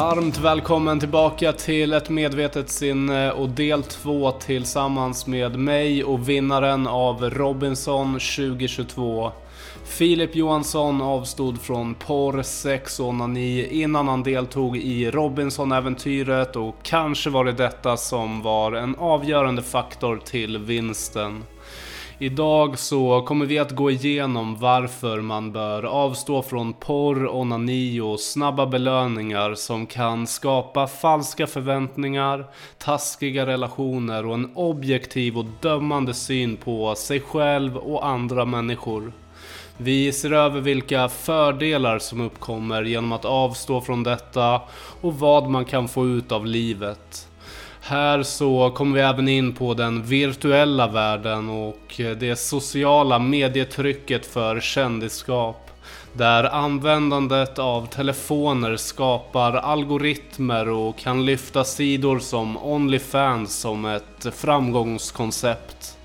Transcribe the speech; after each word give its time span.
Varmt 0.00 0.38
välkommen 0.38 1.00
tillbaka 1.00 1.52
till 1.52 1.92
ett 1.92 2.10
medvetet 2.10 2.70
sinne 2.70 3.32
och 3.32 3.48
del 3.48 3.82
två 3.82 4.30
tillsammans 4.30 5.26
med 5.26 5.58
mig 5.58 6.04
och 6.04 6.28
vinnaren 6.28 6.86
av 6.86 7.30
Robinson 7.30 8.12
2022. 8.12 9.32
Filip 9.84 10.36
Johansson 10.36 11.02
avstod 11.02 11.60
från 11.60 11.94
porr, 11.94 12.42
sex 12.42 13.00
och 13.00 13.08
onani 13.08 13.68
innan 13.82 14.08
han 14.08 14.22
deltog 14.22 14.76
i 14.76 15.10
Robinson-äventyret 15.10 16.56
och 16.56 16.76
kanske 16.82 17.30
var 17.30 17.44
det 17.44 17.52
detta 17.52 17.96
som 17.96 18.42
var 18.42 18.72
en 18.72 18.96
avgörande 18.96 19.62
faktor 19.62 20.20
till 20.24 20.58
vinsten. 20.58 21.42
Idag 22.22 22.78
så 22.78 23.22
kommer 23.22 23.46
vi 23.46 23.58
att 23.58 23.70
gå 23.70 23.90
igenom 23.90 24.56
varför 24.56 25.20
man 25.20 25.52
bör 25.52 25.82
avstå 25.82 26.42
från 26.42 26.72
porr, 26.72 27.28
onani 27.36 28.00
och 28.00 28.20
snabba 28.20 28.66
belöningar 28.66 29.54
som 29.54 29.86
kan 29.86 30.26
skapa 30.26 30.86
falska 30.86 31.46
förväntningar, 31.46 32.46
taskiga 32.78 33.46
relationer 33.46 34.26
och 34.26 34.34
en 34.34 34.50
objektiv 34.54 35.38
och 35.38 35.44
dömande 35.60 36.14
syn 36.14 36.56
på 36.56 36.94
sig 36.94 37.20
själv 37.20 37.76
och 37.76 38.06
andra 38.06 38.44
människor. 38.44 39.12
Vi 39.76 40.12
ser 40.12 40.32
över 40.32 40.60
vilka 40.60 41.08
fördelar 41.08 41.98
som 41.98 42.20
uppkommer 42.20 42.82
genom 42.82 43.12
att 43.12 43.24
avstå 43.24 43.80
från 43.80 44.02
detta 44.02 44.60
och 45.00 45.18
vad 45.18 45.50
man 45.50 45.64
kan 45.64 45.88
få 45.88 46.06
ut 46.06 46.32
av 46.32 46.46
livet. 46.46 47.29
Här 47.90 48.22
så 48.22 48.70
kommer 48.70 48.94
vi 48.96 49.00
även 49.02 49.28
in 49.28 49.52
på 49.52 49.74
den 49.74 50.02
virtuella 50.02 50.88
världen 50.88 51.48
och 51.48 52.00
eh, 52.00 52.16
det 52.16 52.36
sociala 52.36 53.18
medietrycket 53.18 54.26
för 54.26 54.60
kändisskap. 54.60 55.70
Där 56.12 56.44
användandet 56.44 57.58
av 57.58 57.86
telefoner 57.86 58.76
skapar 58.76 59.52
algoritmer 59.52 60.68
och 60.68 60.98
kan 60.98 61.24
lyfta 61.24 61.64
sidor 61.64 62.18
som 62.18 62.56
Onlyfans 62.56 63.56
som 63.60 63.84
ett 63.84 64.26
framgångskoncept. 64.34 65.96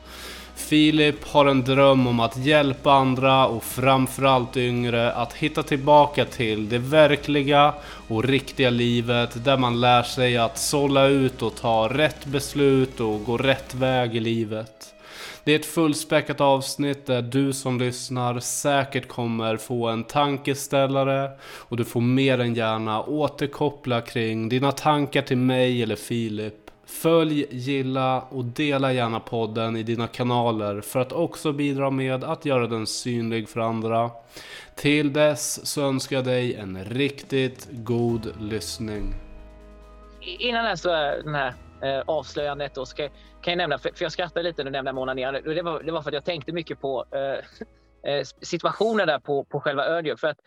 Filip 0.56 1.24
har 1.24 1.46
en 1.46 1.64
dröm 1.64 2.08
om 2.08 2.20
att 2.20 2.38
hjälpa 2.38 2.92
andra 2.92 3.48
och 3.48 3.64
framförallt 3.64 4.58
yngre 4.58 5.12
att 5.12 5.34
hitta 5.34 5.64
tillbaka 5.64 6.26
till 6.26 6.70
det 6.70 6.78
verkliga 6.78 7.74
och 8.08 8.24
riktiga 8.24 8.70
livet 8.70 9.46
där 9.46 9.58
man 9.58 9.82
lär 9.82 10.04
sig 10.04 10.38
att 10.38 10.58
sålla 10.58 11.06
ut 11.06 11.42
och 11.42 11.56
ta 11.56 11.88
rätt 11.88 12.26
beslut 12.26 13.00
och 13.00 13.26
gå 13.26 13.38
rätt 13.38 13.76
väg 13.76 14.16
i 14.16 14.20
livet. 14.20 14.96
Det 15.44 15.52
är 15.52 15.60
ett 15.60 15.66
fullspäckat 15.66 16.42
avsnitt 16.42 17.06
där 17.06 17.22
du 17.22 17.54
som 17.54 17.80
lyssnar 17.80 18.40
säkert 18.40 19.08
kommer 19.08 19.58
få 19.58 19.88
en 19.88 20.04
tankeställare 20.04 21.30
och 21.42 21.78
du 21.78 21.86
får 21.86 22.02
mer 22.02 22.40
än 22.40 22.54
gärna 22.54 23.04
återkoppla 23.04 24.02
kring 24.02 24.50
dina 24.50 24.72
tankar 24.72 25.22
till 25.22 25.38
mig 25.38 25.84
eller 25.84 25.96
Filip. 25.96 26.65
Följ, 26.86 27.48
gilla 27.50 28.22
och 28.22 28.46
dela 28.46 28.94
gärna 28.94 29.20
podden 29.20 29.76
i 29.76 29.84
dina 29.84 30.08
kanaler 30.08 30.82
för 30.82 31.00
att 31.00 31.12
också 31.12 31.54
bidra 31.54 31.90
med 31.90 32.24
att 32.24 32.46
göra 32.46 32.68
den 32.68 32.88
synlig 32.88 33.50
för 33.50 33.60
andra. 33.60 34.12
Till 34.76 35.14
dess 35.14 35.68
så 35.68 35.82
önskar 35.82 36.16
jag 36.16 36.26
dig 36.26 36.56
en 36.56 36.84
riktigt 36.84 37.68
god 37.72 38.42
lyssning. 38.42 39.14
Innan 40.22 40.66
den, 40.66 40.78
så, 40.78 40.90
den 41.24 41.36
här 41.36 41.54
eh, 41.82 42.04
avslöjandet 42.06 42.76
då, 42.76 42.86
ska, 42.86 43.10
kan 43.42 43.52
jag 43.52 43.58
nämna, 43.58 43.78
för, 43.78 43.92
för 43.96 44.06
jag 44.06 44.12
skrattade 44.12 44.44
lite 44.44 44.64
när 44.64 44.72
du 44.72 44.78
nämnde 44.78 44.94
Mona 44.94 45.14
Nia. 45.14 45.32
Det 45.32 45.62
var, 45.62 45.84
det 45.84 45.92
var 45.92 46.02
för 46.02 46.10
att 46.10 46.14
jag 46.14 46.26
tänkte 46.26 46.52
mycket 46.52 46.82
på 46.82 47.06
eh, 47.12 48.12
eh 48.12 48.24
situationen 48.42 49.08
där 49.08 49.20
på, 49.20 49.44
på 49.44 49.60
själva 49.60 49.86
ön. 49.86 50.18
För 50.18 50.28
att 50.28 50.40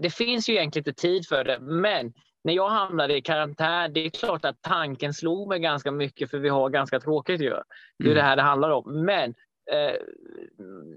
det 0.00 0.14
finns 0.14 0.48
ju 0.48 0.54
egentligen 0.54 0.88
inte 0.88 1.00
tid 1.00 1.28
för 1.28 1.44
det, 1.44 1.58
men 1.60 2.12
när 2.44 2.54
jag 2.54 2.68
hamnade 2.68 3.16
i 3.16 3.22
karantän, 3.22 3.92
det 3.92 4.06
är 4.06 4.10
klart 4.10 4.44
att 4.44 4.62
tanken 4.62 5.14
slog 5.14 5.48
mig 5.48 5.58
ganska 5.58 5.90
mycket 5.90 6.30
för 6.30 6.38
vi 6.38 6.48
har 6.48 6.70
ganska 6.70 7.00
tråkigt 7.00 7.40
ju. 7.40 7.50
Det 7.50 7.54
är 7.98 8.04
mm. 8.04 8.14
det 8.14 8.22
här 8.22 8.36
det 8.36 8.42
handlar 8.42 8.70
om. 8.70 9.04
Men 9.04 9.34
eh, 9.70 9.96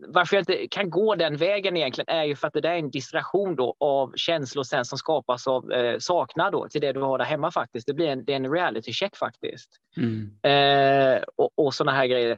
varför 0.07 0.35
jag 0.35 0.41
inte 0.41 0.67
kan 0.67 0.89
gå 0.89 1.15
den 1.15 1.37
vägen 1.37 1.77
egentligen 1.77 2.09
är 2.09 2.23
ju 2.23 2.35
för 2.35 2.47
att 2.47 2.53
det 2.53 2.61
där 2.61 2.71
är 2.71 2.77
en 2.77 2.91
distraktion 2.91 3.55
då 3.55 3.75
av 3.79 4.13
känslor 4.15 4.63
sen 4.63 4.85
som 4.85 4.97
skapas 4.97 5.47
av 5.47 5.71
eh, 5.71 5.97
saknad 5.99 6.51
då 6.51 6.67
till 6.67 6.81
det 6.81 6.93
du 6.93 7.01
har 7.01 7.17
där 7.17 7.25
hemma 7.25 7.51
faktiskt. 7.51 7.87
Det 7.87 7.93
blir 7.93 8.07
en, 8.07 8.25
det 8.25 8.31
är 8.31 8.37
en 8.37 8.51
reality 8.51 8.93
check 8.93 9.15
faktiskt. 9.15 9.69
Mm. 9.97 10.31
Eh, 10.43 11.23
och, 11.35 11.51
och 11.55 11.73
sådana 11.73 11.97
här 11.97 12.07
grejer. 12.07 12.37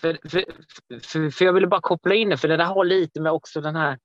För, 0.00 0.18
för, 0.28 0.44
för, 1.02 1.30
för, 1.30 1.44
jag 1.44 1.52
ville 1.52 1.66
bara 1.66 1.80
koppla 1.80 2.14
in 2.14 2.28
det, 2.28 2.36
för 2.36 2.48
det 2.48 2.56
där 2.56 2.64
har 2.64 2.84
lite 2.84 3.20
med 3.20 3.32
också 3.32 3.60
den 3.60 3.76
här 3.76 3.98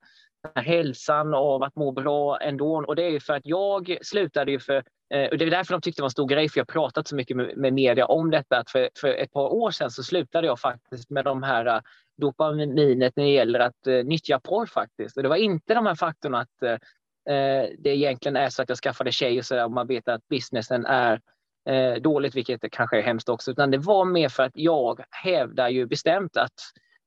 hälsan 0.56 1.34
av 1.34 1.64
att 1.64 1.76
må 1.76 1.92
bra 1.92 2.38
ändå. 2.38 2.86
Och 2.88 2.96
det 2.96 3.04
är 3.04 3.10
ju 3.10 3.20
för 3.20 3.34
att 3.34 3.46
jag 3.46 3.98
slutade 4.02 4.52
ju 4.52 4.60
för 4.60 4.84
eh, 5.14 5.30
och 5.30 5.38
det 5.38 5.46
är 5.46 5.52
därför 5.52 5.74
de 5.74 5.82
tyckte 5.82 6.00
det 6.00 6.04
var 6.04 6.08
en 6.08 6.12
stor 6.12 6.28
grej, 6.28 6.50
för 6.50 6.60
jag 6.60 6.66
har 6.66 6.74
pratat 6.82 7.08
så 7.08 7.16
mycket 7.16 7.38
med, 7.38 7.58
med 7.58 7.74
media 7.74 8.06
om 8.06 8.32
detta. 8.32 8.58
Att 8.58 8.70
för, 8.70 8.90
för 9.02 9.08
ett 9.08 9.32
par 9.32 9.54
år 9.54 9.72
sedan 9.72 9.92
så 9.92 10.04
slutade 10.04 10.48
jag 10.48 10.60
faktiskt 10.60 11.10
med 11.10 11.26
de 11.26 11.44
här 11.44 11.66
eh, 11.66 11.82
dopaminet 12.18 13.16
när 13.16 13.24
det 13.24 13.32
gäller 13.32 13.60
att 13.60 13.88
uh, 13.88 14.04
nyttja 14.04 14.40
porr 14.40 14.66
faktiskt. 14.66 15.18
Och 15.18 15.24
det 15.24 15.30
var 15.30 15.36
inte 15.36 15.74
de 15.74 15.86
här 15.86 15.96
faktorerna 15.96 16.40
att 16.40 16.64
uh, 16.64 16.78
det 17.80 17.90
egentligen 17.90 18.36
är 18.36 18.50
så 18.50 18.62
att 18.62 18.70
jag 18.70 18.78
skaffade 18.78 19.12
tjej 19.12 19.40
och 19.40 19.46
så 19.46 19.56
där, 19.56 19.66
och 19.66 19.72
man 19.72 19.88
vet 19.88 20.08
att 20.08 20.28
businessen 20.28 20.86
är 20.86 21.22
uh, 21.70 22.02
dåligt, 22.02 22.36
vilket 22.36 22.72
kanske 22.72 22.98
är 22.98 23.02
hemskt 23.02 23.30
också, 23.30 23.52
utan 23.52 23.72
det 23.72 23.78
var 23.78 24.06
mer 24.06 24.30
för 24.30 24.44
att 24.44 24.52
jag 24.56 25.04
hävdar 25.10 25.70
ju 25.70 25.86
bestämt 25.86 26.38
att 26.38 26.54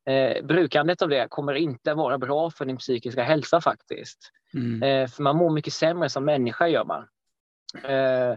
eh, 0.07 0.45
brukandet 0.45 1.03
av 1.03 1.09
det 1.09 1.27
kommer 1.31 1.55
inte 1.55 1.95
vara 1.95 2.19
bra 2.19 2.51
för 2.51 2.65
din 2.65 2.77
psykiska 2.77 3.23
hälsa 3.23 3.61
faktiskt. 3.61 4.31
Mm. 4.55 4.83
Eh, 4.83 5.09
för 5.09 5.23
man 5.23 5.37
mår 5.37 5.51
mycket 5.51 5.73
sämre 5.73 6.09
som 6.09 6.25
människa 6.25 6.69
gör 6.69 6.85
man. 6.85 7.09
Eh, 7.85 8.37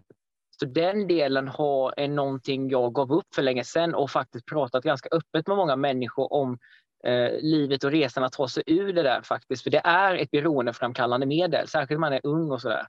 så 0.59 0.65
den 0.65 1.07
delen 1.07 1.47
har, 1.47 1.93
är 1.97 2.07
någonting 2.07 2.69
jag 2.69 2.93
gav 2.93 3.11
upp 3.11 3.35
för 3.35 3.41
länge 3.41 3.63
sedan 3.63 3.95
och 3.95 4.11
faktiskt 4.11 4.45
pratat 4.45 4.83
ganska 4.83 5.09
öppet 5.11 5.47
med 5.47 5.57
många 5.57 5.75
människor 5.75 6.33
om 6.33 6.57
eh, 7.03 7.31
livet 7.41 7.83
och 7.83 7.91
resan 7.91 8.23
att 8.23 8.33
ta 8.33 8.47
sig 8.47 8.63
ur 8.65 8.93
det 8.93 9.03
där 9.03 9.21
faktiskt. 9.21 9.63
För 9.63 9.69
det 9.69 9.81
är 9.83 10.15
ett 10.15 10.31
beroendeframkallande 10.31 11.25
medel, 11.25 11.67
särskilt 11.67 11.99
när 11.99 12.09
man 12.09 12.13
är 12.13 12.21
ung 12.23 12.51
och 12.51 12.61
sådär. 12.61 12.87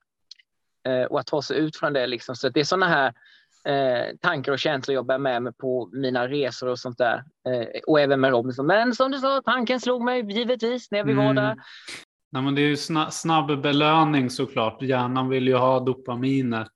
Eh, 0.86 1.02
och 1.02 1.20
att 1.20 1.26
ta 1.26 1.42
sig 1.42 1.58
ut 1.58 1.76
från 1.76 1.92
det 1.92 2.06
liksom. 2.06 2.36
Så 2.36 2.48
det 2.48 2.60
är 2.60 2.64
sådana 2.64 2.88
här 2.88 3.14
eh, 3.68 4.16
tankar 4.20 4.52
och 4.52 4.58
känslor 4.58 4.94
jag 4.94 5.06
bär 5.06 5.18
med 5.18 5.42
mig 5.42 5.52
på 5.52 5.90
mina 5.92 6.28
resor 6.28 6.68
och 6.68 6.78
sånt 6.78 6.98
där. 6.98 7.24
Eh, 7.48 7.80
och 7.86 8.00
även 8.00 8.20
med 8.20 8.30
Robinson. 8.30 8.66
Men 8.66 8.94
som 8.94 9.10
du 9.10 9.18
sa, 9.18 9.42
tanken 9.44 9.80
slog 9.80 10.04
mig 10.04 10.32
givetvis 10.32 10.90
när 10.90 11.04
vi 11.04 11.12
mm. 11.12 11.24
var 11.24 11.34
där. 11.34 11.56
Nej, 12.32 12.42
men 12.42 12.54
det 12.54 12.62
är 12.62 12.66
ju 12.66 12.76
snabb, 12.76 13.12
snabb 13.12 13.62
belöning 13.62 14.30
såklart. 14.30 14.82
Hjärnan 14.82 15.28
vill 15.28 15.48
ju 15.48 15.54
ha 15.54 15.80
dopaminet. 15.80 16.68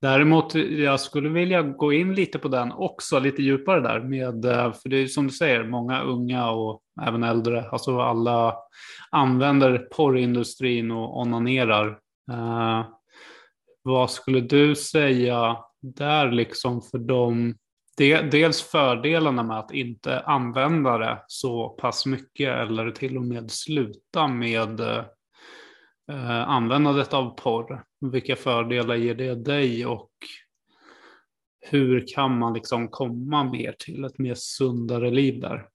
Däremot, 0.00 0.54
jag 0.54 1.00
skulle 1.00 1.28
vilja 1.28 1.62
gå 1.62 1.92
in 1.92 2.14
lite 2.14 2.38
på 2.38 2.48
den 2.48 2.72
också, 2.72 3.18
lite 3.18 3.42
djupare 3.42 3.80
där. 3.80 4.00
Med, 4.00 4.44
eh, 4.44 4.72
för 4.72 4.88
det 4.88 4.96
är 4.96 5.06
som 5.06 5.26
du 5.26 5.32
säger, 5.32 5.64
många 5.64 6.02
unga 6.02 6.50
och 6.50 6.80
även 7.02 7.22
äldre, 7.22 7.68
alltså 7.68 8.00
alla 8.00 8.56
använder 9.10 9.78
porrindustrin 9.78 10.90
och 10.90 11.20
onanerar. 11.20 11.98
Uh, 12.32 12.84
vad 13.82 14.10
skulle 14.10 14.40
du 14.40 14.74
säga 14.74 15.56
där 15.82 16.30
liksom 16.30 16.82
för 16.82 16.98
dem, 16.98 17.54
dels 18.30 18.62
fördelarna 18.62 19.42
med 19.42 19.58
att 19.58 19.72
inte 19.72 20.20
använda 20.20 20.98
det 20.98 21.24
så 21.26 21.68
pass 21.68 22.06
mycket 22.06 22.48
eller 22.48 22.90
till 22.90 23.16
och 23.16 23.24
med 23.24 23.50
sluta 23.50 24.28
med 24.28 24.80
eh, 24.80 26.48
användandet 26.48 27.14
av 27.14 27.36
porr. 27.36 27.84
Vilka 28.12 28.36
fördelar 28.36 28.94
ger 28.94 29.14
det 29.14 29.34
dig 29.34 29.86
och 29.86 30.10
hur 31.60 32.06
kan 32.14 32.38
man 32.38 32.54
liksom 32.54 32.88
komma 32.88 33.44
mer 33.44 33.74
till 33.78 34.04
ett 34.04 34.18
mer 34.18 34.34
sundare 34.34 35.10
liv 35.10 35.40
där? 35.40 35.68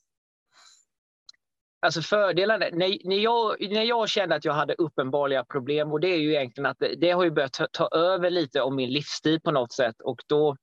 Alltså 1.80 2.02
fördelarna, 2.02 2.66
när, 2.74 3.08
när, 3.08 3.16
jag, 3.16 3.72
när 3.72 3.84
jag 3.84 4.10
kände 4.10 4.36
att 4.36 4.46
jag 4.46 4.54
hade 4.54 4.74
uppenbara 4.74 5.46
problem 5.46 5.92
och 5.92 6.00
det 6.00 6.08
är 6.08 6.18
ju 6.18 6.34
egentligen 6.34 6.66
att 6.66 6.80
det, 6.80 6.96
det 6.96 7.12
har 7.12 7.24
ju 7.24 7.32
börjat 7.32 7.54
ta, 7.54 7.68
ta, 7.72 7.88
över 7.88 8.30
lite 8.30 8.62
om 8.62 8.76
min 8.76 8.90
livsstil 8.90 9.42
på 9.42 9.52
något 9.52 9.72
sätt 9.72 10.02
och 10.02 10.22
då, 10.28 10.58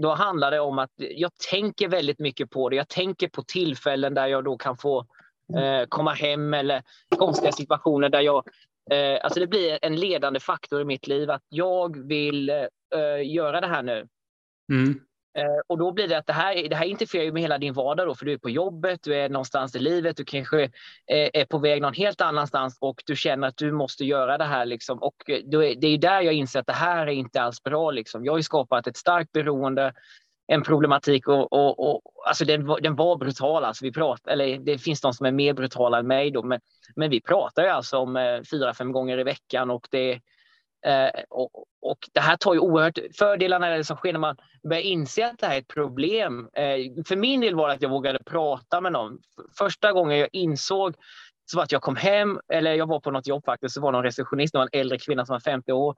då 0.00 0.14
handlar 0.14 0.50
det 0.50 0.60
om 0.60 0.78
att 0.78 0.90
jag 0.96 1.30
tänker 1.50 1.88
väldigt 1.88 2.18
mycket 2.18 2.50
på 2.50 2.68
det. 2.68 2.76
Jag 2.76 2.88
tänker 2.88 3.28
på 3.28 3.42
tillfällen 3.42 4.14
där 4.14 4.26
jag 4.26 4.44
då 4.44 4.56
kan 4.56 4.76
få 4.76 5.06
eh, 5.56 5.86
komma 5.88 6.12
hem 6.12 6.54
eller 6.54 6.82
konstiga 7.18 7.52
situationer 7.52 8.08
där 8.08 8.20
jag 8.20 8.48
eh, 8.90 9.18
Alltså 9.22 9.40
det 9.40 9.46
blir 9.46 9.78
en 9.82 9.96
ledande 9.96 10.40
faktor 10.40 10.80
i 10.80 10.84
mitt 10.84 11.06
liv 11.06 11.30
att 11.30 11.44
jag 11.48 12.06
vill 12.06 12.48
eh, 12.48 12.66
göra 13.24 13.60
det 13.60 13.66
här 13.66 13.82
nu. 13.82 14.08
Mm. 14.72 15.05
Eh, 15.36 15.60
och 15.66 15.78
då 15.78 15.92
blir 15.92 16.08
det 16.08 16.18
att 16.18 16.26
det 16.26 16.32
här, 16.32 16.68
det 16.68 16.76
här 16.76 16.86
interfererar 16.86 17.24
ju 17.24 17.32
med 17.32 17.42
hela 17.42 17.58
din 17.58 17.72
vardag 17.72 18.06
då, 18.06 18.14
för 18.14 18.26
du 18.26 18.32
är 18.32 18.38
på 18.38 18.50
jobbet, 18.50 19.00
du 19.02 19.14
är 19.14 19.28
någonstans 19.28 19.76
i 19.76 19.78
livet, 19.78 20.16
du 20.16 20.24
kanske 20.24 20.62
är, 21.06 21.30
är 21.36 21.44
på 21.44 21.58
väg 21.58 21.82
någon 21.82 21.94
helt 21.94 22.20
annanstans 22.20 22.78
och 22.80 23.02
du 23.06 23.16
känner 23.16 23.48
att 23.48 23.56
du 23.56 23.72
måste 23.72 24.04
göra 24.04 24.38
det 24.38 24.44
här. 24.44 24.66
Liksom. 24.66 24.98
Och 25.02 25.30
eh, 25.30 25.40
då 25.44 25.64
är, 25.64 25.74
det 25.74 25.86
är 25.86 25.98
där 25.98 26.20
jag 26.20 26.34
inser 26.34 26.60
att 26.60 26.66
det 26.66 26.72
här 26.72 27.06
är 27.06 27.12
inte 27.12 27.42
alls 27.42 27.62
bra. 27.62 27.90
Liksom. 27.90 28.24
Jag 28.24 28.32
har 28.32 28.38
ju 28.38 28.42
skapat 28.42 28.86
ett 28.86 28.96
starkt 28.96 29.32
beroende, 29.32 29.92
en 30.46 30.62
problematik 30.62 31.28
och, 31.28 31.52
och, 31.52 31.90
och 31.90 32.02
alltså 32.26 32.44
den, 32.44 32.66
den 32.66 32.96
var 32.96 33.16
brutal. 33.16 33.64
Alltså 33.64 33.84
vi 33.84 33.92
prat, 33.92 34.26
eller 34.26 34.58
det 34.58 34.78
finns 34.78 35.00
de 35.00 35.12
som 35.12 35.26
är 35.26 35.32
mer 35.32 35.52
brutala 35.52 35.98
än 35.98 36.06
mig, 36.06 36.30
då, 36.30 36.42
men, 36.42 36.60
men 36.96 37.10
vi 37.10 37.20
pratar 37.20 37.62
ju 37.62 37.68
alltså 37.68 37.98
om 37.98 38.16
eh, 38.16 38.42
fyra, 38.50 38.74
fem 38.74 38.92
gånger 38.92 39.18
i 39.18 39.24
veckan 39.24 39.70
och 39.70 39.88
det 39.90 40.20
Eh, 40.86 41.22
och, 41.30 41.50
och, 41.82 41.98
det 42.12 42.20
här 42.20 42.36
tar 42.36 42.54
ju 42.54 42.60
oerhört... 42.60 42.98
Fördelarna 43.18 43.66
är 43.66 43.76
det 43.76 43.84
som 43.84 43.96
sker 43.96 44.12
när 44.12 44.20
man 44.20 44.36
börjar 44.68 44.82
inse 44.82 45.26
att 45.26 45.38
det 45.38 45.46
här 45.46 45.54
är 45.54 45.58
ett 45.58 45.68
problem. 45.68 46.48
Eh, 46.52 47.04
för 47.08 47.16
min 47.16 47.40
del 47.40 47.54
var 47.54 47.68
det 47.68 47.74
att 47.74 47.82
jag 47.82 47.90
vågade 47.90 48.18
prata 48.24 48.80
med 48.80 48.92
någon. 48.92 49.18
Första 49.58 49.92
gången 49.92 50.18
jag 50.18 50.28
insåg 50.32 50.94
så 51.46 51.56
var 51.56 51.64
att 51.64 51.72
jag 51.72 51.82
kom 51.82 51.96
hem, 51.96 52.40
eller 52.52 52.74
jag 52.74 52.86
var 52.86 53.00
på 53.00 53.10
något 53.10 53.26
jobb 53.26 53.44
faktiskt, 53.44 53.74
så 53.74 53.80
var 53.80 53.92
någon 53.92 54.02
receptionist, 54.02 54.52
det 54.52 54.58
var 54.58 54.68
en 54.72 54.80
äldre 54.80 54.98
kvinna 54.98 55.26
som 55.26 55.32
var 55.32 55.40
50 55.40 55.72
år. 55.72 55.96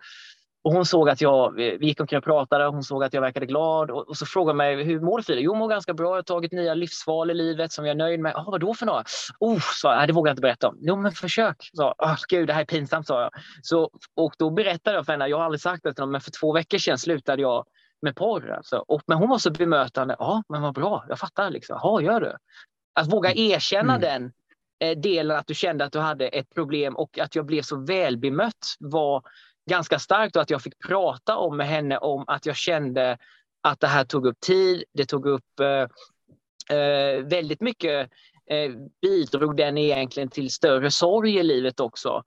Och 0.68 0.74
hon 0.74 0.86
såg 0.86 1.08
att 1.08 1.20
jag, 1.20 1.52
vi 1.54 1.86
gick 1.86 2.00
omkring 2.00 2.18
och 2.18 2.24
pratade, 2.24 2.66
hon 2.66 2.82
såg 2.82 3.04
att 3.04 3.14
jag 3.14 3.20
verkade 3.20 3.46
glad 3.46 3.90
och, 3.90 4.08
och 4.08 4.16
så 4.16 4.26
frågade 4.26 4.56
mig, 4.56 4.84
hur 4.84 5.00
mår 5.00 5.22
Frida? 5.22 5.40
Jo, 5.40 5.54
mår 5.54 5.68
ganska 5.68 5.94
bra, 5.94 6.08
jag 6.08 6.14
har 6.16 6.22
tagit 6.22 6.52
nya 6.52 6.74
livsval 6.74 7.30
i 7.30 7.34
livet 7.34 7.72
som 7.72 7.86
jag 7.86 7.90
är 7.90 7.96
nöjd 7.96 8.20
med. 8.20 8.32
Ah, 8.36 8.44
vad 8.46 8.60
då 8.60 8.74
för 8.74 8.86
några? 8.86 9.04
Oh, 9.40 9.60
sa 9.60 9.94
jag, 9.94 10.08
det 10.08 10.12
vågar 10.12 10.30
jag 10.30 10.32
inte 10.32 10.40
berätta 10.40 10.68
om. 10.68 10.76
Jo, 10.80 10.96
men 10.96 11.12
försök. 11.12 11.56
Så, 11.72 11.94
oh, 11.98 12.16
Gud, 12.28 12.46
det 12.46 12.52
här 12.52 12.60
är 12.60 12.64
pinsamt, 12.64 13.06
sa 13.06 13.22
jag. 13.22 13.30
Så, 13.62 13.90
och 14.16 14.34
då 14.38 14.50
berättade 14.50 14.96
jag 14.96 15.06
för 15.06 15.12
henne, 15.12 15.26
jag 15.28 15.36
har 15.36 15.44
aldrig 15.44 15.60
sagt 15.60 15.82
det 15.82 15.94
till 15.94 16.02
någon, 16.02 16.10
men 16.10 16.20
för 16.20 16.30
två 16.30 16.52
veckor 16.52 16.78
sedan 16.78 16.98
slutade 16.98 17.42
jag 17.42 17.66
med 18.02 18.16
porr. 18.16 18.50
Alltså. 18.50 18.76
Och, 18.76 19.02
men 19.06 19.18
hon 19.18 19.28
var 19.28 19.38
så 19.38 19.50
bemötande. 19.50 20.16
Ja, 20.18 20.42
men 20.48 20.62
vad 20.62 20.74
bra, 20.74 21.04
jag 21.08 21.18
fattar. 21.18 21.50
Liksom. 21.50 21.78
Ja, 21.82 22.00
gör 22.00 22.20
du? 22.20 22.36
Att 22.94 23.12
våga 23.12 23.32
erkänna 23.34 23.96
mm. 23.96 24.00
den 24.00 24.32
eh, 24.90 24.98
delen 24.98 25.36
att 25.36 25.46
du 25.46 25.54
kände 25.54 25.84
att 25.84 25.92
du 25.92 25.98
hade 25.98 26.28
ett 26.28 26.54
problem 26.54 26.96
och 26.96 27.18
att 27.18 27.34
jag 27.34 27.46
blev 27.46 27.62
så 27.62 27.76
välbemött 27.76 28.76
var 28.78 29.22
ganska 29.68 29.98
starkt 29.98 30.36
och 30.36 30.42
att 30.42 30.50
jag 30.50 30.62
fick 30.62 30.78
prata 30.78 31.36
om 31.36 31.56
med 31.56 31.66
henne 31.66 31.98
om 31.98 32.24
att 32.26 32.46
jag 32.46 32.56
kände 32.56 33.18
att 33.62 33.80
det 33.80 33.86
här 33.86 34.04
tog 34.04 34.26
upp 34.26 34.40
tid. 34.40 34.84
Det 34.92 35.04
tog 35.04 35.26
upp 35.26 35.60
eh, 35.60 36.76
eh 36.78 37.22
väldigt 37.24 37.60
mycket 37.60 38.10
eh, 38.50 38.72
bidrog 39.02 39.56
den 39.56 39.78
egentligen 39.78 40.28
till 40.28 40.50
större 40.50 40.90
sorg 40.90 41.36
i 41.36 41.42
livet 41.42 41.80
också. 41.80 42.22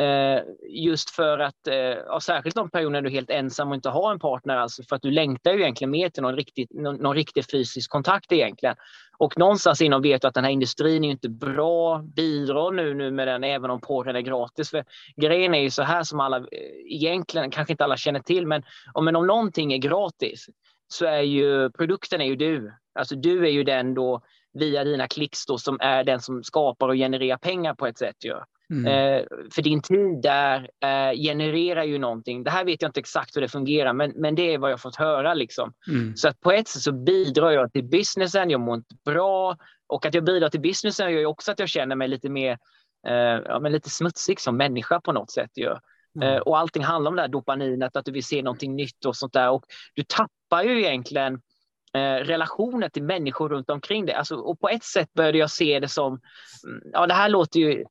Eh, 0.00 0.42
just 0.68 1.10
för 1.10 1.38
att, 1.38 1.66
eh, 1.66 2.18
särskilt 2.18 2.56
de 2.56 2.70
perioder 2.70 2.90
när 2.90 3.02
du 3.02 3.08
är 3.08 3.12
helt 3.12 3.30
ensam 3.30 3.68
och 3.68 3.74
inte 3.74 3.88
har 3.88 4.12
en 4.12 4.18
partner, 4.18 4.56
alltså 4.56 4.82
för 4.82 4.96
att 4.96 5.02
du 5.02 5.10
längtar 5.10 5.52
ju 5.52 5.60
egentligen 5.60 5.90
mer 5.90 6.08
till 6.08 6.22
någon 6.22 6.36
riktig, 6.36 6.66
någon, 6.70 6.96
någon 6.96 7.14
riktig 7.14 7.50
fysisk 7.50 7.90
kontakt 7.90 8.32
egentligen. 8.32 8.76
Och 9.18 9.38
någonstans 9.38 9.80
inom 9.80 10.02
vet 10.02 10.22
du 10.22 10.28
att 10.28 10.34
den 10.34 10.44
här 10.44 10.50
industrin 10.50 11.04
är 11.04 11.10
inte 11.10 11.28
bra, 11.28 11.98
bidrar 11.98 12.70
nu, 12.70 12.94
nu 12.94 13.10
med 13.10 13.28
den 13.28 13.44
även 13.44 13.70
om 13.70 13.80
porren 13.80 14.16
är 14.16 14.20
gratis. 14.20 14.70
För 14.70 14.84
grejen 15.16 15.54
är 15.54 15.60
ju 15.60 15.70
så 15.70 15.82
här 15.82 16.02
som 16.02 16.20
alla 16.20 16.36
eh, 16.36 16.44
egentligen, 16.86 17.50
kanske 17.50 17.72
inte 17.72 17.84
alla 17.84 17.96
känner 17.96 18.20
till, 18.20 18.46
men 18.46 18.62
om, 18.92 19.04
men 19.04 19.16
om 19.16 19.26
någonting 19.26 19.72
är 19.72 19.78
gratis 19.78 20.46
så 20.88 21.06
är 21.06 21.20
ju 21.22 21.70
produkten 21.70 22.20
är 22.20 22.26
ju 22.26 22.36
du. 22.36 22.72
Alltså 22.94 23.16
du 23.16 23.46
är 23.46 23.50
ju 23.50 23.64
den 23.64 23.94
då 23.94 24.22
via 24.52 24.84
dina 24.84 25.08
klicks 25.08 25.46
då, 25.46 25.58
som 25.58 25.80
är 25.80 26.04
den 26.04 26.20
som 26.20 26.44
skapar 26.44 26.88
och 26.88 26.94
genererar 26.94 27.36
pengar 27.36 27.74
på 27.74 27.86
ett 27.86 27.98
sätt. 27.98 28.24
Ju. 28.24 28.34
Mm. 28.72 28.86
Eh, 28.86 29.24
för 29.54 29.62
din 29.62 29.82
tid 29.82 30.22
där 30.22 30.70
eh, 30.80 31.16
genererar 31.16 31.84
ju 31.84 31.98
någonting. 31.98 32.44
Det 32.44 32.50
här 32.50 32.64
vet 32.64 32.82
jag 32.82 32.88
inte 32.88 33.00
exakt 33.00 33.36
hur 33.36 33.40
det 33.40 33.48
fungerar, 33.48 33.92
men, 33.92 34.10
men 34.10 34.34
det 34.34 34.54
är 34.54 34.58
vad 34.58 34.70
jag 34.70 34.80
fått 34.80 34.96
höra. 34.96 35.34
Liksom. 35.34 35.72
Mm. 35.88 36.16
Så 36.16 36.28
att 36.28 36.40
på 36.40 36.52
ett 36.52 36.68
sätt 36.68 36.82
så 36.82 36.92
bidrar 36.92 37.50
jag 37.50 37.72
till 37.72 37.84
businessen, 37.84 38.50
jag 38.50 38.60
mår 38.60 38.74
inte 38.74 38.94
bra. 39.04 39.56
Och 39.86 40.06
att 40.06 40.14
jag 40.14 40.24
bidrar 40.24 40.48
till 40.48 40.60
businessen 40.60 41.12
gör 41.12 41.20
ju 41.20 41.26
också 41.26 41.52
att 41.52 41.58
jag 41.58 41.68
känner 41.68 41.96
mig 41.96 42.08
lite 42.08 42.28
mer 42.28 42.58
eh, 43.08 43.14
ja, 43.44 43.58
men 43.60 43.72
lite 43.72 43.90
smutsig 43.90 44.40
som 44.40 44.56
människa 44.56 45.00
på 45.00 45.12
något 45.12 45.30
sätt. 45.30 45.50
Ju. 45.54 45.76
Mm. 46.22 46.42
Och 46.42 46.58
allting 46.58 46.84
handlar 46.84 47.08
om 47.10 47.16
det 47.16 47.22
här 47.22 47.28
dopaminet, 47.28 47.96
att 47.96 48.04
du 48.04 48.12
vill 48.12 48.24
se 48.24 48.42
någonting 48.42 48.76
nytt 48.76 49.04
och 49.04 49.16
sånt 49.16 49.32
där. 49.32 49.50
Och 49.50 49.64
du 49.94 50.02
tappar 50.02 50.62
ju 50.62 50.82
egentligen 50.82 51.40
relationer 52.22 52.88
till 52.88 53.02
människor 53.02 53.48
runt 53.48 53.70
omkring 53.70 54.06
dig. 54.06 54.14
Alltså, 54.14 54.36
och 54.36 54.60
på 54.60 54.68
ett 54.68 54.84
sätt 54.84 55.12
började 55.14 55.38
jag 55.38 55.50
se 55.50 55.80
det 55.80 55.88
som, 55.88 56.20
mm, 56.66 56.82
ja 56.92 57.06
det 57.06 57.14
här 57.14 57.28
låter 57.28 57.60
ju 57.60 57.84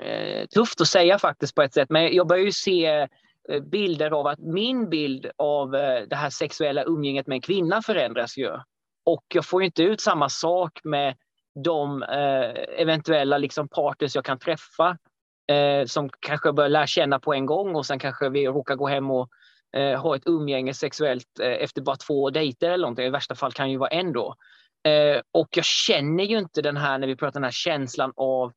Eh, 0.00 0.46
tufft 0.46 0.80
att 0.80 0.88
säga 0.88 1.18
faktiskt 1.18 1.54
på 1.54 1.62
ett 1.62 1.74
sätt, 1.74 1.90
men 1.90 2.14
jag 2.14 2.26
börjar 2.26 2.44
ju 2.44 2.52
se 2.52 2.86
eh, 3.48 3.60
bilder 3.60 4.10
av 4.10 4.26
att 4.26 4.38
min 4.38 4.90
bild 4.90 5.30
av 5.36 5.74
eh, 5.74 6.02
det 6.08 6.16
här 6.16 6.30
sexuella 6.30 6.84
umgänget 6.84 7.26
med 7.26 7.36
en 7.36 7.40
kvinna 7.40 7.82
förändras 7.82 8.36
ju. 8.36 8.50
Och 9.04 9.24
jag 9.34 9.44
får 9.44 9.62
inte 9.62 9.82
ut 9.82 10.00
samma 10.00 10.28
sak 10.28 10.80
med 10.84 11.16
de 11.64 12.02
eventuella 12.78 13.38
liksom 13.38 13.68
partners 13.68 14.14
jag 14.14 14.24
kan 14.24 14.38
träffa 14.38 14.98
som 15.86 16.10
kanske 16.20 16.52
börjar 16.52 16.68
lära 16.68 16.86
känna 16.86 17.18
på 17.18 17.34
en 17.34 17.46
gång 17.46 17.76
och 17.76 17.86
sen 17.86 17.98
kanske 17.98 18.28
vi 18.28 18.46
råkar 18.46 18.74
gå 18.76 18.86
hem 18.86 19.10
och 19.10 19.28
ha 19.98 20.16
ett 20.16 20.22
umgänge 20.26 20.74
sexuellt 20.74 21.40
efter 21.40 21.82
bara 21.82 21.96
två 21.96 22.30
dejter 22.30 22.70
eller 22.70 22.82
någonting. 22.82 23.06
I 23.06 23.10
värsta 23.10 23.34
fall 23.34 23.52
kan 23.52 23.66
det 23.66 23.72
ju 23.72 23.78
vara 23.78 23.90
en 23.90 24.12
då. 24.12 24.34
Och 25.32 25.48
jag 25.50 25.64
känner 25.64 26.24
ju 26.24 26.38
inte 26.38 26.62
den 26.62 26.76
här, 26.76 26.98
när 26.98 27.06
vi 27.06 27.16
pratar 27.16 27.40
den 27.40 27.44
här 27.44 27.50
känslan 27.50 28.12
av 28.16 28.52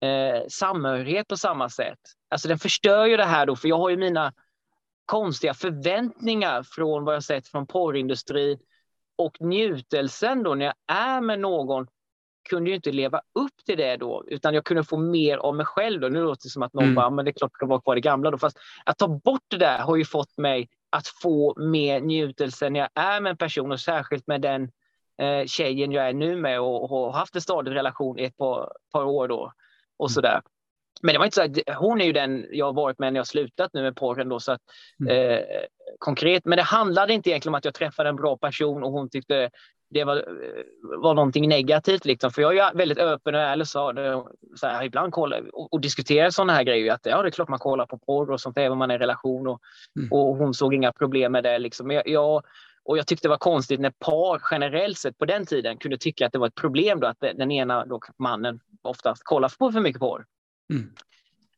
eh, 0.00 0.42
samhörighet 0.48 1.28
på 1.28 1.36
samma 1.36 1.68
sätt. 1.68 1.98
Alltså 2.28 2.48
den 2.48 2.58
förstör 2.58 3.06
ju 3.06 3.16
det 3.16 3.24
här 3.24 3.46
då, 3.46 3.56
för 3.56 3.68
jag 3.68 3.78
har 3.78 3.90
ju 3.90 3.96
mina 3.96 4.32
konstiga 5.06 5.54
förväntningar 5.54 6.62
från 6.62 7.04
vad 7.04 7.14
jag 7.14 7.24
sett 7.24 7.48
från 7.48 7.66
porrindustrin 7.66 8.58
och 9.18 9.40
njutelsen 9.40 10.42
då 10.42 10.54
när 10.54 10.66
jag 10.66 10.74
är 10.86 11.20
med 11.20 11.40
någon 11.40 11.86
kunde 12.48 12.70
ju 12.70 12.76
inte 12.76 12.92
leva 12.92 13.18
upp 13.18 13.64
till 13.66 13.78
det 13.78 13.96
då, 13.96 14.24
utan 14.26 14.54
jag 14.54 14.64
kunde 14.64 14.84
få 14.84 14.96
mer 14.96 15.38
av 15.38 15.54
mig 15.54 15.66
själv. 15.66 16.00
Då. 16.00 16.08
Nu 16.08 16.22
låter 16.22 16.46
det 16.46 16.50
som 16.50 16.62
att 16.62 16.74
någon 16.74 16.84
mm. 16.84 16.94
bara, 16.94 17.10
men 17.10 17.24
det 17.24 17.30
är 17.30 17.32
klart 17.32 17.52
att 17.62 17.68
vara 17.68 17.80
kvar 17.80 17.96
i 17.96 18.00
gamla 18.00 18.30
då. 18.30 18.38
Fast 18.38 18.58
att 18.84 18.98
ta 18.98 19.08
bort 19.08 19.44
det 19.48 19.56
där 19.56 19.78
har 19.78 19.96
ju 19.96 20.04
fått 20.04 20.38
mig 20.38 20.68
att 20.90 21.06
få 21.06 21.54
mer 21.60 22.00
njutelse 22.00 22.70
när 22.70 22.80
jag 22.80 22.88
är 22.94 23.20
med 23.20 23.30
en 23.30 23.36
person 23.36 23.72
och 23.72 23.80
särskilt 23.80 24.26
med 24.26 24.40
den 24.40 24.70
eh, 25.18 25.46
tjejen 25.46 25.92
jag 25.92 26.08
är 26.08 26.12
nu 26.12 26.36
med 26.36 26.60
och, 26.60 26.82
och 26.82 26.88
har 26.88 27.12
haft 27.12 27.34
en 27.34 27.40
stadig 27.40 27.74
relation 27.74 28.18
i 28.18 28.24
ett 28.24 28.36
par, 28.36 28.72
par 28.92 29.04
år 29.04 29.28
då 29.28 29.52
och 30.00 30.08
mm. 30.08 30.14
sådär. 30.14 30.40
Men 31.02 31.12
det 31.12 31.18
var 31.18 31.24
inte 31.24 31.34
så 31.34 31.42
att, 31.42 31.78
hon 31.78 32.00
är 32.00 32.04
ju 32.04 32.12
den 32.12 32.46
jag 32.50 32.66
har 32.66 32.72
varit 32.72 32.98
med 32.98 33.12
när 33.12 33.20
jag 33.20 33.26
slutat 33.26 33.70
nu 33.72 33.82
med 33.82 33.96
porren 33.96 34.28
då 34.28 34.40
så 34.40 34.52
att 34.52 34.60
mm. 35.00 35.32
eh, 35.32 35.44
konkret. 35.98 36.44
Men 36.44 36.56
det 36.56 36.62
handlade 36.62 37.12
inte 37.12 37.30
egentligen 37.30 37.54
om 37.54 37.58
att 37.58 37.64
jag 37.64 37.74
träffade 37.74 38.08
en 38.08 38.16
bra 38.16 38.36
person 38.36 38.82
och 38.82 38.92
hon 38.92 39.10
tyckte 39.10 39.50
det 39.90 40.04
var, 40.04 40.24
var 41.02 41.14
någonting 41.14 41.48
negativt. 41.48 42.04
Liksom. 42.04 42.30
För 42.30 42.42
jag 42.42 42.56
är 42.56 42.74
väldigt 42.74 42.98
öppen 42.98 43.34
och 43.34 43.40
ärlig 43.40 43.66
så, 43.66 43.92
så 44.56 44.66
här, 44.66 44.84
ibland 44.84 45.12
kollar 45.12 45.54
och, 45.54 45.72
och 45.72 45.80
diskuterar 45.80 46.30
sådana 46.30 46.52
här 46.52 46.62
grejer. 46.62 46.92
Att, 46.92 47.00
ja, 47.06 47.22
det 47.22 47.28
är 47.28 47.30
klart 47.30 47.48
man 47.48 47.58
kollar 47.58 47.86
på 47.86 47.98
porr 47.98 48.30
och 48.30 48.40
sånt 48.40 48.58
även 48.58 48.72
om 48.72 48.78
man 48.78 48.90
är 48.90 48.94
i 48.94 48.98
relation. 48.98 49.46
Och, 49.46 49.60
mm. 49.98 50.12
och 50.12 50.36
hon 50.36 50.54
såg 50.54 50.74
inga 50.74 50.92
problem 50.92 51.32
med 51.32 51.44
det. 51.44 51.58
Liksom. 51.58 51.90
Jag, 51.90 52.08
jag, 52.08 52.42
och 52.84 52.98
jag 52.98 53.06
tyckte 53.06 53.28
det 53.28 53.30
var 53.30 53.36
konstigt 53.36 53.80
när 53.80 53.90
par 53.90 54.42
generellt 54.50 54.98
sett 54.98 55.18
på 55.18 55.24
den 55.24 55.46
tiden 55.46 55.76
kunde 55.76 55.98
tycka 55.98 56.26
att 56.26 56.32
det 56.32 56.38
var 56.38 56.46
ett 56.46 56.54
problem 56.54 57.00
då 57.00 57.06
att 57.06 57.20
den 57.20 57.50
ena 57.50 57.86
då, 57.86 58.00
mannen 58.18 58.60
oftast 58.82 59.22
kollar 59.24 59.52
på 59.58 59.72
för 59.72 59.80
mycket 59.80 60.00
porr. 60.00 60.26
Mm. 60.72 60.94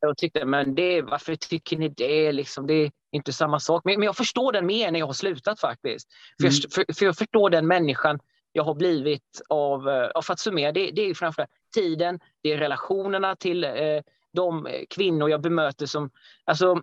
Jag 0.01 0.17
tyckte, 0.17 0.45
men 0.45 0.75
det, 0.75 1.03
varför 1.03 1.37
tycker 1.37 1.77
ni 1.79 1.89
det? 1.89 2.33
Liksom, 2.33 2.67
det 2.67 2.75
är 2.75 2.91
inte 3.13 3.33
samma 3.33 3.61
sak. 3.61 3.83
Men, 3.85 3.99
men 3.99 4.07
jag 4.07 4.17
förstår 4.17 4.53
den 4.53 4.67
mer 4.67 4.91
när 4.91 4.99
jag 4.99 5.07
har 5.07 5.13
slutat 5.13 5.61
faktiskt. 5.61 6.09
För, 6.41 6.45
mm. 6.45 6.55
jag, 6.63 6.73
för, 6.73 6.95
för 6.95 7.05
jag 7.05 7.17
förstår 7.17 7.51
den 7.51 7.67
människan 7.67 8.19
jag 8.53 8.65
har 8.65 8.75
blivit 8.75 9.43
av, 9.49 9.89
eh, 9.89 10.21
för 10.23 10.33
att 10.33 10.41
summera, 10.41 10.73
det, 10.73 10.91
det 10.91 11.03
är 11.03 11.15
framförallt 11.15 11.51
tiden, 11.75 12.21
det 12.43 12.53
är 12.53 12.59
relationerna 12.59 13.37
till 13.37 13.65
eh, 13.65 14.01
de 14.33 14.69
kvinnor 14.91 15.31
jag 15.31 15.41
bemöter 15.41 15.87
som, 15.87 16.11
alltså, 16.45 16.83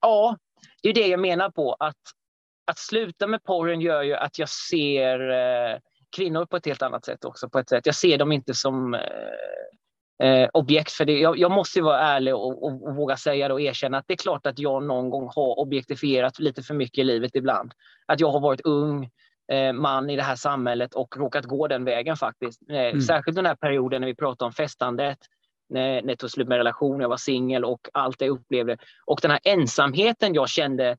ja, 0.00 0.38
det 0.82 0.88
är 0.88 0.94
det 0.94 1.06
jag 1.06 1.20
menar 1.20 1.50
på 1.50 1.74
att, 1.74 2.02
att 2.64 2.78
sluta 2.78 3.26
med 3.26 3.44
porren 3.44 3.80
gör 3.80 4.02
ju 4.02 4.14
att 4.14 4.38
jag 4.38 4.48
ser 4.48 5.30
eh, 5.30 5.78
kvinnor 6.14 6.46
på 6.46 6.56
ett 6.56 6.66
helt 6.66 6.82
annat 6.82 7.04
sätt 7.04 7.24
också. 7.24 7.48
På 7.48 7.58
ett 7.58 7.68
sätt. 7.68 7.86
Jag 7.86 7.94
ser 7.94 8.18
dem 8.18 8.32
inte 8.32 8.54
som 8.54 8.94
eh, 8.94 10.28
eh, 10.28 10.48
objekt 10.52 10.92
för 10.92 11.04
det. 11.04 11.18
Jag, 11.18 11.38
jag 11.38 11.50
måste 11.50 11.82
vara 11.82 12.00
ärlig 12.00 12.34
och, 12.34 12.64
och, 12.64 12.86
och, 12.88 12.96
våga 12.96 13.16
säga 13.16 13.48
det 13.48 13.54
och 13.54 13.60
erkänna 13.60 13.98
att 13.98 14.04
det 14.08 14.14
är 14.14 14.18
klart 14.18 14.46
att 14.46 14.58
jag 14.58 14.82
någon 14.82 15.10
gång 15.10 15.30
har 15.34 15.58
objektifierat 15.58 16.38
lite 16.38 16.62
för 16.62 16.74
mycket 16.74 16.98
i 16.98 17.04
livet 17.04 17.30
ibland. 17.34 17.72
Att 18.06 18.20
jag 18.20 18.30
har 18.30 18.40
varit 18.40 18.60
ung 18.60 19.10
eh, 19.52 19.72
man 19.72 20.10
i 20.10 20.16
det 20.16 20.22
här 20.22 20.36
samhället 20.36 20.94
och 20.94 21.16
råkat 21.16 21.44
gå 21.44 21.68
den 21.68 21.84
vägen 21.84 22.16
faktiskt. 22.16 22.70
Eh, 22.70 22.76
mm. 22.76 23.00
Särskilt 23.00 23.36
den 23.36 23.46
här 23.46 23.56
perioden 23.56 24.00
när 24.00 24.08
vi 24.08 24.14
pratar 24.14 24.46
om 24.46 24.52
festandet, 24.52 25.18
när, 25.68 26.02
när 26.02 26.08
jag 26.08 26.18
tog 26.18 26.30
slut 26.30 26.48
med 26.48 26.58
relation, 26.58 27.00
jag 27.00 27.08
var 27.08 27.16
singel 27.16 27.64
och 27.64 27.88
allt 27.92 28.18
det 28.18 28.24
jag 28.24 28.32
upplevde. 28.32 28.76
Och 29.06 29.18
den 29.22 29.30
här 29.30 29.40
ensamheten 29.44 30.34
jag 30.34 30.48
kände 30.48 30.96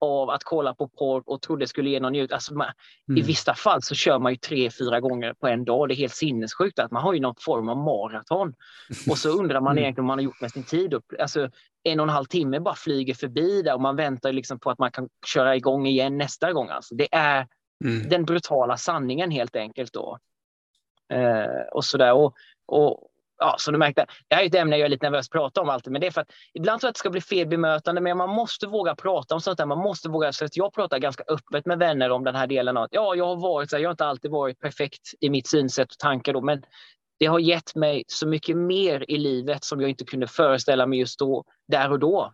av 0.00 0.30
att 0.30 0.44
kolla 0.44 0.74
på 0.74 0.88
porr 0.88 1.22
och 1.26 1.42
trodde 1.42 1.62
det 1.62 1.68
skulle 1.68 1.90
ge 1.90 2.00
någon 2.00 2.12
njut. 2.12 2.32
Alltså 2.32 2.54
man, 2.54 2.66
mm. 3.08 3.18
I 3.18 3.22
vissa 3.22 3.54
fall 3.54 3.82
så 3.82 3.94
kör 3.94 4.18
man 4.18 4.32
ju 4.32 4.36
tre, 4.36 4.70
fyra 4.70 5.00
gånger 5.00 5.34
på 5.34 5.48
en 5.48 5.64
dag. 5.64 5.88
Det 5.88 5.94
är 5.94 5.96
helt 5.96 6.14
sinnessjukt 6.14 6.78
att 6.78 6.90
man 6.90 7.02
har 7.02 7.14
ju 7.14 7.20
någon 7.20 7.34
form 7.40 7.68
av 7.68 7.76
maraton. 7.76 8.54
Och 9.10 9.18
så 9.18 9.28
undrar 9.28 9.60
man 9.60 9.72
mm. 9.72 9.82
egentligen 9.82 10.06
vad 10.06 10.16
man 10.16 10.18
har 10.18 10.24
gjort 10.24 10.40
med 10.40 10.50
sin 10.50 10.64
tid. 10.64 10.94
Alltså, 11.18 11.50
en 11.82 12.00
och 12.00 12.06
en 12.06 12.14
halv 12.14 12.24
timme 12.24 12.60
bara 12.60 12.74
flyger 12.74 13.14
förbi 13.14 13.62
där 13.62 13.74
och 13.74 13.80
man 13.80 13.96
väntar 13.96 14.32
liksom 14.32 14.58
på 14.58 14.70
att 14.70 14.78
man 14.78 14.90
kan 14.90 15.08
köra 15.26 15.56
igång 15.56 15.86
igen 15.86 16.18
nästa 16.18 16.52
gång. 16.52 16.68
Alltså, 16.68 16.94
det 16.94 17.08
är 17.14 17.46
mm. 17.84 18.08
den 18.08 18.24
brutala 18.24 18.76
sanningen 18.76 19.30
helt 19.30 19.56
enkelt. 19.56 19.92
då. 19.92 20.18
Eh, 21.12 21.66
och 21.72 21.84
sådär. 21.84 22.12
Och, 22.12 22.34
och, 22.66 23.10
ja, 23.38 23.56
som 23.58 23.72
du 23.72 23.78
märkte, 23.78 24.06
det 24.28 24.34
här 24.34 24.42
är 24.42 24.46
ett 24.46 24.54
ämne 24.54 24.76
jag 24.76 24.86
är 24.86 24.88
lite 24.88 25.06
nervös 25.06 25.26
att 25.26 25.32
prata 25.32 25.60
om 25.60 25.68
alltid, 25.68 25.92
men 25.92 26.00
det 26.00 26.06
är 26.06 26.10
för 26.10 26.20
att 26.20 26.30
ibland 26.54 26.80
tror 26.80 26.88
jag 26.88 26.90
att 26.90 26.94
det 26.94 26.98
ska 26.98 27.10
bli 27.10 27.20
fel 27.20 27.48
bemötande, 27.48 28.00
men 28.00 28.16
man 28.16 28.30
måste 28.30 28.66
våga 28.66 28.94
prata 28.94 29.34
om 29.34 29.40
sånt 29.40 29.58
där. 29.58 29.66
Man 29.66 29.78
måste 29.78 30.08
våga, 30.08 30.32
så 30.32 30.44
att 30.44 30.56
jag 30.56 30.72
pratar 30.72 30.98
ganska 30.98 31.24
öppet 31.28 31.66
med 31.66 31.78
vänner 31.78 32.10
om 32.10 32.24
den 32.24 32.34
här 32.34 32.46
delen 32.46 32.76
av 32.76 32.88
ja, 32.90 33.14
jag 33.14 33.26
har 33.26 33.36
varit 33.36 33.70
så 33.70 33.76
här, 33.76 33.82
jag 33.82 33.88
har 33.88 33.92
inte 33.92 34.06
alltid 34.06 34.30
varit 34.30 34.60
perfekt 34.60 35.14
i 35.20 35.30
mitt 35.30 35.48
synsätt 35.48 35.92
och 35.92 35.98
tankar 35.98 36.32
då, 36.32 36.40
men 36.40 36.62
det 37.18 37.26
har 37.26 37.38
gett 37.38 37.74
mig 37.74 38.04
så 38.06 38.26
mycket 38.26 38.56
mer 38.56 39.10
i 39.10 39.18
livet 39.18 39.64
som 39.64 39.80
jag 39.80 39.90
inte 39.90 40.04
kunde 40.04 40.26
föreställa 40.26 40.86
mig 40.86 40.98
just 40.98 41.18
då, 41.18 41.44
där 41.68 41.92
och 41.92 41.98
då. 41.98 42.32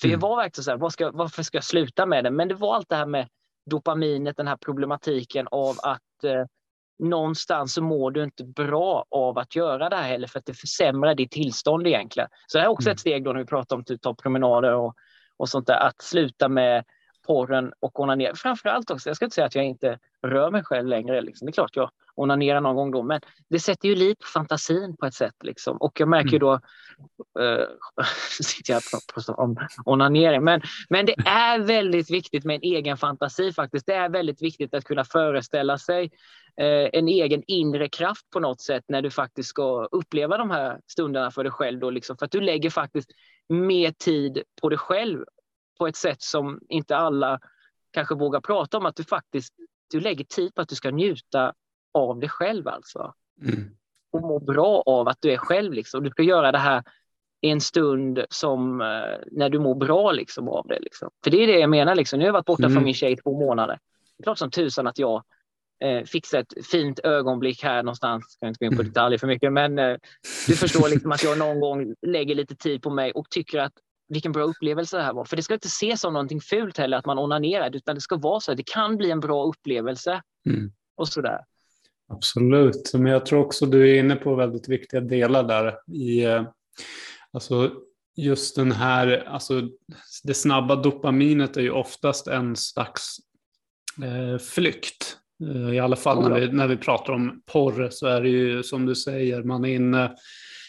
För 0.00 0.06
mm. 0.06 0.12
jag 0.12 0.28
var 0.28 0.36
verkligen 0.36 0.64
så 0.64 0.70
här, 0.70 0.88
ska, 0.88 1.10
varför 1.10 1.42
ska 1.42 1.56
jag 1.56 1.64
sluta 1.64 2.06
med 2.06 2.24
det? 2.24 2.30
Men 2.30 2.48
det 2.48 2.54
var 2.54 2.74
allt 2.74 2.88
det 2.88 2.96
här 2.96 3.06
med 3.06 3.28
dopaminet, 3.70 4.36
den 4.36 4.48
här 4.48 4.56
problematiken 4.56 5.48
av 5.50 5.76
att 5.82 6.24
eh, 6.24 6.44
någonstans 6.98 7.74
så 7.74 7.82
mår 7.82 8.10
du 8.10 8.24
inte 8.24 8.44
bra 8.44 9.04
av 9.10 9.38
att 9.38 9.56
göra 9.56 9.88
det 9.88 9.96
här 9.96 10.08
heller 10.08 10.26
för 10.26 10.38
att 10.38 10.46
det 10.46 10.54
försämrar 10.54 11.14
ditt 11.14 11.30
tillstånd 11.30 11.86
egentligen. 11.86 12.28
Så 12.46 12.58
det 12.58 12.64
är 12.64 12.68
också 12.68 12.88
mm. 12.88 12.94
ett 12.94 13.00
steg 13.00 13.24
då 13.24 13.32
när 13.32 13.40
vi 13.40 13.46
pratar 13.46 13.76
om 13.76 13.84
typ 13.84 14.02
ta 14.02 14.14
promenader 14.14 14.74
och, 14.74 14.94
och 15.36 15.48
sånt 15.48 15.66
där, 15.66 15.86
att 15.86 16.02
sluta 16.02 16.48
med 16.48 16.84
porren 17.26 17.72
och 17.80 18.00
onanera. 18.00 18.34
Framförallt 18.34 18.90
också, 18.90 19.08
jag 19.08 19.16
ska 19.16 19.24
inte 19.24 19.34
säga 19.34 19.46
att 19.46 19.54
jag 19.54 19.64
inte 19.64 19.98
rör 20.22 20.50
mig 20.50 20.64
själv 20.64 20.88
längre. 20.88 21.20
Liksom. 21.20 21.46
Det 21.46 21.50
är 21.50 21.52
klart 21.52 21.76
jag 21.76 21.90
onanerar 22.14 22.60
någon 22.60 22.76
gång 22.76 22.90
då, 22.90 23.02
men 23.02 23.20
det 23.48 23.60
sätter 23.60 23.88
ju 23.88 23.94
liv 23.94 24.14
på 24.14 24.26
fantasin 24.26 24.96
på 24.96 25.06
ett 25.06 25.14
sätt. 25.14 25.34
Liksom. 25.42 25.76
Och 25.76 26.00
jag 26.00 26.08
märker 26.08 26.30
ju 26.30 26.36
mm. 26.36 26.40
då, 26.40 26.52
uh, 27.40 27.66
sitter 28.40 28.72
jag 28.72 28.82
och 29.28 29.38
om 29.38 29.56
onanering, 29.84 30.44
men, 30.44 30.60
men 30.88 31.06
det 31.06 31.14
är 31.26 31.58
väldigt 31.58 32.10
viktigt 32.10 32.44
med 32.44 32.56
en 32.56 32.62
egen 32.62 32.96
fantasi 32.96 33.52
faktiskt. 33.52 33.86
Det 33.86 33.94
är 33.94 34.08
väldigt 34.08 34.42
viktigt 34.42 34.74
att 34.74 34.84
kunna 34.84 35.04
föreställa 35.04 35.78
sig 35.78 36.04
uh, 36.04 36.88
en 36.92 37.08
egen 37.08 37.42
inre 37.46 37.88
kraft 37.88 38.30
på 38.30 38.40
något 38.40 38.60
sätt 38.60 38.84
när 38.88 39.02
du 39.02 39.10
faktiskt 39.10 39.48
ska 39.48 39.84
uppleva 39.84 40.36
de 40.36 40.50
här 40.50 40.80
stunderna 40.86 41.30
för 41.30 41.44
dig 41.44 41.52
själv. 41.52 41.80
Då, 41.80 41.90
liksom, 41.90 42.16
för 42.16 42.26
att 42.26 42.32
du 42.32 42.40
lägger 42.40 42.70
faktiskt 42.70 43.10
mer 43.48 43.90
tid 43.90 44.42
på 44.62 44.68
dig 44.68 44.78
själv 44.78 45.24
på 45.78 45.86
ett 45.86 45.96
sätt 45.96 46.22
som 46.22 46.60
inte 46.68 46.96
alla 46.96 47.40
kanske 47.92 48.14
vågar 48.14 48.40
prata 48.40 48.78
om. 48.78 48.86
Att 48.86 48.96
du 48.96 49.04
faktiskt 49.04 49.54
du 49.92 50.00
lägger 50.00 50.24
tid 50.24 50.54
på 50.54 50.62
att 50.62 50.68
du 50.68 50.74
ska 50.74 50.90
njuta 50.90 51.52
av 51.94 52.20
dig 52.20 52.28
själv 52.28 52.68
alltså. 52.68 53.14
Mm. 53.42 53.76
Och 54.12 54.20
må 54.20 54.38
bra 54.38 54.82
av 54.86 55.08
att 55.08 55.18
du 55.20 55.32
är 55.32 55.36
själv 55.36 55.72
liksom. 55.72 56.04
Du 56.04 56.10
ska 56.10 56.22
göra 56.22 56.52
det 56.52 56.58
här 56.58 56.82
i 57.40 57.50
en 57.50 57.60
stund 57.60 58.24
som 58.30 58.80
eh, 58.80 58.86
när 59.30 59.48
du 59.48 59.58
mår 59.58 59.74
bra 59.74 60.12
liksom 60.12 60.48
av 60.48 60.66
det. 60.66 60.80
Liksom. 60.80 61.10
För 61.24 61.30
det 61.30 61.42
är 61.42 61.46
det 61.46 61.58
jag 61.58 61.70
menar 61.70 61.94
liksom. 61.94 62.18
Nu 62.18 62.24
har 62.24 62.28
jag 62.28 62.32
varit 62.32 62.46
borta 62.46 62.62
mm. 62.62 62.74
från 62.74 62.84
min 62.84 62.94
tjej 62.94 63.12
i 63.12 63.16
två 63.16 63.38
månader. 63.38 63.78
Det 64.16 64.22
är 64.22 64.24
klart 64.24 64.38
som 64.38 64.50
tusan 64.50 64.86
att 64.86 64.98
jag 64.98 65.22
eh, 65.84 66.04
fixar 66.04 66.40
ett 66.40 66.66
fint 66.66 66.98
ögonblick 66.98 67.62
här 67.62 67.82
någonstans. 67.82 68.24
Jag 68.24 68.36
ska 68.36 68.46
inte 68.46 68.58
gå 68.58 68.64
in 68.64 68.76
på 68.76 68.82
mm. 68.82 68.92
detaljer 68.92 69.18
för 69.18 69.26
mycket, 69.26 69.52
men 69.52 69.78
eh, 69.78 69.96
du 70.46 70.56
förstår 70.56 70.88
liksom 70.88 71.12
att 71.12 71.24
jag 71.24 71.38
någon 71.38 71.60
gång 71.60 71.94
lägger 72.06 72.34
lite 72.34 72.56
tid 72.56 72.82
på 72.82 72.90
mig 72.90 73.12
och 73.12 73.30
tycker 73.30 73.58
att 73.58 73.72
vilken 74.12 74.32
bra 74.32 74.42
upplevelse 74.42 74.96
det 74.96 75.02
här 75.02 75.12
var. 75.12 75.24
För 75.24 75.36
det 75.36 75.42
ska 75.42 75.54
inte 75.54 75.66
ses 75.66 76.00
som 76.00 76.12
någonting 76.12 76.40
fult 76.40 76.78
heller 76.78 76.96
att 76.96 77.06
man 77.06 77.18
onanerar, 77.18 77.76
utan 77.76 77.94
det 77.94 78.00
ska 78.00 78.16
vara 78.16 78.40
så. 78.40 78.54
Det 78.54 78.66
kan 78.66 78.96
bli 78.96 79.10
en 79.10 79.20
bra 79.20 79.44
upplevelse. 79.44 80.22
Mm. 80.48 80.72
Och 80.96 81.08
sådär. 81.08 81.38
Absolut, 82.08 82.94
men 82.94 83.12
jag 83.12 83.26
tror 83.26 83.40
också 83.40 83.66
du 83.66 83.90
är 83.90 84.00
inne 84.00 84.16
på 84.16 84.34
väldigt 84.34 84.68
viktiga 84.68 85.00
delar 85.00 85.42
där. 85.42 85.92
I, 85.94 86.24
eh, 86.24 86.44
alltså, 87.32 87.70
just 88.16 88.56
den 88.56 88.72
här, 88.72 89.24
alltså, 89.26 89.62
det 90.24 90.34
snabba 90.34 90.76
dopaminet 90.76 91.56
är 91.56 91.60
ju 91.60 91.70
oftast 91.70 92.26
en 92.26 92.56
slags 92.56 93.16
eh, 94.02 94.38
flykt. 94.38 95.16
Eh, 95.48 95.74
I 95.74 95.78
alla 95.78 95.96
fall 95.96 96.28
när 96.28 96.40
vi, 96.40 96.52
när 96.52 96.68
vi 96.68 96.76
pratar 96.76 97.12
om 97.12 97.42
porr 97.46 97.88
så 97.90 98.06
är 98.06 98.20
det 98.20 98.28
ju 98.28 98.62
som 98.62 98.86
du 98.86 98.94
säger, 98.94 99.42
man 99.42 99.64
är 99.64 99.74
inne 99.74 100.16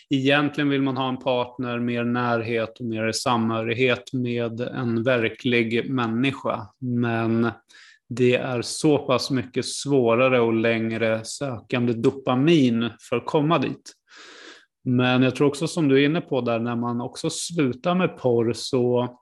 Egentligen 0.09 0.69
vill 0.69 0.81
man 0.81 0.97
ha 0.97 1.09
en 1.09 1.17
partner, 1.17 1.79
mer 1.79 2.03
närhet 2.03 2.79
och 2.79 2.85
mer 2.85 3.11
samhörighet 3.11 4.13
med 4.13 4.61
en 4.61 5.03
verklig 5.03 5.89
människa. 5.89 6.67
Men 6.79 7.51
det 8.09 8.35
är 8.35 8.61
så 8.61 8.97
pass 8.97 9.31
mycket 9.31 9.65
svårare 9.65 10.39
och 10.39 10.53
längre 10.53 11.25
sökande 11.25 11.93
dopamin 11.93 12.89
för 13.09 13.15
att 13.15 13.25
komma 13.25 13.59
dit. 13.59 13.93
Men 14.83 15.23
jag 15.23 15.35
tror 15.35 15.47
också 15.47 15.67
som 15.67 15.87
du 15.87 16.01
är 16.01 16.05
inne 16.05 16.21
på 16.21 16.41
där, 16.41 16.59
när 16.59 16.75
man 16.75 17.01
också 17.01 17.29
slutar 17.29 17.95
med 17.95 18.17
porr 18.17 18.53
så, 18.53 19.17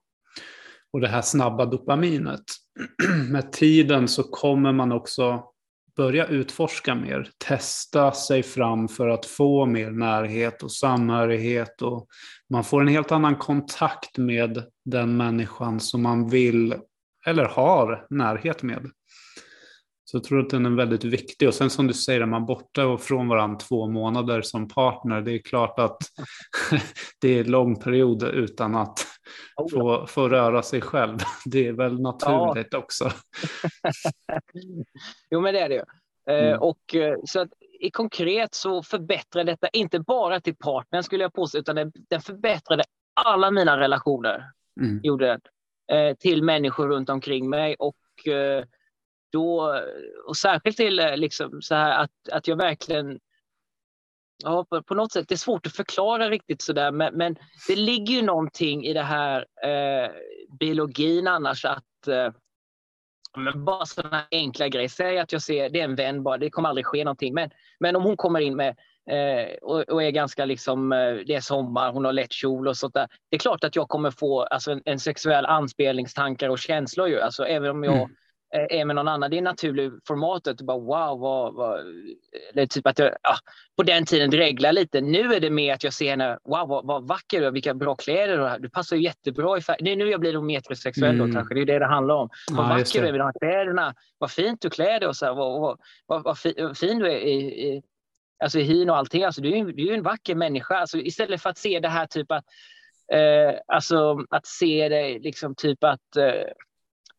och 0.93 1.01
det 1.01 1.07
här 1.07 1.21
snabba 1.21 1.65
dopaminet, 1.65 2.43
med 3.31 3.51
tiden 3.51 4.07
så 4.07 4.23
kommer 4.23 4.71
man 4.71 4.91
också 4.91 5.43
börja 5.95 6.25
utforska 6.25 6.95
mer, 6.95 7.29
testa 7.37 8.11
sig 8.11 8.43
fram 8.43 8.87
för 8.87 9.07
att 9.07 9.25
få 9.25 9.65
mer 9.65 9.91
närhet 9.91 10.63
och 10.63 10.71
samhörighet 10.71 11.81
och 11.81 12.07
man 12.49 12.63
får 12.63 12.81
en 12.81 12.87
helt 12.87 13.11
annan 13.11 13.35
kontakt 13.35 14.17
med 14.17 14.63
den 14.85 15.17
människan 15.17 15.79
som 15.79 16.01
man 16.01 16.29
vill 16.29 16.75
eller 17.25 17.45
har 17.45 18.05
närhet 18.09 18.63
med. 18.63 18.91
Så 20.11 20.17
jag 20.17 20.23
tror 20.23 20.39
att 20.39 20.49
den 20.49 20.65
är 20.65 20.69
väldigt 20.69 21.03
viktig. 21.03 21.47
Och 21.47 21.53
sen 21.53 21.69
som 21.69 21.87
du 21.87 21.93
säger, 21.93 22.21
är 22.21 22.25
man 22.25 22.45
borta 22.45 22.87
och 22.87 23.01
från 23.01 23.27
varandra 23.27 23.59
två 23.59 23.87
månader 23.87 24.41
som 24.41 24.67
partner, 24.67 25.21
det 25.21 25.31
är 25.31 25.39
klart 25.39 25.79
att 25.79 25.97
det 27.21 27.37
är 27.37 27.43
en 27.43 27.51
lång 27.51 27.79
period 27.79 28.23
utan 28.23 28.75
att 28.75 28.99
få, 29.71 30.07
få 30.07 30.29
röra 30.29 30.63
sig 30.63 30.81
själv. 30.81 31.17
Det 31.45 31.67
är 31.67 31.73
väl 31.73 32.01
naturligt 32.01 32.67
ja. 32.71 32.77
också. 32.77 33.11
jo, 35.29 35.41
men 35.41 35.53
det 35.53 35.59
är 35.59 35.69
det 35.69 35.75
ju. 35.75 35.83
Eh, 36.35 36.47
mm. 36.47 36.59
Och, 36.59 36.95
eh, 36.95 37.17
så 37.25 37.39
att, 37.39 37.49
i 37.79 37.91
konkret 37.91 38.53
så 38.53 38.83
förbättrar 38.83 39.43
detta 39.43 39.67
inte 39.67 39.99
bara 39.99 40.39
till 40.39 40.55
partnern 40.55 41.03
skulle 41.03 41.23
jag 41.23 41.33
påstå, 41.33 41.57
utan 41.57 41.75
den, 41.75 41.91
den 42.09 42.21
förbättrade 42.21 42.83
alla 43.13 43.51
mina 43.51 43.79
relationer. 43.79 44.43
Mm. 44.81 44.99
Gjorde 45.03 45.27
den, 45.27 45.41
eh, 45.97 46.15
till 46.15 46.43
människor 46.43 46.87
runt 46.87 47.09
omkring 47.09 47.49
mig. 47.49 47.75
Och 47.79 47.97
då, 49.31 49.81
och 50.27 50.37
särskilt 50.37 50.77
till 50.77 50.99
eh, 50.99 51.17
liksom 51.17 51.61
så 51.61 51.75
här 51.75 52.03
att, 52.03 52.29
att 52.31 52.47
jag 52.47 52.55
verkligen 52.55 53.19
Ja, 54.43 54.65
på 54.85 54.95
något 54.95 55.11
sätt, 55.11 55.27
det 55.27 55.35
är 55.35 55.37
svårt 55.37 55.65
att 55.65 55.75
förklara 55.75 56.29
riktigt 56.29 56.61
sådär, 56.61 56.91
men, 56.91 57.13
men 57.13 57.35
det 57.67 57.75
ligger 57.75 58.13
ju 58.13 58.21
någonting 58.21 58.85
i 58.85 58.93
det 58.93 59.01
här 59.01 59.45
eh, 59.63 60.11
biologin 60.59 61.27
annars 61.27 61.65
att 61.65 62.07
eh, 62.07 62.33
men 63.37 63.65
bara 63.65 63.85
sådana 63.85 64.23
enkla 64.31 64.67
grejer. 64.67 64.87
Säg 64.87 65.19
att 65.19 65.31
jag 65.31 65.41
ser, 65.41 65.69
det 65.69 65.79
är 65.79 65.83
en 65.83 65.95
vän 65.95 66.23
bara, 66.23 66.37
det 66.37 66.49
kommer 66.49 66.69
aldrig 66.69 66.85
ske 66.85 67.03
någonting. 67.03 67.33
Men, 67.33 67.49
men 67.79 67.95
om 67.95 68.03
hon 68.03 68.17
kommer 68.17 68.39
in 68.39 68.55
med 68.55 68.69
eh, 69.09 69.53
och, 69.61 69.79
och, 69.79 70.03
är 70.03 70.11
ganska 70.11 70.45
liksom, 70.45 70.91
eh, 70.91 71.13
det 71.13 71.35
är 71.35 71.41
sommar, 71.41 71.91
hon 71.91 72.05
har 72.05 72.13
lätt 72.13 72.33
kjol 72.33 72.67
och 72.67 72.77
sånt 72.77 72.93
där. 72.93 73.07
Det 73.29 73.35
är 73.35 73.39
klart 73.39 73.63
att 73.63 73.75
jag 73.75 73.89
kommer 73.89 74.11
få 74.11 74.41
alltså, 74.43 74.71
en, 74.71 74.81
en 74.85 74.99
sexuell 74.99 75.45
anspelningstankar 75.45 76.49
och 76.49 76.59
känslor 76.59 77.07
ju. 77.07 77.19
Alltså 77.21 77.45
även 77.45 77.69
om 77.69 77.83
jag 77.83 77.95
mm 77.95 78.09
är 78.51 78.79
eh, 78.79 78.85
med 78.85 78.95
någon 78.95 79.07
annan. 79.07 79.31
Det 79.31 79.37
är 79.37 79.41
naturligt 79.41 79.93
formatet. 80.07 80.61
Bara, 80.61 80.77
wow, 80.77 81.19
vad, 81.19 81.53
vad, 81.53 81.79
är 82.53 82.65
typ 82.65 82.87
att 82.87 82.99
jag 82.99 83.11
ja, 83.23 83.35
på 83.77 83.83
den 83.83 84.05
tiden 84.05 84.29
dreglar 84.29 84.71
lite. 84.71 85.01
Nu 85.01 85.33
är 85.33 85.39
det 85.39 85.49
mer 85.49 85.73
att 85.73 85.83
jag 85.83 85.93
ser 85.93 86.09
henne. 86.09 86.37
Wow, 86.43 86.67
vad, 86.67 86.85
vad 86.85 87.07
vacker 87.07 87.39
du 87.41 87.47
är. 87.47 87.51
Vilka 87.51 87.73
bra 87.73 87.95
kläder 87.95 88.37
du 88.37 88.43
har. 88.43 88.59
Du 88.59 88.69
passar 88.69 88.95
ju 88.95 89.03
jättebra 89.03 89.57
i 89.57 89.61
färg. 89.61 89.91
Är 89.91 89.95
nu 89.95 90.09
jag 90.09 90.19
blir 90.19 90.41
metrosexuell 90.41 91.15
mm. 91.15 91.27
då 91.27 91.33
kanske. 91.33 91.55
Det 91.55 91.61
är 91.61 91.65
det 91.65 91.79
det 91.79 91.85
handlar 91.85 92.15
om. 92.15 92.29
Ja, 92.49 92.55
vad 92.55 92.69
vacker 92.69 93.01
du 93.01 93.07
är 93.07 93.11
med 93.11 93.19
de 93.19 93.23
här 93.23 93.39
kläderna. 93.39 93.95
Vad 94.17 94.31
fint 94.31 94.61
du 94.61 94.69
klär 94.69 94.99
dig 94.99 95.07
och 95.09 95.15
så 95.15 95.25
här, 95.25 95.33
vad, 95.33 95.61
vad, 95.61 95.79
vad, 96.05 96.23
vad, 96.23 96.37
fin 96.77 96.99
du 96.99 97.05
är 97.05 97.17
i, 97.17 97.67
i, 97.67 97.81
alltså 98.43 98.59
i 98.59 98.63
hyn 98.63 98.89
och 98.89 98.97
allting. 98.97 99.23
Alltså, 99.23 99.41
du, 99.41 99.57
är, 99.57 99.65
du 99.65 99.89
är 99.89 99.93
en 99.93 100.03
vacker 100.03 100.35
människa. 100.35 100.75
Alltså, 100.75 100.97
istället 100.97 101.41
för 101.41 101.49
att 101.49 101.57
se 101.57 101.79
det 101.79 101.89
här 101.89 102.05
typ 102.05 102.31
att 102.31 102.45
eh, 103.13 103.59
alltså 103.67 104.25
att 104.29 104.45
se 104.45 104.89
det 104.89 105.19
liksom 105.19 105.55
typ 105.55 105.83
att 105.83 106.15
eh, 106.17 106.51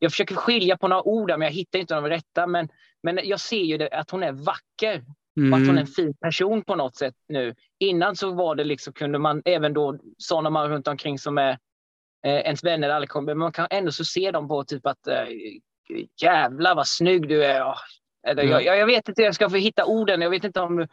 jag 0.02 0.12
försöker 0.12 0.34
skilja 0.34 0.76
på 0.76 0.88
några 0.88 1.02
ord, 1.02 1.30
men 1.30 1.40
jag 1.40 1.50
hittar 1.50 1.78
inte 1.78 1.94
de 1.94 2.08
rätta. 2.08 2.46
Men, 2.46 2.68
men 3.02 3.20
jag 3.24 3.40
ser 3.40 3.62
ju 3.62 3.78
det, 3.78 3.88
att 3.88 4.10
hon 4.10 4.22
är 4.22 4.32
vacker. 4.32 5.04
Mm. 5.36 5.52
Och 5.52 5.58
att 5.58 5.66
hon 5.66 5.76
är 5.76 5.80
en 5.80 5.86
fin 5.86 6.14
person 6.14 6.64
på 6.64 6.74
något 6.74 6.96
sätt 6.96 7.14
nu. 7.28 7.54
Innan 7.78 8.16
så 8.16 8.32
var 8.32 8.54
det 8.54 8.64
liksom, 8.64 8.92
kunde 8.92 9.18
man 9.18 9.42
även 9.44 9.72
då 9.72 9.98
sådana 10.18 10.50
man 10.50 10.68
runt 10.68 10.88
omkring 10.88 11.18
som 11.18 11.38
är 11.38 11.58
eh, 12.26 12.36
ens 12.36 12.64
vänner, 12.64 12.88
alla 12.88 13.20
men 13.20 13.38
man 13.38 13.52
kan 13.52 13.66
ändå 13.70 13.92
så 13.92 14.04
se 14.04 14.30
dem 14.30 14.48
på 14.48 14.64
typ 14.64 14.86
att 14.86 15.06
eh, 15.06 15.24
jävlar 16.22 16.74
vad 16.74 16.86
snygg 16.86 17.28
du 17.28 17.44
är. 17.44 17.62
Oh, 17.62 17.78
eller, 18.28 18.42
jag, 18.42 18.64
jag, 18.64 18.86
vet 18.86 19.08
inte, 19.08 19.22
jag 19.22 19.34
ska 19.34 19.50
få 19.50 19.56
hitta 19.56 19.84
orden. 19.84 20.20
Jag 20.20 20.30
vet 20.30 20.44
inte 20.44 20.60
om 20.60 20.76
du, 20.76 20.86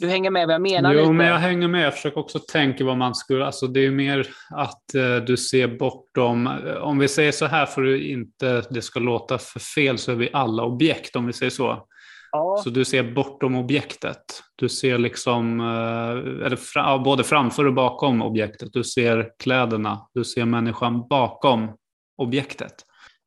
du 0.00 0.08
hänger 0.08 0.30
med 0.30 0.46
vad 0.46 0.54
jag 0.54 0.62
menar. 0.62 0.92
Jo, 0.92 1.00
lite. 1.00 1.12
men 1.12 1.26
jag 1.26 1.38
hänger 1.38 1.68
med. 1.68 1.86
Jag 1.86 1.94
försöker 1.94 2.20
också 2.20 2.38
tänka 2.38 2.84
vad 2.84 2.96
man 2.96 3.14
skulle... 3.14 3.46
Alltså 3.46 3.66
det 3.66 3.86
är 3.86 3.90
mer 3.90 4.28
att 4.50 4.94
eh, 4.94 5.16
du 5.16 5.36
ser 5.36 5.68
bortom... 5.68 6.50
Om 6.80 6.98
vi 6.98 7.08
säger 7.08 7.32
så 7.32 7.46
här 7.46 7.66
för 7.66 7.94
att 7.94 8.00
inte 8.00 8.62
det 8.70 8.82
ska 8.82 9.00
låta 9.00 9.38
för 9.38 9.60
fel 9.60 9.98
så 9.98 10.12
är 10.12 10.16
vi 10.16 10.30
alla 10.32 10.64
objekt, 10.64 11.16
om 11.16 11.26
vi 11.26 11.32
säger 11.32 11.50
så. 11.50 11.86
Ja. 12.32 12.60
Så 12.64 12.70
du 12.70 12.84
ser 12.84 13.12
bortom 13.12 13.56
objektet. 13.56 14.42
Du 14.56 14.68
ser 14.68 14.98
liksom, 14.98 15.60
eh, 15.60 16.46
eller 16.46 16.56
fra, 16.56 16.98
både 16.98 17.24
framför 17.24 17.66
och 17.66 17.74
bakom 17.74 18.22
objektet. 18.22 18.68
Du 18.72 18.84
ser 18.84 19.30
kläderna, 19.38 20.08
du 20.14 20.24
ser 20.24 20.44
människan 20.44 21.08
bakom 21.08 21.76
objektet. 22.16 22.74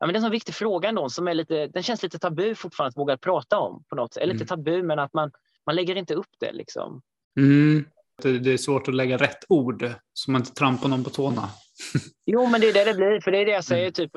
Men 0.07 0.13
det 0.13 0.19
är 0.19 0.25
en 0.25 0.31
viktig 0.31 0.55
fråga 0.55 0.89
ändå, 0.89 1.09
som 1.09 1.27
är 1.27 1.33
lite, 1.33 1.67
den 1.67 1.83
känns 1.83 2.03
lite 2.03 2.19
tabu 2.19 2.55
fortfarande 2.55 2.89
att 2.89 2.97
våga 2.97 3.17
prata 3.17 3.59
om 3.59 3.83
på 3.89 3.95
något 3.95 4.13
sätt. 4.13 4.23
Eller 4.23 4.33
lite 4.33 4.53
mm. 4.53 4.65
tabu, 4.65 4.83
men 4.83 4.99
att 4.99 5.13
man, 5.13 5.31
man 5.65 5.75
lägger 5.75 5.95
inte 5.95 6.13
upp 6.13 6.31
det 6.39 6.51
liksom. 6.51 7.01
Mm. 7.39 7.85
Det, 8.23 8.53
är 8.53 8.57
svårt 8.57 8.87
att 8.87 8.95
lägga 8.95 9.17
rätt 9.17 9.45
ord 9.49 9.91
så 10.13 10.31
man 10.31 10.41
inte 10.41 10.53
trampar 10.53 10.89
någon 10.89 11.03
på 11.03 11.09
tårna. 11.09 11.49
jo, 12.25 12.47
men 12.47 12.61
det 12.61 12.69
är 12.69 12.73
det 12.73 12.83
det 12.83 12.93
blir, 12.93 13.21
för 13.21 13.31
det 13.31 13.37
är 13.37 13.45
det 13.45 13.51
jag 13.51 13.63
säger. 13.63 13.83
Mm. 13.83 13.93
Typ, 13.93 14.11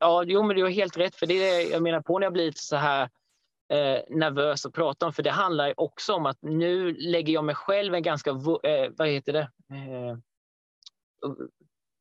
ja, 0.00 0.24
jo, 0.26 0.42
men 0.42 0.56
du 0.56 0.62
har 0.62 0.70
helt 0.70 0.96
rätt, 0.96 1.14
för 1.14 1.26
det 1.26 1.34
är 1.34 1.56
det 1.56 1.62
jag 1.62 1.82
menar 1.82 2.00
på 2.00 2.18
när 2.18 2.26
jag 2.26 2.32
blir 2.32 2.52
så 2.56 2.76
här 2.76 3.02
eh, 3.72 4.00
nervös 4.10 4.66
att 4.66 4.72
prata 4.72 5.06
om. 5.06 5.12
För 5.12 5.22
det 5.22 5.30
handlar 5.30 5.80
också 5.80 6.14
om 6.14 6.26
att 6.26 6.38
nu 6.42 6.92
lägger 6.92 7.32
jag 7.32 7.44
mig 7.44 7.54
själv 7.54 7.94
en 7.94 8.02
ganska, 8.02 8.30
eh, 8.30 8.90
vad 8.96 9.08
heter 9.08 9.32
det, 9.32 9.50
eh, 9.70 10.16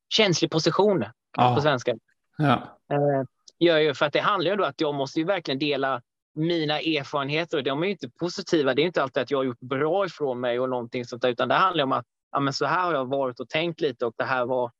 känslig 0.09 0.51
position 0.51 1.05
ja. 1.37 1.55
på 1.55 1.61
svenska. 1.61 1.95
Ja. 2.37 2.80
Eh, 2.91 3.23
gör 3.59 3.77
ju 3.77 3.93
för 3.93 4.05
att 4.05 4.13
det 4.13 4.19
handlar 4.19 4.51
ju 4.51 4.57
då 4.57 4.63
att 4.63 4.81
jag 4.81 4.95
måste 4.95 5.19
ju 5.19 5.25
verkligen 5.25 5.59
dela 5.59 6.01
mina 6.35 6.79
erfarenheter. 6.79 7.61
De 7.61 7.81
är 7.81 7.85
ju 7.85 7.91
inte 7.91 8.09
positiva. 8.09 8.73
Det 8.73 8.81
är 8.81 8.85
inte 8.85 9.03
alltid 9.03 9.23
att 9.23 9.31
jag 9.31 9.37
har 9.37 9.43
gjort 9.43 9.59
bra 9.59 10.05
ifrån 10.05 10.39
mig 10.39 10.59
och 10.59 10.69
någonting 10.69 11.05
sånt 11.05 11.21
där, 11.21 11.29
utan 11.29 11.47
det 11.47 11.55
handlar 11.55 11.83
om 11.83 11.91
att 11.91 12.05
ja, 12.31 12.39
men 12.39 12.53
så 12.53 12.65
här 12.65 12.85
har 12.85 12.93
jag 12.93 13.05
varit 13.05 13.39
och 13.39 13.49
tänkt 13.49 13.81
lite 13.81 14.05
och 14.05 14.13
det 14.17 14.23
här 14.23 14.45
var. 14.45 14.71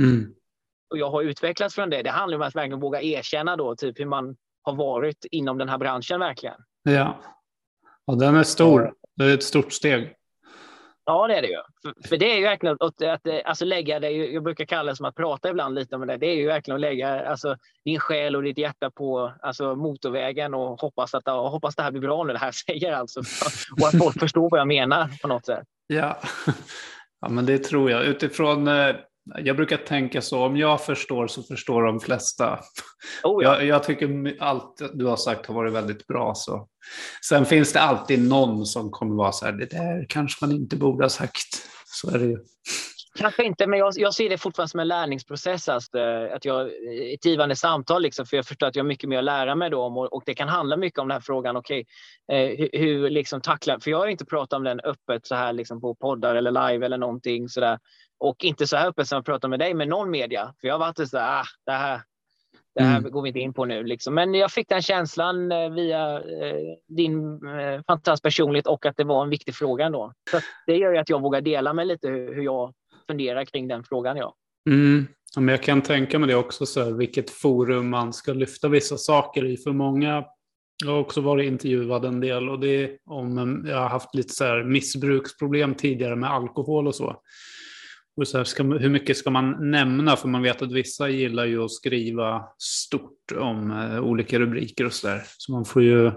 Mm. 0.00 0.34
Och 0.90 0.98
jag 0.98 1.10
har 1.10 1.22
utvecklats 1.22 1.74
från 1.74 1.90
det. 1.90 2.02
Det 2.02 2.10
handlar 2.10 2.36
om 2.36 2.42
att 2.42 2.54
verkligen 2.54 2.80
våga 2.80 3.02
erkänna 3.02 3.56
då 3.56 3.76
typ 3.76 4.00
hur 4.00 4.06
man 4.06 4.36
har 4.62 4.74
varit 4.74 5.24
inom 5.30 5.58
den 5.58 5.68
här 5.68 5.78
branschen 5.78 6.20
verkligen. 6.20 6.60
Ja, 6.82 7.20
och 8.04 8.18
den 8.18 8.36
är 8.36 8.42
stor. 8.42 8.94
Det 9.16 9.24
är 9.24 9.34
ett 9.34 9.42
stort 9.42 9.72
steg. 9.72 10.15
Ja, 11.08 11.26
det 11.26 11.34
är 11.34 11.42
det 11.42 11.48
ju. 11.48 11.60
För, 11.82 12.08
för 12.08 12.16
det 12.16 12.32
är 12.32 12.36
ju 12.36 12.42
verkligen 12.42 12.76
att, 12.80 13.02
att 13.02 13.20
alltså 13.44 13.64
lägga 13.64 14.00
det, 14.00 14.10
jag 14.10 14.42
brukar 14.42 14.64
kalla 14.64 14.92
det 14.92 14.96
som 14.96 15.06
att 15.06 15.14
prata 15.14 15.50
ibland 15.50 15.74
lite 15.74 15.96
om 15.96 16.06
det. 16.06 16.16
Det 16.16 16.26
är 16.26 16.34
ju 16.34 16.46
verkligen 16.46 16.74
att 16.74 16.80
lägga 16.80 17.28
alltså, 17.28 17.56
din 17.84 18.00
själ 18.00 18.36
och 18.36 18.42
ditt 18.42 18.58
hjärta 18.58 18.90
på 18.90 19.32
alltså, 19.42 19.74
motorvägen 19.74 20.54
och 20.54 20.80
hoppas 20.80 21.14
att 21.14 21.26
hoppas 21.26 21.76
det 21.76 21.82
här 21.82 21.90
blir 21.90 22.00
bra 22.00 22.24
nu, 22.24 22.32
det 22.32 22.38
här 22.38 22.52
säger 22.66 22.92
alltså. 22.92 23.20
Och 23.80 23.88
att 23.88 23.98
folk 23.98 24.20
förstår 24.20 24.50
vad 24.50 24.60
jag 24.60 24.68
menar 24.68 25.08
på 25.22 25.28
något 25.28 25.46
sätt. 25.46 25.64
Ja, 25.86 26.18
ja 27.20 27.28
men 27.28 27.46
det 27.46 27.58
tror 27.58 27.90
jag. 27.90 28.04
Utifrån 28.04 28.68
eh, 28.68 28.96
jag 29.34 29.56
brukar 29.56 29.76
tänka 29.76 30.22
så, 30.22 30.44
om 30.44 30.56
jag 30.56 30.84
förstår 30.84 31.26
så 31.26 31.42
förstår 31.42 31.82
de 31.82 32.00
flesta. 32.00 32.60
Oh 33.24 33.44
ja. 33.44 33.56
jag, 33.56 33.66
jag, 33.66 33.82
tycker 33.82 34.36
allt 34.40 34.80
du 34.94 35.04
har 35.04 35.16
sagt 35.16 35.46
har 35.46 35.54
varit 35.54 35.72
väldigt 35.72 36.06
bra. 36.06 36.34
Så. 36.34 36.68
Sen 37.28 37.46
finns 37.46 37.72
det 37.72 37.80
alltid 37.80 38.28
någon 38.28 38.66
som 38.66 38.90
kommer 38.90 39.14
vara 39.14 39.32
så 39.32 39.44
här, 39.44 39.52
det 39.52 39.70
där 39.70 40.06
kanske 40.08 40.46
man 40.46 40.56
inte 40.56 40.76
borde 40.76 41.04
ha 41.04 41.10
sagt. 41.10 41.68
Så 41.86 42.10
är 42.10 42.18
det 42.18 42.26
ju. 42.26 42.38
Kanske 43.18 43.44
inte, 43.44 43.66
men 43.66 43.78
jag, 43.78 43.92
jag 43.96 44.14
ser 44.14 44.28
det 44.28 44.38
fortfarande 44.38 44.70
som 44.70 44.80
en 44.80 44.88
lärningsprocess. 44.88 45.68
Alltså, 45.68 45.98
att 46.34 46.44
jag, 46.44 46.70
ett 47.14 47.24
givande 47.24 47.56
samtal, 47.56 48.02
liksom, 48.02 48.26
för 48.26 48.36
jag 48.36 48.46
förstår 48.46 48.66
att 48.66 48.76
jag 48.76 48.84
har 48.84 48.88
mycket 48.88 49.08
mer 49.08 49.18
att 49.18 49.24
lära 49.24 49.54
mig 49.54 49.70
då 49.70 49.82
om 49.82 49.96
och, 49.96 50.12
och 50.12 50.22
det 50.26 50.34
kan 50.34 50.48
handla 50.48 50.76
mycket 50.76 50.98
om 50.98 51.08
den 51.08 51.14
här 51.14 51.20
frågan. 51.20 51.56
Okay, 51.56 51.84
eh, 52.32 52.58
hur, 52.58 52.68
hur 52.72 53.10
liksom 53.10 53.40
tackla, 53.40 53.80
för 53.80 53.90
jag 53.90 53.98
har 53.98 54.06
inte 54.06 54.24
pratat 54.24 54.56
om 54.56 54.64
den 54.64 54.80
öppet 54.80 55.26
så 55.26 55.34
här 55.34 55.52
liksom 55.52 55.80
på 55.80 55.94
poddar 55.94 56.34
eller 56.34 56.50
live 56.50 56.86
eller 56.86 56.98
någonting 56.98 57.48
sådär. 57.48 57.78
Och 58.18 58.44
inte 58.44 58.66
så 58.66 58.76
här 58.76 58.88
öppet 58.88 59.08
som 59.08 59.16
jag 59.16 59.24
pratar 59.24 59.48
med 59.48 59.58
dig 59.58 59.74
med 59.74 59.88
någon 59.88 60.10
media. 60.10 60.54
För 60.60 60.68
jag 60.68 60.74
har 60.74 60.78
varit 60.78 61.08
så 61.08 61.18
här, 61.18 61.40
ah, 61.40 61.44
det 61.66 61.72
här, 61.72 62.00
det 62.74 62.82
här 62.82 62.98
mm. 62.98 63.10
går 63.10 63.22
vi 63.22 63.28
inte 63.28 63.40
in 63.40 63.54
på 63.54 63.64
nu. 63.64 63.84
Liksom. 63.84 64.14
Men 64.14 64.34
jag 64.34 64.52
fick 64.52 64.68
den 64.68 64.82
känslan 64.82 65.52
eh, 65.52 65.70
via 65.70 66.16
eh, 66.16 66.76
din 66.88 67.46
eh, 67.46 67.82
fantastiska 67.86 68.26
personlighet 68.26 68.66
och 68.66 68.86
att 68.86 68.96
det 68.96 69.04
var 69.04 69.24
en 69.24 69.30
viktig 69.30 69.54
fråga 69.54 69.86
ändå. 69.86 70.12
Så 70.30 70.40
det 70.66 70.76
gör 70.76 70.92
ju 70.92 70.98
att 70.98 71.08
jag 71.08 71.22
vågar 71.22 71.40
dela 71.40 71.72
med 71.72 71.86
lite 71.86 72.08
hur, 72.08 72.34
hur 72.34 72.42
jag 72.42 72.72
funderar 73.06 73.44
kring 73.44 73.68
den 73.68 73.84
frågan. 73.84 74.16
Ja. 74.16 74.34
Mm. 74.68 75.06
Ja, 75.34 75.40
men 75.40 75.52
jag 75.52 75.62
kan 75.62 75.82
tänka 75.82 76.18
mig 76.18 76.28
det 76.28 76.34
också, 76.34 76.66
så 76.66 76.84
här, 76.84 76.90
vilket 76.90 77.30
forum 77.30 77.90
man 77.90 78.12
ska 78.12 78.32
lyfta 78.32 78.68
vissa 78.68 78.96
saker 78.96 79.44
i. 79.44 79.56
För 79.56 79.72
många 79.72 80.24
jag 80.84 80.90
har 80.90 80.98
också 80.98 81.20
varit 81.20 81.46
intervjuad 81.46 82.04
en 82.04 82.20
del 82.20 82.48
och 82.48 82.60
det 82.60 82.84
är 82.84 82.98
om 83.04 83.64
jag 83.68 83.76
har 83.76 83.88
haft 83.88 84.14
lite 84.14 84.34
så 84.34 84.44
här 84.44 84.64
missbruksproblem 84.64 85.74
tidigare 85.74 86.16
med 86.16 86.30
alkohol 86.30 86.86
och 86.86 86.94
så. 86.94 87.22
Och 88.16 88.28
så 88.28 88.38
här, 88.38 88.44
ska, 88.44 88.62
hur 88.62 88.88
mycket 88.88 89.16
ska 89.16 89.30
man 89.30 89.70
nämna? 89.70 90.16
För 90.16 90.28
man 90.28 90.42
vet 90.42 90.62
att 90.62 90.72
vissa 90.72 91.08
gillar 91.08 91.44
ju 91.44 91.64
att 91.64 91.70
skriva 91.70 92.44
stort 92.58 93.32
om 93.36 93.70
eh, 93.70 94.00
olika 94.00 94.38
rubriker 94.38 94.86
och 94.86 94.92
så 94.92 95.06
där. 95.06 95.22
Så 95.36 95.52
man 95.52 95.64
får 95.64 95.82
ju, 95.82 96.02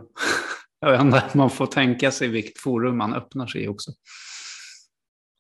jag 0.82 0.92
vet 0.92 1.02
inte, 1.02 1.24
man 1.34 1.50
får 1.50 1.66
tänka 1.66 2.12
sig 2.12 2.28
vilket 2.28 2.60
forum 2.60 2.98
man 2.98 3.14
öppnar 3.14 3.48
sig 3.48 3.64
i 3.64 3.68
också. 3.68 3.92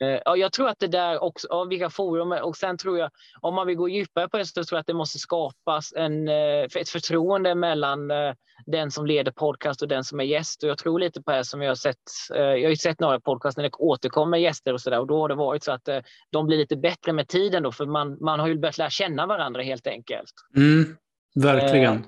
Eh, 0.03 0.19
ja, 0.25 0.37
jag 0.37 0.53
tror 0.53 0.69
att 0.69 0.79
det 0.79 0.87
där 0.87 1.23
också, 1.23 1.47
ja, 1.49 1.63
vilka 1.63 1.89
forum, 1.89 2.31
och 2.31 2.57
sen 2.57 2.77
tror 2.77 2.97
jag, 2.97 3.11
om 3.41 3.55
man 3.55 3.67
vill 3.67 3.75
gå 3.75 3.89
djupare 3.89 4.29
på 4.29 4.37
det, 4.37 4.45
så 4.45 4.63
tror 4.63 4.77
jag 4.77 4.79
att 4.79 4.87
det 4.87 4.93
måste 4.93 5.19
skapas 5.19 5.93
en, 5.93 6.27
eh, 6.27 6.63
ett 6.75 6.89
förtroende 6.89 7.55
mellan 7.55 8.11
eh, 8.11 8.33
den 8.65 8.91
som 8.91 9.05
leder 9.05 9.31
podcast 9.31 9.81
och 9.81 9.87
den 9.87 10.03
som 10.03 10.19
är 10.19 10.23
gäst. 10.23 10.63
Och 10.63 10.69
jag 10.69 10.77
tror 10.77 10.99
lite 10.99 11.21
på 11.21 11.31
det 11.31 11.45
som 11.45 11.61
jag 11.61 11.69
har 11.69 11.75
sett, 11.75 11.97
jag 12.29 12.39
har 12.45 12.69
ju 12.69 12.75
sett 12.75 12.99
några 12.99 13.19
podcast 13.19 13.57
när 13.57 13.63
det 13.63 13.71
återkommer 13.73 14.37
gäster 14.37 14.73
och 14.73 14.81
så 14.81 14.89
där, 14.89 14.99
och 14.99 15.07
då 15.07 15.19
har 15.21 15.29
det 15.29 15.35
varit 15.35 15.63
så 15.63 15.71
att 15.71 15.89
de 16.29 16.45
blir 16.45 16.57
lite 16.57 16.75
bättre 16.75 17.13
med 17.13 17.27
tiden 17.27 17.63
då, 17.63 17.71
för 17.71 17.85
man, 17.85 18.17
man 18.21 18.39
har 18.39 18.47
ju 18.47 18.59
börjat 18.59 18.77
lära 18.77 18.89
känna 18.89 19.25
varandra 19.25 19.61
helt 19.61 19.87
enkelt. 19.87 20.31
Mm, 20.55 20.97
verkligen. 21.35 22.05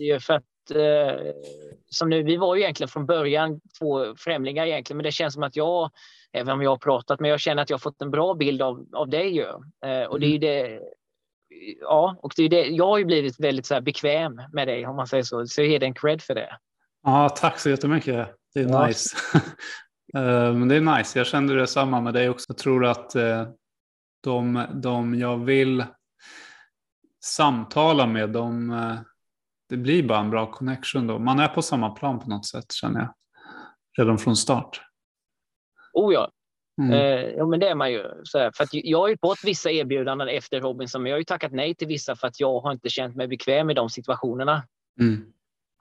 Är 0.00 0.18
för 0.18 0.42
att 0.70 1.36
som 1.90 2.10
nu, 2.10 2.22
vi 2.22 2.36
var 2.36 2.56
ju 2.56 2.62
egentligen 2.62 2.88
från 2.88 3.06
början 3.06 3.60
två 3.78 4.14
främlingar 4.16 4.66
egentligen, 4.66 4.96
men 4.96 5.04
det 5.04 5.12
känns 5.12 5.34
som 5.34 5.42
att 5.42 5.56
jag 5.56 5.90
även 6.32 6.54
om 6.54 6.62
jag 6.62 6.70
har 6.70 6.78
pratat, 6.78 7.20
men 7.20 7.30
jag 7.30 7.40
känner 7.40 7.62
att 7.62 7.70
jag 7.70 7.74
har 7.74 7.80
fått 7.80 8.02
en 8.02 8.10
bra 8.10 8.34
bild 8.34 8.62
av, 8.62 8.86
av 8.92 9.08
dig 9.08 9.36
ju. 9.36 9.46
Eh, 9.86 10.04
och 10.08 10.20
det 10.20 10.26
är 10.26 10.30
ju 10.30 10.36
mm. 10.36 10.40
det, 10.40 10.80
ja, 11.80 12.16
och 12.22 12.32
det 12.36 12.42
är 12.42 12.48
det, 12.48 12.66
jag 12.66 12.86
har 12.86 12.98
ju 12.98 13.04
blivit 13.04 13.40
väldigt 13.40 13.66
så 13.66 13.80
bekväm 13.80 14.42
med 14.52 14.68
dig 14.68 14.86
om 14.86 14.96
man 14.96 15.06
säger 15.06 15.22
så, 15.22 15.46
så 15.46 15.60
jag 15.60 15.68
ger 15.68 15.78
dig 15.78 15.86
en 15.86 15.94
cred 15.94 16.22
för 16.22 16.34
det. 16.34 16.58
Ja, 17.02 17.28
tack 17.28 17.58
så 17.58 17.70
jättemycket. 17.70 18.28
Det 18.54 18.60
är 18.60 18.68
ja. 18.68 18.86
nice. 18.86 19.16
Eh, 20.14 20.54
men 20.54 20.68
det 20.68 20.76
är 20.76 20.80
nice, 20.80 21.18
jag 21.18 21.26
kände 21.26 21.54
detsamma 21.54 22.00
med 22.00 22.14
dig 22.14 22.28
också. 22.28 22.44
Jag 22.48 22.58
tror 22.58 22.86
att 22.86 23.14
eh, 23.14 23.48
de, 24.22 24.66
de 24.74 25.14
jag 25.14 25.44
vill 25.44 25.84
samtala 27.24 28.06
med, 28.06 28.30
de, 28.30 28.70
eh, 28.70 28.96
det 29.70 29.76
blir 29.76 30.02
bara 30.02 30.18
en 30.18 30.30
bra 30.30 30.52
connection 30.52 31.06
då. 31.06 31.18
Man 31.18 31.38
är 31.38 31.48
på 31.48 31.62
samma 31.62 31.90
plan 31.90 32.18
på 32.20 32.28
något 32.28 32.46
sätt 32.46 32.72
känner 32.72 33.00
jag. 33.00 33.14
Redan 33.98 34.18
från 34.18 34.36
start. 34.36 34.82
Oh 35.92 36.14
ja. 36.14 36.30
Mm. 36.82 36.92
Eh, 36.92 37.30
ja, 37.30 37.46
men 37.46 37.60
det 37.60 37.68
är 37.68 37.74
man 37.74 37.92
ju. 37.92 38.02
Här, 38.34 38.50
för 38.54 38.68
jag 38.72 38.98
har 38.98 39.08
ju 39.08 39.16
fått 39.20 39.38
vissa 39.44 39.70
erbjudanden 39.70 40.28
efter 40.28 40.60
Robinson, 40.60 41.02
men 41.02 41.10
jag 41.10 41.14
har 41.14 41.20
ju 41.20 41.24
tackat 41.24 41.52
nej 41.52 41.74
till 41.74 41.88
vissa 41.88 42.16
för 42.16 42.26
att 42.26 42.40
jag 42.40 42.60
har 42.60 42.72
inte 42.72 42.88
känt 42.88 43.16
mig 43.16 43.28
bekväm 43.28 43.70
i 43.70 43.74
de 43.74 43.90
situationerna. 43.90 44.62
Mm. 45.00 45.32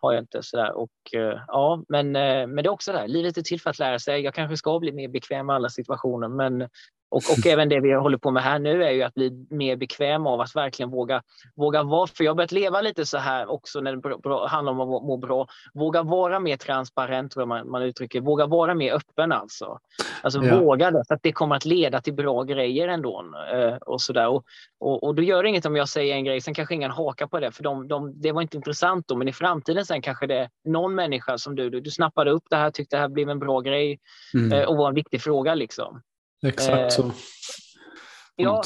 Har 0.01 0.13
jag 0.13 0.23
inte. 0.23 0.43
Så 0.43 0.57
där. 0.57 0.71
Och, 0.71 1.13
eh, 1.13 1.41
ja, 1.47 1.83
men, 1.89 2.15
eh, 2.15 2.47
men 2.47 2.55
det 2.55 2.67
är 2.67 2.69
också 2.69 2.91
det 2.91 2.97
här, 2.97 3.07
livet 3.07 3.37
är 3.37 3.41
till 3.41 3.61
för 3.61 3.69
att 3.69 3.79
lära 3.79 3.99
sig. 3.99 4.21
Jag 4.21 4.33
kanske 4.33 4.57
ska 4.57 4.79
bli 4.79 4.91
mer 4.91 5.07
bekväm 5.07 5.45
med 5.45 5.55
alla 5.55 5.69
situationer, 5.69 6.27
men 6.27 6.69
och, 7.09 7.23
och 7.31 7.47
även 7.47 7.69
det 7.69 7.79
vi 7.79 7.93
håller 7.93 8.17
på 8.17 8.31
med 8.31 8.43
här 8.43 8.59
nu 8.59 8.83
är 8.83 8.91
ju 8.91 9.03
att 9.03 9.13
bli 9.13 9.45
mer 9.49 9.75
bekväm 9.75 10.27
av 10.27 10.41
att 10.41 10.55
verkligen 10.55 10.89
våga, 10.91 11.21
våga 11.55 11.83
vara, 11.83 12.07
för 12.07 12.23
jag 12.23 12.31
har 12.31 12.35
börjat 12.35 12.51
leva 12.51 12.81
lite 12.81 13.05
så 13.05 13.17
här 13.17 13.51
också 13.51 13.81
när 13.81 13.95
det 13.95 14.47
handlar 14.47 14.73
om 14.73 14.79
att 14.79 15.03
må 15.03 15.17
bra. 15.17 15.47
Våga 15.73 16.03
vara 16.03 16.39
mer 16.39 16.57
transparent, 16.57 17.31
tror 17.31 17.45
man, 17.45 17.69
man 17.69 17.81
uttrycker. 17.81 18.21
Våga 18.21 18.45
vara 18.45 18.73
mer 18.73 18.93
öppen 18.93 19.31
alltså. 19.31 19.79
Alltså 20.21 20.43
ja. 20.43 20.59
våga 20.59 20.91
det, 20.91 21.03
för 21.07 21.15
att 21.15 21.23
det 21.23 21.31
kommer 21.31 21.55
att 21.55 21.65
leda 21.65 22.01
till 22.01 22.13
bra 22.13 22.43
grejer 22.43 22.87
ändå. 22.87 23.25
Eh, 23.53 23.75
och, 23.75 24.01
så. 24.01 24.27
Och, 24.27 24.45
och, 24.79 25.03
och 25.03 25.15
då 25.15 25.21
gör 25.21 25.43
det 25.43 25.49
inget 25.49 25.65
om 25.65 25.75
jag 25.75 25.89
säger 25.89 26.15
en 26.15 26.25
grej, 26.25 26.41
sen 26.41 26.53
kanske 26.53 26.75
ingen 26.75 26.91
hakar 26.91 27.27
på 27.27 27.39
det, 27.39 27.51
för 27.51 27.63
de, 27.63 27.87
de, 27.87 28.21
det 28.21 28.31
var 28.31 28.41
inte 28.41 28.57
intressant 28.57 29.07
då, 29.07 29.15
men 29.15 29.27
i 29.27 29.33
framtiden 29.33 29.85
sen 29.85 30.01
kanske 30.01 30.27
det 30.27 30.37
är 30.37 30.49
någon 30.63 30.95
människa 30.95 31.37
som 31.37 31.55
du, 31.55 31.69
du, 31.69 31.81
du 31.81 31.91
snappade 31.91 32.31
upp 32.31 32.43
det 32.49 32.55
här, 32.55 32.71
tyckte 32.71 32.95
det 32.95 32.99
här 32.99 33.09
blev 33.09 33.29
en 33.29 33.39
bra 33.39 33.59
grej 33.59 33.99
mm. 34.33 34.51
eh, 34.51 34.65
och 34.65 34.77
var 34.77 34.89
en 34.89 34.95
viktig 34.95 35.21
fråga 35.21 35.55
liksom. 35.55 36.01
Exakt 36.47 36.93
så. 36.93 37.05
Eh, 37.05 37.11
ja, 38.35 38.63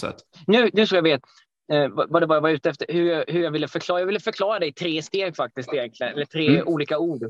nu, 0.48 0.70
nu 0.74 0.88
så 0.88 0.96
jag 0.96 1.04
vet 1.04 1.22
eh, 1.72 1.88
vad 1.90 2.22
det 2.22 2.26
var 2.26 2.36
jag 2.36 2.42
var 2.42 2.50
ute 2.50 2.70
efter, 2.70 2.86
hur 2.90 3.06
jag, 3.06 3.26
hur 3.28 3.44
jag 3.44 3.52
ville 3.52 3.68
förklara. 3.68 4.00
Jag 4.00 4.08
ville 4.08 4.20
förklara 4.20 4.60
det 4.60 4.66
i 4.66 4.74
tre 4.74 5.02
steg 5.02 5.36
faktiskt 5.36 5.74
egentligen, 5.74 6.14
eller 6.14 6.26
tre 6.26 6.48
mm. 6.48 6.68
olika 6.68 6.98
ord. 6.98 7.24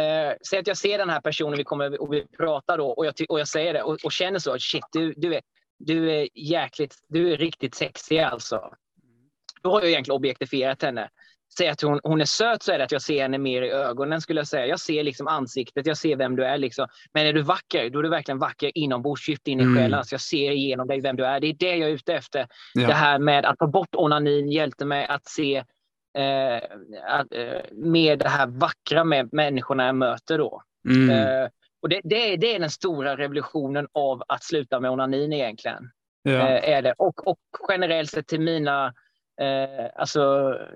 Eh, 0.00 0.34
säg 0.50 0.58
att 0.58 0.66
jag 0.66 0.76
ser 0.76 0.98
den 0.98 1.10
här 1.10 1.20
personen 1.20 1.58
vi 1.58 1.64
kommer 1.64 2.00
och 2.00 2.12
vi 2.12 2.26
pratar 2.26 2.78
då 2.78 2.88
och 2.88 3.06
jag, 3.06 3.14
och 3.28 3.40
jag 3.40 3.48
säger 3.48 3.74
det 3.74 3.82
och, 3.82 3.98
och 4.04 4.12
känner 4.12 4.38
så, 4.38 4.58
shit, 4.58 4.84
du, 4.92 5.14
du, 5.16 5.34
är, 5.34 5.40
du 5.78 6.10
är 6.10 6.28
jäkligt, 6.34 6.94
du 7.08 7.32
är 7.32 7.36
riktigt 7.36 7.74
sexig 7.74 8.18
alltså. 8.18 8.74
Då 9.62 9.70
har 9.70 9.80
jag 9.80 9.90
egentligen 9.90 10.16
objektifierat 10.16 10.82
henne 10.82 11.10
säga 11.58 11.72
att 11.72 11.82
hon, 11.82 12.00
hon 12.02 12.20
är 12.20 12.24
söt 12.24 12.62
så 12.62 12.72
är 12.72 12.78
det 12.78 12.84
att 12.84 12.92
jag 12.92 13.02
ser 13.02 13.22
henne 13.22 13.38
mer 13.38 13.62
i 13.62 13.70
ögonen 13.70 14.20
skulle 14.20 14.40
jag 14.40 14.48
säga. 14.48 14.66
Jag 14.66 14.80
ser 14.80 15.04
liksom 15.04 15.26
ansiktet, 15.26 15.86
jag 15.86 15.96
ser 15.96 16.16
vem 16.16 16.36
du 16.36 16.44
är. 16.44 16.58
Liksom. 16.58 16.86
Men 17.14 17.26
är 17.26 17.32
du 17.32 17.42
vacker, 17.42 17.90
då 17.90 17.98
är 17.98 18.02
du 18.02 18.08
verkligen 18.08 18.38
vacker 18.38 18.70
inombords, 18.74 19.28
djupt 19.28 19.48
in 19.48 19.60
i 19.60 19.62
mm. 19.62 19.76
själen. 19.76 19.98
Alltså 19.98 20.14
jag 20.14 20.20
ser 20.20 20.50
igenom 20.50 20.88
dig, 20.88 21.00
vem 21.00 21.16
du 21.16 21.26
är. 21.26 21.40
Det 21.40 21.46
är 21.46 21.54
det 21.54 21.76
jag 21.76 21.90
är 21.90 21.94
ute 21.94 22.14
efter. 22.14 22.46
Ja. 22.74 22.86
Det 22.86 22.94
här 22.94 23.18
med 23.18 23.44
att 23.44 23.58
ta 23.58 23.66
bort 23.66 23.94
onanin 23.94 24.50
hjälpte 24.50 24.84
mig 24.84 25.06
att 25.06 25.28
se 25.28 25.56
eh, 26.18 26.56
att, 27.06 27.32
eh, 27.32 27.60
med 27.72 28.18
det 28.18 28.28
här 28.28 28.46
vackra 28.46 29.04
med 29.04 29.28
människorna 29.32 29.86
jag 29.86 29.94
möter 29.94 30.38
då. 30.38 30.62
Mm. 30.88 31.10
Eh, 31.10 31.48
och 31.82 31.88
det, 31.88 32.00
det, 32.04 32.32
är, 32.32 32.36
det 32.36 32.54
är 32.54 32.60
den 32.60 32.70
stora 32.70 33.16
revolutionen 33.16 33.88
av 33.92 34.22
att 34.28 34.44
sluta 34.44 34.80
med 34.80 34.90
onanin 34.90 35.32
egentligen. 35.32 35.90
Ja. 36.22 36.30
Eh, 36.30 36.70
är 36.70 36.82
det. 36.82 36.94
Och, 36.98 37.26
och 37.26 37.38
generellt 37.68 38.10
sett 38.10 38.26
till 38.26 38.40
mina 38.40 38.94
eh, 39.40 39.90
alltså, 39.94 40.20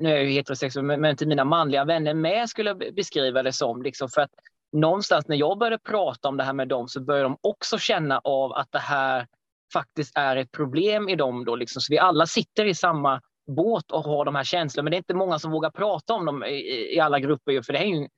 nu 0.00 0.10
är 0.10 0.14
jag 0.14 0.24
ju 0.24 0.30
heterosexuell, 0.30 0.84
men, 0.84 1.00
men 1.00 1.16
till 1.16 1.28
mina 1.28 1.44
manliga 1.44 1.84
vänner 1.84 2.14
med 2.14 2.48
skulle 2.48 2.70
jag 2.70 2.94
beskriva 2.94 3.42
det 3.42 3.52
som. 3.52 3.82
Liksom, 3.82 4.08
för 4.08 4.20
att 4.20 4.30
någonstans 4.72 5.28
när 5.28 5.36
jag 5.36 5.58
började 5.58 5.78
prata 5.78 6.28
om 6.28 6.36
det 6.36 6.44
här 6.44 6.52
med 6.52 6.68
dem 6.68 6.88
så 6.88 7.00
började 7.00 7.24
de 7.24 7.36
också 7.40 7.78
känna 7.78 8.18
av 8.18 8.52
att 8.52 8.72
det 8.72 8.78
här 8.78 9.26
faktiskt 9.72 10.12
är 10.14 10.36
ett 10.36 10.52
problem 10.52 11.08
i 11.08 11.16
dem. 11.16 11.44
Då, 11.44 11.56
liksom. 11.56 11.82
Så 11.82 11.92
vi 11.92 11.98
alla 11.98 12.26
sitter 12.26 12.64
i 12.64 12.74
samma 12.74 13.20
båt 13.56 13.90
och 13.90 14.04
har 14.04 14.24
de 14.24 14.34
här 14.34 14.44
känslorna, 14.44 14.84
men 14.84 14.90
det 14.90 14.96
är 14.96 14.98
inte 14.98 15.14
många 15.14 15.38
som 15.38 15.50
vågar 15.50 15.70
prata 15.70 16.14
om 16.14 16.24
dem 16.24 16.44
i, 16.44 16.94
i 16.94 17.00
alla 17.00 17.18
grupper. 17.20 17.62
För 17.62 17.72
det 17.72 17.78
är 17.78 17.84
ju 17.84 18.08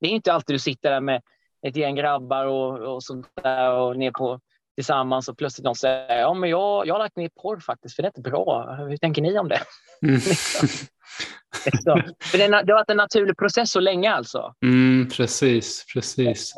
det 0.00 0.06
är 0.06 0.10
inte 0.10 0.32
alltid 0.32 0.54
du 0.54 0.58
sitter 0.58 0.90
där 0.90 1.00
med 1.00 1.22
ett 1.66 1.76
gäng 1.76 1.94
grabbar 1.94 2.46
och, 2.46 2.94
och 2.94 3.02
sånt 3.02 3.26
där 3.42 3.72
och 3.72 3.96
ner 3.96 4.10
på 4.10 4.40
tillsammans 4.74 5.28
och 5.28 5.38
plötsligt 5.38 5.64
någon 5.64 5.74
säger 5.74 6.20
ja, 6.20 6.34
men 6.34 6.50
jag, 6.50 6.86
jag 6.86 6.94
har 6.94 6.98
lagt 6.98 7.16
ner 7.16 7.30
porr 7.42 7.60
faktiskt, 7.60 7.96
för 7.96 8.02
det 8.02 8.06
är 8.06 8.18
inte 8.18 8.30
bra. 8.30 8.74
Hur 8.74 8.96
tänker 8.96 9.22
ni 9.22 9.38
om 9.38 9.48
det? 9.48 9.60
Mm. 10.06 10.20
så, 10.20 12.02
för 12.24 12.38
det, 12.38 12.48
det 12.48 12.72
har 12.72 12.78
varit 12.78 12.90
en 12.90 12.96
naturlig 12.96 13.36
process 13.36 13.70
så 13.70 13.80
länge 13.80 14.12
alltså. 14.12 14.54
Mm, 14.64 15.08
precis, 15.08 15.84
precis. 15.94 16.54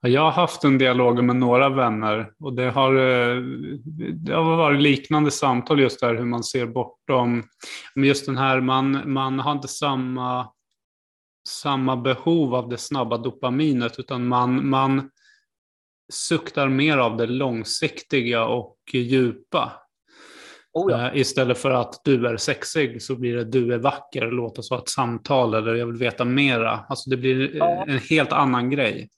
Jag 0.00 0.20
har 0.20 0.30
haft 0.30 0.64
en 0.64 0.78
dialog 0.78 1.24
med 1.24 1.36
några 1.36 1.68
vänner 1.68 2.30
och 2.40 2.52
det 2.52 2.70
har, 2.70 2.94
eh, 2.94 3.42
det 4.14 4.32
har 4.32 4.56
varit 4.56 4.82
liknande 4.82 5.30
samtal 5.30 5.80
just 5.80 6.00
där 6.00 6.14
hur 6.14 6.24
man 6.24 6.44
ser 6.44 6.66
bortom, 6.66 7.42
just 7.96 8.26
den 8.26 8.36
här, 8.36 8.60
man, 8.60 9.12
man 9.12 9.38
har 9.38 9.52
inte 9.52 9.68
samma, 9.68 10.48
samma 11.48 11.96
behov 11.96 12.54
av 12.54 12.68
det 12.68 12.78
snabba 12.78 13.18
dopaminet 13.18 13.98
utan 13.98 14.28
man, 14.28 14.68
man 14.68 15.10
suktar 16.12 16.68
mer 16.68 16.98
av 16.98 17.16
det 17.16 17.26
långsiktiga 17.26 18.44
och 18.44 18.76
djupa. 18.92 19.72
Oh 20.72 20.92
ja. 20.92 21.10
Eh, 21.10 21.16
istället 21.20 21.58
för 21.58 21.70
att 21.70 22.00
du 22.04 22.26
är 22.26 22.36
sexig 22.36 23.02
så 23.02 23.16
blir 23.16 23.36
det 23.36 23.44
du 23.44 23.74
är 23.74 23.78
vacker, 23.78 24.30
låt 24.30 24.58
oss 24.58 24.70
ha 24.70 24.78
ett 24.78 24.88
samtal 24.88 25.54
eller 25.54 25.74
jag 25.74 25.86
vill 25.86 25.96
veta 25.96 26.24
mera. 26.24 26.70
Alltså 26.88 27.10
det 27.10 27.16
blir 27.16 27.56
ja. 27.56 27.84
en 27.88 27.98
helt 27.98 28.32
annan 28.32 28.70
grej. 28.70 29.08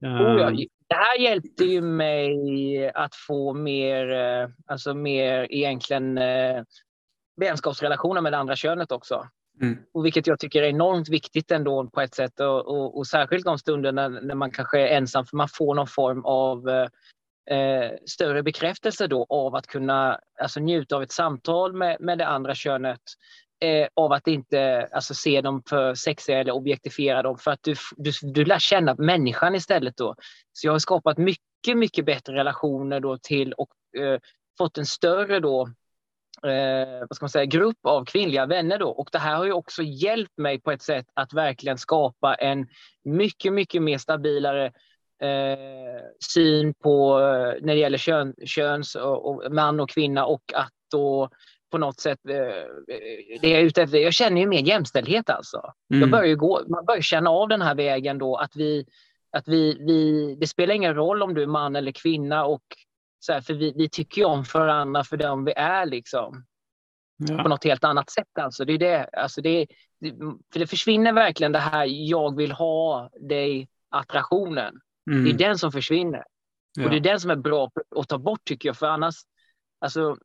Oh 0.00 0.40
ja. 0.40 0.50
Eh. 0.50 0.56
Det 0.88 0.94
här 0.94 1.18
hjälpte 1.18 1.64
ju 1.64 1.80
mig 1.80 2.90
att 2.94 3.14
få 3.14 3.54
mer, 3.54 4.12
eh, 4.12 4.48
alltså 4.66 4.94
mer 4.94 5.46
egentligen 5.50 6.20
vänskapsrelationer 7.40 8.20
med 8.20 8.32
det 8.32 8.38
andra 8.38 8.56
könet 8.56 8.92
också. 8.92 9.26
Mm. 9.60 9.78
Och 9.92 10.06
vilket 10.06 10.26
jag 10.26 10.38
tycker 10.38 10.62
är 10.62 10.68
enormt 10.68 11.08
viktigt 11.08 11.50
ändå 11.50 11.90
på 11.90 12.00
ett 12.00 12.14
sätt. 12.14 12.40
Och, 12.40 12.66
och, 12.66 12.98
och 12.98 13.06
särskilt 13.06 13.44
de 13.44 13.58
stunderna 13.58 14.08
när, 14.08 14.20
när, 14.20 14.34
man 14.34 14.50
kanske 14.50 14.80
är 14.80 14.96
ensam, 14.96 15.26
för 15.26 15.36
man 15.36 15.48
får 15.48 15.74
någon 15.74 15.86
form 15.86 16.24
av 16.24 16.68
eh, 16.68 17.58
eh, 17.58 17.92
större 18.06 18.42
bekräftelse 18.42 19.06
då 19.06 19.26
av 19.28 19.54
att 19.54 19.66
kunna 19.66 20.20
alltså, 20.40 20.60
njuta 20.60 20.96
av 20.96 21.02
ett 21.02 21.12
samtal 21.12 21.72
med, 21.72 21.96
med 22.00 22.18
det 22.18 22.26
andra 22.26 22.54
könet. 22.54 23.00
Eh, 23.60 23.88
av 23.94 24.12
att 24.12 24.26
inte 24.26 24.88
alltså, 24.92 25.14
se 25.14 25.40
dem 25.40 25.62
för 25.68 25.94
sexiga 25.94 26.38
eller 26.38 26.52
objektifiera 26.52 27.22
dem. 27.22 27.38
För 27.38 27.50
att 27.50 27.62
du, 27.62 27.74
du, 27.96 28.12
du 28.22 28.44
lär 28.44 28.58
känna 28.58 28.94
människan 28.94 29.54
istället 29.54 29.96
då. 29.96 30.14
Så 30.52 30.66
jag 30.66 30.72
har 30.72 30.78
skapat 30.78 31.18
mycket, 31.18 31.76
mycket 31.78 32.04
bättre 32.04 32.34
relationer 32.34 33.00
då 33.00 33.18
till 33.18 33.52
och 33.52 33.70
eh, 33.98 34.20
fått 34.58 34.78
en 34.78 34.86
större 34.86 35.40
då 35.40 35.68
eh, 36.46 36.98
vad 37.08 37.16
ska 37.16 37.24
man 37.24 37.30
säga, 37.30 37.44
grupp 37.44 37.78
av 37.82 38.04
kvinnliga 38.04 38.46
vänner. 38.46 38.78
Då. 38.78 38.88
Och 38.88 39.08
det 39.12 39.18
här 39.18 39.36
har 39.36 39.44
ju 39.44 39.52
också 39.52 39.82
hjälpt 39.82 40.38
mig 40.38 40.60
på 40.60 40.70
ett 40.70 40.82
sätt 40.82 41.06
att 41.14 41.32
verkligen 41.32 41.78
skapa 41.78 42.34
en 42.34 42.66
mycket, 43.04 43.52
mycket 43.52 43.82
mer 43.82 43.98
stabilare 43.98 44.66
eh, 45.22 46.02
syn 46.34 46.74
på 46.74 47.20
eh, 47.20 47.64
när 47.64 47.74
det 47.74 47.80
gäller 47.80 47.98
kön, 47.98 48.34
köns 48.44 48.94
och, 48.94 49.28
och, 49.30 49.52
man 49.52 49.80
och 49.80 49.90
kvinna 49.90 50.26
och 50.26 50.42
att 50.54 50.72
då 50.90 51.28
på 51.70 51.78
något 51.78 52.00
sätt, 52.00 52.18
eh, 52.28 52.34
det 53.40 53.48
jag 53.48 53.60
är 53.60 53.64
ute 53.64 53.82
efter, 53.82 53.98
jag 53.98 54.12
känner 54.12 54.40
ju 54.40 54.46
mer 54.46 54.62
jämställdhet 54.62 55.30
alltså. 55.30 55.72
Mm. 55.90 56.00
Jag 56.00 56.10
börjar 56.10 56.34
gå, 56.34 56.62
man 56.68 56.84
börjar 56.84 57.02
känna 57.02 57.30
av 57.30 57.48
den 57.48 57.62
här 57.62 57.74
vägen 57.74 58.18
då 58.18 58.36
att 58.36 58.56
vi, 58.56 58.86
att 59.36 59.48
vi, 59.48 59.78
vi, 59.86 60.34
det 60.40 60.46
spelar 60.46 60.74
ingen 60.74 60.94
roll 60.94 61.22
om 61.22 61.34
du 61.34 61.42
är 61.42 61.46
man 61.46 61.76
eller 61.76 61.92
kvinna 61.92 62.44
och 62.44 62.62
så 63.24 63.32
här, 63.32 63.40
för 63.40 63.54
vi, 63.54 63.72
vi 63.76 63.88
tycker 63.88 64.20
ju 64.20 64.24
om 64.24 64.44
varandra 64.54 65.04
för 65.04 65.16
dem 65.16 65.44
vi 65.44 65.52
är 65.56 65.86
liksom. 65.86 66.44
Ja. 67.16 67.42
På 67.42 67.48
något 67.48 67.64
helt 67.64 67.84
annat 67.84 68.10
sätt 68.10 68.38
alltså. 68.40 68.64
Det 68.64 68.72
är 68.72 68.78
det, 68.78 69.08
alltså 69.12 69.40
det, 69.40 69.66
för 70.52 70.58
det 70.58 70.66
försvinner 70.66 71.12
verkligen 71.12 71.52
det 71.52 71.58
här 71.58 71.86
jag 71.88 72.36
vill 72.36 72.52
ha 72.52 73.10
dig 73.20 73.68
attraktionen. 73.90 74.74
Mm. 75.10 75.24
Det 75.24 75.30
är 75.30 75.48
den 75.48 75.58
som 75.58 75.72
försvinner. 75.72 76.24
Ja. 76.78 76.84
Och 76.84 76.90
det 76.90 76.96
är 76.96 77.00
den 77.00 77.20
som 77.20 77.30
är 77.30 77.36
bra 77.36 77.70
att 77.96 78.08
ta 78.08 78.18
bort 78.18 78.44
tycker 78.44 78.68
jag. 78.68 78.76
För 78.76 78.86
annars, 78.86 79.14
alltså, 79.78 80.16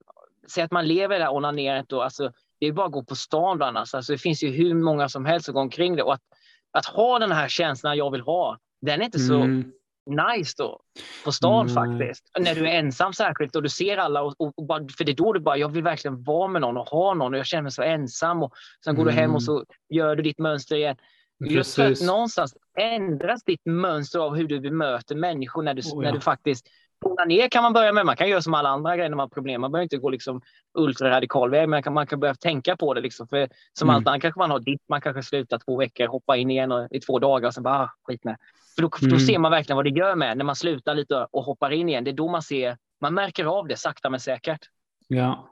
säg 0.47 0.63
att 0.63 0.71
man 0.71 0.87
lever 0.87 1.19
det 1.19 1.25
här 1.25 1.33
onanerandet 1.33 1.89
då, 1.89 2.01
alltså, 2.01 2.31
det 2.59 2.65
är 2.65 2.71
bara 2.71 2.85
att 2.85 2.91
gå 2.91 3.03
på 3.03 3.15
stan 3.15 3.61
annars. 3.61 3.93
Alltså, 3.93 4.11
det 4.11 4.17
finns 4.17 4.43
ju 4.43 4.49
hur 4.49 4.73
många 4.73 5.09
som 5.09 5.25
helst 5.25 5.45
som 5.45 5.53
går 5.53 5.61
omkring 5.61 5.95
det. 5.95 6.03
Och 6.03 6.13
att, 6.13 6.23
att 6.71 6.85
ha 6.85 7.19
den 7.19 7.31
här 7.31 7.47
känslan 7.47 7.97
jag 7.97 8.11
vill 8.11 8.21
ha, 8.21 8.57
den 8.81 9.01
är 9.01 9.05
inte 9.05 9.19
så 9.19 9.35
mm 9.35 9.71
nice 10.07 10.53
då 10.57 10.79
på 11.25 11.31
stan 11.31 11.69
mm. 11.69 11.73
faktiskt. 11.73 12.31
När 12.39 12.55
du 12.55 12.67
är 12.67 12.79
ensam 12.79 13.13
särskilt 13.13 13.55
och 13.55 13.63
du 13.63 13.69
ser 13.69 13.97
alla. 13.97 14.21
Och, 14.21 14.35
och, 14.37 14.59
och 14.59 14.65
bara, 14.65 14.87
för 14.97 15.03
det 15.03 15.11
är 15.11 15.15
då 15.15 15.33
du 15.33 15.39
bara, 15.39 15.57
jag 15.57 15.69
vill 15.69 15.83
verkligen 15.83 16.23
vara 16.23 16.47
med 16.47 16.61
någon 16.61 16.77
och 16.77 16.87
ha 16.87 17.13
någon 17.13 17.33
och 17.33 17.39
jag 17.39 17.45
känner 17.45 17.63
mig 17.63 17.71
så 17.71 17.83
ensam. 17.83 18.43
Och 18.43 18.53
sen 18.83 18.95
går 18.95 19.03
mm. 19.03 19.15
du 19.15 19.21
hem 19.21 19.35
och 19.35 19.43
så 19.43 19.65
gör 19.89 20.15
du 20.15 20.23
ditt 20.23 20.39
mönster 20.39 20.75
igen. 20.75 20.95
Just 21.39 21.75
för 21.75 21.91
att 21.91 22.01
någonstans 22.01 22.55
ändras 22.79 23.43
ditt 23.43 23.65
mönster 23.65 24.19
av 24.19 24.35
hur 24.35 24.47
du 24.47 24.59
bemöter 24.59 25.15
människor 25.15 25.63
när 25.63 25.73
du, 25.73 25.81
oh, 25.81 25.87
ja. 25.93 26.01
när 26.01 26.11
du 26.11 26.21
faktiskt 26.21 26.67
tona 27.01 27.25
ner 27.25 27.49
kan 27.49 27.63
man 27.63 27.73
börja 27.73 27.93
med. 27.93 28.05
Man 28.05 28.15
kan 28.15 28.29
göra 28.29 28.41
som 28.41 28.53
alla 28.53 28.69
andra 28.69 28.95
grejer 28.95 29.09
när 29.09 29.15
man 29.15 29.23
har 29.23 29.29
problem. 29.29 29.61
Man 29.61 29.71
behöver 29.71 29.83
inte 29.83 29.97
gå 29.97 30.09
liksom 30.09 30.41
ultraradikal 30.77 31.49
väg, 31.49 31.61
men 31.61 31.69
man 31.69 31.83
kan, 31.83 31.93
man 31.93 32.07
kan 32.07 32.19
börja 32.19 32.35
tänka 32.35 32.77
på 32.77 32.93
det. 32.93 33.01
Liksom. 33.01 33.27
För 33.27 33.49
som 33.73 33.89
mm. 33.89 33.95
allt 33.95 34.07
annat 34.07 34.21
kanske 34.21 34.39
man 34.39 34.51
har 34.51 34.59
ditt, 34.59 34.81
man 34.89 35.01
kanske 35.01 35.23
slutar 35.23 35.59
två 35.65 35.77
veckor, 35.77 36.07
hoppa 36.07 36.37
in 36.37 36.51
igen 36.51 36.71
och, 36.71 36.87
i 36.91 36.99
två 36.99 37.19
dagar 37.19 37.47
och 37.47 37.53
sen 37.53 37.63
bara 37.63 37.79
ah, 37.79 37.89
skit 38.03 38.23
med. 38.23 38.37
För 38.75 38.81
då, 38.81 38.89
mm. 39.01 39.13
då 39.13 39.19
ser 39.19 39.39
man 39.39 39.51
verkligen 39.51 39.75
vad 39.75 39.85
det 39.85 39.99
gör 39.99 40.15
med 40.15 40.37
när 40.37 40.45
man 40.45 40.55
slutar 40.55 40.95
lite 40.95 41.27
och 41.31 41.43
hoppar 41.43 41.71
in 41.71 41.89
igen. 41.89 42.03
Det 42.03 42.11
är 42.11 42.13
då 42.13 42.27
man 42.27 42.41
ser, 42.41 42.77
man 43.01 43.13
märker 43.13 43.45
av 43.45 43.67
det 43.67 43.77
sakta 43.77 44.09
men 44.09 44.19
säkert. 44.19 44.59
Ja, 45.07 45.49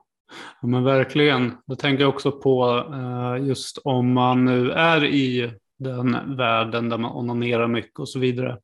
ja 0.61 0.67
men 0.67 0.83
verkligen. 0.83 1.57
Jag 1.65 1.79
tänker 1.79 2.05
också 2.05 2.31
på 2.31 2.83
eh, 2.93 3.47
just 3.47 3.77
om 3.83 4.13
man 4.13 4.45
nu 4.45 4.71
är 4.71 5.03
i 5.05 5.53
den 5.79 6.37
världen 6.37 6.89
där 6.89 6.97
man 6.97 7.11
onanerar 7.11 7.67
mycket 7.67 7.99
och 7.99 8.09
så 8.09 8.19
vidare. 8.19 8.57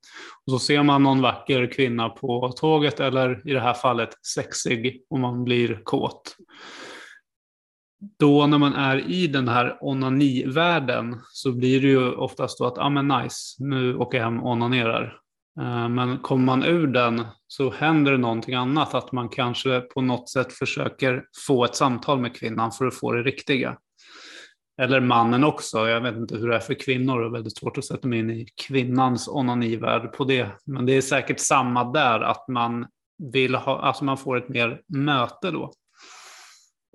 Och 0.45 0.51
så 0.51 0.59
ser 0.59 0.83
man 0.83 1.03
någon 1.03 1.21
vacker 1.21 1.71
kvinna 1.71 2.09
på 2.09 2.51
tåget 2.51 2.99
eller 2.99 3.49
i 3.49 3.53
det 3.53 3.59
här 3.59 3.73
fallet 3.73 4.09
sexig 4.35 5.03
och 5.09 5.19
man 5.19 5.43
blir 5.43 5.81
kåt. 5.83 6.35
Då 8.19 8.47
när 8.47 8.57
man 8.57 8.73
är 8.73 9.11
i 9.11 9.27
den 9.27 9.47
här 9.47 9.77
onanivärlden 9.81 11.21
så 11.29 11.51
blir 11.51 11.81
det 11.81 11.87
ju 11.87 12.11
oftast 12.11 12.59
då 12.59 12.65
att, 12.65 12.73
ja 12.77 12.83
ah, 12.83 12.89
men 12.89 13.07
nice, 13.07 13.63
nu 13.63 13.95
åker 13.95 14.17
jag 14.17 14.25
hem 14.25 14.39
och 14.39 14.51
onanerar. 14.51 15.21
Eh, 15.59 15.89
men 15.89 16.17
kommer 16.17 16.45
man 16.45 16.63
ur 16.63 16.87
den 16.87 17.25
så 17.47 17.71
händer 17.71 18.11
det 18.11 18.17
någonting 18.17 18.55
annat, 18.55 18.93
att 18.93 19.11
man 19.11 19.29
kanske 19.29 19.81
på 19.81 20.01
något 20.01 20.29
sätt 20.29 20.53
försöker 20.53 21.23
få 21.47 21.65
ett 21.65 21.75
samtal 21.75 22.19
med 22.19 22.35
kvinnan 22.35 22.71
för 22.71 22.85
att 22.85 22.95
få 22.95 23.11
det 23.11 23.23
riktiga. 23.23 23.77
Eller 24.81 24.99
mannen 24.99 25.43
också. 25.43 25.89
Jag 25.89 26.01
vet 26.01 26.15
inte 26.15 26.35
hur 26.35 26.49
det 26.49 26.55
är 26.55 26.59
för 26.59 26.73
kvinnor. 26.73 27.19
Det 27.19 27.25
är 27.25 27.29
väldigt 27.29 27.57
svårt 27.57 27.77
att 27.77 27.85
sätta 27.85 28.07
mig 28.07 28.19
in 28.19 28.29
i 28.29 28.47
kvinnans 28.67 29.27
onanivärld 29.27 30.13
på 30.13 30.23
det. 30.23 30.49
Men 30.65 30.85
det 30.85 30.97
är 30.97 31.01
säkert 31.01 31.39
samma 31.39 31.83
där, 31.83 32.19
att 32.19 32.47
man 32.47 32.87
vill 33.17 33.55
ha, 33.55 33.79
alltså 33.81 34.03
man 34.03 34.17
får 34.17 34.37
ett 34.37 34.49
mer 34.49 34.81
möte 34.87 35.51
då. 35.51 35.71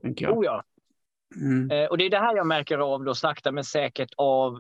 Tänker 0.03 0.25
jag. 0.25 0.38
Oh 0.38 0.44
ja. 0.44 0.62
Mm. 1.37 1.70
Eh, 1.70 1.87
och 1.87 1.99
det 1.99 2.07
är 2.07 2.11
det 2.11 2.18
här 2.18 2.37
jag 2.37 2.46
märker 2.46 2.79
av 2.79 3.05
då 3.05 3.14
sakta 3.14 3.53
men 3.53 3.64
säkert 3.64 4.11
av 4.16 4.59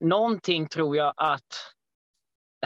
någonting 0.00 0.68
tror 0.68 0.96
jag 0.96 1.14
att 1.16 1.75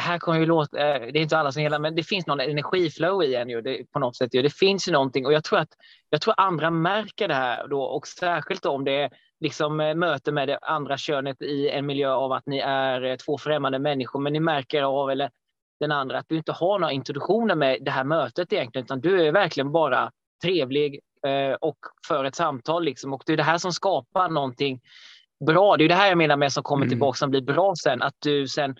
det 0.00 0.04
här 0.04 0.18
kommer 0.18 0.38
ju 0.38 0.46
låta, 0.46 0.78
eh, 0.78 1.12
det 1.12 1.18
är 1.18 1.22
inte 1.22 1.38
alla 1.38 1.52
som 1.52 1.62
gillar, 1.62 1.78
men 1.78 1.94
det 1.94 2.02
finns 2.02 2.26
någon 2.26 2.40
energiflow 2.40 3.24
i 3.24 3.34
en 3.34 3.48
ju, 3.48 3.60
det, 3.60 3.92
på 3.92 3.98
något 3.98 4.16
sätt. 4.16 4.34
Ju. 4.34 4.42
Det 4.42 4.54
finns 4.54 4.88
ju 4.88 4.92
någonting 4.92 5.26
och 5.26 5.32
jag 5.32 5.44
tror 5.44 5.58
att 5.58 5.68
jag 6.10 6.20
tror 6.20 6.34
andra 6.36 6.70
märker 6.70 7.28
det 7.28 7.34
här 7.34 7.68
då 7.68 7.82
och 7.82 8.06
särskilt 8.06 8.66
om 8.66 8.84
det 8.84 9.02
är 9.02 9.10
liksom 9.40 9.80
eh, 9.80 9.94
möte 9.94 10.32
med 10.32 10.48
det 10.48 10.58
andra 10.62 10.96
könet 10.96 11.42
i 11.42 11.68
en 11.68 11.86
miljö 11.86 12.12
av 12.12 12.32
att 12.32 12.46
ni 12.46 12.58
är 12.58 13.04
eh, 13.04 13.16
två 13.16 13.38
främmande 13.38 13.78
människor, 13.78 14.20
men 14.20 14.32
ni 14.32 14.40
märker 14.40 14.82
av, 14.82 15.10
eller 15.10 15.30
den 15.80 15.92
andra, 15.92 16.18
att 16.18 16.28
du 16.28 16.36
inte 16.36 16.52
har 16.52 16.78
några 16.78 16.92
introduktioner 16.92 17.54
med 17.54 17.78
det 17.80 17.90
här 17.90 18.04
mötet 18.04 18.52
egentligen, 18.52 18.84
utan 18.84 19.00
du 19.00 19.26
är 19.26 19.32
verkligen 19.32 19.72
bara 19.72 20.10
trevlig 20.42 21.00
och 21.60 21.78
för 22.08 22.24
ett 22.24 22.34
samtal. 22.34 22.84
Liksom. 22.84 23.12
Och 23.12 23.22
det 23.26 23.32
är 23.32 23.36
det 23.36 23.42
här 23.42 23.58
som 23.58 23.72
skapar 23.72 24.28
någonting 24.28 24.80
bra. 25.46 25.76
Det 25.76 25.84
är 25.84 25.88
det 25.88 25.94
här 25.94 26.08
jag 26.08 26.18
menar 26.18 26.36
med 26.36 26.52
som 26.52 26.62
kommer 26.62 26.82
mm. 26.82 26.88
tillbaka, 26.88 27.16
som 27.16 27.30
blir 27.30 27.40
bra 27.40 27.74
sen. 27.82 28.02
Att 28.02 28.14
du 28.18 28.48
sen 28.48 28.76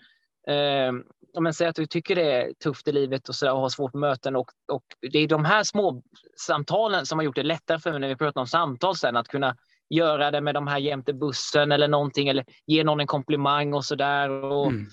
eh, 0.47 0.91
om 1.33 1.43
man 1.43 1.53
säger 1.53 1.69
att 1.69 1.75
du 1.75 1.85
tycker 1.85 2.15
det 2.15 2.31
är 2.31 2.53
tufft 2.53 2.87
i 2.87 2.91
livet 2.91 3.29
och, 3.29 3.35
så 3.35 3.45
där, 3.45 3.53
och 3.53 3.59
har 3.59 3.69
svårt 3.69 3.93
med 3.93 4.01
möten. 4.01 4.35
Och, 4.35 4.49
och 4.71 4.83
det 5.11 5.19
är 5.19 5.27
de 5.27 5.45
här 5.45 5.63
små 5.63 6.03
samtalen 6.47 7.05
som 7.05 7.19
har 7.19 7.23
gjort 7.23 7.35
det 7.35 7.43
lättare 7.43 7.79
för 7.79 7.91
mig 7.91 7.99
när 7.99 8.07
vi 8.07 8.15
pratar 8.15 8.41
om 8.41 8.47
samtal 8.47 8.95
sen, 8.95 9.17
att 9.17 9.27
kunna 9.27 9.55
göra 9.89 10.31
det 10.31 10.41
med 10.41 10.55
de 10.55 10.67
här 10.67 10.77
jämte 10.77 11.13
bussen 11.13 11.71
eller 11.71 11.87
någonting 11.87 12.27
eller 12.27 12.45
ge 12.65 12.83
någon 12.83 12.99
en 12.99 13.07
komplimang 13.07 13.73
och 13.73 13.85
så 13.85 13.95
där. 13.95 14.29
Mm. 14.67 14.87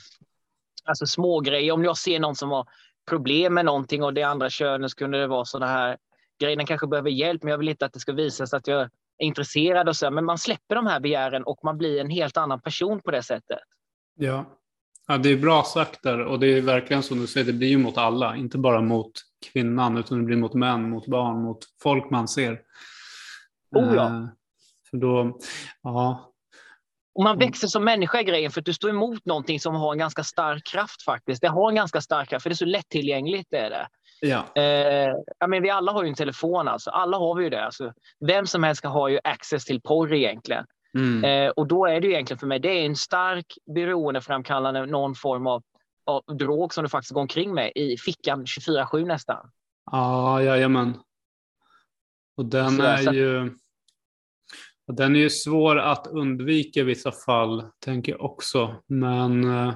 Alltså 0.84 1.06
små 1.06 1.40
grejer. 1.40 1.72
Om 1.72 1.84
jag 1.84 1.96
ser 1.98 2.20
någon 2.20 2.36
som 2.36 2.50
har 2.50 2.66
problem 3.08 3.54
med 3.54 3.64
någonting 3.64 4.02
och 4.02 4.14
det 4.14 4.22
andra 4.22 4.50
könet 4.50 4.90
så 4.90 4.96
kunde 4.96 5.18
det 5.18 5.26
vara 5.26 5.44
sådana 5.44 5.72
här 5.72 5.96
grejer. 6.40 6.56
Den 6.56 6.66
kanske 6.66 6.86
behöver 6.86 7.10
hjälp, 7.10 7.42
men 7.42 7.50
jag 7.50 7.58
vill 7.58 7.68
inte 7.68 7.86
att 7.86 7.92
det 7.92 8.00
ska 8.00 8.12
visas 8.12 8.54
att 8.54 8.66
jag 8.66 8.80
är 8.80 8.90
intresserad 9.18 9.88
och 9.88 9.96
så. 9.96 10.10
Men 10.10 10.24
man 10.24 10.38
släpper 10.38 10.74
de 10.74 10.86
här 10.86 11.00
begären 11.00 11.44
och 11.44 11.58
man 11.62 11.78
blir 11.78 12.00
en 12.00 12.10
helt 12.10 12.36
annan 12.36 12.60
person 12.60 13.00
på 13.00 13.10
det 13.10 13.22
sättet. 13.22 13.58
Ja, 14.14 14.44
ja 15.08 15.18
det 15.18 15.28
är 15.28 15.36
bra 15.36 15.62
sagt 15.62 16.02
där 16.02 16.20
och 16.20 16.40
det 16.40 16.46
är 16.46 16.60
verkligen 16.60 17.02
som 17.02 17.20
du 17.20 17.26
säger, 17.26 17.46
det 17.46 17.52
blir 17.52 17.68
ju 17.68 17.78
mot 17.78 17.98
alla, 17.98 18.36
inte 18.36 18.58
bara 18.58 18.80
mot 18.80 19.12
kvinnan 19.52 19.96
utan 19.96 20.18
det 20.18 20.24
blir 20.24 20.36
mot 20.36 20.54
män, 20.54 20.90
mot 20.90 21.06
barn, 21.06 21.42
mot 21.42 21.58
folk 21.82 22.10
man 22.10 22.28
ser. 22.28 22.60
Oh 23.76 23.94
ja. 23.94 24.06
Eh, 24.06 24.26
för 24.90 24.96
då, 24.96 25.38
ja. 25.82 26.32
Och 27.14 27.24
man 27.24 27.38
växer 27.38 27.68
som 27.68 27.84
människa 27.84 28.22
grejen 28.22 28.50
för 28.50 28.60
att 28.60 28.66
du 28.66 28.72
står 28.72 28.90
emot 28.90 29.24
någonting 29.24 29.60
som 29.60 29.74
har 29.74 29.92
en 29.92 29.98
ganska 29.98 30.24
stark 30.24 30.66
kraft 30.66 31.02
faktiskt. 31.02 31.42
Det 31.42 31.48
har 31.48 31.68
en 31.68 31.74
ganska 31.74 32.00
stark 32.00 32.28
kraft 32.28 32.42
för 32.42 32.50
det 32.50 32.54
är 32.54 32.56
så 32.56 32.64
lättillgängligt. 32.64 33.48
Det 33.50 33.58
är 33.58 33.70
det. 33.70 33.88
Ja. 34.20 34.62
Eh, 34.62 35.14
ja, 35.38 35.46
men 35.46 35.62
vi 35.62 35.70
alla 35.70 35.92
har 35.92 36.02
ju 36.02 36.08
en 36.08 36.14
telefon, 36.14 36.68
alltså. 36.68 36.90
alla 36.90 37.16
har 37.16 37.34
vi 37.34 37.44
ju 37.44 37.50
det. 37.50 37.64
Alltså, 37.64 37.92
vem 38.26 38.46
som 38.46 38.62
helst 38.62 38.84
har 38.84 39.08
ju 39.08 39.18
access 39.24 39.64
till 39.64 39.80
porr 39.80 40.14
egentligen. 40.14 40.64
Mm. 40.94 41.24
Eh, 41.24 41.50
och 41.50 41.66
då 41.66 41.86
är 41.86 42.00
det 42.00 42.06
ju 42.06 42.12
egentligen 42.12 42.38
för 42.38 42.46
mig, 42.46 42.58
det 42.58 42.68
är 42.68 42.86
en 42.86 42.96
stark 42.96 43.46
beroendeframkallande 43.74 44.86
någon 44.86 45.14
form 45.14 45.46
av, 45.46 45.62
av 46.04 46.36
drog 46.36 46.74
som 46.74 46.82
du 46.84 46.88
faktiskt 46.88 47.12
går 47.12 47.20
omkring 47.20 47.54
med 47.54 47.72
i 47.74 47.96
fickan 47.96 48.44
24-7 48.44 49.04
nästan. 49.06 49.50
Ja, 49.90 50.42
jajamän. 50.42 50.94
Och 52.36 52.44
den 52.44 52.70
Så- 52.76 52.82
är 52.82 52.96
så 52.96 53.12
ju 53.12 53.50
den 54.92 55.16
är 55.16 55.20
ju 55.20 55.30
svår 55.30 55.78
att 55.78 56.06
undvika 56.06 56.80
i 56.80 56.82
vissa 56.82 57.12
fall, 57.12 57.64
tänker 57.84 58.12
jag 58.12 58.20
också. 58.24 58.74
Men 58.86 59.44
eh, 59.44 59.74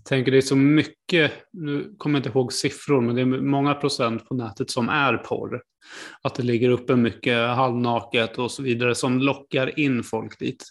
jag 0.00 0.08
tänker 0.08 0.32
det 0.32 0.38
är 0.38 0.42
så 0.42 0.56
mycket, 0.56 1.32
nu 1.52 1.94
kommer 1.98 2.18
jag 2.18 2.26
inte 2.26 2.38
ihåg 2.38 2.52
siffror, 2.52 3.00
men 3.00 3.14
det 3.14 3.20
är 3.20 3.26
många 3.26 3.74
procent 3.74 4.28
på 4.28 4.34
nätet 4.34 4.70
som 4.70 4.88
är 4.88 5.16
porr. 5.16 5.62
Att 6.22 6.34
det 6.34 6.42
ligger 6.42 6.70
uppe 6.70 6.96
mycket 6.96 7.48
halvnaket 7.48 8.38
och 8.38 8.50
så 8.50 8.62
vidare 8.62 8.94
som 8.94 9.18
lockar 9.18 9.78
in 9.78 10.02
folk 10.02 10.38
dit. 10.38 10.64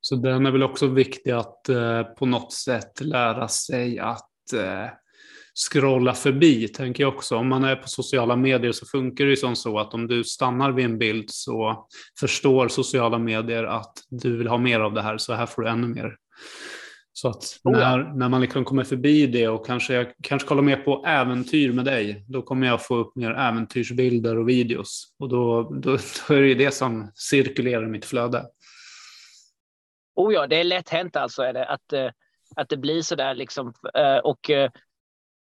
Så 0.00 0.16
den 0.16 0.46
är 0.46 0.50
väl 0.50 0.62
också 0.62 0.86
viktig 0.86 1.30
att 1.30 1.68
eh, 1.68 2.02
på 2.02 2.26
något 2.26 2.52
sätt 2.52 3.00
lära 3.00 3.48
sig 3.48 3.98
att 3.98 4.52
eh, 4.54 4.86
scrolla 5.70 6.14
förbi, 6.14 6.68
tänker 6.68 7.04
jag 7.04 7.14
också. 7.14 7.36
Om 7.36 7.48
man 7.48 7.64
är 7.64 7.76
på 7.76 7.88
sociala 7.88 8.36
medier 8.36 8.72
så 8.72 8.86
funkar 8.86 9.24
det 9.24 9.30
ju 9.30 9.36
som 9.36 9.56
så 9.56 9.78
att 9.78 9.94
om 9.94 10.06
du 10.06 10.24
stannar 10.24 10.72
vid 10.72 10.84
en 10.84 10.98
bild 10.98 11.30
så 11.30 11.86
förstår 12.20 12.68
sociala 12.68 13.18
medier 13.18 13.64
att 13.64 13.92
du 14.08 14.36
vill 14.36 14.48
ha 14.48 14.58
mer 14.58 14.80
av 14.80 14.94
det 14.94 15.02
här, 15.02 15.18
så 15.18 15.32
här 15.32 15.46
får 15.46 15.62
du 15.62 15.68
ännu 15.68 15.88
mer. 15.88 16.16
Så 17.20 17.28
att 17.28 17.60
Oh 17.64 17.72
när, 17.72 17.98
när 17.98 18.28
man 18.28 18.40
liksom 18.40 18.64
kommer 18.64 18.84
förbi 18.84 19.26
det 19.26 19.48
och 19.48 19.66
kanske, 19.66 19.94
jag 19.94 20.06
kanske 20.22 20.48
kollar 20.48 20.62
mer 20.62 20.76
på 20.76 21.04
äventyr 21.06 21.72
med 21.72 21.84
dig, 21.84 22.24
då 22.28 22.42
kommer 22.42 22.66
jag 22.66 22.86
få 22.86 22.96
upp 22.96 23.16
mer 23.16 23.30
äventyrsbilder 23.30 24.38
och 24.38 24.48
videos. 24.48 25.14
Och 25.18 25.28
då, 25.28 25.62
då, 25.62 25.98
då 26.28 26.34
är 26.34 26.40
det 26.40 26.48
ju 26.48 26.54
det 26.54 26.70
som 26.70 27.12
cirkulerar 27.14 27.84
i 27.84 27.86
mitt 27.86 28.04
flöde. 28.04 28.46
Oh 30.14 30.34
ja, 30.34 30.46
det 30.46 30.56
är 30.56 30.64
lätt 30.64 30.88
hänt 30.88 31.16
alltså 31.16 31.42
är 31.42 31.52
det, 31.52 31.66
att, 31.66 31.92
eh, 31.92 32.10
att 32.56 32.68
det 32.68 32.76
blir 32.76 33.02
så 33.02 33.14
där 33.14 33.34
liksom. 33.34 33.72
Eh, 33.94 34.16
och, 34.16 34.50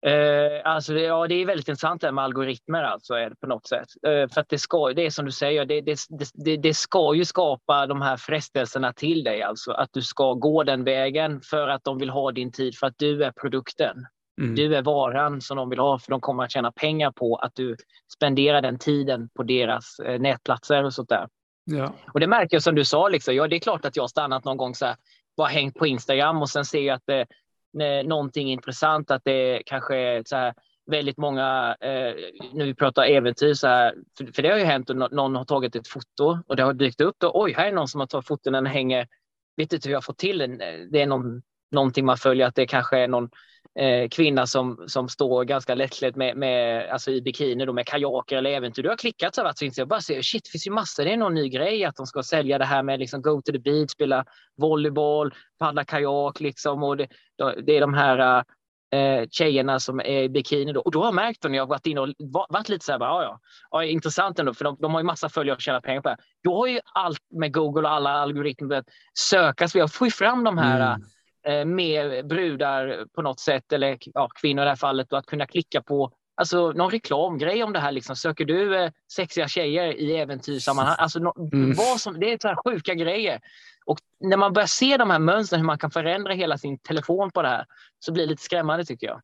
eh, 0.06 0.12
eh, 0.12 0.62
alltså, 0.64 0.94
det- 0.94 1.02
ja, 1.02 1.28
det 1.28 1.36
är 1.36 1.46
väldigt 1.46 1.68
intressant 1.68 2.02
det 2.02 2.08
här 2.08 2.12
med 2.12 2.24
algoritmer 2.24 2.84
alltså, 2.84 3.14
är 3.14 3.30
det 3.30 3.36
på 3.36 3.48
något 3.48 3.68
sätt. 3.68 3.88
Eh, 4.08 4.30
för 4.34 4.42
att 4.42 4.50
det 4.50 4.60
ska, 4.60 4.94
det 4.94 5.06
är 5.06 5.10
som 5.10 5.26
du 5.26 5.32
säger, 5.32 5.66
det, 5.66 5.82
det, 5.82 5.98
det, 6.34 6.58
det, 6.58 6.74
ska 6.74 7.14
ju 7.16 7.26
skapa 7.26 7.88
de 7.88 8.02
här 8.02 8.18
frestelserna 8.18 8.94
till 8.94 9.24
dig, 9.24 9.42
alltså 9.42 9.72
att 9.72 9.90
du 9.94 10.02
ska 10.02 10.34
gå 10.34 10.64
den 10.64 10.84
vägen 10.84 11.42
för 11.42 11.68
att 11.68 11.84
de 11.84 11.98
vill 11.98 12.10
ha 12.10 12.32
din 12.32 12.52
tid, 12.52 12.78
för 12.78 12.88
att 12.88 12.98
du 12.98 13.24
är 13.24 13.32
produkten. 13.32 14.06
Mm. 14.42 14.56
Du 14.56 14.76
är 14.76 14.82
varan 14.82 15.42
som 15.42 15.58
de 15.58 15.70
vill 15.70 15.80
ha, 15.80 16.00
för 16.00 16.12
de 16.12 16.22
kommer 16.22 16.44
att 16.44 16.52
tjäna 16.52 16.72
pengar 16.72 17.12
på 17.12 17.36
att 17.36 17.56
du 17.56 17.76
spenderar 18.14 18.62
den 18.62 18.80
tiden 18.80 19.30
på 19.30 19.44
deras 19.44 20.00
eh, 20.00 20.20
nätplatser 20.20 20.84
och 20.84 20.94
sånt 20.94 21.10
där. 21.10 21.28
Ja. 21.66 21.94
Och 22.14 22.20
det 22.20 22.28
märker 22.28 22.56
jag 22.56 22.64
som 22.64 22.76
du 22.76 22.86
sa, 22.86 23.10
liksom, 23.10 23.36
ja, 23.36 23.48
det 23.48 23.56
är 23.56 23.60
klart 23.60 23.86
att 23.86 23.96
jag 23.96 24.04
har 24.04 24.08
stannat 24.08 24.46
någon 24.46 24.58
gång 24.58 24.76
så 24.76 24.86
här, 24.86 24.96
bara 25.38 25.48
hängt 25.48 25.76
på 25.76 25.88
Instagram 25.88 26.42
och 26.42 26.50
sen 26.50 26.66
ser 26.66 26.82
jag 26.82 26.96
att 26.96 27.10
är 27.10 27.26
Eh, 27.82 28.08
någonting 28.08 28.52
intressant, 28.52 29.12
att 29.12 29.22
det 29.26 29.62
kanske 29.66 29.98
är 29.98 30.24
så 30.26 30.36
här, 30.36 30.54
väldigt 30.86 31.18
många, 31.18 31.76
eh, 31.80 32.16
när 32.54 32.66
vi 32.66 32.76
pratar 32.76 33.04
äventyr, 33.04 33.54
så 33.54 33.68
här, 33.68 33.96
för, 34.18 34.26
för 34.26 34.42
det 34.42 34.50
har 34.50 34.58
ju 34.58 34.64
hänt 34.64 34.90
att 34.90 35.12
någon 35.12 35.36
har 35.36 35.46
tagit 35.46 35.76
ett 35.76 35.88
foto 35.88 36.40
och 36.48 36.56
det 36.56 36.64
har 36.64 36.74
dykt 36.74 37.02
upp, 37.02 37.24
och 37.24 37.42
oj, 37.42 37.54
här 37.54 37.68
är 37.68 37.72
någon 37.72 37.88
som 37.88 38.00
har 38.00 38.08
tagit 38.08 38.28
foton, 38.28 38.54
den 38.54 38.66
hänger, 38.66 39.08
vet 39.58 39.74
inte 39.74 39.88
hur 39.90 39.94
jag 39.94 40.04
får 40.04 40.14
till 40.14 40.38
den, 40.38 40.62
eh, 40.62 40.80
det 40.92 41.02
är 41.02 41.08
någon, 41.08 41.42
någonting 41.72 42.06
man 42.06 42.18
följer, 42.18 42.48
att 42.48 42.56
det 42.56 42.66
kanske 42.66 43.00
är 43.00 43.08
någon 43.08 43.30
eh, 43.80 44.10
kvinna 44.10 44.48
som, 44.48 44.84
som 44.88 45.10
står 45.10 45.44
ganska 45.44 45.76
lättklädd 45.76 46.16
med, 46.16 46.38
med, 46.38 46.90
alltså 46.90 47.12
i 47.12 47.22
bikini 47.22 47.66
då, 47.66 47.74
med 47.74 47.86
kajaker 47.86 48.38
eller 48.38 48.50
äventyr. 48.50 48.84
Du 48.84 48.90
har 48.90 48.98
klickat 48.98 49.36
så 49.36 49.44
här, 49.44 49.72
så 49.72 49.82
jag 49.82 49.88
bara 49.88 50.02
ser, 50.02 50.22
shit, 50.22 50.44
det 50.44 50.50
finns 50.50 50.68
ju 50.68 50.72
massor, 50.72 51.06
det 51.06 51.14
är 51.14 51.18
någon 51.18 51.34
ny 51.34 51.50
grej 51.50 51.86
att 51.86 51.96
de 51.96 52.06
ska 52.06 52.24
sälja 52.24 52.58
det 52.58 52.66
här 52.66 52.84
med 52.84 53.00
liksom 53.00 53.22
go 53.22 53.42
to 53.42 53.52
the 53.52 53.60
beach, 53.60 53.92
spela 53.92 54.26
volleyboll, 54.58 55.34
paddla 55.60 55.84
kajak 55.84 56.40
liksom 56.40 56.84
och 56.84 56.98
det, 56.98 57.08
det 57.66 57.78
är 57.78 57.82
de 57.82 57.94
här 57.94 58.44
eh, 58.94 59.28
tjejerna 59.32 59.80
som 59.80 60.00
är 60.00 60.24
i 60.24 60.30
bikini 60.30 60.74
då. 60.74 60.82
Och 60.82 60.92
då 60.92 61.00
har 61.00 61.08
jag 61.08 61.16
märkt 61.16 61.42
då 61.42 61.50
när 61.50 61.56
jag 61.58 61.64
har 61.64 61.70
varit 61.70 61.88
inne 61.88 62.02
och 62.02 62.10
varit 62.50 62.70
lite 62.70 62.86
så 62.86 62.92
här, 62.92 63.00
bara, 63.00 63.10
ja, 63.10 63.24
ja, 63.24 63.40
ja, 63.72 63.84
intressant 63.84 64.40
ändå, 64.40 64.54
för 64.54 64.64
de, 64.64 64.78
de 64.80 64.94
har 64.94 65.02
ju 65.02 65.06
massa 65.06 65.30
följare 65.30 65.56
och 65.56 65.62
tjänar 65.62 65.82
pengar 65.82 66.02
på 66.02 66.10
det. 66.10 66.16
här. 66.20 66.26
Då 66.44 66.58
har 66.58 66.68
ju 66.68 66.80
allt 66.94 67.20
med 67.40 67.54
Google 67.54 67.88
och 67.88 67.94
alla 67.94 68.10
algoritmer 68.10 68.68
börjat 68.68 68.90
sökas. 69.20 69.76
Vi 69.76 69.88
får 69.88 70.08
ju 70.08 70.12
fram 70.12 70.44
de 70.44 70.58
här 70.58 70.96
Mm 70.96 71.08
eh, 71.46 71.66
med 71.66 72.28
brudar 72.28 73.06
på 73.16 73.22
något 73.22 73.40
sätt, 73.40 73.74
eller 73.74 73.98
ja, 74.02 74.30
kvinnor 74.42 74.64
i 74.64 74.66
det 74.66 74.70
här 74.70 74.76
fallet, 74.76 75.12
och 75.12 75.18
att 75.20 75.26
kunna 75.26 75.46
klicka 75.46 75.82
på 75.82 76.12
alltså, 76.36 76.72
någon 76.72 76.92
reklamgrej 76.92 77.64
om 77.64 77.74
det 77.74 77.80
här. 77.80 77.92
Liksom. 77.92 78.16
Söker 78.16 78.46
du 78.46 78.76
eh, 78.76 78.92
sexiga 79.14 79.48
tjejer 79.48 79.94
i 79.94 80.18
äventyrssammanhang? 80.18 80.96
Alltså, 81.00 81.20
no, 81.20 81.50
Mm. 81.54 81.74
vad 81.76 82.02
som, 82.02 82.20
det 82.20 82.34
är 82.34 82.38
så 82.42 82.48
här 82.48 82.58
sjuka 82.66 82.94
grejer. 82.94 83.40
Och 83.86 83.98
när 84.20 84.38
man 84.38 84.54
börjar 84.54 84.68
se 84.68 84.98
de 84.98 85.10
här 85.10 85.20
mönstren, 85.20 85.60
hur 85.62 85.66
man 85.66 85.78
kan 85.78 85.92
förändra 85.92 86.34
hela 86.34 86.58
sin 86.58 86.78
telefon 86.80 87.32
på 87.32 87.42
det 87.42 87.48
här, 87.48 87.66
så 88.00 88.12
blir 88.12 88.24
det 88.24 88.30
lite 88.30 88.44
skrämmande 88.44 88.86
tycker 88.86 89.08
jag. 89.08 89.22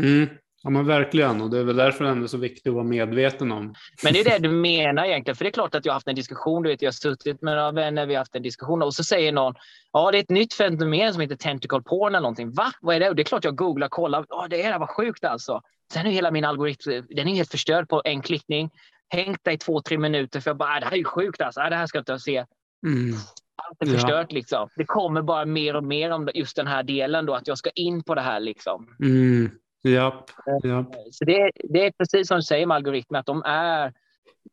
Mm. 0.00 0.28
Ja 0.66 0.70
men 0.70 0.86
verkligen 0.86 1.40
och 1.42 1.50
det 1.50 1.58
är 1.58 1.64
väl 1.64 1.76
därför 1.76 2.04
det 2.04 2.10
är 2.10 2.26
så 2.26 2.36
viktigt 2.38 2.66
att 2.66 2.74
vara 2.74 2.84
medveten 2.84 3.52
om. 3.52 3.74
Men 4.04 4.12
det 4.12 4.20
är 4.20 4.24
det 4.24 4.48
du 4.48 4.54
menar 4.54 5.04
egentligen. 5.04 5.36
För 5.36 5.44
det 5.44 5.48
är 5.48 5.52
klart 5.52 5.74
att 5.74 5.84
jag 5.86 5.92
har 5.92 5.96
haft 5.96 6.08
en 6.08 6.14
diskussion. 6.14 6.62
Du 6.62 6.68
vet, 6.68 6.82
jag 6.82 6.86
har 6.88 6.92
suttit 6.92 7.42
med 7.42 7.56
några 7.56 7.72
vänner, 7.72 8.06
vi 8.06 8.14
har 8.14 8.18
haft 8.18 8.34
en 8.34 8.42
diskussion 8.42 8.82
och 8.82 8.94
så 8.94 9.04
säger 9.04 9.32
någon 9.32 9.54
ja, 9.92 10.10
det 10.10 10.18
är 10.18 10.22
ett 10.22 10.30
nytt 10.30 10.54
fenomen 10.54 11.12
som 11.12 11.20
heter 11.22 11.36
tentacle 11.36 11.82
porn 11.82 12.08
eller 12.14 12.20
någonting. 12.20 12.52
Va? 12.52 12.72
Vad 12.80 12.96
är 12.96 13.00
det? 13.00 13.08
Och 13.08 13.16
det 13.16 13.22
är 13.22 13.24
klart 13.24 13.44
jag 13.44 13.56
googlar 13.56 13.88
kollar. 13.88 14.26
Ja, 14.28 14.46
det 14.50 14.62
är 14.62 14.72
det 14.72 14.78
var 14.78 14.86
sjukt 14.86 15.24
alltså. 15.24 15.60
Sen 15.92 16.06
är 16.06 16.10
hela 16.10 16.30
min 16.30 16.44
algoritm, 16.44 16.90
den 17.08 17.28
är 17.28 17.34
helt 17.34 17.50
förstörd 17.50 17.88
på 17.88 18.02
en 18.04 18.22
klickning. 18.22 18.70
Hängt 19.08 19.38
där 19.42 19.52
i 19.52 19.58
två, 19.58 19.80
tre 19.82 19.98
minuter 19.98 20.40
för 20.40 20.50
jag 20.50 20.56
bara, 20.56 20.68
"Ah, 20.70 20.80
det 20.80 20.86
här 20.86 20.92
är 20.92 20.96
ju 20.96 21.04
sjukt 21.04 21.40
alltså. 21.40 21.60
Ah, 21.60 21.70
Det 21.70 21.76
här 21.76 21.86
ska 21.86 21.98
jag 21.98 22.02
inte 22.02 22.18
se. 22.18 22.36
Mm. 22.86 23.14
Allt 23.68 23.82
är 23.82 23.86
Ja. 23.86 23.92
förstört 23.92 24.32
liksom. 24.32 24.68
Det 24.76 24.84
kommer 24.84 25.22
bara 25.22 25.44
mer 25.44 25.76
och 25.76 25.84
mer 25.84 26.10
om 26.10 26.28
just 26.34 26.56
den 26.56 26.66
här 26.66 26.82
delen 26.82 27.26
då, 27.26 27.34
att 27.34 27.46
jag 27.48 27.58
ska 27.58 27.70
in 27.74 28.02
på 28.02 28.14
det 28.14 28.20
här 28.20 28.40
liksom. 28.40 28.86
Mm. 29.00 29.50
Japp. 29.88 30.30
Japp. 30.64 30.86
Så 31.10 31.24
det, 31.24 31.50
det 31.64 31.86
är 31.86 31.90
precis 31.90 32.28
som 32.28 32.36
du 32.36 32.42
säger 32.42 32.66
med 32.66 32.74
algoritmer, 32.74 33.18
att 33.18 33.26
de 33.26 33.42
är... 33.46 33.92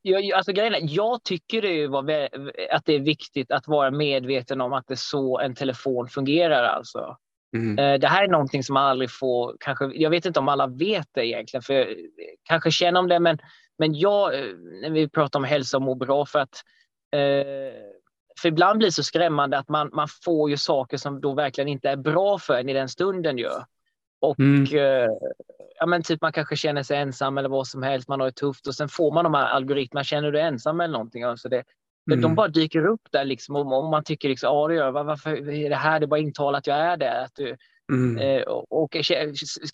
Jag, 0.02 0.32
alltså 0.32 0.52
grejen 0.52 0.74
är, 0.74 0.80
jag 0.82 1.24
tycker 1.24 1.62
det 1.62 1.88
var 1.88 2.30
att 2.72 2.86
det 2.86 2.94
är 2.96 3.00
viktigt 3.00 3.52
att 3.52 3.68
vara 3.68 3.92
medveten 3.92 4.62
om 4.62 4.74
att 4.74 4.88
det 4.88 4.94
är 4.94 4.96
så 4.96 5.40
en 5.40 5.56
telefon 5.56 6.08
fungerar. 6.08 6.64
Alltså. 6.64 7.18
Mm. 7.56 7.80
Eh, 7.80 8.00
Det 8.00 8.08
här 8.08 8.24
är 8.24 8.28
någonting 8.28 8.64
som 8.64 8.74
man 8.74 8.84
aldrig 8.84 9.12
får, 9.12 9.58
kanske, 9.60 9.92
jag 9.94 10.10
vet 10.10 10.26
inte 10.26 10.40
om 10.40 10.50
alla 10.50 10.68
vet 10.68 11.08
det 11.12 11.26
egentligen, 11.26 11.62
för 11.62 11.74
eh, 11.74 11.96
kanske 12.44 12.72
känner 12.72 13.00
om 13.00 13.08
det, 13.08 13.20
men, 13.20 13.38
men 13.78 13.94
jag, 13.94 14.34
eh, 14.34 14.46
när 14.82 14.90
vi 14.90 15.10
pratar 15.10 15.40
om 15.40 15.44
hälsa 15.44 15.78
och 15.78 15.84
må 15.84 15.96
bra, 15.96 16.26
för 16.26 16.40
att 16.40 16.64
eh, 17.16 17.74
för 18.42 18.48
ibland 18.48 18.78
blir 18.78 18.88
det 18.88 18.92
så 18.92 19.04
skrämmande 19.04 19.58
att 19.58 19.70
man, 19.70 19.90
man 19.94 20.08
får 20.26 20.50
ju 20.50 20.58
saker 20.58 20.98
som 20.98 21.22
då 21.22 21.34
verkligen 21.34 21.68
inte 21.68 21.90
är 21.90 21.96
bra 21.96 22.40
för 22.40 22.54
en 22.54 22.70
i 22.70 22.74
den 22.74 22.90
stunden. 22.90 23.38
Ju. 23.38 23.50
Och 24.24 24.40
Mm. 24.40 24.64
eh, 24.64 25.10
ja, 25.80 25.86
men 25.86 26.04
typ 26.04 26.22
man 26.22 26.32
kanske 26.34 26.56
känner 26.56 26.84
sig 26.84 26.98
ensam 26.98 27.38
eller 27.38 27.50
vad 27.50 27.68
som 27.68 27.84
helst, 27.84 28.08
man 28.08 28.20
har 28.20 28.28
det 28.28 28.32
tufft 28.36 28.68
och 28.68 28.76
sen 28.76 28.90
får 28.90 29.12
man 29.14 29.24
de 29.24 29.34
här 29.34 29.46
algoritmerna, 29.46 30.04
känner 30.04 30.24
du 30.24 30.32
dig 30.32 30.42
ensam 30.42 30.80
eller 30.80 30.92
någonting? 30.92 31.24
Alltså 31.24 31.50
det, 31.50 31.64
de- 32.06 32.16
De 32.16 32.24
Mm. 32.26 32.36
bara 32.36 32.48
dyker 32.48 32.86
upp 32.86 33.02
där 33.12 33.26
liksom 33.26 33.56
och 33.56 33.78
och 33.78 33.90
man 33.90 34.04
tycker 34.04 34.30
liksom, 34.30 34.48
ja 34.56 34.68
det 34.68 34.76
gör 34.76 34.86
jag. 34.86 35.04
varför 35.04 35.50
är 35.50 35.70
det 35.70 35.76
här? 35.76 36.00
Det 36.00 36.06
är 36.06 36.08
bara 36.08 36.20
intalat 36.20 36.60
att 36.60 36.68
jag 36.68 36.78
är 36.78 36.98
det. 36.98 37.22
Att 37.22 37.36
du, 37.36 37.56
Mm. 37.94 38.18
eh, 38.18 38.42
och, 38.44 38.84
och 38.84 38.96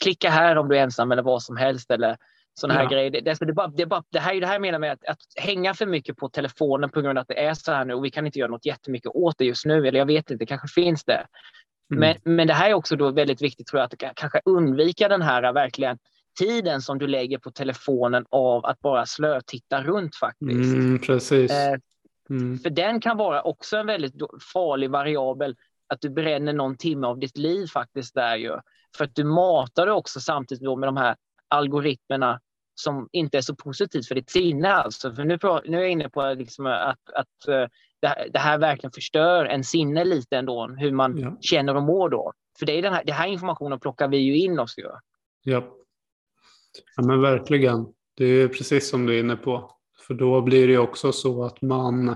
klicka 0.02 0.30
här 0.30 0.56
om 0.56 0.70
du 0.70 0.78
är 0.78 0.82
ensam 0.84 1.12
eller 1.12 1.24
vad 1.24 1.42
som 1.44 1.58
helst 1.58 1.92
eller 1.92 2.18
sådana 2.60 2.74
här 2.80 2.84
Ja. 2.86 2.90
grejer. 2.90 3.10
Det, 3.12 3.22
det, 3.22 3.42
är 3.42 3.54
bara, 3.54 3.68
det, 3.68 3.86
bara, 3.86 4.04
det 4.12 4.20
här 4.20 4.36
är 4.36 4.42
det 4.42 4.48
här 4.48 4.54
jag 4.54 4.62
menar 4.62 4.80
med 4.80 4.92
att, 4.92 5.06
att 5.06 5.18
hänga 5.36 5.74
för 5.74 5.86
mycket 5.86 6.18
på 6.18 6.30
telefonen 6.30 6.90
på 6.90 7.02
grund 7.02 7.18
av 7.18 7.22
att 7.22 7.28
det 7.28 7.46
är 7.46 7.54
så 7.54 7.72
här 7.72 7.86
nu 7.86 7.94
och 7.94 8.06
vi 8.06 8.10
kan 8.10 8.26
inte 8.26 8.40
göra 8.40 8.52
något 8.52 8.66
jättemycket 8.66 9.12
åt 9.14 9.38
det 9.38 9.46
just 9.46 9.66
nu. 9.66 9.88
Eller 9.88 10.00
jag 10.00 10.06
vet 10.06 10.32
inte, 10.32 10.36
det 10.44 10.46
kanske 10.46 10.68
finns 10.68 11.04
det. 11.06 11.26
Mm. 11.92 12.00
Men, 12.24 12.36
men 12.36 12.48
det 12.48 12.54
här 12.54 12.70
är 12.70 12.74
också 12.74 12.96
då 12.96 13.12
väldigt 13.12 13.42
viktigt 13.42 13.68
tror 13.68 13.80
jag 13.80 13.86
att 13.86 13.94
ka- 13.94 14.14
kanske 14.16 14.42
undvika 14.46 15.08
den 15.08 15.22
här 15.22 15.44
äh, 15.44 15.54
verkligen 15.54 15.98
tiden 16.40 16.82
som 16.82 16.98
du 17.00 17.08
lägger 17.08 17.38
på 17.38 17.52
telefonen 17.52 18.26
av 18.30 18.66
att 18.66 18.80
bara 18.80 19.06
slötitta 19.06 19.84
runt 19.84 20.16
faktiskt. 20.16 20.74
Mm, 20.74 21.00
precis. 21.00 21.52
Eh, 21.52 21.78
Mm. 22.32 22.58
för 22.60 22.70
den 22.70 23.02
kan 23.02 23.18
vara 23.18 23.42
också 23.42 23.78
en 23.78 23.88
väldigt 23.88 24.14
farlig 24.54 24.90
variabel 24.92 25.56
att 25.88 26.02
du 26.02 26.10
bränner 26.10 26.54
någon 26.54 26.78
timme 26.78 27.08
av 27.08 27.20
ditt 27.20 27.38
liv 27.38 27.68
faktiskt 27.68 28.16
där 28.16 28.36
ju. 28.36 28.58
För 28.98 29.04
att 29.06 29.16
du 29.16 29.24
matar 29.24 29.86
det 29.86 29.92
också 29.92 30.20
samtidigt 30.20 30.64
då 30.64 30.76
med 30.76 30.88
de 30.88 30.98
här 30.98 31.16
algoritmerna 31.48 32.40
som 32.76 33.10
inte 33.12 33.38
är 33.38 33.42
så 33.42 33.56
positivt 33.56 34.08
för 34.08 34.16
ditt 34.16 34.30
sinne 34.30 34.74
alltså. 34.74 35.12
För 35.14 35.24
nu, 35.24 35.38
nu 35.66 35.78
är 35.78 35.82
jag 35.82 35.90
inne 35.92 36.10
på 36.10 36.34
liksom 36.34 36.66
att, 36.66 37.10
att 37.14 37.70
det, 38.02 38.08
här, 38.08 38.30
det 38.34 38.40
här 38.40 38.58
verkligen 38.58 38.92
förstör 38.92 39.46
en 39.46 39.64
sinne 39.64 40.04
lite 40.06 40.38
ändå, 40.38 40.68
hur 40.68 40.92
man 40.92 41.18
Ja. 41.18 41.38
känner 41.42 41.76
och 41.76 41.84
mår 41.84 42.10
då. 42.10 42.34
För 42.60 42.66
det 42.66 42.72
är 42.78 42.82
den 42.82 42.94
här, 42.94 43.04
den 43.04 43.16
här 43.16 43.28
informationen 43.28 43.80
plockar 43.80 44.08
vi 44.08 44.18
ju 44.18 44.38
in 44.38 44.60
oss 44.60 44.78
ju. 44.78 44.84
Ja. 45.44 45.64
ja, 46.96 47.04
men 47.04 47.22
verkligen. 47.22 47.86
Det 48.18 48.26
är 48.26 48.48
precis 48.48 48.90
som 48.90 49.06
du 49.06 49.16
är 49.16 49.20
inne 49.20 49.36
på. 49.36 49.72
För 50.08 50.14
då 50.14 50.42
blir 50.42 50.68
det 50.68 50.78
också 50.78 51.12
så 51.12 51.44
att 51.44 51.62
man 51.62 52.16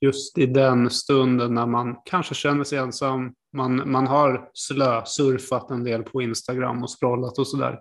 just 0.00 0.38
i 0.38 0.46
den 0.46 0.90
stunden 0.90 1.54
när 1.54 1.66
man 1.66 1.96
kanske 2.04 2.34
känner 2.34 2.64
sig 2.64 2.78
ensam, 2.78 3.34
man, 3.52 3.90
man 3.90 4.06
har 4.06 4.50
slösurfat 4.54 5.70
en 5.70 5.84
del 5.84 6.02
på 6.02 6.22
Instagram 6.22 6.82
och 6.82 6.90
scrollat 7.00 7.38
och 7.38 7.46
sådär. 7.46 7.80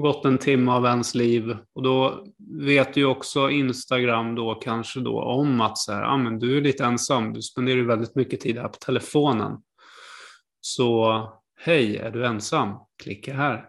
Gått 0.00 0.24
en 0.24 0.38
timme 0.38 0.72
av 0.72 0.84
ens 0.84 1.14
liv 1.14 1.56
och 1.74 1.82
då 1.82 2.24
vet 2.60 2.96
ju 2.96 3.04
också 3.04 3.50
Instagram 3.50 4.34
då 4.34 4.54
kanske 4.54 5.00
då 5.00 5.22
om 5.22 5.60
att 5.60 5.78
så 5.78 5.92
här, 5.92 6.02
ah, 6.02 6.16
men 6.16 6.38
du 6.38 6.56
är 6.56 6.60
lite 6.60 6.84
ensam, 6.84 7.32
du 7.32 7.42
spenderar 7.42 7.76
ju 7.76 7.86
väldigt 7.86 8.14
mycket 8.14 8.40
tid 8.40 8.58
här 8.58 8.68
på 8.68 8.76
telefonen. 8.76 9.56
Så 10.60 11.22
hej, 11.60 11.96
är 11.96 12.10
du 12.10 12.26
ensam? 12.26 12.74
Klicka 13.02 13.34
här. 13.34 13.64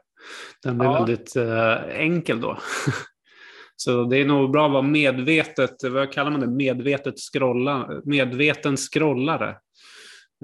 Den 0.64 0.78
blir 0.78 0.90
ja. 0.90 0.94
väldigt 0.94 1.36
eh, 1.36 2.00
enkel 2.00 2.42
då. 2.42 2.58
Så 3.76 4.04
det 4.04 4.18
är 4.18 4.26
nog 4.26 4.52
bra 4.52 4.66
att 4.66 4.72
vara 4.72 4.82
medvetet, 4.82 5.84
vad 5.84 6.12
kallar 6.12 6.32
man 6.32 6.40
det, 6.40 6.48
medvetet 6.48 7.16
scrolla, 7.20 7.90
medveten 8.04 8.78
scrollare. 8.78 9.58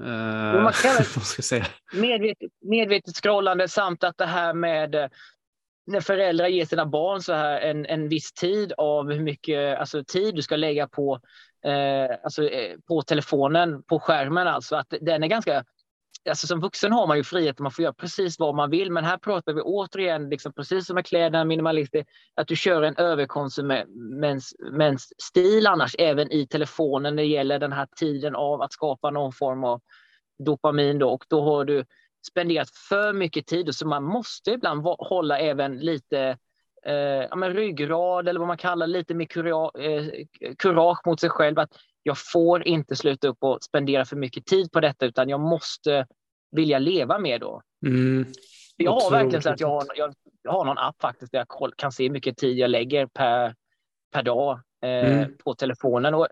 Uh, 0.02 0.64
man 0.64 0.74
säga. 1.24 1.66
Medvetet, 1.94 2.52
medvetet 2.62 3.16
scrollande 3.16 3.68
samt 3.68 4.04
att 4.04 4.18
det 4.18 4.26
här 4.26 4.54
med 4.54 4.96
eh, 4.96 5.08
när 5.86 6.02
föräldrar 6.02 6.48
ger 6.48 6.66
sina 6.66 6.86
barn 6.86 7.22
så 7.22 7.34
här 7.34 7.62
en, 7.62 7.86
en 7.86 8.10
viss 8.10 8.34
tid 8.34 8.74
av 8.78 9.12
hur 9.12 9.22
mycket 9.22 9.80
alltså, 9.80 10.04
tid 10.04 10.36
du 10.36 10.42
ska 10.42 10.56
lägga 10.56 10.88
på, 10.88 11.20
eh, 11.66 12.18
alltså, 12.24 12.44
eh, 12.44 12.76
på 12.88 13.02
telefonen, 13.02 13.84
på 13.84 14.00
skärmen. 14.00 14.48
Alltså, 14.48 14.76
att 14.76 14.94
den 15.02 15.24
är 15.24 15.28
ganska 15.28 15.64
alltså 16.30 16.48
som 16.48 16.60
vuxen 16.60 16.92
har 16.92 17.08
man 17.08 17.18
ju 17.18 17.24
frihet, 17.24 17.60
man 17.60 17.72
får 17.72 17.84
göra 17.84 17.94
precis 17.94 18.40
vad 18.40 18.56
man 18.56 18.70
vill. 18.70 18.92
Men 18.92 19.06
här 19.06 19.18
pratar 19.18 19.54
vi 19.54 19.62
återigen, 19.62 20.30
liksom, 20.30 20.54
precis 20.54 20.88
som 20.88 20.96
med 20.96 21.06
kläderna, 21.06 21.46
minimalister, 21.46 22.06
att 22.36 22.48
du 22.48 22.56
kör 22.56 22.82
en 22.82 22.98
överkonsumentstil 22.98 25.68
annars, 25.68 25.96
även 26.00 26.32
i 26.32 26.48
telefonen 26.48 27.16
när 27.16 27.24
det 27.24 27.30
gäller 27.30 27.60
den 27.60 27.72
här 27.72 27.88
tiden 27.96 28.36
av 28.36 28.62
att 28.62 28.74
skapa 28.74 29.12
någon 29.12 29.34
form 29.34 29.64
av 29.64 29.82
dopamin. 30.46 31.00
Då, 31.00 31.10
och 31.10 31.26
då 31.30 31.42
har 31.42 31.66
du 31.66 31.86
spenderat 32.26 32.70
för 32.90 33.14
mycket 33.14 33.48
tid, 33.48 33.76
så 33.76 33.88
man 33.88 34.04
måste 34.04 34.52
ibland 34.52 34.82
hålla 34.82 35.40
även 35.40 35.80
lite 35.80 36.38
eh, 36.86 36.94
ja, 37.30 37.36
men 37.36 37.54
ryggrad 37.54 38.28
eller 38.28 38.40
vad 38.40 38.48
man 38.48 38.58
kallar 38.58 38.88
lite 38.88 39.14
mer 39.14 39.26
kurage, 39.26 39.80
eh, 39.80 40.26
kurage 40.58 41.02
mot 41.06 41.20
sig 41.20 41.30
själv. 41.30 41.60
Att 41.60 41.72
jag 42.04 42.18
får 42.18 42.68
inte 42.68 42.96
sluta 42.96 43.28
upp 43.28 43.38
och 43.42 43.64
spendera 43.64 44.06
för 44.06 44.16
mycket 44.16 44.46
tid 44.46 44.72
på 44.72 44.80
detta, 44.80 45.06
utan 45.06 45.30
jag 45.30 45.40
måste 45.40 46.08
vilja 46.52 46.80
leva 46.80 47.20
mer 47.20 47.40
då. 47.40 47.62
Mm. 47.86 48.26
Jag 48.78 48.92
har 48.92 49.12
verkligen 49.12 49.42
så 49.42 49.50
att 49.50 49.60
jag 49.60 49.68
har, 49.68 49.86
jag, 49.96 50.14
jag, 50.44 50.52
har 50.52 50.66
någon 50.66 50.78
app 50.78 51.02
faktiskt 51.02 51.32
där 51.32 51.46
jag 51.50 51.74
kan 51.78 51.92
se 51.92 52.04
hur 52.04 52.10
mycket 52.10 52.38
tid 52.38 52.58
jag 52.58 52.70
lägger 52.70 53.06
per, 53.06 53.56
per 54.14 54.24
dag 54.24 54.60
eh, 54.84 55.14
mm. 55.14 55.38
på 55.44 55.56
telefonen. 55.56 56.14
Och, 56.14 56.28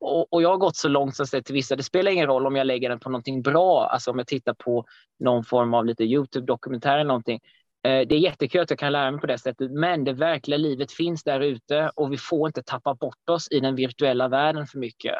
och, 0.00 0.32
och, 0.32 0.42
jag 0.42 0.48
har 0.48 0.56
gått 0.56 0.76
så 0.76 0.88
långt 0.88 1.20
att 1.20 1.44
till 1.44 1.54
vissa, 1.54 1.76
det 1.76 1.82
spelar 1.82 2.10
ingen 2.10 2.26
roll 2.26 2.46
om 2.46 2.56
jag 2.56 2.66
lägger 2.66 2.88
den 2.88 3.00
på 3.00 3.10
någonting 3.10 3.42
bra, 3.42 3.86
alltså 3.86 4.10
om 4.10 4.18
jag 4.18 4.26
tittar 4.26 4.54
på 4.54 4.84
någon 5.18 5.44
form 5.44 5.74
av 5.74 5.86
lite 5.86 6.04
Youtube-dokumentär 6.04 6.94
eller 6.94 7.04
någonting. 7.04 7.40
Eh, 7.86 8.06
det 8.08 8.14
är 8.14 8.18
jättekul 8.18 8.60
att 8.60 8.70
jag 8.70 8.78
kan 8.78 8.92
lära 8.92 9.10
mig 9.10 9.20
på 9.20 9.26
det 9.26 9.38
sättet, 9.38 9.70
men 9.70 10.04
det 10.04 10.12
verkliga 10.12 10.58
livet 10.58 10.92
finns 10.92 11.24
där 11.24 11.40
ute 11.40 11.90
och 11.94 12.12
vi 12.12 12.16
får 12.16 12.48
inte 12.48 12.62
tappa 12.62 12.94
bort 12.94 13.28
oss 13.30 13.48
i 13.50 13.60
den 13.60 13.74
virtuella 13.76 14.28
världen 14.28 14.66
för 14.66 14.78
mycket. 14.78 15.14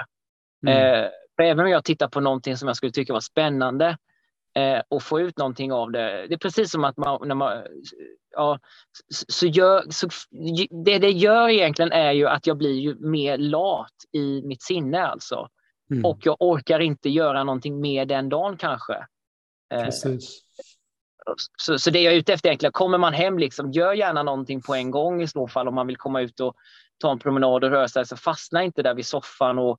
Mm. 0.66 1.04
Eh, 1.04 1.08
för 1.36 1.42
även 1.42 1.64
om 1.64 1.70
jag 1.70 1.84
tittar 1.84 2.08
på 2.08 2.20
någonting 2.20 2.56
som 2.56 2.68
jag 2.68 2.76
skulle 2.76 2.92
tycka 2.92 3.12
var 3.12 3.20
spännande 3.20 3.96
eh, 4.56 4.82
och 4.88 5.02
få 5.02 5.20
ut 5.20 5.38
någonting 5.38 5.72
av 5.72 5.92
det. 5.92 6.26
Det 6.28 6.34
är 6.34 6.38
precis 6.38 6.70
som 6.70 6.84
att 6.84 6.96
man, 6.96 7.28
när 7.28 7.34
man 7.34 7.62
ja, 8.30 8.58
så 9.28 9.46
gör, 9.46 9.84
så, 9.90 10.08
det 10.84 10.98
det 10.98 11.10
gör 11.10 11.48
egentligen 11.48 11.92
är 11.92 12.12
ju 12.12 12.28
att 12.28 12.46
jag 12.46 12.56
blir 12.56 12.74
ju 12.74 12.94
mer 12.94 13.38
lat 13.38 13.94
i 14.12 14.42
mitt 14.42 14.62
sinne 14.62 15.06
alltså. 15.06 15.48
Mm. 15.90 16.04
Och 16.04 16.18
jag 16.22 16.36
orkar 16.40 16.80
inte 16.80 17.08
göra 17.08 17.44
någonting 17.44 17.80
mer 17.80 18.04
den 18.04 18.28
dagen 18.28 18.56
kanske. 18.56 19.06
Precis. 19.70 20.42
Så, 21.56 21.78
så 21.78 21.90
det 21.90 22.00
jag 22.00 22.14
är 22.14 22.18
ute 22.18 22.32
efter 22.32 22.48
egentligen, 22.48 22.72
kommer 22.72 22.98
man 22.98 23.12
hem, 23.12 23.38
liksom, 23.38 23.72
gör 23.72 23.92
gärna 23.92 24.22
någonting 24.22 24.62
på 24.62 24.74
en 24.74 24.90
gång 24.90 25.22
i 25.22 25.28
så 25.28 25.48
fall 25.48 25.68
om 25.68 25.74
man 25.74 25.86
vill 25.86 25.96
komma 25.96 26.20
ut 26.20 26.40
och 26.40 26.56
ta 26.98 27.12
en 27.12 27.18
promenad 27.18 27.64
och 27.64 27.70
röra 27.70 27.88
sig. 27.88 28.06
Så 28.06 28.16
fastna 28.16 28.64
inte 28.64 28.82
där 28.82 28.94
vid 28.94 29.06
soffan 29.06 29.58
och, 29.58 29.70
eh, 29.70 29.76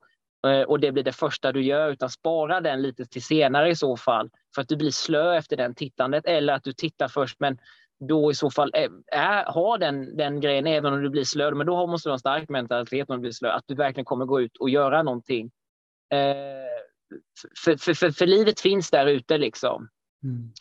och 0.67 0.79
det 0.79 0.91
blir 0.91 1.03
det 1.03 1.11
första 1.11 1.51
du 1.51 1.63
gör, 1.63 1.89
utan 1.89 2.09
spara 2.09 2.61
den 2.61 2.81
lite 2.81 3.05
till 3.05 3.23
senare 3.23 3.69
i 3.69 3.75
så 3.75 3.97
fall. 3.97 4.29
För 4.55 4.61
att 4.61 4.67
du 4.67 4.75
blir 4.75 4.91
slö 4.91 5.37
efter 5.37 5.57
den 5.57 5.75
tittandet 5.75 6.25
eller 6.25 6.53
att 6.53 6.63
du 6.63 6.73
tittar 6.73 7.07
först 7.07 7.39
men 7.39 7.57
då 7.99 8.31
i 8.31 8.35
så 8.35 8.51
fall 8.51 8.71
är, 8.73 8.89
är, 9.11 9.45
ha 9.45 9.77
den, 9.77 10.17
den 10.17 10.39
grejen 10.39 10.67
även 10.67 10.93
om 10.93 11.01
du 11.01 11.09
blir 11.09 11.23
slö. 11.23 11.51
Men 11.51 11.67
då 11.67 11.87
måste 11.87 12.09
du 12.09 12.11
ha 12.11 12.15
en 12.15 12.19
stark 12.19 12.49
mentalitet 12.49 13.09
om 13.09 13.15
du 13.15 13.21
blir 13.21 13.31
slö, 13.31 13.51
att 13.51 13.63
du 13.67 13.75
verkligen 13.75 14.05
kommer 14.05 14.25
gå 14.25 14.41
ut 14.41 14.57
och 14.57 14.69
göra 14.69 15.03
någonting. 15.03 15.51
Eh, 16.13 16.67
för, 17.63 17.77
för, 17.77 17.93
för, 17.93 18.11
för, 18.11 18.25
livet 18.25 18.59
finns 18.59 18.91
där 18.91 19.05
ute 19.05 19.37
liksom. 19.37 19.89
Mm. 20.23 20.51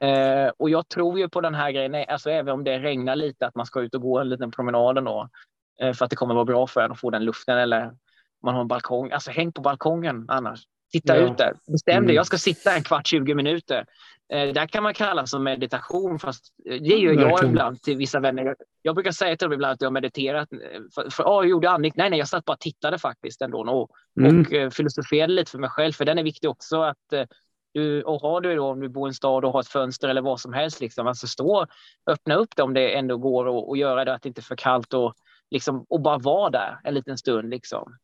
Eh, 0.00 0.52
och 0.56 0.70
jag 0.70 0.88
tror 0.88 1.18
ju 1.18 1.28
på 1.28 1.40
den 1.40 1.54
här 1.54 1.70
grejen, 1.70 2.04
alltså 2.08 2.30
även 2.30 2.54
om 2.54 2.64
det 2.64 2.78
regnar 2.78 3.16
lite, 3.16 3.46
att 3.46 3.54
man 3.54 3.66
ska 3.66 3.80
ut 3.80 3.94
och 3.94 4.02
gå 4.02 4.18
en 4.18 4.28
liten 4.28 4.50
promenad 4.50 5.04
då, 5.04 5.28
eh, 5.80 5.92
för 5.92 6.04
att 6.04 6.10
det 6.10 6.16
kommer 6.16 6.34
vara 6.34 6.44
bra 6.44 6.66
för 6.66 6.80
en 6.80 6.92
att 6.92 7.00
få 7.00 7.10
den 7.10 7.24
luften 7.24 7.58
eller 7.58 7.92
man 8.42 8.54
har 8.54 8.60
en 8.60 8.68
balkong. 8.68 9.10
Alltså 9.10 9.30
häng 9.30 9.52
på 9.52 9.60
balkongen 9.60 10.24
annars. 10.28 10.60
Titta 10.92 11.16
ja. 11.16 11.22
ut 11.22 11.38
där. 11.38 11.54
Bestäm 11.72 11.96
mm. 11.96 12.06
dig, 12.06 12.16
jag 12.16 12.26
ska 12.26 12.38
sitta 12.38 12.76
en 12.76 12.82
kvart, 12.82 13.06
20 13.06 13.34
minuter. 13.34 13.86
Eh, 14.32 14.52
det 14.52 14.66
kan 14.66 14.82
man 14.82 14.94
kalla 14.94 15.26
som 15.26 15.44
meditation, 15.44 16.18
fast 16.18 16.44
det 16.64 16.96
gör 16.96 17.12
jag 17.12 17.24
Verkligen. 17.24 17.50
ibland 17.50 17.82
till 17.82 17.96
vissa 17.96 18.20
vänner. 18.20 18.56
Jag 18.82 18.94
brukar 18.94 19.12
säga 19.12 19.36
till 19.36 19.46
dem 19.46 19.52
ibland 19.52 19.72
att 19.72 19.80
jag 19.80 19.88
har 19.88 19.92
mediterat. 19.92 20.52
Eh, 20.52 20.58
för, 20.94 21.10
för 21.10 21.24
oh, 21.24 21.42
jag 21.44 21.46
gjorde 21.46 21.70
andning. 21.70 21.92
Nej, 21.96 22.10
nej, 22.10 22.18
jag 22.18 22.28
satt 22.28 22.44
bara 22.44 22.52
och 22.52 22.60
tittade 22.60 22.98
faktiskt 22.98 23.42
ändå 23.42 23.58
och, 23.58 23.90
mm. 24.20 24.40
och 24.40 24.52
eh, 24.52 24.70
filosoferade 24.70 25.32
lite 25.32 25.50
för 25.50 25.58
mig 25.58 25.70
själv, 25.70 25.92
för 25.92 26.04
den 26.04 26.18
är 26.18 26.22
viktig 26.22 26.50
också 26.50 26.82
att 26.82 27.12
eh, 27.12 27.24
du, 27.74 28.02
och 28.02 28.20
har 28.20 28.40
du 28.40 28.56
då, 28.56 28.66
om 28.66 28.80
du 28.80 28.88
bor 28.88 29.08
i 29.08 29.10
en 29.10 29.14
stad 29.14 29.44
och 29.44 29.52
har 29.52 29.60
ett 29.60 29.68
fönster 29.68 30.08
eller 30.08 30.22
vad 30.22 30.40
som 30.40 30.52
helst, 30.52 30.80
liksom, 30.80 31.06
alltså 31.06 31.26
stå, 31.26 31.66
öppna 32.10 32.34
upp 32.34 32.56
det 32.56 32.62
om 32.62 32.74
det 32.74 32.94
ändå 32.94 33.16
går 33.16 33.46
och, 33.46 33.68
och 33.68 33.76
göra 33.76 34.04
det, 34.04 34.14
att 34.14 34.22
det 34.22 34.28
inte 34.28 34.40
är 34.40 34.42
för 34.42 34.56
kallt 34.56 34.94
och, 34.94 35.14
liksom, 35.50 35.86
och 35.88 36.00
bara 36.00 36.18
vara 36.18 36.50
där 36.50 36.80
en 36.84 36.94
liten 36.94 37.18
stund. 37.18 37.50
Liksom. 37.50 37.96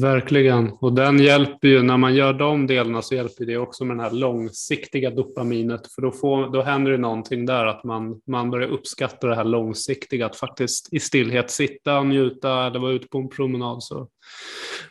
Verkligen, 0.00 0.72
och 0.80 0.92
den 0.92 1.18
hjälper 1.18 1.68
ju, 1.68 1.82
när 1.82 1.96
man 1.96 2.14
gör 2.14 2.32
de 2.32 2.66
delarna 2.66 3.02
så 3.02 3.14
hjälper 3.14 3.44
det 3.44 3.56
också 3.56 3.84
med 3.84 3.96
det 3.96 4.02
här 4.02 4.10
långsiktiga 4.10 5.10
dopaminet, 5.10 5.92
för 5.92 6.02
då, 6.02 6.10
får, 6.10 6.52
då 6.52 6.62
händer 6.62 6.90
det 6.90 6.98
någonting 6.98 7.46
där, 7.46 7.66
att 7.66 7.84
man, 7.84 8.20
man 8.26 8.50
börjar 8.50 8.68
uppskatta 8.68 9.26
det 9.26 9.34
här 9.34 9.44
långsiktiga, 9.44 10.26
att 10.26 10.36
faktiskt 10.36 10.92
i 10.92 11.00
stillhet 11.00 11.50
sitta 11.50 11.98
och 11.98 12.06
njuta 12.06 12.66
eller 12.66 12.78
vara 12.78 12.92
ute 12.92 13.08
på 13.08 13.18
en 13.18 13.28
promenad. 13.28 13.82
Så. 13.82 14.08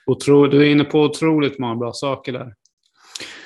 Otro, 0.06 0.48
du 0.48 0.62
är 0.62 0.72
inne 0.72 0.84
på 0.84 1.02
otroligt 1.02 1.60
många 1.60 1.76
bra 1.76 1.94
saker 1.94 2.34
där. 2.34 2.54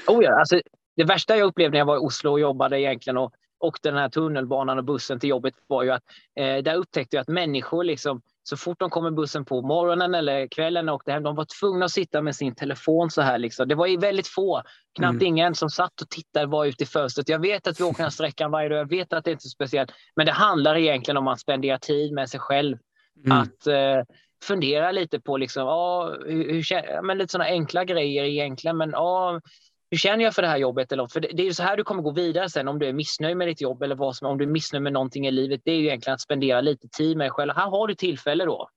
Oh 0.07 0.23
ja, 0.23 0.39
alltså, 0.39 0.61
det 0.95 1.03
värsta 1.03 1.37
jag 1.37 1.47
upplevde 1.47 1.71
när 1.71 1.79
jag 1.79 1.85
var 1.85 1.95
i 1.95 1.99
Oslo 1.99 2.31
och 2.31 2.39
jobbade 2.39 2.81
egentligen 2.81 3.17
och 3.17 3.33
åkte 3.59 3.89
den 3.89 3.99
här 3.99 4.09
tunnelbanan 4.09 4.77
och 4.77 4.83
bussen 4.85 5.19
till 5.19 5.29
jobbet 5.29 5.53
var 5.67 5.83
ju 5.83 5.91
att 5.91 6.03
eh, 6.35 6.57
där 6.57 6.75
upptäckte 6.75 7.15
jag 7.15 7.21
att 7.21 7.27
människor 7.27 7.83
liksom 7.83 8.21
så 8.49 8.57
fort 8.57 8.79
de 8.79 8.89
kom 8.89 9.03
med 9.03 9.13
bussen 9.13 9.45
på 9.45 9.61
morgonen 9.61 10.15
eller 10.15 10.47
kvällen 10.47 10.89
och 10.89 10.95
åkte 10.95 11.11
hem, 11.11 11.23
de 11.23 11.35
var 11.35 11.45
tvungna 11.59 11.85
att 11.85 11.91
sitta 11.91 12.21
med 12.21 12.35
sin 12.35 12.55
telefon 12.55 13.11
så 13.11 13.21
här. 13.21 13.37
Liksom. 13.37 13.67
Det 13.67 13.75
var 13.75 14.01
väldigt 14.01 14.27
få, 14.27 14.61
knappt 14.97 15.13
mm. 15.13 15.27
ingen 15.27 15.55
som 15.55 15.69
satt 15.69 16.01
och 16.01 16.09
tittade 16.09 16.45
var 16.45 16.65
ute 16.65 16.83
i 16.83 16.87
fönstret. 16.87 17.29
Jag 17.29 17.39
vet 17.39 17.67
att 17.67 17.79
vi 17.79 17.83
åker 17.83 17.97
den 17.97 18.03
här 18.03 18.09
sträckan 18.09 18.51
varje 18.51 18.69
dag, 18.69 18.77
jag 18.77 18.89
vet 18.89 19.13
att 19.13 19.25
det 19.25 19.31
inte 19.31 19.41
är 19.41 19.43
så 19.43 19.49
speciellt. 19.49 19.91
Men 20.15 20.25
det 20.25 20.31
handlar 20.31 20.77
egentligen 20.77 21.17
om 21.17 21.27
att 21.27 21.39
spendera 21.39 21.79
tid 21.79 22.13
med 22.13 22.29
sig 22.29 22.39
själv. 22.39 22.77
Mm. 23.25 23.37
Att 23.37 23.67
eh, 23.67 24.15
fundera 24.43 24.91
lite 24.91 25.19
på 25.19 25.37
liksom, 25.37 25.67
ah, 25.67 26.15
hur, 26.25 26.53
hur, 26.53 27.01
men 27.01 27.17
lite 27.17 27.31
sådana 27.31 27.49
enkla 27.49 27.83
grejer 27.83 28.23
egentligen. 28.23 28.77
Men 28.77 28.95
ah, 28.95 29.41
hur 29.91 29.97
känner 29.97 30.23
jag 30.23 30.35
för 30.35 30.41
det 30.41 30.47
här 30.47 30.57
jobbet? 30.57 30.91
Eller 30.91 31.07
För 31.07 31.19
det, 31.19 31.41
är 31.41 31.45
ju 31.45 31.53
så 31.53 31.63
här 31.63 31.77
du 31.77 31.83
kommer 31.83 32.01
gå 32.01 32.11
vidare 32.11 32.49
sen 32.49 32.67
om 32.67 32.79
du 32.79 32.85
är 32.85 32.93
missnöjd 32.93 33.37
med 33.37 33.47
ditt 33.47 33.61
jobb 33.61 33.83
eller 33.83 33.95
vad 33.95 34.15
som, 34.15 34.27
om 34.27 34.37
du 34.37 34.43
är 34.45 34.49
missnöjd 34.49 34.83
med 34.83 34.93
någonting 34.93 35.27
i 35.27 35.31
livet. 35.31 35.61
Det 35.63 35.71
är 35.71 35.75
ju 35.75 35.85
egentligen 35.85 36.13
att 36.13 36.21
spendera 36.21 36.61
lite 36.61 36.87
tid 36.87 37.17
med 37.17 37.25
dig 37.25 37.31
själv. 37.31 37.53
Här 37.55 37.69
har 37.69 37.87
du 37.87 37.95
tillfälle 37.95 38.45
då. 38.45 38.69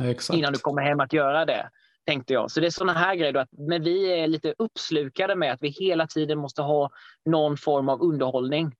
Exakt. 0.00 0.38
Innan 0.38 0.52
du 0.52 0.58
kommer 0.58 0.82
hem 0.82 1.00
att 1.00 1.12
göra 1.12 1.44
det, 1.44 1.70
tänkte 2.06 2.32
jag. 2.32 2.50
Så 2.50 2.60
det 2.60 2.66
är 2.66 2.70
sådana 2.70 2.98
här 2.98 3.14
grejer. 3.14 3.32
Då, 3.32 3.40
att, 3.40 3.48
men 3.52 3.82
vi 3.82 4.20
är 4.20 4.26
lite 4.26 4.54
uppslukade 4.58 5.36
med 5.36 5.52
att 5.52 5.62
vi 5.62 5.68
hela 5.68 6.06
tiden 6.06 6.38
måste 6.38 6.62
ha 6.62 6.90
någon 7.24 7.56
form 7.56 7.88
av 7.88 8.02
underhållning. 8.02 8.72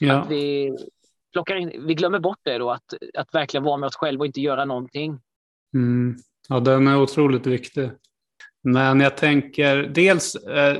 Ja. 0.00 0.14
Att 0.14 0.30
vi, 0.30 0.76
plockar 1.32 1.56
in, 1.56 1.86
vi 1.86 1.94
glömmer 1.94 2.18
bort 2.18 2.40
det 2.42 2.58
då, 2.58 2.70
att, 2.70 2.94
att 3.14 3.34
verkligen 3.34 3.64
vara 3.64 3.76
med 3.76 3.86
oss 3.86 3.96
själva 3.96 4.22
och 4.22 4.26
inte 4.26 4.40
göra 4.40 4.64
någonting. 4.64 5.20
Mm. 5.74 6.16
Ja, 6.48 6.60
den 6.60 6.86
är 6.86 7.02
otroligt 7.02 7.46
viktig. 7.46 7.90
Men 8.62 9.00
jag 9.00 9.16
tänker 9.16 9.76
dels 9.76 10.34
eh, 10.34 10.76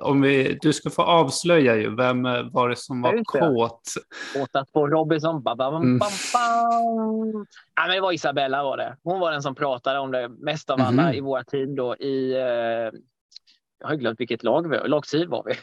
om 0.00 0.20
vi, 0.20 0.58
du 0.60 0.72
ska 0.72 0.90
få 0.90 1.02
avslöja 1.02 1.76
ju 1.76 1.96
vem 1.96 2.22
var 2.22 2.68
det 2.68 2.76
som 2.76 3.02
var 3.02 3.24
kåt. 3.24 3.82
Kåtat 4.34 4.72
på 4.72 4.86
Robinson. 4.86 5.42
Ba, 5.42 5.56
ba, 5.56 5.76
mm. 5.76 5.98
ja, 7.76 7.86
men 7.86 7.90
det 7.90 8.00
var 8.00 8.12
Isabella 8.12 8.62
var 8.62 8.76
det. 8.76 8.96
Hon 9.02 9.20
var 9.20 9.32
den 9.32 9.42
som 9.42 9.54
pratade 9.54 9.98
om 9.98 10.10
det 10.10 10.28
mest 10.28 10.70
av 10.70 10.80
alla 10.80 11.02
mm. 11.02 11.14
i 11.14 11.20
våra 11.20 11.44
team 11.44 11.74
då 11.74 11.96
i 11.96 12.32
eh, 12.32 13.00
jag 13.80 13.88
har 13.88 13.94
glömt 13.94 14.20
vilket 14.20 14.42
lag 14.42 14.68
vi 14.68 14.88
lag 14.88 15.06
syd 15.06 15.28
var 15.28 15.44
vi. 15.46 15.54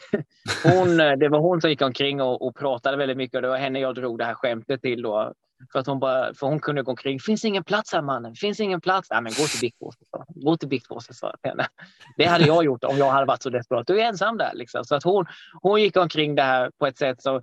Hon, 0.70 1.00
eh, 1.00 1.12
det 1.12 1.28
var 1.28 1.38
hon 1.38 1.60
som 1.60 1.70
gick 1.70 1.82
omkring 1.82 2.22
och, 2.22 2.46
och, 2.46 2.56
pratade 2.56 2.96
väldigt 2.96 3.16
mycket 3.16 3.36
och 3.36 3.42
det 3.42 3.48
var 3.48 3.56
henne 3.56 3.80
jag 3.80 3.94
drog 3.94 4.18
det 4.18 4.24
här 4.24 4.34
skämtet 4.34 4.82
till 4.82 5.02
då. 5.02 5.32
För 5.72 5.78
att 5.78 5.86
hon 5.86 6.00
bara, 6.00 6.34
för 6.34 6.46
hon 6.46 6.60
kunde 6.60 6.82
gå 6.82 6.90
omkring. 6.90 7.20
Finns 7.20 7.44
ingen 7.44 7.64
plats 7.64 7.92
här 7.92 8.02
mannen? 8.02 8.34
Finns 8.34 8.60
ingen 8.60 8.80
plats? 8.80 9.08
Nej, 9.10 9.22
men 9.22 9.32
gå 9.32 9.46
till 9.46 9.60
biktpåsen. 9.60 10.06
Gå 10.28 10.56
till 10.56 10.68
biktpåsen, 10.68 11.14
sa 11.14 11.34
henne. 11.42 11.66
Det 12.16 12.24
hade 12.24 12.44
jag 12.44 12.64
gjort 12.64 12.84
om 12.84 12.96
jag 12.96 13.10
hade 13.10 13.26
varit 13.26 13.42
så 13.42 13.50
desperat. 13.50 13.86
Du 13.86 14.00
är 14.00 14.04
ensam 14.04 14.36
där 14.36 14.52
liksom. 14.54 14.84
Så 14.84 14.94
att 14.94 15.04
hon, 15.04 15.26
hon 15.62 15.82
gick 15.82 15.96
omkring 15.96 16.34
det 16.34 16.42
här 16.42 16.70
på 16.78 16.86
ett 16.86 16.98
sätt 16.98 17.22
som 17.22 17.42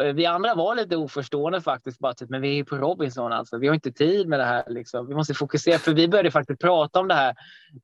eh, 0.00 0.12
vi 0.14 0.26
andra 0.26 0.54
var 0.54 0.74
lite 0.74 0.96
oförstående 0.96 1.60
faktiskt. 1.60 1.98
Bara 1.98 2.14
typ, 2.14 2.30
men 2.30 2.40
vi 2.40 2.58
är 2.58 2.64
på 2.64 2.76
Robinson 2.76 3.32
alltså. 3.32 3.58
Vi 3.58 3.66
har 3.66 3.74
inte 3.74 3.92
tid 3.92 4.28
med 4.28 4.40
det 4.40 4.44
här 4.44 4.64
liksom. 4.66 5.08
Vi 5.08 5.14
måste 5.14 5.34
fokusera. 5.34 5.78
För 5.78 5.94
vi 5.94 6.08
började 6.08 6.30
faktiskt 6.30 6.60
prata 6.60 7.00
om 7.00 7.08
det 7.08 7.14
här 7.14 7.34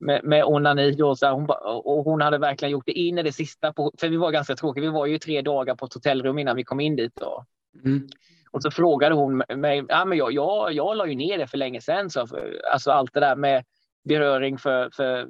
med, 0.00 0.24
med 0.24 0.44
onani 0.44 1.02
och, 1.02 1.18
så 1.18 1.26
här, 1.26 1.32
hon, 1.32 1.50
och 1.84 2.04
hon 2.04 2.20
hade 2.20 2.38
verkligen 2.38 2.72
gjort 2.72 2.86
det 2.86 2.92
in 2.92 3.18
i 3.18 3.22
det 3.22 3.32
sista. 3.32 3.72
På, 3.72 3.92
för 3.98 4.08
vi 4.08 4.16
var 4.16 4.30
ganska 4.30 4.56
tråkiga. 4.56 4.82
Vi 4.82 4.88
var 4.88 5.06
ju 5.06 5.18
tre 5.18 5.42
dagar 5.42 5.74
på 5.74 5.86
ett 5.86 5.94
hotellrum 5.94 6.38
innan 6.38 6.56
vi 6.56 6.64
kom 6.64 6.80
in 6.80 6.96
dit. 6.96 7.12
Då. 7.14 7.44
Mm. 7.84 8.08
Och 8.52 8.62
så 8.62 8.70
frågade 8.70 9.14
hon 9.14 9.42
mig, 9.56 9.84
ja, 9.88 10.04
men 10.04 10.18
jag, 10.18 10.32
jag, 10.32 10.72
jag 10.72 10.96
la 10.96 11.06
ju 11.06 11.14
ner 11.14 11.38
det 11.38 11.46
för 11.46 11.58
länge 11.58 11.80
sedan. 11.80 12.10
Så, 12.10 12.26
alltså 12.72 12.90
allt 12.90 13.14
det 13.14 13.20
där 13.20 13.36
med 13.36 13.64
beröring 14.04 14.58
för, 14.58 14.90
för 14.90 15.28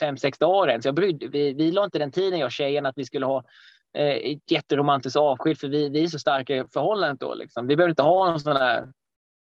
fem, 0.00 0.16
sex 0.16 0.38
dagar 0.38 0.74
än. 0.74 0.82
Så 0.82 0.88
jag 0.88 0.94
brydde, 0.94 1.28
vi, 1.28 1.54
vi 1.54 1.72
la 1.72 1.84
inte 1.84 1.98
den 1.98 2.12
tiden, 2.12 2.38
jag 2.38 2.46
och 2.46 2.52
tjejen, 2.52 2.86
att 2.86 2.98
vi 2.98 3.04
skulle 3.04 3.26
ha 3.26 3.44
eh, 3.98 4.32
ett 4.32 4.50
jätteromantiskt 4.50 5.16
avsked, 5.16 5.58
för 5.58 5.68
vi, 5.68 5.88
vi 5.88 6.04
är 6.04 6.08
så 6.08 6.18
starka 6.18 6.56
i 6.56 6.64
förhållandet 6.72 7.20
då. 7.20 7.34
Liksom. 7.34 7.66
Vi 7.66 7.76
behöver 7.76 7.90
inte 7.90 8.02
ha 8.02 8.30
någon 8.30 8.40
sån 8.40 8.54
där 8.54 8.88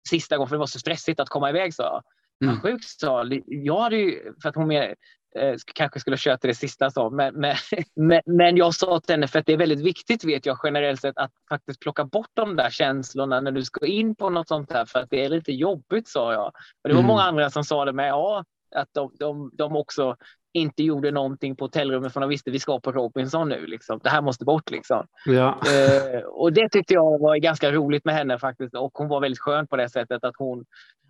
sista 0.09 0.37
gång, 0.37 0.47
för 0.47 0.55
det 0.55 0.59
var 0.59 0.65
så 0.65 0.79
stressigt 0.79 1.19
att 1.19 1.29
komma 1.29 1.49
iväg, 1.49 1.73
jag. 1.77 2.03
Mm. 2.43 2.61
Sjukt, 2.61 2.89
sa 2.89 3.25
jag. 3.47 3.75
hade 3.79 3.95
ju, 3.95 4.33
för 4.41 4.49
att 4.49 4.55
hon 4.55 4.67
mer, 4.67 4.95
eh, 5.35 5.55
kanske 5.73 5.99
skulle 5.99 6.17
köra 6.17 6.37
till 6.37 6.47
det 6.47 6.55
sista, 6.55 6.91
så, 6.91 7.09
men, 7.09 7.35
men, 7.35 7.55
men, 7.95 8.21
men 8.25 8.57
jag 8.57 8.73
sa 8.73 8.99
till 8.99 9.13
henne, 9.13 9.27
för 9.27 9.39
att 9.39 9.45
det 9.45 9.53
är 9.53 9.57
väldigt 9.57 9.85
viktigt, 9.85 10.23
vet 10.23 10.45
jag 10.45 10.57
generellt 10.63 11.01
sett, 11.01 11.17
att 11.17 11.31
faktiskt 11.49 11.79
plocka 11.79 12.05
bort 12.05 12.29
de 12.33 12.55
där 12.55 12.69
känslorna 12.69 13.41
när 13.41 13.51
du 13.51 13.63
ska 13.63 13.85
in 13.85 14.15
på 14.15 14.29
något 14.29 14.47
sånt 14.47 14.71
här, 14.71 14.85
för 14.85 14.99
att 14.99 15.09
det 15.09 15.25
är 15.25 15.29
lite 15.29 15.51
jobbigt, 15.51 16.07
sa 16.07 16.33
jag. 16.33 16.47
Och 16.83 16.89
det 16.89 16.93
var 16.93 16.99
mm. 16.99 17.07
många 17.07 17.23
andra 17.23 17.49
som 17.49 17.63
sa 17.63 17.85
det 17.85 17.93
med, 17.93 18.09
ja, 18.09 18.45
att 18.75 18.89
de, 18.93 19.11
de, 19.19 19.51
de 19.53 19.75
också 19.75 20.15
inte 20.53 20.83
gjorde 20.83 21.11
någonting 21.11 21.55
på 21.55 21.65
hotellrummet 21.65 22.13
för 22.13 22.19
de 22.19 22.29
visste 22.29 22.51
vi 22.51 22.59
ska 22.59 22.79
på 22.79 22.91
Robinson 22.91 23.49
nu. 23.49 23.65
Liksom. 23.67 23.99
Det 24.03 24.09
här 24.09 24.21
måste 24.21 24.45
bort. 24.45 24.71
Liksom. 24.71 25.07
Ja. 25.25 25.59
Eh, 25.67 26.19
och 26.19 26.53
det 26.53 26.69
tyckte 26.69 26.93
jag 26.93 27.19
var 27.19 27.35
ganska 27.35 27.71
roligt 27.71 28.05
med 28.05 28.15
henne 28.15 28.39
faktiskt. 28.39 28.75
Och 28.75 28.91
hon 28.93 29.07
var 29.07 29.21
väldigt 29.21 29.39
skön 29.39 29.67
på 29.67 29.75
det 29.75 29.89
sättet 29.89 30.23
att 30.23 30.35
hon, 30.37 30.65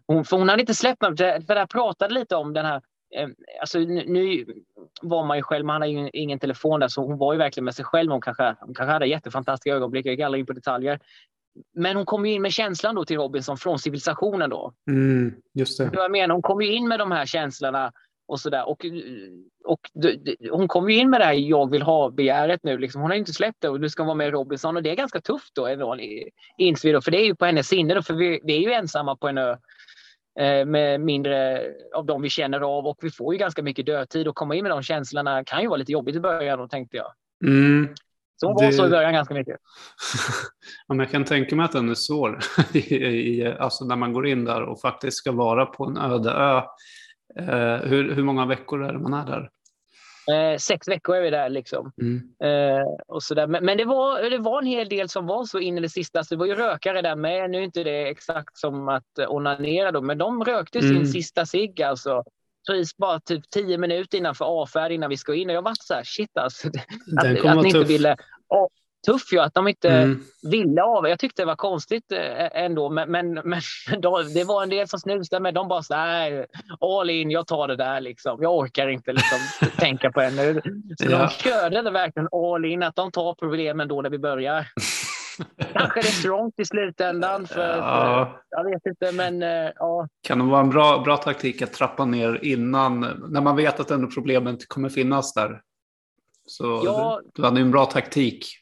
hon, 0.08 0.26
för 0.26 0.38
hon 0.38 0.50
hade 0.50 0.62
inte 0.62 0.76
släppt 0.76 1.02
mig. 1.02 1.18
För 1.18 1.56
jag 1.56 1.70
pratade 1.70 2.14
lite 2.14 2.36
om 2.36 2.54
den 2.54 2.66
här 2.66 2.82
Alltså, 3.62 3.80
nu 3.80 4.46
var 5.02 5.26
man 5.26 5.38
ju 5.38 5.44
själv, 5.44 5.66
man 5.66 5.82
hade 5.82 5.94
ju 5.94 6.10
ingen 6.14 6.40
telefon 6.40 6.80
där, 6.80 6.88
så 6.88 7.02
hon 7.06 7.18
var 7.18 7.34
ju 7.34 7.40
verkligen 7.40 7.66
med 7.66 7.76
sig 7.76 7.86
själv. 7.86 8.12
Hon 8.12 8.22
kanske, 8.22 8.56
hon 8.60 8.74
kanske 8.74 8.94
hade 8.94 9.06
jättefantastiska 9.06 9.76
ögonblick, 9.76 10.06
jag 10.06 10.12
gick 10.12 10.22
aldrig 10.22 10.40
in 10.40 10.46
på 10.46 10.54
detaljer. 10.54 11.00
Men 11.76 11.96
hon 11.96 12.06
kom 12.06 12.26
ju 12.26 12.34
in 12.34 12.42
med 12.42 12.52
känslan 12.52 12.96
då 12.96 13.06
till 13.06 13.18
Robinson 13.18 13.58
från 13.58 13.80
civilisationen 13.80 14.50
då. 14.50 14.74
Mm, 14.88 15.34
just 15.54 15.78
det. 15.78 15.90
Jag 15.94 16.12
menar, 16.12 16.36
hon 16.36 16.42
kom 16.42 16.62
ju 16.62 16.74
in 16.74 16.88
med 16.88 17.00
de 17.00 17.12
här 17.12 17.26
känslorna 17.26 17.92
och 18.28 18.40
sådär. 18.40 18.68
Och, 18.68 18.86
och 19.66 19.80
hon 20.52 20.68
kom 20.68 20.90
ju 20.90 20.98
in 20.98 21.10
med 21.10 21.22
det 21.22 21.26
här 21.26 21.34
jag 21.34 21.72
vill 21.72 21.82
ha-begäret 21.82 22.60
nu. 22.64 22.78
Liksom. 22.78 23.02
Hon 23.02 23.12
har 23.12 23.18
inte 23.18 23.34
släppt 23.34 23.62
det 23.62 23.70
och 23.70 23.80
du 23.80 23.90
ska 23.90 24.04
vara 24.04 24.16
med 24.16 24.28
i 24.28 24.32
Robinson. 24.32 24.78
Och 24.78 24.84
det 24.84 24.90
är 24.90 24.96
ganska 24.96 25.22
tufft 25.22 25.56
då, 25.56 25.96
inser 26.58 26.90
vi 26.90 26.94
då, 26.94 27.02
för 27.02 27.12
det 27.12 27.18
är 27.18 27.26
ju 27.26 27.36
på 27.36 27.46
hennes 27.46 27.68
sinne. 27.68 27.94
Då, 27.94 28.02
för 28.02 28.14
vi, 28.14 28.40
vi 28.44 28.56
är 28.56 28.62
ju 28.62 28.74
ensamma 28.74 29.16
på 29.16 29.28
en 29.28 29.38
ö 29.38 29.58
med 30.66 31.02
mindre 31.02 31.62
av 31.96 32.06
dem 32.06 32.22
vi 32.22 32.30
känner 32.30 32.62
av 32.62 32.88
och 32.88 32.98
vi 33.02 33.12
får 33.12 33.34
ju 33.34 33.40
ganska 33.40 33.64
mycket 33.64 33.86
dödtid 33.86 34.28
och 34.28 34.36
komma 34.36 34.56
in 34.56 34.64
med 34.64 34.72
de 34.72 34.82
känslorna 34.82 35.44
kan 35.44 35.62
ju 35.62 35.68
vara 35.68 35.78
lite 35.78 35.92
jobbigt 35.92 36.16
i 36.16 36.20
början 36.20 36.60
då 36.60 36.68
tänkte 36.68 36.98
jag. 36.98 37.14
Mm. 37.46 37.96
Så 38.42 38.48
hon 38.48 38.56
var 38.56 38.66
det... 38.66 38.74
så 38.74 38.88
i 38.88 38.90
början 38.90 39.14
ganska 39.14 39.34
mycket. 39.34 39.58
ja, 40.88 40.94
men 40.94 41.00
jag 41.00 41.10
kan 41.10 41.26
tänka 41.26 41.56
mig 41.56 41.66
att 41.66 41.72
den 41.72 41.90
är 41.90 41.94
svår, 41.96 42.40
I, 42.74 42.96
i, 42.96 43.56
alltså 43.60 43.86
när 43.86 43.96
man 43.96 44.14
går 44.14 44.28
in 44.28 44.46
där 44.46 44.62
och 44.62 44.82
faktiskt 44.82 45.18
ska 45.18 45.32
vara 45.32 45.66
på 45.66 45.86
en 45.86 45.98
öde 45.98 46.32
ö. 46.32 46.62
Eh, 47.40 47.90
hur, 47.90 48.16
hur 48.16 48.24
många 48.24 48.46
veckor 48.46 48.84
är 48.84 48.94
det 48.94 49.00
man 49.00 49.14
är 49.14 49.26
där? 49.26 49.50
Eh, 50.32 50.58
sex 50.58 50.88
veckor 50.88 51.16
är 51.16 51.22
vi 51.22 51.30
där. 51.30 51.50
Liksom. 51.50 51.92
Mm. 52.02 52.22
Eh, 52.44 52.86
och 53.08 53.24
så. 53.24 53.36
Men, 53.36 53.66
men, 53.66 53.78
det, 53.78 53.86
var, 53.86 54.30
det 54.30 54.38
var 54.38 54.62
en 54.62 54.68
hel 54.68 54.90
del 54.90 55.10
som 55.10 55.28
var 55.28 55.46
så 55.46 55.60
in 55.60 55.78
i 55.78 55.82
det 55.82 55.90
sista. 55.90 56.24
Så 56.24 56.36
det 56.36 56.40
var 56.40 56.46
ju 56.46 56.56
rökare 56.56 57.02
där 57.02 57.16
med. 57.16 57.50
Nu 57.50 57.58
är 57.58 57.62
inte 57.62 57.84
det 57.84 58.10
exakt 58.10 58.58
som 58.58 58.90
att 58.90 59.20
onanera, 59.28 59.92
då, 59.92 60.02
men 60.02 60.18
de 60.18 60.44
rökte 60.44 60.80
mm. 60.80 60.90
sin 60.90 61.08
sista 61.08 61.46
cigg. 61.46 61.82
Alltså 61.82 62.24
precis 62.68 62.98
bara 62.98 63.20
typ 63.20 63.50
tio 63.50 63.78
minuter 63.78 64.18
innanför 64.18 64.46
avfärd 64.46 64.92
innan 64.92 65.10
vi 65.10 65.18
ska 65.18 65.36
in. 65.36 65.50
Och 65.50 65.56
jag 65.56 65.62
var 65.62 65.76
så 65.80 65.94
här, 65.94 66.04
shit 66.04 66.38
alltså. 66.38 66.68
Att, 67.18 67.46
att 67.46 67.62
ni 67.62 67.68
inte 67.68 67.84
ville... 67.84 68.16
Tuff 69.06 69.34
ju 69.34 69.40
att 69.40 69.54
de 69.54 69.68
inte 69.68 69.90
mm. 69.90 70.24
ville 70.52 70.84
av. 70.84 71.08
Jag 71.08 71.20
tyckte 71.20 71.42
det 71.42 71.46
var 71.46 71.56
konstigt 71.56 72.12
eh, 72.12 72.64
ändå, 72.64 72.90
men, 72.90 73.12
men, 73.12 73.34
men 73.34 73.62
då, 74.02 74.22
det 74.22 74.44
var 74.44 74.64
en 74.64 74.70
del 74.70 74.88
som 74.88 75.00
snusade 75.00 75.40
med. 75.40 75.54
De 75.54 75.68
bara 75.68 75.84
så 75.84 75.94
här, 75.94 76.48
all 76.80 77.10
in, 77.10 77.32
jag 77.32 77.48
tar 77.48 77.68
det 77.68 77.76
där 77.76 78.02
liksom. 78.02 78.42
Jag 78.42 78.58
orkar 78.58 78.88
inte 78.88 79.14
liksom 79.14 79.70
tänka 79.78 80.12
på 80.12 80.20
det 80.20 80.32
nu. 80.32 80.62
Så 80.98 81.12
ja. 81.12 81.18
de 81.18 81.30
körde 81.30 81.82
det 81.82 81.92
verkligen 81.92 82.30
all 82.32 82.66
in, 82.66 82.84
att 82.84 82.96
de 82.96 83.12
tar 83.12 83.34
problemen 83.34 83.88
då 83.88 84.02
när 84.02 84.10
vi 84.10 84.20
börjar. 84.20 84.68
Kanske 85.74 86.02
det 86.02 86.08
är 86.08 86.12
strongt 86.12 86.60
i 86.60 86.66
slutändan. 86.66 87.48
För, 87.48 87.78
ja. 87.78 88.42
Jag 88.50 88.64
vet 88.64 88.86
inte, 88.86 89.12
men 89.12 89.44
uh, 89.44 89.72
ja. 89.76 90.08
Kan 90.24 90.40
det 90.40 90.46
vara 90.46 90.62
en 90.62 90.70
bra, 90.70 91.02
bra 91.06 91.18
taktik 91.18 91.62
att 91.62 91.74
trappa 91.74 92.06
ner 92.06 92.40
innan, 92.42 93.00
när 93.30 93.42
man 93.42 93.56
vet 93.56 93.80
att 93.80 93.92
ändå 93.92 94.08
problemet 94.08 94.68
kommer 94.68 94.90
finnas 94.90 95.34
där? 95.34 95.62
Så 96.46 96.82
ja. 96.86 97.22
du 97.34 97.44
hade 97.44 97.62
en 97.62 97.72
bra 97.72 97.86
taktik. 97.86 98.61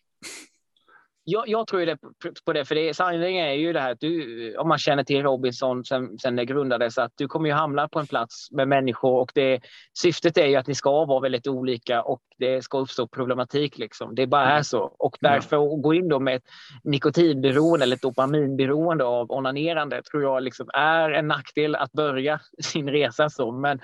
Jag, 1.32 1.48
jag, 1.48 1.68
tror 1.68 1.86
det 1.86 1.98
på 2.46 2.54
det, 2.54 2.66
för 2.66 2.76
det, 2.76 2.94
sanningen 2.94 3.46
är 3.46 3.54
ju 3.54 3.74
det 3.74 3.80
här 3.80 3.92
att 3.92 4.00
du, 4.00 4.58
om 4.58 4.68
man 4.68 4.78
känner 4.78 5.04
till 5.04 5.24
Robinson 5.24 5.86
sen, 5.86 6.18
sen 6.20 6.36
det 6.36 6.46
grundades, 6.46 6.98
att 6.98 7.12
du 7.16 7.28
kommer 7.28 7.50
ju 7.50 7.56
hamna 7.56 7.88
på 7.88 8.00
en 8.00 8.08
plats 8.08 8.52
med 8.52 8.68
människor 8.68 9.20
och 9.20 9.32
det, 9.36 9.62
syftet 10.00 10.38
är 10.38 10.46
ju 10.46 10.56
att 10.56 10.68
ni 10.68 10.76
ska 10.76 11.06
vara 11.06 11.20
väldigt 11.20 11.48
olika 11.48 12.02
och 12.02 12.22
det 12.38 12.62
ska 12.62 12.78
uppstå 12.78 13.08
problematik. 13.08 13.78
Liksom. 13.78 14.16
Det 14.16 14.28
bara 14.28 14.46
är 14.46 14.52
mm. 14.52 14.64
så. 14.64 14.96
Och 15.00 15.18
därför 15.22 15.56
att 15.56 15.82
gå 15.82 15.94
in 15.94 16.10
då 16.10 16.20
med 16.20 16.36
ett 16.36 16.44
nikotinberoende 16.84 17.84
eller 17.84 17.96
ett 17.96 18.02
dopaminberoende 18.02 19.04
av 19.04 19.32
onanerande 19.32 20.04
tror 20.04 20.24
jag 20.24 20.44
liksom 20.44 20.70
är 20.74 21.12
en 21.12 21.28
nackdel 21.28 21.76
att 21.76 21.92
börja 21.92 22.40
sin 22.62 22.90
resa 22.90 23.30
så. 23.30 23.52
Men 23.52 23.80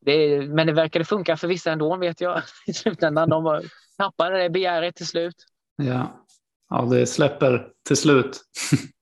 det, 0.00 0.40
men 0.48 0.66
det 0.66 0.72
verkade 0.72 1.04
funka 1.04 1.36
för 1.36 1.48
vissa 1.48 1.72
ändå, 1.72 1.96
vet 1.96 2.20
jag. 2.20 2.42
I 2.66 2.72
slutändan. 2.72 3.28
De 3.28 3.62
tappade 3.98 4.42
det 4.42 4.50
begäret 4.50 4.96
till 4.96 5.06
slut. 5.06 5.36
Ja 5.76 6.25
ja, 6.68 6.82
det 6.82 7.06
släpper 7.06 7.68
till 7.86 7.96
slut. 7.96 8.40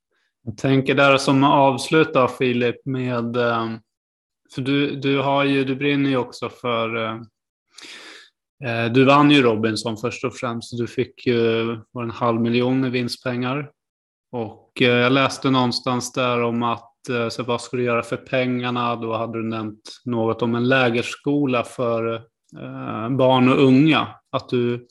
Jag 0.47 0.57
tänker 0.57 0.95
där 0.95 1.17
som 1.17 1.45
avslut 1.45 2.15
då 2.15 2.29
Filip 2.29 2.87
med, 2.87 3.37
eh, 3.37 3.71
för 4.55 4.63
du, 4.63 4.97
du, 4.97 5.19
har 5.19 5.45
ju, 5.45 5.65
du 5.65 5.77
brinner 5.77 6.11
ju 6.11 6.17
också 6.17 6.49
för, 6.49 6.97
eh, 7.05 7.21
eh, 8.65 8.93
du 8.93 9.05
vann 9.05 9.31
ju 9.31 9.43
Robinson 9.43 9.97
först 9.97 10.25
och 10.25 10.35
främst, 10.35 10.79
du 10.79 10.87
fick 10.87 11.27
ju 11.27 11.65
var 11.91 12.03
en 12.03 12.11
halv 12.11 12.41
miljon 12.41 12.85
i 12.85 12.91
vinstpengar. 12.91 13.71
Och 14.33 14.73
jag 14.75 15.13
läste 15.13 15.51
någonstans 15.51 16.13
där 16.13 16.43
om 16.43 16.63
att 16.63 16.91
så 17.31 17.43
vad 17.43 17.61
ska 17.61 17.77
du 17.77 17.83
göra 17.83 18.03
för 18.03 18.17
pengarna? 18.17 18.97
Då 18.97 19.17
hade 19.17 19.39
du 19.39 19.49
nämnt 19.49 20.01
något 20.05 20.43
om 20.43 20.55
en 20.55 20.69
lägerskola 20.69 21.65
för 21.65 22.27
Eh, 22.61 23.17
barn 23.17 23.49
och 23.49 23.63
unga. 23.63 24.09
Att 24.33 24.49
du, 24.49 24.87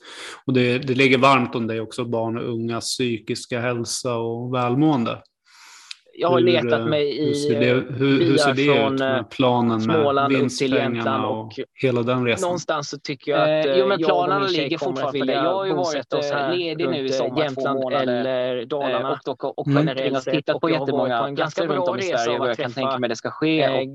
och 0.46 0.52
det, 0.52 0.78
det 0.78 0.94
ligger 0.94 1.18
varmt 1.18 1.54
om 1.54 1.66
dig 1.66 1.80
också, 1.80 2.04
barn 2.04 2.38
och 2.38 2.48
ungas 2.48 2.84
psykiska 2.84 3.60
hälsa 3.60 4.14
och 4.14 4.54
välmående 4.54 5.22
jag 6.16 6.28
har 6.28 6.38
hur, 6.38 6.46
letat 6.46 6.88
mig 6.88 7.18
i 7.18 7.26
hur 7.26 7.34
ser 7.34 7.60
det, 7.60 7.94
hur, 7.94 8.24
hur 8.24 8.36
ser 8.36 8.54
det 8.54 8.64
från 8.64 8.94
ut 8.94 9.00
med 9.00 9.18
eh, 9.18 9.22
planen 9.22 9.80
Småland 9.80 10.32
med 10.32 10.42
upp 10.42 10.56
till 10.58 10.72
Jämtland 10.72 11.24
och, 11.24 11.40
och 11.40 11.52
hela 11.74 12.02
den 12.02 12.26
resan? 12.26 12.46
Någonstans 12.46 12.88
så 12.88 12.98
tycker 12.98 13.32
jag 13.32 13.60
att 13.60 13.66
eh, 13.66 13.76
jo, 13.78 13.86
men 13.86 13.98
planerna 13.98 14.46
ligger 14.46 14.78
fortfarande 14.78 15.18
på 15.18 15.24
det. 15.24 15.32
Jag 15.32 15.54
har 15.54 15.66
ju 15.66 15.72
varit 15.72 16.12
eh, 16.12 16.56
ledig 16.56 16.88
nu 16.88 17.04
i 17.04 17.08
sommar, 17.08 17.42
Jämtland 17.42 17.92
eller 17.92 18.64
Dalarna 18.64 19.20
och, 19.26 19.44
och, 19.44 19.58
och 19.58 19.66
mm. 19.66 19.88
generellt 19.88 20.22
sett 20.22 20.34
tittat 20.34 20.60
på 20.60 20.70
jättemånga 20.70 21.32
platser 21.36 21.66
runt 21.66 21.88
om 21.88 21.98
i 21.98 22.02
Sverige 22.02 22.38
och 22.38 22.48
jag 22.48 22.56
kan 22.56 22.72
tänka 22.72 22.98
mig 22.98 23.08
det 23.08 23.16
ska 23.16 23.30
ske. 23.30 23.68
Och, 23.68 23.88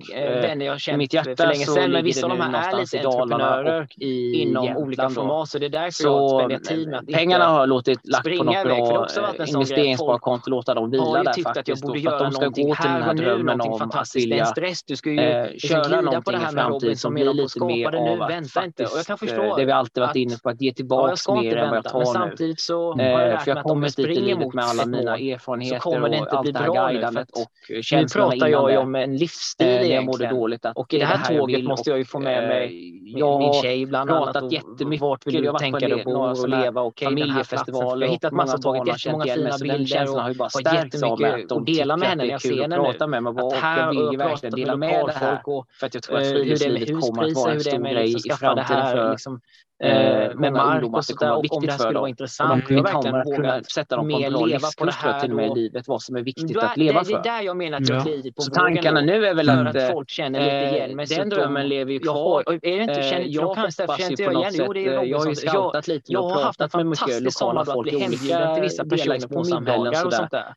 vänner 0.43 0.65
jag 0.65 0.79
känt 0.79 0.97
mitt 0.97 1.13
hjärta 1.13 1.35
för 1.35 1.47
länge 1.47 1.65
sedan, 1.65 1.91
men 1.91 2.03
vissa 2.03 2.27
av 2.27 2.37
de 2.37 2.41
här 2.41 2.73
är 2.73 2.79
lite 2.79 2.99
entreprenörer 2.99 3.87
inom 4.33 4.77
olika 4.77 5.09
format, 5.09 5.49
så 5.49 5.59
det 5.59 5.65
är 5.65 5.69
därför 5.69 6.03
jag 6.03 6.29
spenderar 6.29 6.59
tid 6.59 6.87
med 6.87 6.99
att 6.99 7.07
Pengarna 7.07 7.45
har 7.45 7.67
låtit 7.67 8.07
lagt 8.07 8.37
på 8.37 8.43
något 8.43 8.63
bra 8.63 9.07
investeringssparkonto, 9.47 10.49
låta 10.49 10.73
dem 10.73 10.91
vila 10.91 11.23
där 11.23 11.43
faktiskt 11.43 11.85
göra 12.09 12.23
de 12.23 12.31
ska 12.31 12.47
gå 12.47 12.75
till 12.75 12.91
den 12.91 13.03
här 13.03 13.13
drömmen 13.13 13.61
om 13.61 13.91
att 13.93 14.15
vilja 14.15 14.45
stress. 14.45 14.83
Du 14.83 14.95
ska 14.95 15.09
ju 15.09 15.19
eh, 15.19 15.47
köra 15.57 16.01
någonting 16.01 16.35
i 16.35 16.39
framtiden 16.39 16.97
som 16.97 17.13
blir 17.13 17.33
lite 17.33 17.65
mer 17.65 17.95
av 17.95 18.21
att 18.21 18.51
faktiskt, 18.51 18.93
och 18.93 18.99
jag 18.99 19.05
kan 19.05 19.17
förstå 19.17 19.43
eh, 19.43 19.55
det 19.55 19.65
vi 19.65 19.71
alltid 19.71 20.01
varit 20.01 20.15
inne 20.15 20.37
på, 20.43 20.49
att 20.49 20.61
ge 20.61 20.73
tillbaks 20.73 21.27
ja, 21.27 21.41
mer 21.41 21.57
än 21.57 21.69
vad 21.69 21.77
jag 21.77 21.83
tar 21.83 21.99
nu. 21.99 22.05
Samtidigt 22.05 22.59
så 22.59 22.99
eh, 22.99 23.11
har 23.11 23.21
jag 23.21 23.43
för 23.43 23.51
jag 23.51 23.55
har 23.55 23.63
kommit 23.63 23.95
dit 23.95 24.07
i 24.07 24.21
livet 24.21 24.53
med 24.53 24.65
alla 24.65 24.85
mina 24.85 25.17
erfarenheter 25.17 26.03
och 26.03 26.33
allt 26.33 26.53
det 26.53 26.59
här 26.59 26.91
guidandet 26.91 27.29
och 27.31 27.83
känslorna 27.83 28.29
Nu 28.29 28.31
pratar 28.31 28.47
jag 28.47 28.71
ju 28.71 28.77
om 28.77 28.95
en 28.95 29.17
livsstil 29.17 29.67
när 29.67 29.83
jag 29.83 30.05
mådde 30.05 30.27
dåligt. 30.27 30.65
Och 30.75 30.93
i 30.93 30.99
det 30.99 31.05
här 31.05 31.37
tåget 31.37 31.63
måste 31.63 31.89
jag 31.89 31.99
ju 31.99 32.05
få 32.05 32.19
med 32.19 32.47
mig 32.47 32.99
min 33.11 33.53
tjej 33.53 33.85
bland 33.85 34.09
annat. 34.09 34.33
pratat 34.33 34.51
jättemycket. 34.51 35.01
Vart 35.01 35.27
vill 35.27 35.43
du 35.43 35.53
tänka 35.59 35.79
dig 35.79 35.99
att 35.99 36.05
bo 36.05 36.11
och 36.11 36.49
leva? 36.49 36.91
Familjefestivaler. 37.03 38.05
Jag 38.05 38.07
har 38.07 38.13
hittat 38.13 38.33
massa 38.33 38.57
tåget, 38.57 38.87
jättemånga 38.87 39.33
fina 39.33 39.57
bilder 39.61 40.15
och 40.15 40.21
har 40.21 40.29
ju 40.29 40.35
bara 40.35 40.49
stärkts 40.49 41.03
av 41.03 41.23
att 41.23 41.49
de 41.49 41.65
med 41.99 42.09
henne 42.09 42.23
när 42.23 42.31
jag 42.31 42.41
ser 42.41 42.61
henne 42.61 42.75
prata 42.75 43.07
med 43.07 43.23
mig 43.23 43.33
och 43.33 43.53
jag 43.55 43.89
vill 43.89 44.11
ju 44.11 44.17
verkligen 44.17 44.55
dela 44.55 44.75
med 44.75 45.05
det 45.05 45.11
här. 45.11 45.41
Och, 45.45 45.67
för 45.79 45.87
att 45.87 45.93
jag 45.93 46.03
tror 46.03 46.17
att 46.17 46.27
friluftslivet 46.27 47.01
kommer 47.01 47.23
att 47.23 47.33
vara 47.33 47.51
en 47.53 47.59
stor 47.59 47.93
grej 47.93 48.15
i 48.27 48.31
framtiden 48.31 48.91
för 48.91 49.11
liksom, 49.11 49.41
eh, 49.83 50.35
med 50.35 50.53
mark 50.53 50.93
och 50.93 51.05
sådär. 51.05 51.35
Och 51.37 51.45
om 51.49 51.65
det 51.65 51.71
här 51.71 51.79
skulle 51.79 51.99
vara 51.99 52.09
intressant. 52.09 52.65
Och 52.65 52.71
jag 52.71 52.85
kommer 52.91 53.19
att 53.19 53.35
kunna 53.35 53.63
sätta 53.63 53.95
dem 53.95 54.09
på 54.09 54.19
en 54.19 54.33
bra 54.33 54.45
livskurs 54.45 54.95
till 55.21 55.29
och 55.31 55.35
med 55.35 55.51
i 55.51 55.55
livet, 55.55 55.87
vad 55.87 56.01
som 56.01 56.15
är 56.15 56.21
viktigt 56.21 56.57
att 56.57 56.77
leva 56.77 57.03
för. 57.03 57.11
Det 57.11 57.17
är 57.19 57.23
där 57.23 57.41
jag 57.41 57.57
menar 57.57 57.77
att 57.77 57.89
jag 57.89 58.03
kliver 58.03 58.31
på 58.31 58.41
Så 58.41 58.51
tankarna 58.51 59.01
nu 59.01 59.25
är 59.25 59.33
väl 59.33 59.49
att 59.49 59.91
folk 59.91 60.09
känner 60.09 60.39
lite 60.39 60.75
igen 60.75 60.95
mig. 60.95 61.05
Den 61.05 61.29
drömmen 61.29 61.67
lever 61.67 61.91
ju 61.91 61.99
kvar. 61.99 62.43
Är 62.47 62.59
det 62.61 62.83
inte, 62.83 63.03
känner, 63.03 63.25
jag 63.27 63.47
hoppas 63.47 63.79
ju 63.79 63.85
på 64.25 64.31
något 64.31 64.53
sätt. 64.53 64.67
Jag 65.07 65.19
har 65.19 65.27
ju 65.27 65.35
scoutat 65.35 65.87
lite 65.87 66.17
och 66.17 66.33
pratat 66.33 66.73
med 66.73 66.85
mycket 66.85 67.21
lokala 67.21 67.65
folk 67.65 67.93
i 67.93 67.95
olika 67.95 68.53
till 68.53 68.61
vissa 68.63 68.85
personer 68.85 69.27
på 69.27 69.43
middagar 69.43 70.05
och 70.05 70.13
sånt 70.13 70.31
där. 70.31 70.53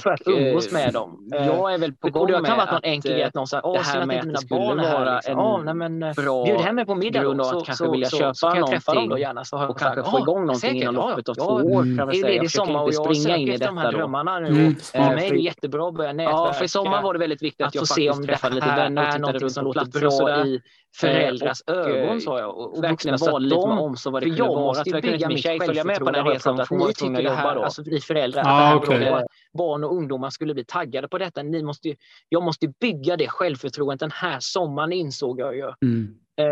För 0.00 0.10
att 0.10 0.20
umgås 0.26 0.72
med 0.72 0.92
dem. 0.92 1.28
Jag 1.30 1.74
är 1.74 1.78
väl 1.78 1.92
på 1.92 2.10
gång 2.10 2.30
med 2.30 2.42
det 2.42 2.46
kan 2.48 2.56
vara 2.56 2.72
någon 2.72 2.80
enkel 2.84 3.12
grej 3.12 3.22
att 3.22 3.34
någon 3.34 3.46
säger, 3.46 3.66
åh, 3.66 3.82
synd 3.82 4.02
att 4.12 4.12
inte 4.12 4.26
mina 4.26 4.40
barn 4.50 4.80
är 4.80 4.84
här. 4.84 6.44
Bjud 6.44 6.60
hem 6.60 6.74
mig 6.74 6.86
på 6.86 6.94
middag 6.94 7.22
då. 7.22 7.44
Så, 7.44 7.60
kanske 7.60 7.90
vilja 7.90 8.10
köpa 8.10 8.34
så 8.36 8.46
kan 8.46 8.58
jag 8.58 8.70
träffa 8.70 8.94
dem 8.94 9.08
då 9.08 9.18
gärna. 9.18 9.44
Så 9.44 9.56
har 9.56 9.68
och 9.68 9.78
kanske 9.78 10.10
få 10.10 10.18
igång 10.18 10.40
någonting 10.40 10.70
säkert, 10.70 10.82
inom 10.82 10.94
loppet 10.94 11.28
av 11.28 11.34
två 11.34 11.42
år. 11.44 11.82
Kan 11.82 11.96
jag 11.96 12.16
säga. 12.16 12.32
Jag 12.32 12.44
försöker 12.44 12.80
inte 12.80 12.92
springa 12.92 13.36
in 13.36 13.48
i 13.48 13.52
detta 13.52 13.66
de 13.66 13.78
här 13.78 13.92
drömmarna 13.92 14.38
nu. 14.38 14.48
Mm. 14.48 14.76
För 14.76 14.98
mig 14.98 15.26
är 15.26 15.30
det 15.30 15.38
jättebra 15.38 15.88
att 15.88 15.94
börja 15.94 16.12
nätverka. 16.12 16.30
Ja, 16.30 16.52
för 16.52 16.64
i 16.64 16.68
sommar 16.68 17.02
var 17.02 17.12
det 17.12 17.18
väldigt 17.18 17.42
viktigt 17.42 17.66
att 17.66 17.74
jag 17.74 17.88
faktiskt 17.88 18.24
träffade 18.26 18.54
lite 18.54 18.66
vänner 18.66 19.06
och 19.06 19.12
tittade 19.12 19.38
runt 19.38 19.54
på 19.54 19.72
platser 19.72 20.46
i 20.46 20.60
föräldrars 21.00 21.62
ögon 21.66 22.20
sa 22.20 22.38
jag. 22.38 22.58
Och, 22.58 22.84
verkligen 22.84 23.18
valde 23.20 23.48
lite 23.48 23.68
med 23.68 23.78
omsorg 23.78 24.12
vad 24.12 24.22
det 24.22 24.26
kunde 24.26 24.42
vara. 24.42 24.74
För 24.74 25.20
jag 25.20 25.28
mitt 25.28 25.44
självförtroende. 25.44 25.66
Följa 25.66 25.84
med 25.84 25.98
på 25.98 26.10
den 26.10 26.24
här 26.24 26.32
resan. 26.32 26.60
Att 26.60 26.70
ni 26.70 26.94
tycker 26.94 27.22
det 27.22 27.30
här, 27.30 27.56
alltså 27.56 27.82
vi 27.86 28.00
föräldrar, 28.00 28.42
att 28.42 29.26
barn 29.52 29.84
och 29.84 29.96
ungdomar 29.96 30.30
skulle 30.30 30.54
bli 30.54 30.64
taggade 30.64 31.08
på 31.08 31.18
detta. 31.18 31.42
Ni 31.42 31.62
måste, 31.62 31.94
jag 32.28 32.42
måste 32.42 32.68
bygga 32.68 33.16
det 33.16 33.28
självförtroendet 33.28 34.00
den 34.00 34.10
här 34.10 34.36
sommaren 34.40 34.92
insåg 34.92 35.40
jag 35.40 35.56
ju. 35.56 35.72
Mm. 35.82 36.14
Eh, 36.38 36.46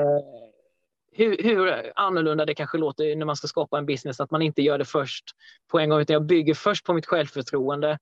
hur, 1.14 1.42
hur, 1.42 1.92
annorlunda 1.96 2.44
det 2.44 2.54
kanske 2.54 2.78
låter 2.78 3.16
när 3.16 3.26
man 3.26 3.36
ska 3.36 3.48
skapa 3.48 3.78
en 3.78 3.86
business, 3.86 4.20
att 4.20 4.30
man 4.30 4.42
inte 4.42 4.62
gör 4.62 4.78
det 4.78 4.84
först 4.84 5.24
på 5.68 5.78
en 5.78 5.88
gång, 5.88 6.00
utan 6.00 6.14
jag 6.14 6.26
bygger 6.26 6.54
först 6.54 6.86
på 6.86 6.94
mitt 6.94 7.06
självförtroende. 7.06 7.98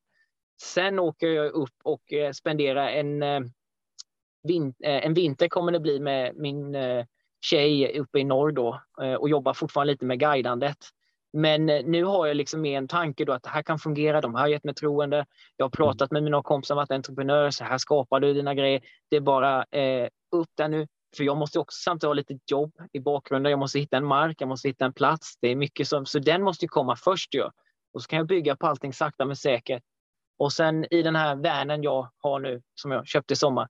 Sen 0.63 0.99
åker 0.99 1.29
jag 1.29 1.53
upp 1.53 1.75
och 1.85 2.13
eh, 2.13 2.33
spenderar 2.33 2.89
en, 2.89 3.23
eh, 3.23 3.41
eh, 4.85 5.07
en 5.07 5.15
vinter 5.15 5.49
kommer 5.49 5.73
det 5.73 5.81
bli 5.81 6.01
med 6.01 6.37
min 6.37 6.77
tjej 7.45 7.99
uppe 7.99 8.19
i 8.19 8.25
norr 8.25 8.53
då 8.53 8.83
och 9.19 9.29
jobbar 9.29 9.55
fortfarande 9.55 9.93
lite 9.93 10.05
med 10.05 10.21
guidandet. 10.21 10.77
Men 11.33 11.67
nu 11.67 12.05
har 12.05 12.27
jag 12.27 12.37
liksom 12.37 12.61
med 12.61 12.79
en 12.79 12.89
tanke 12.89 13.25
då 13.25 13.33
att 13.33 13.43
det 13.43 13.49
här 13.49 13.63
kan 13.63 13.79
fungera. 13.79 14.21
De 14.21 14.35
har 14.35 14.49
gett 14.49 14.65
mig 14.65 14.75
troende. 14.75 15.27
Jag 15.57 15.65
har 15.65 15.71
pratat 15.71 16.11
med 16.11 16.23
mina 16.23 16.43
kompisar, 16.43 16.75
varit 16.75 16.91
entreprenör. 16.91 17.51
Så 17.51 17.65
här 17.65 17.79
skapar 17.79 18.21
du 18.21 18.35
dina 18.35 18.55
grejer. 18.55 18.81
Det 19.09 19.17
är 19.17 19.21
bara 19.21 19.65
eh, 19.65 20.09
upp 20.33 20.51
där 20.55 20.69
nu. 20.69 20.87
För 21.17 21.25
jag 21.25 21.37
måste 21.37 21.59
också 21.59 21.77
samtidigt 21.85 22.09
ha 22.09 22.15
lite 22.15 22.39
jobb 22.51 22.73
i 22.93 23.01
bakgrunden. 23.01 23.51
Jag 23.51 23.59
måste 23.59 23.79
hitta 23.79 23.97
en 23.97 24.05
mark, 24.05 24.41
jag 24.41 24.49
måste 24.49 24.69
hitta 24.69 24.85
en 24.85 24.93
plats. 24.93 25.35
Det 25.41 25.49
är 25.49 25.57
mycket 25.57 25.89
som, 25.89 26.07
så 26.07 26.19
den 26.19 26.43
måste 26.43 26.69
komma 26.69 26.97
först 26.97 27.35
ju. 27.35 27.43
Och 27.93 28.03
så 28.03 28.09
kan 28.09 28.17
jag 28.17 28.27
bygga 28.27 28.57
på 28.57 28.67
allting 28.67 28.93
sakta 28.93 29.25
men 29.25 29.37
säkert. 29.37 29.83
Och 30.39 30.53
sen 30.53 30.95
i 30.95 31.03
den 31.03 31.17
här 31.17 31.37
vanen 31.37 31.83
jag 31.83 32.11
har 32.17 32.41
nu, 32.41 32.63
som 32.75 32.91
jag 32.91 33.07
köpte 33.07 33.35
i 33.35 33.37
sommar, 33.37 33.69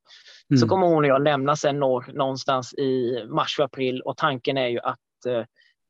mm. 0.51 0.59
så 0.59 0.69
kommer 0.69 0.87
hon 0.87 1.05
och 1.05 1.11
jag 1.11 1.23
lämna 1.23 1.57
sen 1.57 1.81
norr 1.81 2.13
någonstans 2.13 2.75
i 2.75 3.25
mars, 3.29 3.61
april. 3.61 4.01
Och 4.01 4.17
tanken 4.17 4.59
är 4.59 4.69
ju 4.69 4.81
att 4.81 5.27
eh, 5.27 5.45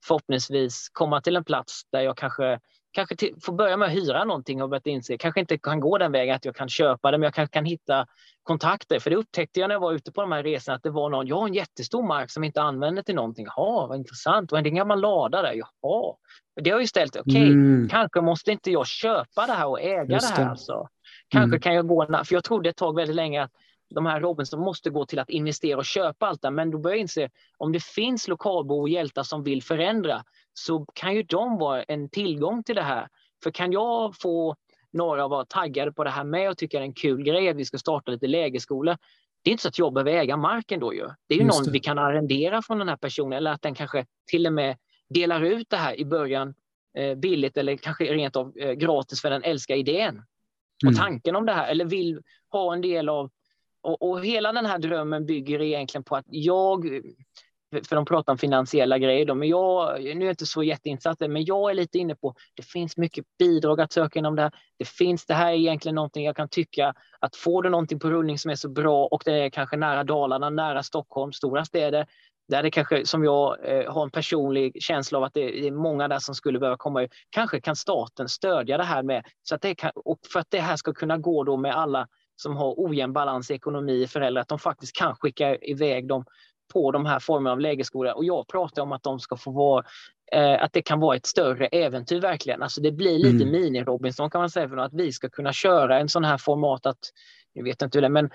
förhoppningsvis 0.07 0.89
komma 0.93 1.21
till 1.21 1.37
en 1.37 1.45
plats 1.45 1.83
där 1.93 2.01
jag 2.01 2.17
kanske 2.17 2.61
kanske 2.93 3.16
till, 3.16 3.34
får 3.43 3.53
börja 3.53 3.76
med 3.76 3.88
att 3.88 3.95
hyra 3.95 4.24
någonting 4.24 4.62
och 4.62 4.68
börjat 4.68 4.86
inse, 4.86 5.18
kanske 5.18 5.40
inte 5.40 5.59
kan 5.59 5.80
gå 5.80 5.99
den 5.99 6.12
vägen 6.12 6.36
att 6.36 6.45
jag 6.45 6.57
kan 6.57 6.68
köpa 6.68 7.11
det, 7.11 7.18
men 7.18 7.24
jag 7.24 7.34
kanske 7.34 7.53
kan 7.53 7.64
hitta 7.64 8.07
kontakter. 8.43 8.99
För 8.99 9.11
det 9.11 9.16
upptäckte 9.16 9.61
jag 9.61 9.68
när 9.68 9.74
jag 9.74 9.80
var 9.80 9.93
ute 9.93 10.12
på 10.12 10.20
de 10.20 10.32
här 10.32 10.43
resorna, 10.43 10.76
att 10.76 10.82
det 10.82 10.90
var 10.90 11.11
någon, 11.11 11.26
jag 11.26 11.36
har 11.36 11.47
en 11.47 11.55
jättestor 11.55 12.03
mark 12.03 12.30
som 12.30 12.45
inte 12.45 12.62
använder 12.62 13.03
till 13.03 13.14
någonting. 13.14 13.47
Jaha, 13.57 13.86
vad 13.86 13.99
intressant. 13.99 14.53
Och 14.53 14.59
en 14.59 14.74
gammal 14.74 15.01
lada 15.01 15.43
där. 15.43 15.53
Jaha. 15.53 16.14
Det 16.62 16.70
har 16.70 16.80
ju 16.80 16.86
ställt, 16.86 17.16
okej, 17.16 17.32
okay, 17.32 17.53
mm. 17.53 17.88
kanske 17.88 18.20
måste 18.20 18.53
inte 18.53 18.70
jag 18.70 18.86
köpa 18.86 19.47
det 19.47 19.53
här 19.53 19.66
och 19.66 19.80
äga 19.80 20.14
Just 20.14 20.36
det 20.36 20.43
här. 20.43 20.51
Alltså. 20.51 20.88
Kanske 21.28 21.57
mm. 21.57 21.61
kan 21.61 21.74
jag 21.74 21.88
gå, 21.88 22.07
för 22.07 22.34
jag 22.34 22.45
trodde 22.45 22.70
ett 22.70 22.76
tag 22.76 22.97
väldigt 22.97 23.16
länge 23.16 23.43
att 23.43 23.51
de 23.95 24.07
här 24.07 24.20
Robinson 24.20 24.61
måste 24.61 24.90
gå 24.90 25.07
till 25.07 25.18
att 25.18 25.30
investera 25.30 25.78
och 25.78 25.84
köpa 25.84 26.26
allt 26.26 26.43
det. 26.43 26.51
Men 26.51 26.70
då 26.70 26.78
börjar 26.78 26.97
jag 26.97 27.01
inse, 27.01 27.30
om 27.59 27.72
det 27.72 27.84
finns 27.84 28.28
lokalbo 28.28 28.80
och 28.80 28.88
hjältar 28.88 29.22
som 29.22 29.43
vill 29.43 29.62
förändra, 29.62 30.24
så 30.55 30.86
kan 30.95 31.14
ju 31.14 31.22
de 31.22 31.59
vara 31.59 31.82
en 31.82 32.09
tillgång 32.09 32.64
till 32.64 32.74
det 32.74 32.82
här. 32.82 33.09
För 33.43 33.51
kan 33.51 33.72
jag 33.72 34.14
få 34.20 34.57
några 34.93 35.24
att 35.24 35.30
vara 35.30 35.45
taggade 35.45 35.93
på 35.93 36.05
det 36.05 36.11
här 36.11 36.24
med 36.24 36.51
och 36.51 36.59
tycka 36.59 36.78
det 36.78 36.84
är 36.84 36.86
en 36.86 36.95
kul 36.95 37.22
grej 37.22 37.49
att 37.49 37.57
vi 37.57 37.64
ska 37.64 37.78
starta 37.78 38.11
lite 38.11 38.26
lägerskola. 38.26 38.99
Det 39.43 39.51
är 39.51 39.53
inte 39.53 39.62
så 39.62 39.68
att 39.68 39.78
jag 39.78 39.93
behöver 39.93 40.12
äga 40.12 40.36
marken 40.36 40.80
då 40.80 40.95
ju. 40.95 41.09
Det 41.28 41.34
är 41.34 41.38
ju 41.38 41.45
någon 41.45 41.72
vi 41.72 41.80
kan 41.80 41.99
arrendera 41.99 42.62
från 42.62 42.78
den 42.78 42.88
här 42.88 42.97
personen 42.97 43.32
eller 43.32 43.53
att 43.53 43.62
den 43.62 43.74
kanske 43.74 44.07
till 44.26 44.47
och 44.47 44.53
med 44.53 44.76
delar 45.09 45.40
ut 45.40 45.70
det 45.70 45.76
här 45.76 46.01
i 46.01 46.05
början 46.05 46.55
eh, 46.99 47.14
billigt 47.14 47.57
eller 47.57 47.76
kanske 47.76 48.05
rent 48.05 48.36
av 48.36 48.57
eh, 48.57 48.72
gratis 48.72 49.22
för 49.22 49.30
den 49.30 49.43
älskar 49.45 49.74
idén 49.74 50.22
och 50.84 50.90
mm. 50.90 50.95
tanken 50.95 51.36
om 51.36 51.47
det 51.47 51.53
här 51.53 51.70
eller 51.70 51.84
vill 51.84 52.20
ha 52.49 52.74
en 52.74 52.80
del 52.80 53.09
av 53.09 53.30
och, 53.83 54.11
och, 54.11 54.24
hela 54.24 54.53
den 54.53 54.66
här 54.66 54.78
drömmen 54.78 55.26
bygger 55.26 55.62
egentligen 55.62 56.05
på 56.05 56.16
att 56.16 56.24
jag 56.28 57.03
för 57.85 57.97
de 57.97 58.05
pratar 58.05 58.33
om 58.33 58.39
finansiella 58.39 58.99
grejer 58.99 59.26
då, 59.26 59.35
men 59.35 59.49
jag, 59.49 60.03
nu 60.03 60.11
är 60.11 60.24
jag 60.24 60.33
inte 60.33 60.47
så 60.47 60.62
jätteinsatt 60.62 61.20
men 61.20 61.45
jag 61.45 61.70
är 61.70 61.74
lite 61.74 61.99
inne 61.99 62.14
på, 62.14 62.35
det 62.55 62.62
finns 62.62 62.97
mycket 62.97 63.24
bidrag 63.39 63.80
att 63.80 63.93
söka 63.93 64.18
inom 64.18 64.37
det 64.37 64.43
här. 64.43 64.53
Det 64.78 64.89
finns, 64.89 65.26
det 65.26 65.35
här 65.35 65.53
är 65.53 65.57
egentligen 65.57 65.95
någonting 65.95 66.24
jag 66.24 66.37
kan 66.37 66.49
tycka 66.49 66.95
att 67.18 67.37
får 67.37 67.62
du 67.62 67.70
någonting 67.70 67.99
på 67.99 68.11
rullning 68.11 68.39
som 68.39 68.51
är 68.51 68.55
så 68.55 68.68
bra 68.68 69.07
och 69.07 69.22
det 69.24 69.33
är 69.33 69.51
kanske 69.51 69.76
nära 69.76 70.05
Dalarna, 70.05 70.51
nära 70.51 70.83
Stockholm, 70.83 71.33
stora 71.33 71.64
städer, 71.64 72.07
där 72.49 72.62
det 72.62 72.70
kanske, 72.70 73.07
som 73.07 73.24
jag 73.24 73.68
eh, 73.68 73.93
har 73.93 74.03
en 74.03 74.11
personlig 74.11 74.83
känsla 74.83 75.18
av 75.18 75.24
att 75.24 75.35
det 75.35 75.66
är 75.66 75.70
många 75.70 76.09
där 76.09 76.18
som 76.18 76.35
skulle 76.35 76.59
behöva 76.59 76.76
komma. 76.76 77.09
Kanske 77.30 77.61
kan 77.61 77.76
staten 77.76 78.28
stödja 78.28 78.76
det 78.76 78.85
här 78.85 79.03
med, 79.03 79.24
så 79.43 79.55
att 79.55 79.62
det 79.62 79.74
kan, 79.74 79.91
och 79.95 80.18
för 80.33 80.41
att 80.41 80.51
det 80.51 80.61
här 80.61 80.76
ska 80.76 80.93
kunna 80.93 81.18
gå 81.18 81.45
då 81.45 81.57
med 81.57 81.76
alla 81.76 82.09
som 82.43 82.57
har 82.57 82.74
ojämn 82.76 83.12
balans 83.12 83.51
i 83.51 83.55
ekonomi, 83.55 84.07
föräldrar, 84.07 84.43
att 84.43 84.49
de 84.49 84.59
faktiskt 84.59 84.97
kan 84.97 85.16
skicka 85.16 85.57
iväg 85.57 86.09
dem 86.09 86.24
på 86.72 86.93
de 86.93 87.07
här 87.07 87.18
formerna 87.18 87.53
av 87.53 87.61
lägerskolor. 87.61 88.12
Och 88.12 88.24
jag 88.24 88.49
pratar 88.49 88.82
om 88.82 88.93
att 88.93 89.03
de 89.03 89.20
ska 89.20 89.36
få 89.36 89.51
vara 89.51 89.84
eh, 90.32 90.62
att 90.62 90.72
det 90.72 90.82
kan 90.82 91.01
vara 91.01 91.16
ett 91.16 91.26
större 91.26 91.66
äventyr 91.66 92.20
verkligen. 92.20 92.62
Alltså 92.62 92.80
det 92.80 92.93
blir 92.93 93.18
lite 93.18 93.45
mm. 93.45 93.55
mini-Robinson 93.55 94.30
kan 94.30 94.40
man 94.40 94.51
säga 94.51 94.68
för 94.68 94.76
att 94.76 94.95
vi 94.95 95.12
ska 95.12 95.28
kunna 95.28 95.53
köra 95.53 95.99
en 95.99 96.09
sån 96.09 96.24
här 96.24 96.38
format 96.38 96.86
att, 96.86 96.99
jag 97.53 97.64
vet 97.64 97.82
inte 97.82 97.99
hur 97.99 98.03
det 98.03 98.07
är, 98.07 98.11
men 98.11 98.30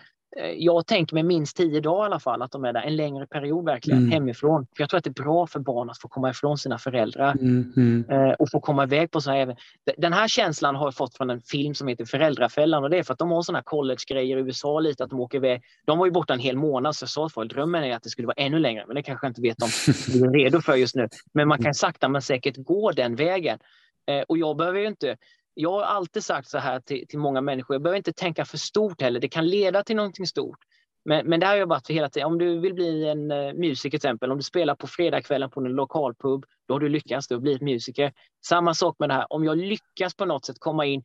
jag 0.57 0.88
tänker 0.88 1.13
mig 1.13 1.23
minst 1.23 1.57
tio 1.57 1.82
dagar 1.82 2.03
i 2.03 2.05
alla 2.05 2.19
fall, 2.19 2.41
att 2.41 2.51
de 2.51 2.65
är 2.65 2.73
där 2.73 2.82
en 2.82 2.95
längre 2.95 3.28
period 3.28 3.65
verkligen 3.65 3.99
mm. 3.99 4.11
hemifrån. 4.11 4.67
För 4.75 4.84
jag 4.84 4.89
tror 4.89 4.97
att 4.97 5.03
det 5.03 5.09
är 5.09 5.23
bra 5.23 5.47
för 5.47 5.59
barn 5.59 5.89
att 5.89 6.01
få 6.01 6.07
komma 6.07 6.30
ifrån 6.30 6.57
sina 6.57 6.78
föräldrar 6.78 7.32
mm. 7.32 7.73
Mm. 7.75 8.05
Eh, 8.09 8.32
och 8.32 8.51
få 8.51 8.59
komma 8.59 8.84
iväg 8.84 9.11
på 9.11 9.21
så 9.21 9.32
här. 9.32 9.55
Den 9.97 10.13
här 10.13 10.28
känslan 10.28 10.75
har 10.75 10.88
jag 10.88 10.95
fått 10.95 11.17
från 11.17 11.30
en 11.30 11.41
film 11.41 11.75
som 11.75 11.88
heter 11.88 12.05
Föräldrafällan 12.05 12.84
och 12.84 12.89
det 12.89 12.97
är 12.97 13.03
för 13.03 13.13
att 13.13 13.19
de 13.19 13.32
har 13.32 13.41
sådana 13.41 13.63
college-grejer 13.63 14.38
i 14.38 14.39
USA 14.39 14.80
lite 14.80 15.03
att 15.03 15.09
de 15.09 15.19
åker 15.19 15.38
iväg. 15.38 15.61
De 15.86 15.97
var 15.97 16.05
ju 16.05 16.11
borta 16.11 16.34
en 16.34 16.39
hel 16.39 16.57
månad 16.57 16.95
så 16.95 17.03
jag 17.03 17.09
sa 17.09 17.30
för 17.30 17.45
drömmen 17.45 17.84
är 17.84 17.95
att 17.95 18.03
det 18.03 18.09
skulle 18.09 18.28
vara 18.28 18.36
ännu 18.38 18.59
längre, 18.59 18.84
men 18.88 18.95
det 18.95 19.03
kanske 19.03 19.25
jag 19.25 19.32
inte 19.32 19.41
vet 19.41 19.63
om 19.63 19.69
vi 20.13 20.23
är 20.23 20.32
redo 20.32 20.61
för 20.61 20.75
just 20.75 20.95
nu. 20.95 21.09
Men 21.34 21.47
man 21.47 21.63
kan 21.63 21.73
sakta 21.73 22.09
men 22.09 22.21
säkert 22.21 22.57
gå 22.57 22.91
den 22.91 23.15
vägen. 23.15 23.59
Eh, 24.07 24.21
och 24.28 24.38
jag 24.38 24.57
behöver 24.57 24.80
ju 24.80 24.88
inte 24.88 25.17
jag 25.59 25.71
har 25.71 25.83
alltid 25.83 26.23
sagt 26.23 26.49
så 26.49 26.57
här 26.57 26.79
till, 26.79 27.07
till 27.07 27.19
många 27.19 27.41
människor, 27.41 27.73
jag 27.73 27.81
behöver 27.81 27.97
inte 27.97 28.13
tänka 28.13 28.45
för 28.45 28.57
stort 28.57 29.01
heller, 29.01 29.19
det 29.19 29.29
kan 29.29 29.47
leda 29.47 29.83
till 29.83 29.95
någonting 29.95 30.27
stort. 30.27 30.57
Men, 31.05 31.27
men 31.27 31.39
det 31.39 31.45
har 31.45 31.55
jag 31.55 31.67
varit 31.67 31.87
för 31.87 31.93
hela 31.93 32.09
tiden. 32.09 32.27
Om 32.27 32.37
du 32.37 32.59
vill 32.59 32.73
bli 32.73 33.07
en 33.07 33.31
uh, 33.31 33.53
musiker 33.53 33.89
till 33.89 34.07
exempel, 34.07 34.31
om 34.31 34.37
du 34.37 34.43
spelar 34.43 34.75
på 34.75 34.87
fredagskvällen 34.87 35.49
på 35.49 35.59
en 35.59 35.65
lokalpub, 35.65 36.45
då 36.67 36.73
har 36.73 36.79
du 36.79 36.89
lyckats, 36.89 37.27
du 37.27 37.35
har 37.35 37.41
blivit 37.41 37.61
musiker. 37.61 38.13
Samma 38.45 38.73
sak 38.73 38.95
med 38.99 39.09
det 39.09 39.13
här, 39.13 39.33
om 39.33 39.43
jag 39.43 39.57
lyckas 39.57 40.15
på 40.15 40.25
något 40.25 40.45
sätt 40.45 40.59
komma 40.59 40.85
in, 40.85 41.01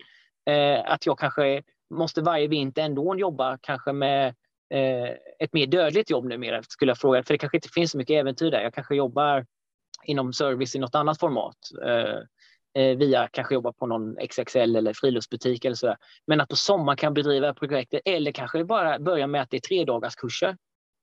uh, 0.50 0.92
att 0.92 1.06
jag 1.06 1.18
kanske 1.18 1.62
måste 1.94 2.22
varje 2.22 2.48
vinter 2.48 2.82
ändå 2.82 3.16
jobba 3.16 3.58
kanske 3.62 3.92
med 3.92 4.28
uh, 4.74 5.10
ett 5.38 5.52
mer 5.52 5.66
dödligt 5.66 6.10
jobb 6.10 6.24
numera, 6.24 6.62
skulle 6.62 6.90
jag 6.90 6.98
fråga, 6.98 7.22
för 7.22 7.34
det 7.34 7.38
kanske 7.38 7.56
inte 7.56 7.68
finns 7.68 7.90
så 7.90 7.98
mycket 7.98 8.14
äventyr 8.14 8.50
där. 8.50 8.62
Jag 8.62 8.74
kanske 8.74 8.94
jobbar 8.94 9.46
inom 10.04 10.32
service 10.32 10.74
i 10.74 10.78
något 10.78 10.94
annat 10.94 11.20
format 11.20 11.56
eh, 11.86 12.18
via 12.74 13.28
kanske 13.32 13.54
jobba 13.54 13.72
på 13.72 13.86
någon 13.86 14.16
XXL 14.28 14.76
eller 14.76 14.92
friluftsbutik 14.92 15.64
eller 15.64 15.76
sådär. 15.76 15.96
Men 16.26 16.40
att 16.40 16.48
på 16.48 16.56
sommaren 16.56 16.96
kan 16.96 17.14
bedriva 17.14 17.54
projektet 17.54 18.02
eller 18.04 18.32
kanske 18.32 18.64
bara 18.64 18.98
börja 18.98 19.26
med 19.26 19.42
att 19.42 19.50
det 19.50 19.56
är 19.56 19.60
tre 19.60 19.84
dagars 19.84 20.14
kurser. 20.14 20.56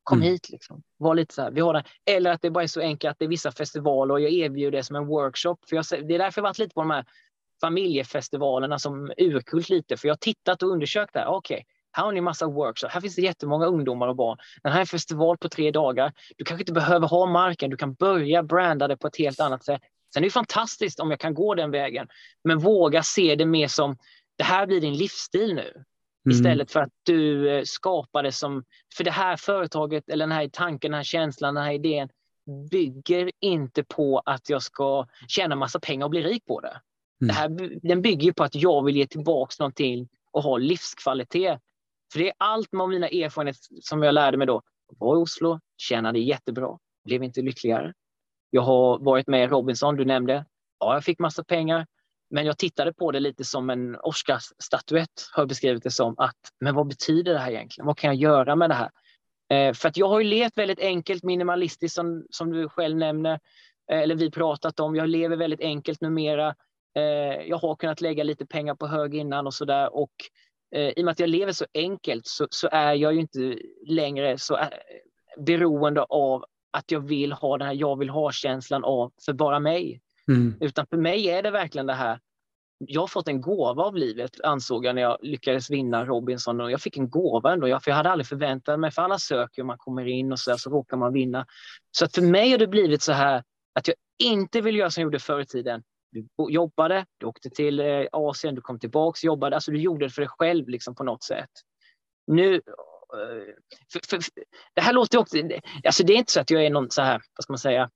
Kom 0.03 0.17
mm. 0.17 0.31
hit, 0.31 0.49
liksom. 0.49 0.83
var 0.97 1.15
lite 1.15 1.33
så 1.33 1.41
här, 1.41 1.51
vi 1.51 1.61
har 1.61 1.73
det. 1.73 1.83
Eller 2.05 2.31
att 2.31 2.41
det 2.41 2.49
bara 2.49 2.63
är 2.63 2.67
så 2.67 2.81
enkelt 2.81 3.11
att 3.11 3.19
det 3.19 3.25
är 3.25 3.29
vissa 3.29 3.51
festivaler 3.51 4.13
och 4.13 4.21
jag 4.21 4.31
erbjuder 4.31 4.77
det 4.77 4.83
som 4.83 4.95
en 4.95 5.07
workshop. 5.07 5.57
För 5.69 5.75
jag, 5.75 5.85
det 5.89 6.15
är 6.15 6.19
därför 6.19 6.41
jag 6.41 6.43
varit 6.43 6.59
lite 6.59 6.73
på 6.73 6.81
de 6.81 6.89
här 6.89 7.05
familjefestivalerna 7.61 8.79
som 8.79 9.11
urkult 9.17 9.69
lite, 9.69 9.97
för 9.97 10.07
jag 10.07 10.13
har 10.13 10.17
tittat 10.17 10.63
och 10.63 10.69
undersökt 10.69 11.13
det 11.13 11.19
här. 11.19 11.27
Okej, 11.27 11.55
okay, 11.55 11.65
här 11.91 12.03
har 12.03 12.11
ni 12.11 12.21
massa 12.21 12.47
workshops. 12.47 12.93
Här 12.93 13.01
finns 13.01 13.15
det 13.15 13.21
jättemånga 13.21 13.65
ungdomar 13.65 14.07
och 14.07 14.15
barn. 14.15 14.37
Den 14.63 14.71
här 14.71 14.79
är 14.79 14.83
en 14.83 14.87
festival 14.87 15.37
på 15.37 15.49
tre 15.49 15.71
dagar. 15.71 16.13
Du 16.37 16.45
kanske 16.45 16.61
inte 16.61 16.73
behöver 16.73 17.07
ha 17.07 17.25
marken. 17.25 17.69
Du 17.69 17.77
kan 17.77 17.93
börja 17.93 18.43
branda 18.43 18.87
det 18.87 18.97
på 18.97 19.07
ett 19.07 19.17
helt 19.17 19.39
annat 19.39 19.63
sätt. 19.63 19.81
Sen 20.13 20.23
är 20.23 20.27
det 20.27 20.31
fantastiskt 20.31 20.99
om 20.99 21.09
jag 21.09 21.19
kan 21.19 21.33
gå 21.33 21.55
den 21.55 21.71
vägen, 21.71 22.07
men 22.43 22.59
våga 22.59 23.03
se 23.03 23.35
det 23.35 23.45
mer 23.45 23.67
som 23.67 23.97
det 24.37 24.43
här 24.43 24.67
blir 24.67 24.81
din 24.81 24.97
livsstil 24.97 25.55
nu. 25.55 25.83
Mm. 26.25 26.37
Istället 26.37 26.71
för 26.71 26.79
att 26.79 26.93
du 27.03 27.49
eh, 27.49 27.63
skapar 27.63 28.23
det 28.23 28.31
som... 28.31 28.63
För 28.97 29.03
det 29.03 29.11
här 29.11 29.37
företaget, 29.37 30.09
eller 30.09 30.27
den 30.27 30.35
här 30.35 30.47
tanken, 30.47 30.91
den 30.91 30.97
här 30.97 31.03
känslan, 31.03 31.55
den 31.55 31.63
här 31.63 31.73
idén 31.73 32.09
bygger 32.71 33.31
inte 33.39 33.83
på 33.83 34.21
att 34.25 34.49
jag 34.49 34.63
ska 34.63 35.07
tjäna 35.27 35.55
massa 35.55 35.79
pengar 35.79 36.05
och 36.05 36.09
bli 36.09 36.21
rik 36.21 36.45
på 36.45 36.59
det. 36.59 36.81
Mm. 37.21 37.27
det 37.27 37.33
här, 37.33 37.79
den 37.87 38.01
bygger 38.01 38.31
på 38.31 38.43
att 38.43 38.55
jag 38.55 38.85
vill 38.85 38.95
ge 38.95 39.07
tillbaka 39.07 39.55
någonting 39.59 40.09
och 40.31 40.43
ha 40.43 40.57
livskvalitet. 40.57 41.59
För 42.11 42.19
det 42.19 42.29
är 42.29 42.33
allt 42.37 42.71
med 42.71 42.89
mina 42.89 43.07
erfarenheter 43.07 43.59
som 43.81 44.03
jag 44.03 44.13
lärde 44.13 44.37
mig 44.37 44.47
då. 44.47 44.61
Jag 44.89 45.07
var 45.07 45.15
i 45.15 45.17
Oslo, 45.17 45.59
tjänade 45.77 46.19
jättebra, 46.19 46.77
blev 47.05 47.23
inte 47.23 47.41
lyckligare. 47.41 47.93
Jag 48.49 48.61
har 48.61 48.99
varit 48.99 49.27
med 49.27 49.43
i 49.43 49.47
Robinson, 49.47 49.95
du 49.95 50.05
nämnde. 50.05 50.45
Ja, 50.79 50.93
jag 50.93 51.03
fick 51.03 51.19
massa 51.19 51.43
pengar, 51.43 51.87
men 52.29 52.45
jag 52.45 52.57
tittade 52.57 52.93
på 52.93 53.11
det 53.11 53.19
lite 53.19 53.43
som 53.43 53.69
en 53.69 53.95
Oscarsstatyett, 53.95 55.29
har 55.33 55.41
jag 55.41 55.47
beskrivit 55.49 55.83
det 55.83 55.91
som. 55.91 56.15
Att, 56.17 56.37
men 56.59 56.75
vad 56.75 56.87
betyder 56.87 57.33
det 57.33 57.39
här 57.39 57.51
egentligen? 57.51 57.85
Vad 57.85 57.97
kan 57.97 58.07
jag 58.07 58.31
göra 58.31 58.55
med 58.55 58.69
det 58.69 58.73
här? 58.73 58.89
Eh, 59.49 59.73
för 59.73 59.89
att 59.89 59.97
jag 59.97 60.07
har 60.07 60.19
ju 60.19 60.25
levt 60.25 60.57
väldigt 60.57 60.79
enkelt, 60.79 61.23
minimalistiskt 61.23 61.95
som, 61.95 62.25
som 62.29 62.51
du 62.51 62.69
själv 62.69 62.97
nämner, 62.97 63.39
eh, 63.91 63.99
eller 63.99 64.15
vi 64.15 64.31
pratat 64.31 64.79
om. 64.79 64.95
Jag 64.95 65.09
lever 65.09 65.37
väldigt 65.37 65.61
enkelt 65.61 66.01
numera. 66.01 66.55
Eh, 66.95 67.47
jag 67.47 67.57
har 67.57 67.75
kunnat 67.75 68.01
lägga 68.01 68.23
lite 68.23 68.45
pengar 68.45 68.75
på 68.75 68.87
hög 68.87 69.15
innan 69.15 69.47
och 69.47 69.53
sådär. 69.53 69.95
Och 69.95 70.11
eh, 70.75 70.89
i 70.89 71.01
och 71.01 71.05
med 71.05 71.11
att 71.11 71.19
jag 71.19 71.29
lever 71.29 71.51
så 71.51 71.65
enkelt 71.73 72.27
så, 72.27 72.47
så 72.49 72.69
är 72.71 72.93
jag 72.93 73.13
ju 73.13 73.19
inte 73.19 73.57
längre 73.87 74.37
så 74.37 74.57
eh, 74.57 74.67
beroende 75.37 76.03
av 76.03 76.45
att 76.71 76.91
jag 76.91 76.99
vill 76.99 77.31
ha 77.31 77.57
den 77.57 77.67
här 77.67 77.75
jag 77.75 77.99
vill 77.99 78.09
ha-känslan 78.09 78.83
av 78.83 79.11
för 79.25 79.33
bara 79.33 79.59
mig. 79.59 80.01
Mm. 80.27 80.55
Utan 80.59 80.87
för 80.87 80.97
mig 80.97 81.29
är 81.29 81.43
det 81.43 81.51
verkligen 81.51 81.87
det 81.87 81.93
här, 81.93 82.19
jag 82.77 83.01
har 83.01 83.07
fått 83.07 83.27
en 83.27 83.41
gåva 83.41 83.83
av 83.83 83.95
livet 83.95 84.41
ansåg 84.43 84.85
jag 84.85 84.95
när 84.95 85.01
jag 85.01 85.17
lyckades 85.21 85.69
vinna 85.69 86.05
Robinson. 86.05 86.61
Och 86.61 86.71
jag 86.71 86.81
fick 86.81 86.97
en 86.97 87.09
gåva 87.09 87.53
ändå, 87.53 87.79
för 87.79 87.91
jag 87.91 87.95
hade 87.95 88.09
aldrig 88.09 88.27
förväntat 88.27 88.79
mig, 88.79 88.91
för 88.91 89.01
alla 89.01 89.19
söker 89.19 89.61
och 89.61 89.65
man 89.65 89.77
kommer 89.77 90.05
in 90.07 90.31
och 90.31 90.39
så, 90.39 90.51
där, 90.51 90.57
så 90.57 90.69
råkar 90.69 90.97
man 90.97 91.13
vinna. 91.13 91.45
Så 91.91 92.05
att 92.05 92.15
för 92.15 92.21
mig 92.21 92.51
har 92.51 92.57
det 92.57 92.67
blivit 92.67 93.01
så 93.01 93.11
här 93.11 93.43
att 93.73 93.87
jag 93.87 93.95
inte 94.23 94.61
vill 94.61 94.75
göra 94.75 94.89
som 94.89 95.01
jag 95.01 95.05
gjorde 95.05 95.19
förr 95.19 95.39
i 95.39 95.45
tiden. 95.45 95.83
Du 96.11 96.27
jobbade, 96.49 97.05
du 97.17 97.25
åkte 97.25 97.49
till 97.49 97.79
eh, 97.79 98.05
Asien, 98.11 98.55
du 98.55 98.61
kom 98.61 98.79
tillbaks, 98.79 99.23
jobbade, 99.23 99.55
alltså 99.55 99.71
du 99.71 99.81
gjorde 99.81 100.05
det 100.05 100.09
för 100.09 100.21
dig 100.21 100.29
själv 100.29 100.69
liksom 100.69 100.95
på 100.95 101.03
något 101.03 101.23
sätt. 101.23 101.49
Nu, 102.27 102.61
för, 103.91 103.99
för, 104.07 104.21
för, 104.21 104.31
det 104.73 104.81
här 104.81 104.93
låter 104.93 105.17
också, 105.17 105.37
alltså 105.83 106.03
det 106.03 106.13
är 106.13 106.17
inte 106.17 106.31
så 106.31 106.39
att 106.39 106.49
jag 106.49 106.65
är 106.65 106.69
någon 106.69 106.91
så 106.91 107.01
här, 107.01 107.21
vad 107.35 107.43
ska 107.43 107.53
man 107.53 107.59
säga, 107.59 107.89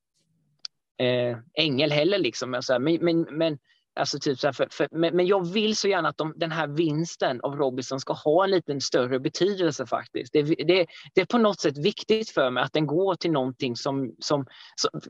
eh, 0.97 1.37
ängel 1.53 1.91
heller 1.91 2.19
liksom. 2.19 2.51
Men, 2.51 2.99
men, 3.01 3.21
men, 3.21 3.57
alltså 3.95 4.19
typ 4.19 4.39
så 4.39 4.47
här, 4.47 4.53
för, 4.53 4.67
för, 4.71 4.87
men, 4.91 5.15
men, 5.15 5.27
jag 5.27 5.53
vill 5.53 5.75
så 5.75 5.87
gärna 5.87 6.09
att 6.09 6.17
de, 6.17 6.33
den 6.35 6.51
här 6.51 6.67
vinsten 6.67 7.41
av 7.41 7.55
Robinson 7.55 7.99
ska 7.99 8.13
ha 8.13 8.43
en 8.43 8.51
liten 8.51 8.81
större 8.81 9.19
betydelse 9.19 9.85
faktiskt. 9.85 10.33
Det, 10.33 10.41
det, 10.43 10.85
det 11.13 11.21
är 11.21 11.25
på 11.25 11.37
något 11.37 11.59
sätt 11.59 11.77
viktigt 11.77 12.29
för 12.29 12.49
mig 12.49 12.63
att 12.63 12.73
den 12.73 12.87
går 12.87 13.15
till 13.15 13.31
någonting 13.31 13.75
som... 13.75 14.15
som, 14.19 14.45
som 14.75 15.01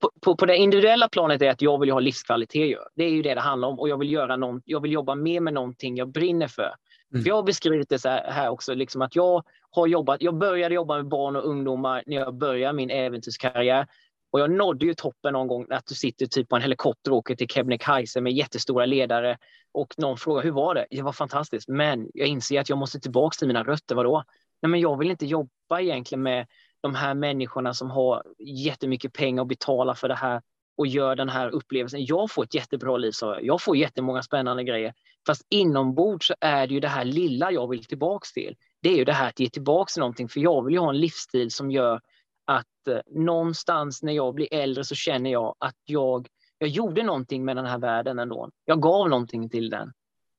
på, 0.00 0.10
på, 0.20 0.36
på, 0.36 0.46
det 0.46 0.56
individuella 0.56 1.08
planet 1.08 1.42
är 1.42 1.50
att 1.50 1.62
jag 1.62 1.80
vill 1.80 1.90
ha 1.90 2.00
livskvalitet. 2.00 2.78
Det 2.94 3.04
är 3.04 3.10
ju 3.10 3.22
det 3.22 3.34
det 3.34 3.40
handlar 3.40 3.68
om 3.68 3.78
och 3.78 3.88
jag 3.88 3.98
vill, 3.98 4.12
göra 4.12 4.36
någon, 4.36 4.62
jag 4.64 4.80
vill 4.80 4.92
jobba 4.92 5.14
mer 5.14 5.40
med 5.40 5.54
någonting 5.54 5.96
jag 5.96 6.08
brinner 6.08 6.48
för. 6.48 6.74
Mm. 7.12 7.22
För 7.22 7.28
jag 7.28 7.36
har 7.36 7.42
beskrivit 7.42 7.88
det 7.88 7.98
så 7.98 8.08
här 8.08 8.48
också, 8.48 8.74
liksom 8.74 9.02
att 9.02 9.16
jag 9.16 9.42
har 9.70 9.86
jobbat, 9.86 10.22
jag 10.22 10.38
började 10.38 10.74
jobba 10.74 10.96
med 10.96 11.08
barn 11.08 11.36
och 11.36 11.44
ungdomar 11.44 12.02
när 12.06 12.16
jag 12.16 12.34
började 12.34 12.72
min 12.72 12.90
äventyrskarriär. 12.90 13.86
Och 14.32 14.40
jag 14.40 14.50
nådde 14.50 14.86
ju 14.86 14.94
toppen 14.94 15.32
någon 15.32 15.48
gång 15.48 15.66
att 15.70 15.86
du 15.86 15.94
sitter 15.94 16.26
typ 16.26 16.48
på 16.48 16.56
en 16.56 16.62
helikopter 16.62 17.10
och 17.10 17.16
åker 17.16 17.34
till 17.34 17.48
Kebnekaise 17.48 18.20
med 18.20 18.32
jättestora 18.32 18.86
ledare 18.86 19.38
och 19.72 19.94
någon 19.98 20.16
frågar 20.16 20.42
hur 20.42 20.50
var 20.50 20.74
det? 20.74 20.86
Det 20.90 21.02
var 21.02 21.12
fantastiskt, 21.12 21.68
men 21.68 22.10
jag 22.14 22.28
inser 22.28 22.60
att 22.60 22.68
jag 22.68 22.78
måste 22.78 23.00
tillbaka 23.00 23.34
till 23.38 23.48
mina 23.48 23.64
rötter. 23.64 23.94
Vadå? 23.94 24.24
Nej, 24.62 24.70
men 24.70 24.80
jag 24.80 24.98
vill 24.98 25.10
inte 25.10 25.26
jobba 25.26 25.80
egentligen 25.80 26.22
med 26.22 26.46
de 26.80 26.94
här 26.94 27.14
människorna 27.14 27.74
som 27.74 27.90
har 27.90 28.22
jättemycket 28.38 29.12
pengar 29.12 29.42
och 29.42 29.46
betalar 29.46 29.94
för 29.94 30.08
det 30.08 30.14
här 30.14 30.42
och 30.80 30.86
gör 30.86 31.16
den 31.16 31.28
här 31.28 31.48
upplevelsen. 31.48 32.04
Jag 32.04 32.30
får 32.30 32.44
ett 32.44 32.54
jättebra 32.54 32.96
liv, 32.96 33.10
sa 33.10 33.34
jag 33.34 33.44
Jag 33.44 33.62
får 33.62 33.76
jättemånga 33.76 34.22
spännande 34.22 34.64
grejer. 34.64 34.94
Fast 35.26 35.46
inombords 35.48 36.26
så 36.26 36.34
är 36.40 36.66
det 36.66 36.74
ju 36.74 36.80
det 36.80 36.88
här 36.88 37.04
lilla 37.04 37.52
jag 37.52 37.70
vill 37.70 37.84
tillbaks 37.84 38.32
till. 38.32 38.56
Det 38.82 38.88
är 38.88 38.96
ju 38.96 39.04
det 39.04 39.12
här 39.12 39.28
att 39.28 39.40
ge 39.40 39.48
tillbaks 39.48 39.94
till 39.94 40.00
någonting, 40.00 40.28
för 40.28 40.40
jag 40.40 40.64
vill 40.64 40.74
ju 40.74 40.80
ha 40.80 40.90
en 40.90 41.00
livsstil 41.00 41.50
som 41.50 41.70
gör 41.70 42.00
att 42.44 42.88
eh, 42.88 42.98
någonstans 43.10 44.02
när 44.02 44.12
jag 44.12 44.34
blir 44.34 44.54
äldre 44.54 44.84
så 44.84 44.94
känner 44.94 45.30
jag 45.30 45.54
att 45.58 45.76
jag, 45.84 46.28
jag 46.58 46.68
gjorde 46.68 47.02
någonting 47.02 47.44
med 47.44 47.56
den 47.56 47.66
här 47.66 47.78
världen 47.78 48.18
ändå. 48.18 48.50
Jag 48.64 48.82
gav 48.82 49.08
någonting 49.08 49.48
till 49.48 49.70
den. 49.70 49.92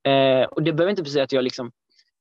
Eh, 0.04 0.46
och 0.46 0.64
det 0.64 0.74
behöver 0.74 0.90
inte 0.90 1.04
betyda 1.04 1.24
att 1.24 1.32
jag 1.32 1.44
liksom, 1.44 1.72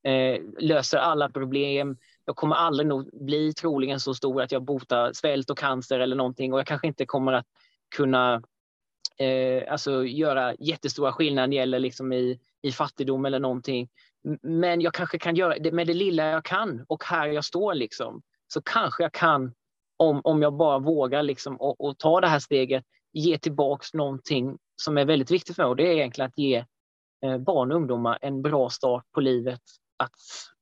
eh, 0.03 0.41
löser 0.59 0.97
alla 0.97 1.29
problem. 1.29 1.97
Jag 2.25 2.35
kommer 2.35 2.55
aldrig 2.55 2.87
nog 2.87 3.09
bli 3.13 3.53
troligen 3.53 3.99
så 3.99 4.13
stor 4.13 4.41
att 4.41 4.51
jag 4.51 4.63
botar 4.63 5.13
svält 5.13 5.49
och 5.49 5.57
cancer 5.57 5.99
eller 5.99 6.15
någonting 6.15 6.53
och 6.53 6.59
jag 6.59 6.67
kanske 6.67 6.87
inte 6.87 7.05
kommer 7.05 7.33
att 7.33 7.45
kunna 7.95 8.41
eh, 9.17 9.71
alltså 9.71 10.05
göra 10.05 10.55
jättestora 10.59 11.11
skillnader 11.11 11.47
när 11.47 11.51
det 11.51 11.55
gäller 11.55 11.79
liksom 11.79 12.13
i, 12.13 12.39
i 12.61 12.71
fattigdom 12.71 13.25
eller 13.25 13.39
någonting. 13.39 13.89
Men 14.41 14.81
jag 14.81 14.93
kanske 14.93 15.17
kan 15.17 15.35
göra 15.35 15.59
det 15.59 15.71
med 15.71 15.87
det 15.87 15.93
lilla 15.93 16.25
jag 16.25 16.45
kan 16.45 16.85
och 16.87 17.03
här 17.03 17.27
jag 17.27 17.45
står 17.45 17.73
liksom 17.73 18.21
så 18.53 18.61
kanske 18.61 19.03
jag 19.03 19.13
kan 19.13 19.53
om, 19.97 20.21
om 20.23 20.41
jag 20.41 20.53
bara 20.53 20.79
vågar 20.79 21.23
liksom 21.23 21.57
och, 21.57 21.81
och 21.81 21.97
ta 21.97 22.21
det 22.21 22.27
här 22.27 22.39
steget, 22.39 22.85
ge 23.13 23.37
tillbaks 23.37 23.93
någonting 23.93 24.57
som 24.75 24.97
är 24.97 25.05
väldigt 25.05 25.31
viktigt 25.31 25.55
för 25.55 25.63
mig. 25.63 25.69
Och 25.69 25.75
det 25.75 25.87
är 25.87 25.93
egentligen 25.93 26.27
att 26.27 26.37
ge 26.37 26.65
eh, 27.25 27.37
barn 27.37 27.71
och 27.71 27.77
ungdomar 27.77 28.17
en 28.21 28.41
bra 28.41 28.69
start 28.69 29.05
på 29.11 29.21
livet. 29.21 29.61
Att 29.97 30.15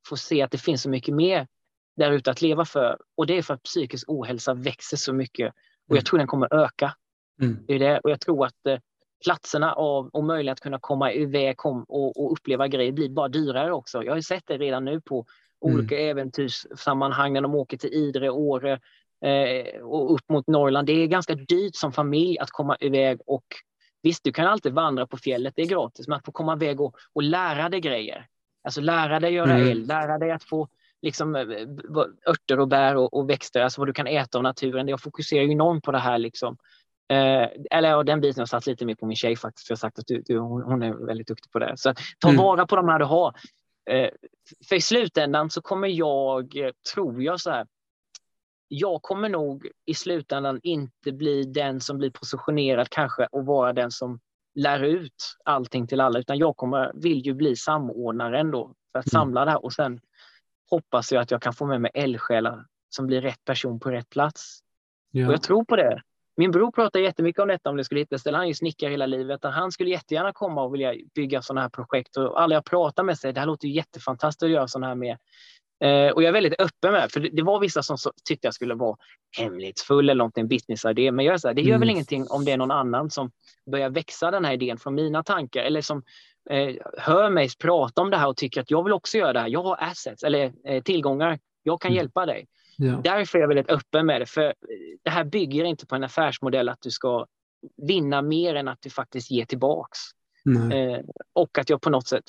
få 0.08 0.18
se 0.18 0.42
att 0.42 0.52
det 0.52 0.58
finns 0.58 0.82
så 0.82 0.90
mycket 0.90 1.16
mer 1.16 1.48
där 1.96 2.12
ute 2.12 2.32
att 2.32 2.42
leva 2.42 2.66
för. 2.66 2.98
Och 3.18 3.28
det 3.28 3.38
är 3.38 3.42
för 3.42 3.54
att 3.54 3.64
psykisk 3.64 4.10
ohälsa 4.10 4.54
växer 4.54 4.98
så 4.98 5.14
mycket. 5.14 5.54
Och 5.90 5.96
jag 5.96 5.98
mm. 5.98 6.04
tror 6.04 6.18
den 6.18 6.28
kommer 6.28 6.54
öka. 6.54 6.96
Mm. 7.42 7.58
Det 7.68 7.74
är 7.74 7.80
det. 7.80 8.00
Och 8.00 8.10
jag 8.10 8.20
tror 8.20 8.46
att 8.46 8.66
eh, 8.66 8.80
platserna 9.24 9.74
av 9.74 10.08
och 10.08 10.24
möjligheten 10.24 10.54
att 10.54 10.64
kunna 10.64 10.80
komma 10.80 11.14
iväg 11.14 11.58
kom, 11.58 11.84
och, 11.84 12.24
och, 12.24 12.32
uppleva 12.32 12.68
grejer 12.68 12.92
blir 12.92 13.10
bara 13.10 13.28
dyrare 13.28 13.74
också. 13.74 14.04
Jag 14.04 14.14
har 14.14 14.22
sett 14.22 14.44
det 14.48 14.58
redan 14.58 14.86
nu 14.86 15.02
på 15.02 15.26
mm. 15.66 15.76
olika 15.76 16.00
äventyrssammanhang 16.00 17.34
när 17.34 17.42
de 17.42 17.56
åker 17.56 17.78
till 17.78 17.94
Idre, 17.94 18.30
Åre, 18.30 18.80
eh, 19.26 19.82
och 19.82 20.14
upp 20.14 20.30
mot 20.30 20.48
Norrland. 20.48 20.88
Det 20.88 20.94
är 20.94 21.08
ganska 21.08 21.36
dyrt 21.36 21.76
som 21.76 21.92
familj 21.92 22.40
att 22.40 22.50
komma 22.50 22.78
iväg 22.80 23.20
och 23.26 23.46
visst, 24.04 24.24
du 24.24 24.32
kan 24.32 24.48
alltid 24.48 24.74
vandra 24.74 25.08
på 25.08 25.18
fjället, 25.18 25.54
det 25.56 25.62
är 25.62 25.68
gratis, 25.68 26.08
men 26.08 26.18
att 26.18 26.26
få 26.26 26.32
komma 26.32 26.54
iväg 26.54 26.82
och, 26.82 26.96
och 27.14 27.24
lära 27.24 27.70
dig 27.70 27.80
grejer. 27.80 28.28
Alltså 28.64 28.82
lära 28.82 29.20
dig 29.20 29.34
göra 29.34 29.54
mm. 29.54 29.70
eld, 29.70 29.88
lära 29.88 30.18
dig 30.18 30.32
att 30.32 30.44
få 30.44 30.68
liksom, 31.02 31.36
eh, 31.36 31.42
örter 32.28 32.60
och 32.60 32.68
bär 32.68 32.96
och, 32.96 33.14
och, 33.14 33.30
växter, 33.30 33.62
alltså 33.62 33.82
vad 33.82 33.88
du 33.88 33.94
kan 33.94 34.08
äta 34.08 34.38
av 34.38 34.44
naturen. 34.44 34.88
Jag 34.88 35.02
fokuserar 35.02 35.44
ju 35.44 35.52
enormt 35.52 35.84
på 35.84 35.92
det 35.92 36.00
här. 36.00 36.18
Liksom. 36.18 36.58
Eh, 37.10 37.50
eller 37.72 37.90
ja, 37.90 38.04
den 38.04 38.22
biten 38.22 38.42
har 38.42 38.46
satt 38.46 38.68
lite 38.68 38.86
mer 38.86 38.96
på 38.96 39.06
min 39.06 39.16
tjej 39.16 39.36
faktiskt, 39.36 39.68
för 39.68 39.72
jag 39.72 39.76
har 39.78 39.80
sagt 39.80 40.00
att 40.00 40.08
du, 40.08 40.22
du, 40.26 40.38
hon, 40.40 40.84
är 40.84 40.94
väldigt 40.94 41.28
duktig 41.28 41.52
på 41.52 41.60
det. 41.60 41.74
Så 41.78 41.94
ta 42.20 42.30
mm. 42.30 42.42
vara 42.42 42.68
på 42.68 42.76
de 42.76 42.90
här 42.90 43.00
du 43.00 43.06
har. 43.06 43.36
Eh, 43.90 44.10
för 44.70 44.76
i 44.76 44.82
slutändan 44.82 45.50
så 45.50 45.62
kommer 45.62 45.88
jag, 45.88 46.54
tror 46.94 47.24
jag 47.24 47.40
så 47.40 47.52
här, 47.52 47.68
jag 48.68 49.02
kommer 49.02 49.30
nog 49.30 49.68
i 49.86 49.94
slutändan 49.94 50.60
inte 50.64 51.12
bli 51.12 51.44
den 51.44 51.82
som 51.82 51.98
blir 51.98 52.10
positionerad 52.10 52.90
kanske 52.90 53.26
och 53.32 53.46
vara 53.46 53.74
den 53.74 53.92
som 53.92 54.20
lär 54.56 54.84
ut 54.84 55.38
allting 55.46 55.88
till 55.88 56.02
alla, 56.02 56.20
utan 56.20 56.38
jag 56.38 56.58
kommer, 56.58 56.92
vill 56.96 57.26
ju 57.26 57.34
bli 57.34 57.56
samordnare 57.56 58.40
ändå 58.40 58.74
för 58.92 59.00
att 59.00 59.14
mm. 59.14 59.22
samla 59.22 59.46
det 59.46 59.52
här 59.52 59.66
och 59.66 59.74
sen 59.74 60.00
hoppas 60.70 61.12
jag 61.12 61.22
att 61.22 61.32
jag 61.32 61.42
kan 61.42 61.54
få 61.54 61.66
med 61.66 61.82
mig 61.82 61.92
eldsjälar 61.94 62.66
som 62.90 63.08
blir 63.08 63.22
rätt 63.22 63.46
person 63.46 63.80
på 63.80 63.92
rätt 63.92 64.10
plats. 64.10 64.60
Ja. 65.12 65.28
Och 65.28 65.34
jag 65.34 65.44
tror 65.44 65.64
på 65.64 65.76
det. 65.76 66.02
Min 66.40 66.52
bror 66.52 66.72
pratar 66.72 67.00
jättemycket 67.00 67.42
om 67.42 67.48
detta 67.48 67.70
om 67.70 67.78
det 67.78 67.84
skulle 67.84 68.02
hitta 68.02 68.18
ställe. 68.18 68.38
Han 68.38 68.44
är 68.44 68.48
ju 68.48 68.54
snickare 68.54 68.92
hela 68.92 69.06
livet. 69.06 69.40
Han 69.44 69.72
skulle 69.72 69.90
jättegärna 69.90 70.34
komma 70.34 70.64
och 70.64 70.74
vilja 70.74 70.96
bygga 71.16 71.42
sådana 71.42 71.62
här 71.62 71.70
projekt. 71.70 72.18
Och 72.18 72.42
alla 72.42 72.56
jag 72.56 72.66
pratar 72.66 73.04
med 73.04 73.20
säger 73.20 73.34
det 73.34 73.40
här 73.40 73.48
låter 73.48 73.68
jättefantastiskt 73.68 74.44
att 74.44 74.50
göra 74.50 74.68
sådana 74.68 74.88
här 74.88 74.96
med 74.96 75.18
Eh, 75.84 76.12
och 76.12 76.24
jag 76.24 76.28
är 76.28 76.32
väldigt 76.32 76.62
öppen 76.62 76.92
med 76.92 77.12
för 77.12 77.20
det, 77.20 77.30
det 77.30 77.42
var 77.42 77.60
vissa 77.60 77.84
som 77.84 77.98
så, 77.98 78.12
tyckte 78.26 78.48
jag 78.48 78.54
skulle 78.54 78.76
vara 78.76 78.98
hemlighetsfull 79.38 80.10
eller 80.10 80.18
någonting, 80.18 80.48
businessidé. 80.48 81.12
Men 81.12 81.26
jag 81.26 81.34
är 81.34 81.38
så 81.38 81.48
här, 81.48 81.56
det 81.56 81.62
gör 81.62 81.70
mm. 81.70 81.80
väl 81.80 81.90
ingenting 81.90 82.28
om 82.30 82.46
det 82.46 82.52
är 82.52 82.58
någon 82.58 82.72
annan 82.72 83.10
som 83.10 83.32
börjar 83.72 83.90
växa 83.90 84.32
den 84.32 84.46
här 84.46 84.54
idén 84.54 84.78
från 84.78 84.96
mina 84.96 85.24
tankar 85.24 85.62
eller 85.62 85.82
som 85.82 86.04
eh, 86.50 86.76
hör 86.98 87.30
mig 87.30 87.50
prata 87.60 88.02
om 88.02 88.10
det 88.10 88.18
här 88.18 88.28
och 88.28 88.38
tycker 88.38 88.62
att 88.62 88.72
jag 88.72 88.84
vill 88.84 88.94
också 88.94 89.18
göra 89.18 89.34
det 89.34 89.40
här. 89.40 89.48
Jag 89.48 89.64
har 89.64 89.78
assets 89.80 90.24
eller 90.24 90.54
eh, 90.66 90.84
tillgångar. 90.84 91.40
Jag 91.64 91.82
kan 91.82 91.92
mm. 91.92 91.98
hjälpa 91.98 92.26
dig. 92.26 92.48
Ja. 92.82 93.02
Därför 93.04 93.38
är 93.38 93.42
jag 93.42 93.48
väldigt 93.48 93.70
öppen 93.70 94.06
med 94.06 94.22
det. 94.22 94.26
För 94.26 94.54
det 95.04 95.10
här 95.10 95.24
bygger 95.24 95.64
inte 95.64 95.86
på 95.86 95.96
en 95.96 96.04
affärsmodell 96.04 96.70
att 96.70 96.82
du 96.82 96.92
ska 96.92 97.26
vinna 97.88 98.22
mer 98.22 98.56
än 98.56 98.68
att 98.68 98.82
du 98.82 98.90
faktiskt 98.90 99.32
ger 99.32 99.46
tillbaks. 99.46 100.00
Eh, 100.72 101.00
och 101.34 101.58
att 101.58 101.70
jag 101.70 101.82
på 101.82 101.90
något 101.90 102.08
sätt, 102.08 102.24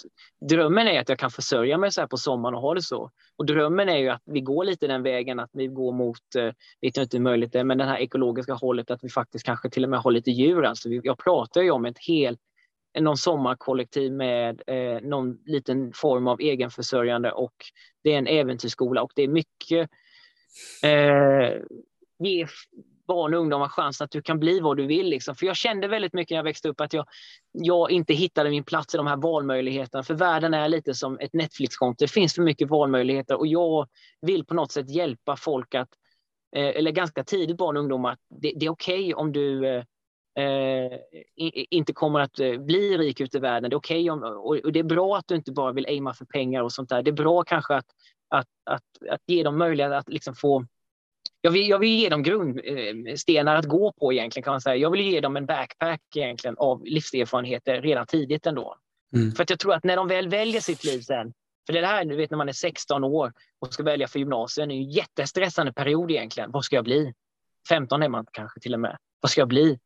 drömmen 0.49 0.89
är 0.89 1.01
att 1.01 1.09
jag 1.09 1.19
kan 1.19 1.31
försörja 1.31 1.79
mig 1.79 1.93
så 1.93 2.01
här 2.01 2.09
på 2.09 2.17
sommaren 2.17 2.55
och 2.55 2.61
ha 2.61 2.75
det 2.75 2.83
så. 2.83 3.11
Och 3.37 3.47
drömmen 3.47 3.89
är 3.89 3.97
ju 3.97 4.09
att 4.09 4.23
vi 4.25 4.41
går 4.41 4.65
lite 4.65 4.87
den 4.87 5.03
vägen, 5.03 5.41
att 5.41 5.51
vi 5.53 5.67
går 5.67 5.93
mot, 5.93 6.35
eh, 6.37 6.53
vet 6.81 6.97
inte 6.97 7.17
hur 7.17 7.25
möjligt 7.25 7.53
det 7.53 7.61
är, 7.61 7.65
men 7.65 7.79
det 7.79 7.85
här 7.85 7.99
ekologiska 7.99 8.55
hållet, 8.55 8.91
att 8.91 9.05
vi 9.05 9.09
faktiskt 9.09 9.45
kanske 9.45 9.71
till 9.71 9.85
och 9.85 9.91
med 9.91 10.01
har 10.01 10.11
lite 10.11 10.31
djur. 10.31 10.65
Alltså, 10.65 10.89
jag 10.89 11.19
pratar 11.19 11.63
ju 11.63 11.71
om 11.71 11.85
ett 11.85 11.99
helt 12.09 12.41
någon 12.99 13.17
sommarkollektiv 13.17 14.13
med 14.13 14.63
eh, 14.67 15.01
någon 15.03 15.39
liten 15.45 15.93
form 15.93 16.27
av 16.27 16.41
egenförsörjande 16.41 17.33
och 17.33 17.55
det 18.05 18.15
är 18.15 18.19
en 18.19 18.27
äventyrsskola 18.27 19.03
och 19.03 19.13
det 19.15 19.23
är 19.23 19.29
mycket 19.29 19.91
eh, 20.83 21.63
ge 22.19 22.47
barn 23.11 23.35
och 23.35 23.41
ungdomar 23.41 23.69
chansen 23.69 24.05
att 24.05 24.11
du 24.11 24.23
kan 24.23 24.39
bli 24.39 24.61
vad 24.61 24.77
du 24.77 24.87
vill. 24.87 25.07
Liksom. 25.07 25.35
För 25.35 25.47
jag 25.47 25.57
kände 25.57 25.89
väldigt 25.89 26.13
mycket 26.13 26.31
när 26.31 26.37
jag 26.37 26.45
växte 26.45 26.69
upp 26.69 26.81
att 26.81 26.93
jag, 26.93 27.07
jag 27.53 27.91
inte 27.91 28.15
hittade 28.15 28.51
min 28.51 28.65
plats 28.65 28.95
i 28.95 28.97
de 28.97 29.07
här 29.07 29.17
valmöjligheterna. 29.17 30.03
För 30.03 30.15
världen 30.15 30.55
är 30.55 30.69
lite 30.69 30.95
som 30.95 31.19
ett 31.19 31.33
Netflix-konto. 31.33 32.05
Det 32.05 32.11
finns 32.11 32.35
för 32.35 32.43
mycket 32.43 32.69
valmöjligheter 32.69 33.39
och 33.39 33.47
jag 33.47 33.89
vill 34.21 34.45
på 34.45 34.55
något 34.55 34.73
sätt 34.73 34.91
hjälpa 34.91 35.37
folk 35.37 35.75
att, 35.75 35.89
eh, 36.57 36.69
eller 36.69 36.91
ganska 36.91 37.25
tidigt 37.25 37.57
barn 37.57 37.77
och 37.77 37.81
ungdomar, 37.81 38.13
att 38.13 38.19
det, 38.41 38.53
det 38.57 38.67
är 38.67 38.71
okej 38.71 39.01
okay 39.01 39.15
om 39.15 39.33
du 39.33 39.67
eh, 39.67 39.85
eh 40.39 40.99
inte 41.71 41.93
kommer 41.93 42.21
att 42.21 42.41
eh, 42.41 42.59
bli 42.59 42.99
rik 42.99 43.21
ute 43.21 43.37
i 43.37 43.41
världen. 43.41 43.71
Det 43.71 43.75
är 43.75 43.79
okay 43.79 44.11
om, 44.11 44.23
och 44.23 44.73
det 44.73 44.79
är 44.79 44.85
bra 44.85 45.17
att 45.17 45.29
du 45.29 45.35
inte 45.35 45.53
bara 45.53 45.73
vill 45.73 45.87
aima 45.87 46.15
för 46.15 46.25
pengar 46.25 46.63
och 46.63 46.73
sånt 46.73 46.89
där. 46.89 47.03
Det 47.03 47.11
är 47.11 47.13
bra 47.13 47.43
kanske 47.43 47.75
att, 47.75 47.87
att, 48.31 48.47
att, 48.64 48.83
att 49.11 49.20
ge 49.26 49.43
dem 49.43 49.59
möjlighet 49.59 49.93
att 49.93 50.09
liksom 50.09 50.35
få 50.35 50.66
jag 51.41 51.51
vill, 51.51 51.68
jag 51.68 51.78
vill 51.78 51.99
ge 51.99 52.09
dem 52.09 52.22
grundstenar 52.22 53.57
att 53.57 53.64
gå 53.64 53.93
på 53.93 54.12
egentligen 54.12 54.45
kan 54.45 54.53
man 54.53 54.61
säga. 54.61 54.76
Jag 54.76 54.91
vill 54.91 55.01
ge 55.01 55.20
dem 55.20 55.37
en 55.37 55.47
backpack 55.47 56.01
egentligen 56.16 56.57
av 56.59 56.85
livserfarenheter 56.85 57.83
redan 57.83 58.07
tidigt 58.07 58.47
ändå. 58.47 58.76
Mm. 59.16 59.33
För 59.33 59.43
att 59.43 59.51
jag 59.51 59.59
tror 59.59 59.74
att 59.74 59.85
när 59.85 59.97
de 59.97 60.09
väl 60.09 60.28
väljer 60.28 60.61
sitt 60.61 60.85
liv 60.85 61.01
sen, 61.01 61.33
för 61.66 61.72
det 61.72 61.87
här 61.87 62.05
du 62.05 62.16
vet 62.16 62.31
när 62.31 62.39
man 62.39 62.49
är 62.49 62.53
16 62.53 63.05
år 63.05 63.33
och 63.59 63.74
ska 63.74 63.83
välja 63.83 64.09
för 64.09 64.18
gymnasiet, 64.18 64.68
det 64.68 64.74
är 64.74 64.76
en 64.76 64.91
jättestressande 64.91 65.72
period 65.72 66.11
egentligen. 66.11 66.51
Vad 66.51 66.64
ska 66.64 66.76
jag 66.76 66.85
bli? 66.85 67.14
15 67.68 68.03
är 68.03 68.09
man 68.09 68.26
kanske 68.33 68.61
till 68.61 68.74
och 68.74 68.81
med. 68.81 68.97
Vad 69.20 69.31
ska 69.31 69.41
jag 69.41 69.49
bli? 69.49 69.78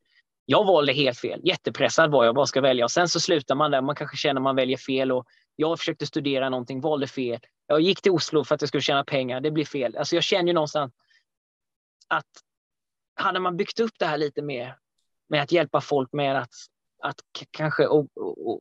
Jag 0.46 0.64
valde 0.64 0.92
helt 0.92 1.18
fel. 1.18 1.40
Jättepressad 1.44 2.10
var 2.10 2.24
jag. 2.24 2.34
Vad 2.34 2.48
ska 2.48 2.56
jag 2.56 2.62
välja? 2.62 2.84
Och 2.84 2.90
sen 2.90 3.08
så 3.08 3.20
slutar 3.20 3.54
man 3.54 3.70
där. 3.70 3.80
Man 3.80 3.94
kanske 3.94 4.16
känner 4.16 4.40
man 4.40 4.56
väljer 4.56 4.76
fel 4.76 5.12
och 5.12 5.26
jag 5.56 5.78
försökte 5.78 6.06
studera 6.06 6.48
någonting, 6.48 6.80
valde 6.80 7.06
fel. 7.06 7.40
Jag 7.66 7.80
gick 7.80 8.02
till 8.02 8.12
Oslo 8.12 8.44
för 8.44 8.54
att 8.54 8.62
jag 8.62 8.68
skulle 8.68 8.82
tjäna 8.82 9.04
pengar. 9.04 9.40
Det 9.40 9.50
blir 9.50 9.64
fel. 9.64 9.96
Alltså 9.96 10.14
jag 10.14 10.24
känner 10.24 10.46
ju 10.46 10.52
någonstans 10.52 10.92
att 12.08 12.26
hade 13.14 13.40
man 13.40 13.56
byggt 13.56 13.80
upp 13.80 13.92
det 13.98 14.06
här 14.06 14.18
lite 14.18 14.42
mer 14.42 14.76
med 15.28 15.42
att 15.42 15.52
hjälpa 15.52 15.80
folk 15.80 16.12
med 16.12 16.38
att, 16.38 16.54
att 17.02 17.16
kanske 17.50 17.86
och, 17.86 18.08
och, 18.16 18.60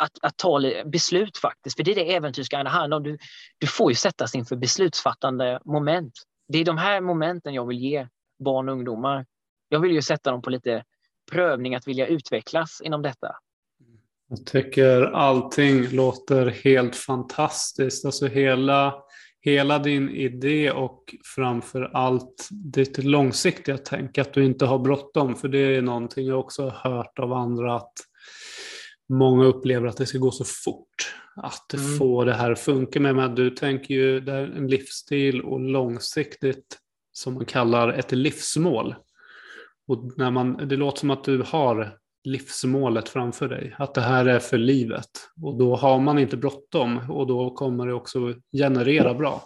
att, 0.00 0.12
att 0.22 0.36
ta 0.36 0.60
beslut 0.84 1.38
faktiskt, 1.38 1.76
för 1.76 1.84
det 1.84 1.90
är 1.90 1.94
det 1.94 2.14
äventyrsgrejen 2.14 2.66
handlar 2.66 2.96
om. 2.96 3.02
Du, 3.02 3.18
du 3.58 3.66
får 3.66 3.90
ju 3.90 3.94
sättas 3.94 4.34
inför 4.34 4.56
beslutsfattande 4.56 5.60
moment. 5.64 6.12
Det 6.48 6.58
är 6.58 6.64
de 6.64 6.78
här 6.78 7.00
momenten 7.00 7.54
jag 7.54 7.66
vill 7.66 7.78
ge 7.78 8.08
barn 8.44 8.68
och 8.68 8.72
ungdomar. 8.72 9.26
Jag 9.68 9.80
vill 9.80 9.92
ju 9.92 10.02
sätta 10.02 10.30
dem 10.30 10.42
på 10.42 10.50
lite 10.50 10.84
prövning 11.32 11.74
att 11.74 11.88
vilja 11.88 12.06
utvecklas 12.06 12.80
inom 12.84 13.02
detta. 13.02 13.36
Jag 14.28 14.46
tycker 14.46 15.02
allting 15.02 15.88
låter 15.88 16.46
helt 16.46 16.96
fantastiskt. 16.96 18.04
Alltså 18.04 18.26
hela 18.26 18.94
hela 19.46 19.78
din 19.78 20.10
idé 20.10 20.70
och 20.70 21.14
framför 21.34 21.90
allt 21.94 22.48
ditt 22.50 23.04
långsiktiga 23.04 23.78
tänk, 23.78 24.18
att 24.18 24.34
du 24.34 24.44
inte 24.44 24.66
har 24.66 24.78
bråttom. 24.78 25.36
För 25.36 25.48
det 25.48 25.58
är 25.58 25.82
någonting 25.82 26.26
jag 26.26 26.40
också 26.40 26.62
har 26.68 26.90
hört 26.90 27.18
av 27.18 27.32
andra 27.32 27.76
att 27.76 27.92
många 29.08 29.44
upplever 29.44 29.86
att 29.86 29.96
det 29.96 30.06
ska 30.06 30.18
gå 30.18 30.30
så 30.30 30.44
fort 30.44 31.14
att 31.36 31.74
mm. 31.74 31.98
få 31.98 32.24
det 32.24 32.34
här 32.34 32.52
att 32.52 32.60
funka 32.60 33.00
med. 33.00 33.16
Men 33.16 33.34
du 33.34 33.50
tänker 33.50 33.94
ju, 33.94 34.20
det 34.20 34.32
är 34.32 34.46
en 34.46 34.68
livsstil 34.68 35.42
och 35.42 35.60
långsiktigt 35.60 36.78
som 37.12 37.34
man 37.34 37.44
kallar 37.44 37.88
ett 37.88 38.12
livsmål. 38.12 38.94
Och 39.88 40.18
när 40.18 40.30
man, 40.30 40.68
det 40.68 40.76
låter 40.76 41.00
som 41.00 41.10
att 41.10 41.24
du 41.24 41.42
har 41.42 41.98
livsmålet 42.24 43.08
framför 43.08 43.48
dig. 43.48 43.74
Att 43.78 43.94
det 43.94 44.00
här 44.00 44.26
är 44.26 44.38
för 44.38 44.58
livet. 44.58 45.10
Och 45.42 45.58
då 45.58 45.76
har 45.76 46.00
man 46.00 46.18
inte 46.18 46.36
bråttom 46.36 47.10
och 47.10 47.26
då 47.26 47.50
kommer 47.50 47.86
det 47.86 47.92
också 47.92 48.34
generera 48.52 49.14
bra. 49.14 49.42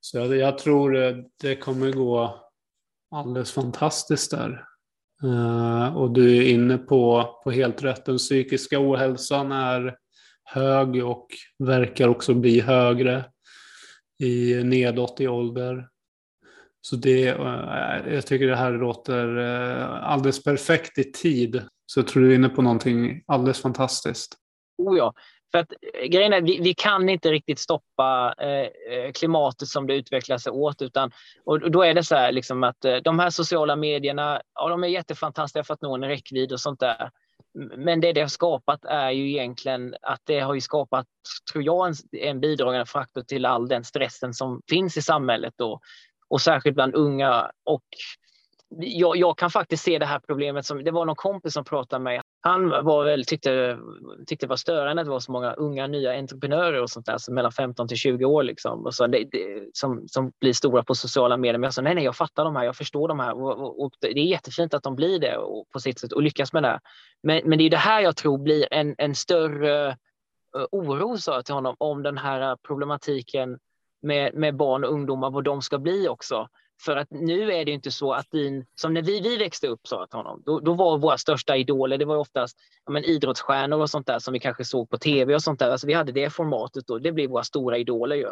Så 0.00 0.18
jag, 0.18 0.36
jag 0.36 0.58
tror 0.58 1.02
eh, 1.02 1.16
det 1.42 1.56
kommer 1.56 1.92
gå 1.92 2.40
alldeles 3.10 3.52
fantastiskt 3.52 4.30
där. 4.30 4.64
Uh, 5.24 5.96
och 5.96 6.10
du 6.10 6.36
är 6.36 6.48
inne 6.48 6.78
på, 6.78 7.30
på 7.44 7.50
helt 7.50 7.82
rätt. 7.82 8.04
Den 8.04 8.18
psykiska 8.18 8.80
ohälsan 8.80 9.52
är 9.52 9.96
hög 10.44 11.04
och 11.04 11.26
verkar 11.58 12.08
också 12.08 12.34
bli 12.34 12.60
högre 12.60 13.24
i 14.18 14.64
nedåt 14.64 15.20
i 15.20 15.28
ålder. 15.28 15.88
Så 16.82 16.96
det, 16.96 17.28
eh, 17.28 18.14
jag 18.14 18.26
tycker 18.26 18.46
det 18.46 18.56
här 18.56 18.72
låter 18.72 19.38
eh, 19.38 20.10
alldeles 20.10 20.44
perfekt 20.44 20.98
i 20.98 21.12
tid. 21.12 21.62
Så 21.86 22.00
jag 22.00 22.08
tror 22.08 22.22
du 22.22 22.30
är 22.30 22.34
inne 22.34 22.48
på 22.48 22.62
någonting 22.62 23.22
alldeles 23.26 23.62
fantastiskt. 23.62 24.36
Oh 24.78 24.98
ja, 24.98 25.14
för 25.52 25.58
att 25.58 25.72
eh, 25.94 26.06
grejen 26.06 26.32
är 26.32 26.40
vi, 26.40 26.60
vi 26.60 26.74
kan 26.74 27.08
inte 27.08 27.30
riktigt 27.30 27.58
stoppa 27.58 28.34
eh, 28.38 29.12
klimatet 29.12 29.68
som 29.68 29.86
det 29.86 29.94
utvecklar 29.94 30.38
sig 30.38 30.52
åt. 30.52 30.82
Utan, 30.82 31.10
och 31.44 31.70
då 31.70 31.82
är 31.82 31.94
det 31.94 32.04
så 32.04 32.14
här 32.14 32.32
liksom 32.32 32.64
att 32.64 32.84
de 33.04 33.18
här 33.18 33.30
sociala 33.30 33.76
medierna, 33.76 34.42
ja, 34.54 34.68
de 34.68 34.84
är 34.84 34.88
jättefantastiska 34.88 35.64
för 35.64 35.74
att 35.74 35.82
nå 35.82 35.94
en 35.94 36.04
räckvidd 36.04 36.52
och 36.52 36.60
sånt 36.60 36.80
där. 36.80 37.10
Men 37.76 38.00
det 38.00 38.12
det 38.12 38.20
har 38.20 38.28
skapat 38.28 38.84
är 38.84 39.10
ju 39.10 39.30
egentligen 39.30 39.94
att 40.02 40.20
det 40.24 40.40
har 40.40 40.54
ju 40.54 40.60
skapat, 40.60 41.06
tror 41.52 41.64
jag, 41.64 41.88
en, 41.88 41.94
en 42.12 42.40
bidragande 42.40 42.86
faktor 42.86 43.22
till 43.22 43.46
all 43.46 43.68
den 43.68 43.84
stressen 43.84 44.34
som 44.34 44.62
finns 44.70 44.96
i 44.96 45.02
samhället. 45.02 45.54
Då 45.56 45.80
och 46.30 46.40
särskilt 46.40 46.74
bland 46.74 46.94
unga. 46.94 47.50
Och 47.64 47.84
jag, 48.78 49.16
jag, 49.16 49.38
kan 49.38 49.50
faktiskt 49.50 49.84
se 49.84 49.98
det 49.98 50.06
här 50.06 50.18
problemet 50.18 50.66
som, 50.66 50.84
det 50.84 50.90
var 50.90 51.04
någon 51.04 51.16
kompis 51.16 51.52
som 51.52 51.64
pratade 51.64 52.02
med 52.02 52.12
mig. 52.12 52.20
Han 52.40 52.68
var 52.68 53.04
väl, 53.04 53.24
tyckte, 53.24 53.78
tyckte 54.26 54.46
det 54.46 54.50
var 54.50 54.56
störande 54.56 55.02
att 55.02 55.06
det 55.06 55.10
var 55.10 55.20
så 55.20 55.32
många 55.32 55.52
unga 55.52 55.86
nya 55.86 56.18
entreprenörer 56.18 56.82
och 56.82 56.90
sånt 56.90 57.06
där, 57.06 57.18
så 57.18 57.32
mellan 57.32 57.52
15 57.52 57.88
till 57.88 57.96
20 57.96 58.24
år 58.24 58.42
liksom, 58.42 58.86
och 58.86 58.94
så 58.94 59.06
det, 59.06 59.24
det, 59.32 59.68
som, 59.72 60.08
som 60.08 60.32
blir 60.40 60.52
stora 60.52 60.82
på 60.82 60.94
sociala 60.94 61.36
medier. 61.36 61.58
Men 61.58 61.66
jag 61.66 61.74
sa 61.74 61.82
nej, 61.82 61.94
nej, 61.94 62.04
jag 62.04 62.16
fattar 62.16 62.44
de 62.44 62.56
här, 62.56 62.64
jag 62.64 62.76
förstår 62.76 63.08
de 63.08 63.20
här 63.20 63.32
och, 63.32 63.58
och, 63.58 63.82
och 63.82 63.92
det 64.00 64.20
är 64.20 64.24
jättefint 64.24 64.74
att 64.74 64.82
de 64.82 64.96
blir 64.96 65.18
det 65.18 65.36
och, 65.36 65.68
på 65.68 65.80
sitt 65.80 65.98
sätt 65.98 66.12
och 66.12 66.22
lyckas 66.22 66.52
med 66.52 66.62
det. 66.62 66.80
Men, 67.22 67.42
men 67.44 67.58
det 67.58 67.64
är 67.64 67.70
det 67.70 67.76
här 67.76 68.00
jag 68.00 68.16
tror 68.16 68.38
blir 68.38 68.68
en, 68.70 68.94
en 68.98 69.14
större 69.14 69.88
uh, 70.56 70.64
oro, 70.72 71.16
sa 71.18 71.34
jag 71.34 71.44
till 71.44 71.54
honom, 71.54 71.76
om 71.78 72.02
den 72.02 72.18
här 72.18 72.50
eh, 72.50 72.56
problematiken 72.66 73.58
med, 74.02 74.34
med 74.34 74.56
barn 74.56 74.84
och 74.84 74.92
ungdomar, 74.92 75.30
vad 75.30 75.44
de 75.44 75.62
ska 75.62 75.78
bli 75.78 76.08
också. 76.08 76.48
För 76.84 76.96
att 76.96 77.10
nu 77.10 77.52
är 77.52 77.64
det 77.64 77.70
inte 77.70 77.90
så 77.90 78.12
att 78.12 78.30
din, 78.30 78.66
som 78.74 78.94
när 78.94 79.02
vi, 79.02 79.20
vi 79.20 79.36
växte 79.36 79.66
upp, 79.66 79.86
sa 79.86 80.00
jag 80.00 80.10
till 80.10 80.16
honom, 80.16 80.42
då, 80.46 80.60
då 80.60 80.74
var 80.74 80.98
våra 80.98 81.18
största 81.18 81.56
idoler, 81.56 81.98
det 81.98 82.04
var 82.04 82.16
oftast 82.16 82.58
ja, 82.86 82.92
men, 82.92 83.04
idrottsstjärnor 83.04 83.80
och 83.80 83.90
sånt 83.90 84.06
där 84.06 84.18
som 84.18 84.32
vi 84.32 84.40
kanske 84.40 84.64
såg 84.64 84.90
på 84.90 84.98
tv 84.98 85.34
och 85.34 85.42
sånt 85.42 85.58
där. 85.58 85.70
Alltså, 85.70 85.86
vi 85.86 85.92
hade 85.92 86.12
det 86.12 86.30
formatet 86.30 86.86
då, 86.86 86.98
det 86.98 87.12
blev 87.12 87.30
våra 87.30 87.44
stora 87.44 87.78
idoler. 87.78 88.16
Ju. 88.16 88.30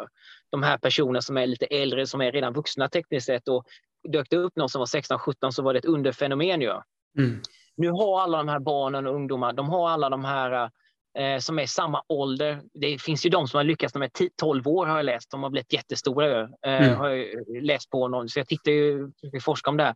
De 0.49 0.63
här 0.63 0.77
personerna 0.77 1.21
som 1.21 1.37
är 1.37 1.47
lite 1.47 1.65
äldre, 1.65 2.07
som 2.07 2.21
är 2.21 2.31
redan 2.31 2.53
vuxna 2.53 2.89
tekniskt 2.89 3.25
sett 3.25 3.47
och 3.47 3.65
dök 4.09 4.29
det 4.29 4.37
upp 4.37 4.55
någon 4.55 4.69
som 4.69 4.79
var 4.79 4.85
16-17 4.85 5.51
så 5.51 5.63
var 5.63 5.73
det 5.73 5.79
ett 5.79 5.85
underfenomen. 5.85 6.61
Ju. 6.61 6.73
Mm. 7.17 7.41
Nu 7.75 7.89
har 7.89 8.21
alla 8.21 8.37
de 8.37 8.47
här 8.47 8.59
barnen 8.59 9.07
och 9.07 9.15
ungdomarna, 9.15 9.53
de 9.53 9.69
har 9.69 9.89
alla 9.89 10.09
de 10.09 10.25
här 10.25 10.69
som 11.39 11.59
är 11.59 11.65
samma 11.65 12.03
ålder. 12.07 12.61
Det 12.73 13.01
finns 13.01 13.25
ju 13.25 13.29
de 13.29 13.47
som 13.47 13.57
har 13.57 13.63
lyckats 13.63 13.93
de 13.93 14.01
är 14.01 14.09
12 14.35 14.67
år 14.67 14.85
har 14.85 14.95
jag 14.95 15.05
läst. 15.05 15.31
De 15.31 15.43
har 15.43 15.49
blivit 15.49 15.73
jättestora. 15.73 16.41
Eh, 16.41 16.49
mm. 16.63 16.97
har 16.97 17.09
jag 17.09 17.27
läst 17.61 17.89
på 17.89 18.07
någon, 18.07 18.29
så 18.29 18.39
jag 18.39 18.47
tittar 18.47 18.71
ju, 18.71 19.11
vi 19.31 19.39
forskar 19.39 19.71
om 19.71 19.77
det 19.77 19.83
här. 19.83 19.95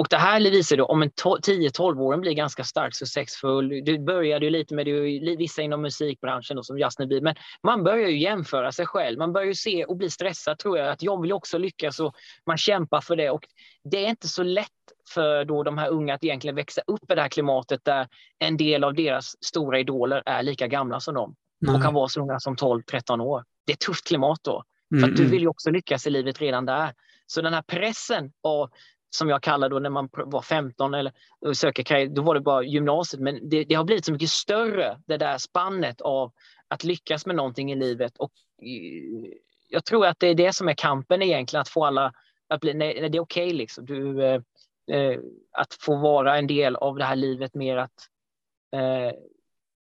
Och 0.00 0.06
det 0.10 0.16
här 0.16 0.40
visar 0.40 0.76
då 0.76 0.84
om 0.84 1.02
en 1.02 1.10
10-12-åring 1.10 2.20
blir 2.20 2.32
ganska 2.32 2.64
stark 2.64 2.94
successfull. 2.94 3.84
Det 3.84 3.98
började 3.98 4.44
ju 4.44 4.50
lite 4.50 4.74
med 4.74 4.86
det, 4.86 5.36
vissa 5.36 5.62
inom 5.62 5.82
musikbranschen 5.82 6.56
då, 6.56 6.62
som 6.62 6.78
Justin 6.78 7.08
Bieber, 7.08 7.24
men 7.24 7.34
man 7.62 7.84
börjar 7.84 8.08
ju 8.08 8.18
jämföra 8.18 8.72
sig 8.72 8.86
själv. 8.86 9.18
Man 9.18 9.32
börjar 9.32 9.46
ju 9.46 9.54
se 9.54 9.84
och 9.84 9.96
bli 9.96 10.10
stressad 10.10 10.58
tror 10.58 10.78
jag, 10.78 10.88
att 10.88 11.02
jag 11.02 11.22
vill 11.22 11.32
också 11.32 11.58
lyckas 11.58 12.00
och 12.00 12.14
man 12.46 12.56
kämpar 12.56 13.00
för 13.00 13.16
det. 13.16 13.30
Och 13.30 13.44
det 13.84 14.04
är 14.04 14.08
inte 14.08 14.28
så 14.28 14.42
lätt 14.42 14.68
för 15.14 15.44
då 15.44 15.62
de 15.62 15.78
här 15.78 15.88
unga 15.88 16.14
att 16.14 16.24
egentligen 16.24 16.56
växa 16.56 16.82
upp 16.86 17.10
i 17.10 17.14
det 17.14 17.22
här 17.22 17.28
klimatet 17.28 17.84
där 17.84 18.08
en 18.38 18.56
del 18.56 18.84
av 18.84 18.94
deras 18.94 19.44
stora 19.44 19.78
idoler 19.78 20.22
är 20.26 20.42
lika 20.42 20.66
gamla 20.66 21.00
som 21.00 21.14
dem 21.14 21.34
Nej. 21.60 21.74
och 21.74 21.82
kan 21.82 21.94
vara 21.94 22.08
så 22.08 22.20
unga 22.20 22.40
som 22.40 22.56
12-13 22.56 23.20
år. 23.20 23.44
Det 23.66 23.72
är 23.72 23.74
ett 23.74 23.80
tufft 23.80 24.06
klimat 24.06 24.40
då. 24.42 24.64
Mm, 24.94 25.08
för 25.08 25.16
du 25.16 25.30
vill 25.30 25.42
ju 25.42 25.48
också 25.48 25.70
lyckas 25.70 26.06
i 26.06 26.10
livet 26.10 26.40
redan 26.40 26.66
där. 26.66 26.92
Så 27.26 27.42
den 27.42 27.54
här 27.54 27.62
pressen 27.62 28.32
av 28.42 28.70
som 29.10 29.28
jag 29.28 29.42
kallar 29.42 29.68
då 29.68 29.78
när 29.78 29.90
man 29.90 30.08
var 30.12 30.42
15 30.42 30.94
eller 30.94 31.12
söker 31.54 31.82
karriär, 31.82 32.06
då 32.06 32.22
var 32.22 32.34
det 32.34 32.40
bara 32.40 32.62
gymnasiet. 32.62 33.22
Men 33.22 33.48
det, 33.48 33.64
det, 33.64 33.74
har 33.74 33.84
blivit 33.84 34.04
så 34.04 34.12
mycket 34.12 34.30
större, 34.30 35.00
det 35.06 35.16
där 35.16 35.38
spannet 35.38 36.00
av 36.00 36.32
att 36.68 36.84
lyckas 36.84 37.26
med 37.26 37.36
någonting 37.36 37.72
i 37.72 37.76
livet. 37.76 38.16
Och 38.16 38.32
eh, 38.62 39.30
jag 39.68 39.84
tror 39.84 40.06
att 40.06 40.20
det 40.20 40.26
är 40.26 40.34
det 40.34 40.52
som 40.52 40.68
är 40.68 40.74
kampen 40.74 41.22
egentligen, 41.22 41.60
att 41.60 41.68
få 41.68 41.84
alla 41.84 42.12
att 42.48 42.60
bli, 42.60 42.74
nej, 42.74 42.94
det 42.94 43.18
är 43.18 43.20
okej 43.20 43.46
okay 43.46 43.52
liksom. 43.52 43.86
Du, 43.86 44.24
eh, 44.24 44.40
eh, 44.90 45.18
att 45.52 45.74
få 45.74 45.96
vara 45.96 46.38
en 46.38 46.46
del 46.46 46.76
av 46.76 46.96
det 46.96 47.04
här 47.04 47.16
livet 47.16 47.54
mer 47.54 47.76
att 47.76 48.08
eh, 48.72 49.12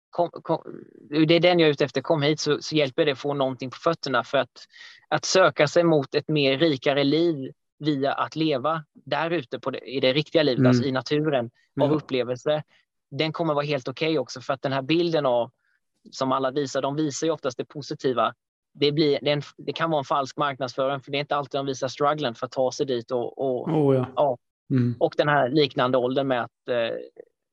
kom, 0.10 0.30
kom, 0.30 0.64
det 1.10 1.36
är 1.36 1.40
den 1.40 1.60
jag 1.60 1.68
är 1.68 1.72
ute 1.72 1.86
efter, 1.86 2.02
kom 2.02 2.22
hit 2.22 2.40
så, 2.40 2.62
så 2.62 2.76
hjälper 2.76 3.06
det 3.06 3.12
att 3.12 3.20
få 3.20 3.34
någonting 3.34 3.70
på 3.70 3.78
fötterna 3.78 4.24
för 4.24 4.38
att, 4.38 4.68
att 5.08 5.26
söka 5.26 5.68
sig 5.68 5.84
mot 5.84 6.16
ett 6.16 6.28
mer 6.28 6.58
rikare 6.58 7.04
liv 7.04 7.52
via 7.80 8.14
att 8.14 8.36
leva 8.36 8.84
där 8.94 9.32
ute 9.32 9.60
på 9.60 9.72
det, 9.72 9.80
i 9.80 10.00
det 10.00 10.14
riktiga 10.14 10.44
livet, 10.44 10.60
mm. 10.60 10.70
alltså 10.70 10.84
i 10.84 10.92
naturen, 10.92 11.52
av 11.82 11.88
mm. 11.88 11.98
upplevelser. 11.98 12.64
den 13.12 13.34
kommer 13.34 13.54
vara 13.54 13.66
helt 13.66 13.88
okej 13.88 14.10
okay 14.10 14.18
också 14.18 14.42
för 14.42 14.54
att 14.54 14.62
den 14.62 14.74
här 14.74 14.82
bilden 14.82 15.26
av 15.26 15.52
som 16.12 16.32
alla 16.32 16.52
visar, 16.52 16.82
de 16.82 16.96
visar 16.96 17.28
ju 17.28 17.34
oftast 17.34 17.58
det 17.58 17.66
positiva. 17.66 18.34
Det, 18.74 18.92
blir, 18.92 19.20
det, 19.22 19.32
en, 19.32 19.42
det 19.58 19.74
kan 19.74 19.90
vara 19.90 20.00
en 20.00 20.06
falsk 20.06 20.38
marknadsföring 20.38 21.00
för 21.00 21.12
det 21.12 21.18
är 21.18 21.20
inte 21.20 21.36
alltid 21.36 21.60
de 21.60 21.66
visar 21.66 21.88
strugglen 21.88 22.36
för 22.36 22.46
att 22.46 22.52
ta 22.52 22.72
sig 22.72 22.86
dit 22.86 23.12
och, 23.12 23.38
och, 23.38 23.68
oh, 23.70 23.96
ja. 23.96 24.08
ja 24.16 24.38
mm. 24.70 24.96
och 25.00 25.14
den 25.18 25.28
här 25.28 25.50
liknande 25.50 25.98
åldern 25.98 26.28
med 26.28 26.44
att 26.44 26.70
eh, 26.70 26.98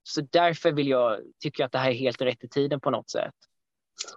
så 0.03 0.21
därför 0.21 0.73
vill 0.73 0.89
jag, 0.89 1.19
tycker 1.41 1.63
jag 1.63 1.67
att 1.67 1.73
det 1.73 1.79
här 1.79 1.91
är 1.91 1.95
helt 1.95 2.23
rätt 2.23 2.45
i 2.45 2.49
tiden 2.49 2.81
på 2.81 2.91
något 2.91 3.11
sätt. 3.11 3.35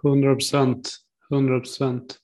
100 0.04 0.34
procent, 0.34 0.90
100 1.30 1.60
procent. 1.60 2.18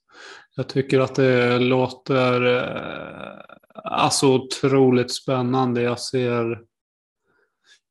Jag 0.56 0.68
tycker 0.68 1.00
att 1.00 1.14
det 1.14 1.58
låter 1.58 2.46
eh, 2.56 3.56
alltså 3.84 4.34
otroligt 4.34 5.14
spännande. 5.14 5.82
Jag 5.82 6.00
ser, 6.00 6.62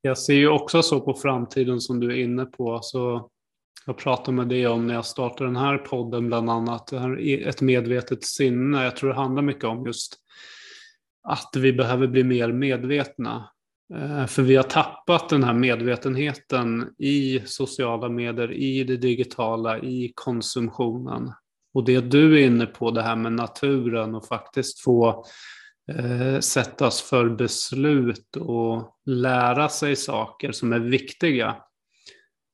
jag 0.01 0.17
ser 0.17 0.33
ju 0.33 0.47
också 0.47 0.81
så 0.81 1.01
på 1.01 1.13
framtiden 1.13 1.81
som 1.81 1.99
du 1.99 2.11
är 2.11 2.23
inne 2.23 2.45
på. 2.45 2.73
Alltså, 2.73 3.29
jag 3.86 3.97
pratade 3.97 4.38
med 4.38 4.47
dig 4.47 4.67
om 4.67 4.88
när 4.88 4.93
jag 4.93 5.05
startade 5.05 5.49
den 5.49 5.55
här 5.55 5.77
podden 5.77 6.27
bland 6.27 6.49
annat. 6.49 6.88
Det 6.88 6.99
här 6.99 7.47
ett 7.47 7.61
medvetet 7.61 8.23
sinne. 8.23 8.83
Jag 8.83 8.95
tror 8.95 9.09
det 9.09 9.15
handlar 9.15 9.41
mycket 9.41 9.63
om 9.63 9.86
just 9.86 10.17
att 11.27 11.51
vi 11.55 11.73
behöver 11.73 12.07
bli 12.07 12.23
mer 12.23 12.51
medvetna. 12.51 13.49
Eh, 13.93 14.25
för 14.25 14.41
vi 14.41 14.55
har 14.55 14.63
tappat 14.63 15.29
den 15.29 15.43
här 15.43 15.53
medvetenheten 15.53 16.93
i 16.97 17.41
sociala 17.45 18.09
medier, 18.09 18.51
i 18.51 18.83
det 18.83 18.97
digitala, 18.97 19.79
i 19.79 20.11
konsumtionen. 20.15 21.31
Och 21.73 21.86
det 21.86 22.01
du 22.01 22.39
är 22.39 22.45
inne 22.45 22.65
på, 22.65 22.91
det 22.91 23.01
här 23.01 23.15
med 23.15 23.33
naturen 23.33 24.15
och 24.15 24.27
faktiskt 24.27 24.79
få 24.79 25.25
eh, 25.88 26.39
sättas 26.39 27.01
för 27.01 27.29
beslut 27.29 28.36
och 28.36 28.99
lära 29.05 29.69
sig 29.69 29.95
saker 29.95 30.51
som 30.51 30.73
är 30.73 30.79
viktiga. 30.79 31.55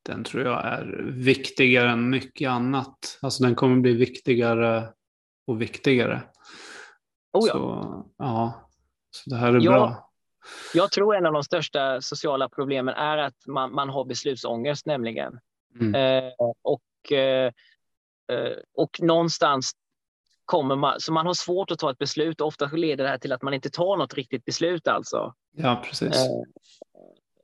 Den 0.06 0.24
tror 0.24 0.44
jag 0.44 0.66
är 0.66 1.12
viktigare 1.12 1.90
än 1.90 2.10
mycket 2.10 2.50
annat. 2.50 3.20
Alltså 3.22 3.44
den 3.44 3.56
kommer 3.56 3.82
bli 3.82 3.94
viktigare 3.94 4.90
och 5.48 5.62
viktigare. 5.62 6.22
Oh 7.34 7.48
ja. 7.48 7.54
Så, 7.54 8.06
ja. 8.18 8.70
Så 9.12 9.30
det 9.30 9.36
här 9.36 9.54
är 9.54 9.60
ja. 9.62 9.72
bra. 9.72 10.12
Jag 10.74 10.92
tror 10.92 11.16
en 11.16 11.26
av 11.26 11.34
de 11.34 11.44
största 11.44 12.02
sociala 12.02 12.50
problemen 12.50 12.96
är 12.96 13.18
att 13.18 13.48
man, 13.48 13.74
man 13.74 13.90
har 13.90 14.06
beslutsångest 14.06 14.86
nämligen. 14.86 15.40
Mm. 15.80 15.96
Eh, 15.96 16.34
och, 16.64 17.12
eh, 17.12 17.52
eh, 18.32 18.58
och 18.76 19.02
någonstans 19.02 19.72
kommer 20.52 20.76
man, 20.76 21.00
så 21.00 21.14
man 21.14 21.26
har 21.26 21.34
svårt 21.34 21.72
att 21.72 21.80
ta 21.80 21.92
ett 21.92 21.98
beslut 21.98 22.42
ofta 22.42 22.66
leder 22.66 23.04
det 23.04 23.10
här 23.10 23.18
till 23.18 23.32
att 23.32 23.42
man 23.42 23.54
inte 23.54 23.70
tar 23.70 23.98
något 23.98 24.14
riktigt 24.14 24.46
beslut 24.46 24.88
alltså. 24.88 25.34
Ja, 25.58 25.84
precis. 25.86 26.16
Eh, 26.16 26.42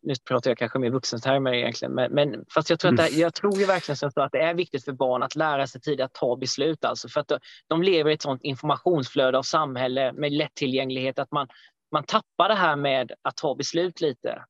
nu 0.01 0.13
pratar 0.27 0.51
jag 0.51 0.57
kanske 0.57 0.79
mer 0.79 0.89
vuxentermer 0.89 1.53
egentligen, 1.53 1.93
men, 1.93 2.11
men 2.11 2.45
fast 2.53 2.69
jag 2.69 2.79
tror, 2.79 2.91
att 2.91 2.97
det, 2.97 3.09
jag 3.09 3.33
tror 3.33 3.57
ju 3.57 3.65
verkligen 3.65 3.97
så 3.97 4.07
att 4.15 4.31
det 4.31 4.39
är 4.39 4.53
viktigt 4.53 4.85
för 4.85 4.91
barn 4.91 5.23
att 5.23 5.35
lära 5.35 5.67
sig 5.67 5.81
tidigt 5.81 6.05
att 6.05 6.13
ta 6.13 6.35
beslut 6.35 6.85
alltså 6.85 7.09
för 7.09 7.19
att 7.19 7.27
de, 7.27 7.39
de 7.67 7.83
lever 7.83 8.11
i 8.11 8.13
ett 8.13 8.21
sånt 8.21 8.43
informationsflöde 8.43 9.37
av 9.37 9.43
samhälle 9.43 10.13
med 10.13 10.31
lättillgänglighet 10.31 11.19
att 11.19 11.31
man, 11.31 11.47
man 11.91 12.03
tappar 12.03 12.49
det 12.49 12.55
här 12.55 12.75
med 12.75 13.11
att 13.21 13.35
ta 13.35 13.55
beslut 13.55 14.01
lite. 14.01 14.43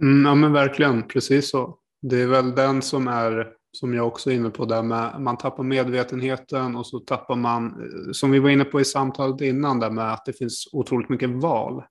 Mm, 0.00 0.26
ja 0.26 0.34
men 0.34 0.52
verkligen, 0.52 1.08
precis 1.08 1.50
så. 1.50 1.78
Det 2.02 2.22
är 2.22 2.26
väl 2.26 2.54
den 2.54 2.82
som 2.82 3.08
är, 3.08 3.52
som 3.74 3.94
jag 3.94 4.06
också 4.06 4.30
är 4.30 4.34
inne 4.34 4.50
på, 4.50 4.64
där 4.64 4.82
med, 4.82 5.20
man 5.20 5.36
tappar 5.36 5.62
medvetenheten 5.62 6.76
och 6.76 6.86
så 6.86 6.98
tappar 6.98 7.36
man, 7.36 7.90
som 8.12 8.30
vi 8.30 8.38
var 8.38 8.50
inne 8.50 8.64
på 8.64 8.80
i 8.80 8.84
samtalet 8.84 9.40
innan, 9.40 9.80
där 9.80 9.90
med 9.90 10.12
att 10.12 10.24
det 10.24 10.32
finns 10.32 10.68
otroligt 10.72 11.08
mycket 11.08 11.30
val. 11.30 11.82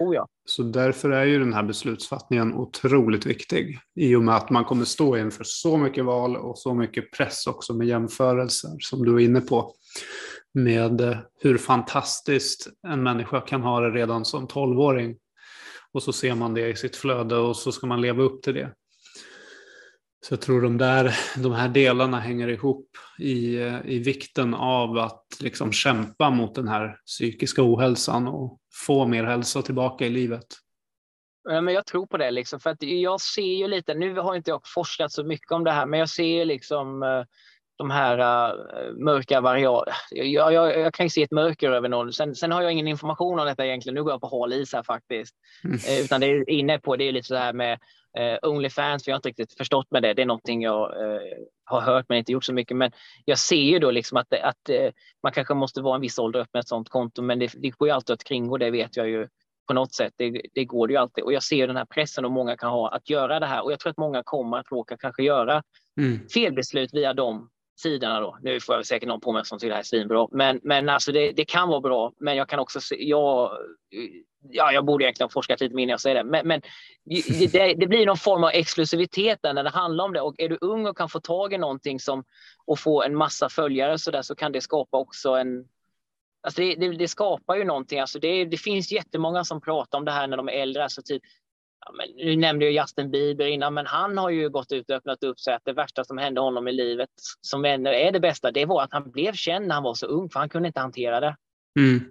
Oh 0.00 0.14
ja. 0.14 0.26
Så 0.44 0.62
därför 0.62 1.10
är 1.10 1.24
ju 1.24 1.38
den 1.38 1.52
här 1.52 1.62
beslutsfattningen 1.62 2.54
otroligt 2.54 3.26
viktig. 3.26 3.78
I 3.94 4.14
och 4.14 4.22
med 4.22 4.36
att 4.36 4.50
man 4.50 4.64
kommer 4.64 4.84
stå 4.84 5.16
inför 5.16 5.44
så 5.46 5.76
mycket 5.76 6.04
val 6.04 6.36
och 6.36 6.58
så 6.58 6.74
mycket 6.74 7.12
press 7.12 7.46
också 7.46 7.74
med 7.74 7.86
jämförelser 7.86 8.70
som 8.78 9.04
du 9.04 9.14
är 9.14 9.18
inne 9.18 9.40
på 9.40 9.74
med 10.54 11.18
hur 11.40 11.58
fantastiskt 11.58 12.68
en 12.88 13.02
människa 13.02 13.40
kan 13.40 13.62
ha 13.62 13.80
det 13.80 13.90
redan 13.90 14.24
som 14.24 14.46
tolvåring. 14.46 15.16
Och 15.92 16.02
så 16.02 16.12
ser 16.12 16.34
man 16.34 16.54
det 16.54 16.68
i 16.68 16.76
sitt 16.76 16.96
flöde 16.96 17.36
och 17.36 17.56
så 17.56 17.72
ska 17.72 17.86
man 17.86 18.00
leva 18.00 18.22
upp 18.22 18.42
till 18.42 18.54
det. 18.54 18.74
Så 20.20 20.32
jag 20.32 20.40
tror 20.40 20.62
de, 20.62 20.78
där, 20.78 21.14
de 21.36 21.52
här 21.52 21.68
delarna 21.68 22.20
hänger 22.20 22.48
ihop 22.48 22.86
i, 23.18 23.56
eh, 23.56 23.86
i 23.86 23.98
vikten 23.98 24.54
av 24.54 24.98
att 24.98 25.26
liksom 25.40 25.72
kämpa 25.72 26.30
mot 26.30 26.54
den 26.54 26.68
här 26.68 26.96
psykiska 27.06 27.62
ohälsan 27.62 28.28
och 28.28 28.58
få 28.86 29.06
mer 29.06 29.24
hälsa 29.24 29.62
tillbaka 29.62 30.06
i 30.06 30.10
livet. 30.10 30.46
Ja, 31.48 31.60
men 31.60 31.74
jag 31.74 31.86
tror 31.86 32.06
på 32.06 32.16
det, 32.16 32.30
liksom, 32.30 32.60
för 32.60 32.70
att 32.70 32.82
jag 32.82 33.20
ser 33.20 33.58
ju 33.58 33.68
lite, 33.68 33.94
nu 33.94 34.14
har 34.14 34.36
inte 34.36 34.50
jag 34.50 34.60
forskat 34.64 35.12
så 35.12 35.24
mycket 35.24 35.52
om 35.52 35.64
det 35.64 35.72
här, 35.72 35.86
men 35.86 36.00
jag 36.00 36.08
ser 36.08 36.38
ju 36.38 36.44
liksom 36.44 37.02
eh, 37.02 37.24
de 37.80 37.90
här 37.90 38.18
uh, 38.18 38.94
mörka 39.04 39.40
variablerna. 39.40 39.96
Jag, 40.10 40.52
jag, 40.52 40.78
jag, 40.78 40.94
kan 40.94 41.10
se 41.10 41.22
ett 41.22 41.30
mörker 41.30 41.70
över 41.70 41.88
någon. 41.88 42.12
Sen, 42.12 42.34
sen, 42.34 42.52
har 42.52 42.62
jag 42.62 42.72
ingen 42.72 42.88
information 42.88 43.38
om 43.38 43.46
detta 43.46 43.66
egentligen. 43.66 43.94
Nu 43.94 44.02
går 44.02 44.12
jag 44.12 44.20
på 44.20 44.28
hal 44.28 44.52
is 44.52 44.72
här 44.72 44.82
faktiskt. 44.82 45.34
Mm. 45.64 45.76
Uh, 45.76 46.04
utan 46.04 46.20
det 46.20 46.26
är 46.26 46.50
inne 46.50 46.78
på 46.78 46.96
det 46.96 47.08
är 47.08 47.12
lite 47.12 47.28
så 47.28 47.36
här 47.36 47.52
med 47.52 47.78
uh, 48.18 48.50
Onlyfans, 48.50 49.04
för 49.04 49.10
jag 49.10 49.14
har 49.14 49.18
inte 49.18 49.28
riktigt 49.28 49.56
förstått 49.56 49.90
med 49.90 50.02
det. 50.02 50.14
Det 50.14 50.22
är 50.22 50.26
någonting 50.26 50.62
jag 50.62 50.94
har 51.64 51.80
hört 51.80 52.06
men 52.08 52.18
inte 52.18 52.32
gjort 52.32 52.44
så 52.44 52.52
mycket. 52.52 52.76
Men 52.76 52.92
jag 53.24 53.38
ser 53.38 53.62
ju 53.62 53.78
då 53.78 53.90
liksom 53.90 54.16
att, 54.16 54.32
att 54.32 54.70
man 55.22 55.32
kanske 55.32 55.54
måste 55.54 55.80
vara 55.80 55.94
en 55.94 56.00
viss 56.00 56.18
ålder 56.18 56.40
upp 56.40 56.48
med 56.52 56.60
ett 56.60 56.68
sådant 56.68 56.88
konto. 56.88 57.22
Men 57.22 57.38
det, 57.38 57.52
det 57.56 57.70
går 57.70 57.88
ju 57.88 57.94
alltid 57.94 58.14
att 58.14 58.24
kringgå 58.24 58.58
det 58.58 58.70
vet 58.70 58.96
jag 58.96 59.08
ju 59.08 59.28
på 59.70 59.74
något 59.74 59.94
sätt. 59.94 60.14
Det, 60.16 60.42
det 60.54 60.64
går 60.64 60.86
det 60.86 60.92
ju 60.92 60.96
alltid. 60.96 61.24
Och 61.24 61.32
jag 61.32 61.42
ser 61.42 61.66
den 61.66 61.76
här 61.76 61.84
pressen 61.84 62.24
och 62.24 62.30
många 62.30 62.56
kan 62.56 62.70
ha 62.70 62.88
att 62.88 63.10
göra 63.10 63.40
det 63.40 63.46
här. 63.46 63.64
Och 63.64 63.72
jag 63.72 63.80
tror 63.80 63.90
att 63.90 63.96
många 63.96 64.22
kommer 64.22 64.58
att 64.58 64.72
råka 64.72 64.96
kanske 64.96 65.22
göra 65.22 65.62
mm. 66.00 66.28
felbeslut 66.28 66.94
via 66.94 67.14
dem 67.14 67.50
sidorna 67.80 68.20
då. 68.20 68.38
Nu 68.42 68.60
får 68.60 68.74
jag 68.74 68.86
säkert 68.86 69.08
någon 69.08 69.20
på 69.20 69.32
mig 69.32 69.44
som 69.44 69.58
tycker 69.58 69.68
det 69.68 69.74
här 69.74 69.80
är 69.80 69.84
svinbra, 69.84 70.28
men, 70.30 70.60
men 70.62 70.88
alltså 70.88 71.12
det, 71.12 71.32
det 71.32 71.44
kan 71.44 71.68
vara 71.68 71.80
bra. 71.80 72.12
Men 72.18 72.36
jag 72.36 72.48
kan 72.48 72.58
också 72.58 72.80
se, 72.80 73.08
jag, 73.08 73.52
ja, 74.50 74.72
jag 74.72 74.84
borde 74.84 75.04
egentligen 75.04 75.24
ha 75.24 75.32
forskat 75.32 75.60
lite 75.60 75.74
mer 75.74 75.82
innan 75.82 75.90
jag 75.90 76.00
säger 76.00 76.24
det, 76.24 76.30
men, 76.30 76.48
men 76.48 76.62
det, 77.52 77.74
det, 77.74 77.86
blir 77.86 78.06
någon 78.06 78.16
form 78.16 78.44
av 78.44 78.50
exklusivitet 78.50 79.38
där 79.42 79.52
när 79.52 79.64
det 79.64 79.70
handlar 79.70 80.04
om 80.04 80.12
det. 80.12 80.20
Och 80.20 80.34
är 80.38 80.48
du 80.48 80.58
ung 80.60 80.86
och 80.86 80.96
kan 80.96 81.08
få 81.08 81.20
tag 81.20 81.52
i 81.52 81.58
någonting 81.58 82.00
som 82.00 82.24
och 82.66 82.78
få 82.78 83.02
en 83.02 83.16
massa 83.16 83.48
följare 83.48 83.98
så 83.98 84.10
där 84.10 84.22
så 84.22 84.34
kan 84.34 84.52
det 84.52 84.60
skapa 84.60 84.98
också 84.98 85.30
en 85.30 85.64
Alltså 86.42 86.60
det, 86.60 86.74
det, 86.74 86.96
det, 86.96 87.08
skapar 87.08 87.56
ju 87.56 87.64
någonting. 87.64 88.00
Alltså 88.00 88.18
det, 88.18 88.44
det 88.44 88.56
finns 88.56 88.92
jättemånga 88.92 89.44
som 89.44 89.60
pratar 89.60 89.98
om 89.98 90.04
det 90.04 90.12
här 90.12 90.26
när 90.26 90.36
de 90.36 90.48
är 90.48 90.52
äldre. 90.52 90.82
Alltså 90.82 91.02
typ, 91.02 91.22
ja, 91.86 91.92
men 91.92 92.26
nu 92.26 92.36
nämnde 92.36 92.64
jag 92.64 92.82
Justin 92.84 93.10
Bieber 93.10 93.46
innan, 93.46 93.74
men 93.74 93.86
han 93.86 94.18
har 94.18 94.30
ju 94.30 94.48
gått 94.48 94.72
ut 94.72 94.90
och 94.90 94.96
öppnat 94.96 95.22
upp 95.22 95.40
sig 95.40 95.54
att 95.54 95.64
det 95.64 95.72
värsta 95.72 96.04
som 96.04 96.18
hände 96.18 96.40
honom 96.40 96.68
i 96.68 96.72
livet, 96.72 97.10
som 97.40 97.64
ännu 97.64 97.90
är 97.90 98.12
det 98.12 98.20
bästa, 98.20 98.50
det 98.50 98.66
var 98.66 98.82
att 98.82 98.92
han 98.92 99.10
blev 99.10 99.32
känd 99.32 99.66
när 99.66 99.74
han 99.74 99.84
var 99.84 99.94
så 99.94 100.06
ung, 100.06 100.30
för 100.30 100.40
han 100.40 100.48
kunde 100.48 100.66
inte 100.66 100.80
hantera 100.80 101.20
det. 101.20 101.36
Mm. 101.78 102.10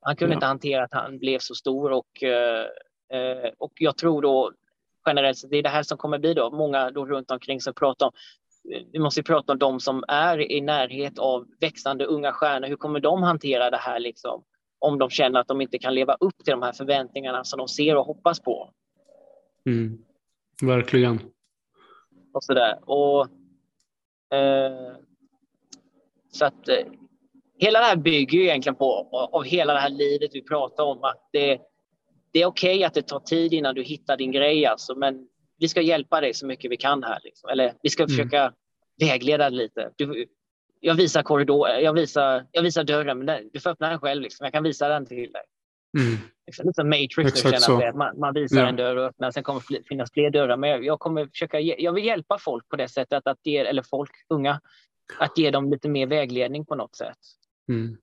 Han 0.00 0.16
kunde 0.16 0.32
ja. 0.32 0.36
inte 0.36 0.46
hantera 0.46 0.84
att 0.84 0.94
han 0.94 1.18
blev 1.18 1.38
så 1.38 1.54
stor 1.54 1.92
och, 1.92 2.22
eh, 2.22 2.66
eh 3.12 3.50
och 3.58 3.72
jag 3.74 3.96
tror 3.96 4.22
då 4.22 4.52
generellt 5.06 5.50
det 5.50 5.56
är 5.56 5.62
det 5.62 5.68
här 5.68 5.82
som 5.82 5.98
kommer 5.98 6.18
bli 6.18 6.34
då, 6.34 6.50
många 6.50 6.90
då 6.90 7.06
runt 7.06 7.30
omkring 7.30 7.60
som 7.60 7.74
pratar 7.74 8.06
om 8.06 8.12
vi 8.92 8.98
måste 8.98 9.22
prata 9.22 9.52
om 9.52 9.58
de 9.58 9.80
som 9.80 10.04
är 10.08 10.52
i 10.52 10.60
närhet 10.60 11.18
av 11.18 11.46
växande 11.60 12.04
unga 12.04 12.32
stjärnor. 12.32 12.68
Hur 12.68 12.76
kommer 12.76 13.00
de 13.00 13.22
hantera 13.22 13.70
det 13.70 13.76
här 13.76 13.98
liksom? 13.98 14.44
Om 14.78 14.98
de 14.98 15.10
känner 15.10 15.40
att 15.40 15.48
de 15.48 15.60
inte 15.60 15.78
kan 15.78 15.94
leva 15.94 16.16
upp 16.20 16.44
till 16.44 16.50
de 16.50 16.62
här 16.62 16.72
förväntningarna 16.72 17.44
som 17.44 17.58
de 17.58 17.68
ser 17.68 17.96
och 17.96 18.06
hoppas 18.06 18.40
på. 18.40 18.70
Mm. 19.66 19.98
Verkligen. 20.62 21.20
Och 22.32 22.44
sådär. 22.44 22.78
Och, 22.84 23.26
eh, 24.36 24.96
så 26.32 26.44
att 26.44 26.68
eh, 26.68 26.86
hela 27.58 27.78
det 27.78 27.84
här 27.84 27.96
bygger 27.96 28.38
ju 28.38 28.44
egentligen 28.44 28.76
på 28.76 29.08
av 29.32 29.44
hela 29.44 29.72
det 29.74 29.80
här 29.80 29.90
livet 29.90 30.30
vi 30.34 30.42
pratar 30.42 30.84
om 30.84 31.04
att 31.04 31.28
det, 31.32 31.60
det 32.32 32.42
är 32.42 32.46
okej 32.46 32.74
okay 32.74 32.84
att 32.84 32.94
det 32.94 33.02
tar 33.02 33.20
tid 33.20 33.52
innan 33.52 33.74
du 33.74 33.82
hittar 33.82 34.16
din 34.16 34.32
grej 34.32 34.66
alltså, 34.66 34.94
men 34.94 35.28
vi 35.58 35.68
ska 35.68 35.80
hjälpa 35.80 36.20
dig 36.20 36.34
så 36.34 36.46
mycket 36.46 36.70
vi 36.70 36.76
kan 36.76 37.02
här. 37.02 37.18
Liksom. 37.24 37.50
Eller 37.50 37.74
vi 37.82 37.90
ska 37.90 38.02
mm. 38.02 38.08
försöka 38.08 38.52
vägleda 39.00 39.50
dig 39.50 39.58
lite. 39.58 39.90
Du, 39.96 40.26
jag 40.80 40.94
visar 40.94 41.22
korridor, 41.22 41.68
jag 41.68 41.92
visar, 41.92 42.46
jag 42.52 42.62
visar 42.62 42.84
dörren, 42.84 43.18
men 43.18 43.50
du 43.52 43.60
får 43.60 43.70
öppna 43.70 43.90
den 43.90 43.98
själv. 43.98 44.22
Liksom. 44.22 44.44
Jag 44.44 44.52
kan 44.52 44.62
visa 44.62 44.88
den 44.88 45.06
till 45.06 45.32
dig. 45.32 45.42
Mm. 45.98 46.16
Liksom, 46.46 46.66
lite 46.66 46.74
som 46.74 46.88
Matrix, 46.88 47.18
Exakt 47.18 47.62
så. 47.62 47.82
Att 47.86 47.96
man, 47.96 48.18
man 48.18 48.34
visar 48.34 48.60
ja. 48.60 48.68
en 48.68 48.76
dörr 48.76 48.96
och 48.96 49.04
öppnar, 49.04 49.30
sen 49.30 49.42
kommer 49.42 49.62
det 49.68 49.86
finnas 49.88 50.12
fler 50.12 50.30
dörrar. 50.30 50.56
Men 50.56 50.70
jag, 50.70 50.84
jag, 50.84 51.00
kommer 51.00 51.26
försöka, 51.26 51.60
jag 51.60 51.92
vill 51.92 52.04
hjälpa 52.04 52.38
folk 52.38 52.68
på 52.68 52.76
det 52.76 52.88
sättet, 52.88 53.26
att 53.26 53.38
ge, 53.44 53.58
eller 53.58 53.82
folk, 53.82 54.10
unga, 54.28 54.60
att 55.18 55.38
ge 55.38 55.50
dem 55.50 55.70
lite 55.70 55.88
mer 55.88 56.06
vägledning 56.06 56.66
på 56.66 56.74
något 56.74 56.96
sätt. 56.96 57.18
Mm. 57.68 57.96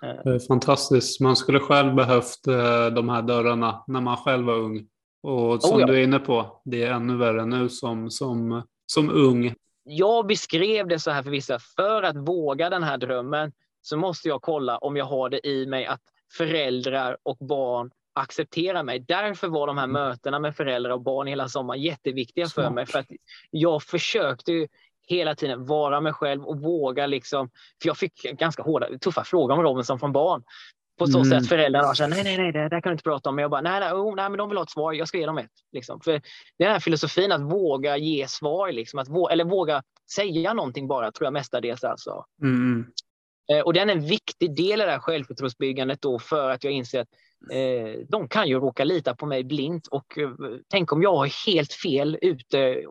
Det 0.00 0.34
är 0.34 0.46
fantastiskt. 0.46 1.20
Man 1.20 1.36
skulle 1.36 1.60
själv 1.60 1.94
behövt 1.94 2.46
eh, 2.46 2.86
de 2.86 3.08
här 3.08 3.22
dörrarna 3.22 3.84
när 3.86 4.00
man 4.00 4.16
själv 4.16 4.46
var 4.46 4.54
ung. 4.54 4.88
Och 5.22 5.62
som 5.62 5.76
oh 5.76 5.80
ja. 5.80 5.86
du 5.86 5.98
är 5.98 6.02
inne 6.02 6.18
på, 6.18 6.62
det 6.64 6.82
är 6.82 6.92
ännu 6.92 7.16
värre 7.16 7.46
nu 7.46 7.68
som, 7.68 8.10
som, 8.10 8.62
som 8.86 9.10
ung. 9.10 9.54
Jag 9.84 10.26
beskrev 10.26 10.88
det 10.88 10.98
så 10.98 11.10
här 11.10 11.22
för 11.22 11.30
vissa, 11.30 11.58
för 11.58 12.02
att 12.02 12.16
våga 12.16 12.70
den 12.70 12.82
här 12.82 12.98
drömmen 12.98 13.52
så 13.82 13.96
måste 13.96 14.28
jag 14.28 14.42
kolla 14.42 14.78
om 14.78 14.96
jag 14.96 15.04
har 15.04 15.30
det 15.30 15.46
i 15.46 15.66
mig 15.66 15.86
att 15.86 16.00
föräldrar 16.36 17.16
och 17.22 17.36
barn 17.36 17.90
acceptera 18.14 18.82
mig. 18.82 19.00
Därför 19.08 19.48
var 19.48 19.66
de 19.66 19.78
här 19.78 19.84
mm. 19.84 19.92
mötena 19.92 20.38
med 20.38 20.56
föräldrar 20.56 20.90
och 20.90 21.00
barn 21.00 21.26
hela 21.26 21.48
sommaren 21.48 21.82
jätteviktiga 21.82 22.46
Smart. 22.46 22.64
för 22.64 22.72
mig. 22.72 22.86
För 22.86 22.98
att 22.98 23.06
jag 23.50 23.82
försökte 23.82 24.68
hela 25.06 25.34
tiden 25.34 25.66
vara 25.66 26.00
mig 26.00 26.12
själv 26.12 26.44
och 26.44 26.60
våga 26.60 27.06
liksom. 27.06 27.50
För 27.82 27.88
jag 27.88 27.98
fick 27.98 28.22
ganska 28.22 28.62
hårda, 28.62 28.98
tuffa 28.98 29.24
frågor 29.24 29.54
om 29.54 29.62
Robinson 29.62 29.98
från 29.98 30.12
barn. 30.12 30.42
På 30.98 31.06
så 31.06 31.18
mm. 31.18 31.30
sätt 31.30 31.48
föräldrarna 31.48 31.94
sa 31.94 32.06
nej, 32.06 32.24
nej, 32.24 32.38
nej, 32.38 32.52
det 32.52 32.68
där 32.68 32.80
kan 32.80 32.90
du 32.90 32.92
inte 32.92 33.02
prata 33.02 33.28
om. 33.28 33.34
Men 33.34 33.42
jag 33.42 33.50
bara, 33.50 33.60
nej, 33.60 33.80
nej, 33.80 33.92
oh, 33.92 34.14
nej, 34.14 34.28
men 34.30 34.38
de 34.38 34.48
vill 34.48 34.58
ha 34.58 34.62
ett 34.62 34.70
svar. 34.70 34.92
Jag 34.92 35.08
ska 35.08 35.18
ge 35.18 35.26
dem 35.26 35.38
ett. 35.38 35.50
Liksom. 35.72 36.00
För 36.00 36.20
den 36.58 36.72
här 36.72 36.80
filosofin 36.80 37.32
att 37.32 37.40
våga 37.40 37.96
ge 37.96 38.28
svar, 38.28 38.72
liksom, 38.72 38.98
att 38.98 39.08
våga, 39.08 39.32
eller 39.32 39.44
våga 39.44 39.82
säga 40.14 40.54
någonting 40.54 40.88
bara, 40.88 41.12
tror 41.12 41.26
jag 41.26 41.32
mestadels 41.32 41.84
alltså. 41.84 42.24
Mm. 42.42 42.86
Eh, 43.52 43.60
och 43.60 43.72
den 43.72 43.90
är 43.90 43.94
en 43.94 44.06
viktig 44.06 44.56
del 44.56 44.80
i 44.80 44.84
det 44.84 44.90
här 44.90 44.98
självförtroendebyggandet 44.98 46.02
då 46.02 46.18
för 46.18 46.50
att 46.50 46.64
jag 46.64 46.72
inser 46.72 47.00
att 47.00 47.08
eh, 47.52 48.00
de 48.08 48.28
kan 48.28 48.48
ju 48.48 48.60
råka 48.60 48.84
lita 48.84 49.14
på 49.14 49.26
mig 49.26 49.44
blint 49.44 49.86
och 49.86 50.18
eh, 50.18 50.30
tänk 50.68 50.92
om 50.92 51.02
jag 51.02 51.16
har 51.16 51.46
helt 51.46 51.72
fel 51.72 52.18
ute 52.22 52.82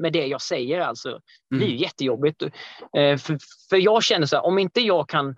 med 0.00 0.12
det 0.12 0.26
jag 0.26 0.42
säger 0.42 0.80
alltså. 0.80 1.08
Mm. 1.08 1.20
Det 1.50 1.64
är 1.64 1.68
ju 1.68 1.76
jättejobbigt. 1.76 2.42
Eh, 2.42 3.16
för, 3.16 3.38
för 3.70 3.76
jag 3.76 4.02
känner 4.02 4.26
så 4.26 4.36
här, 4.36 4.44
om 4.44 4.58
inte 4.58 4.80
jag 4.80 5.08
kan 5.08 5.36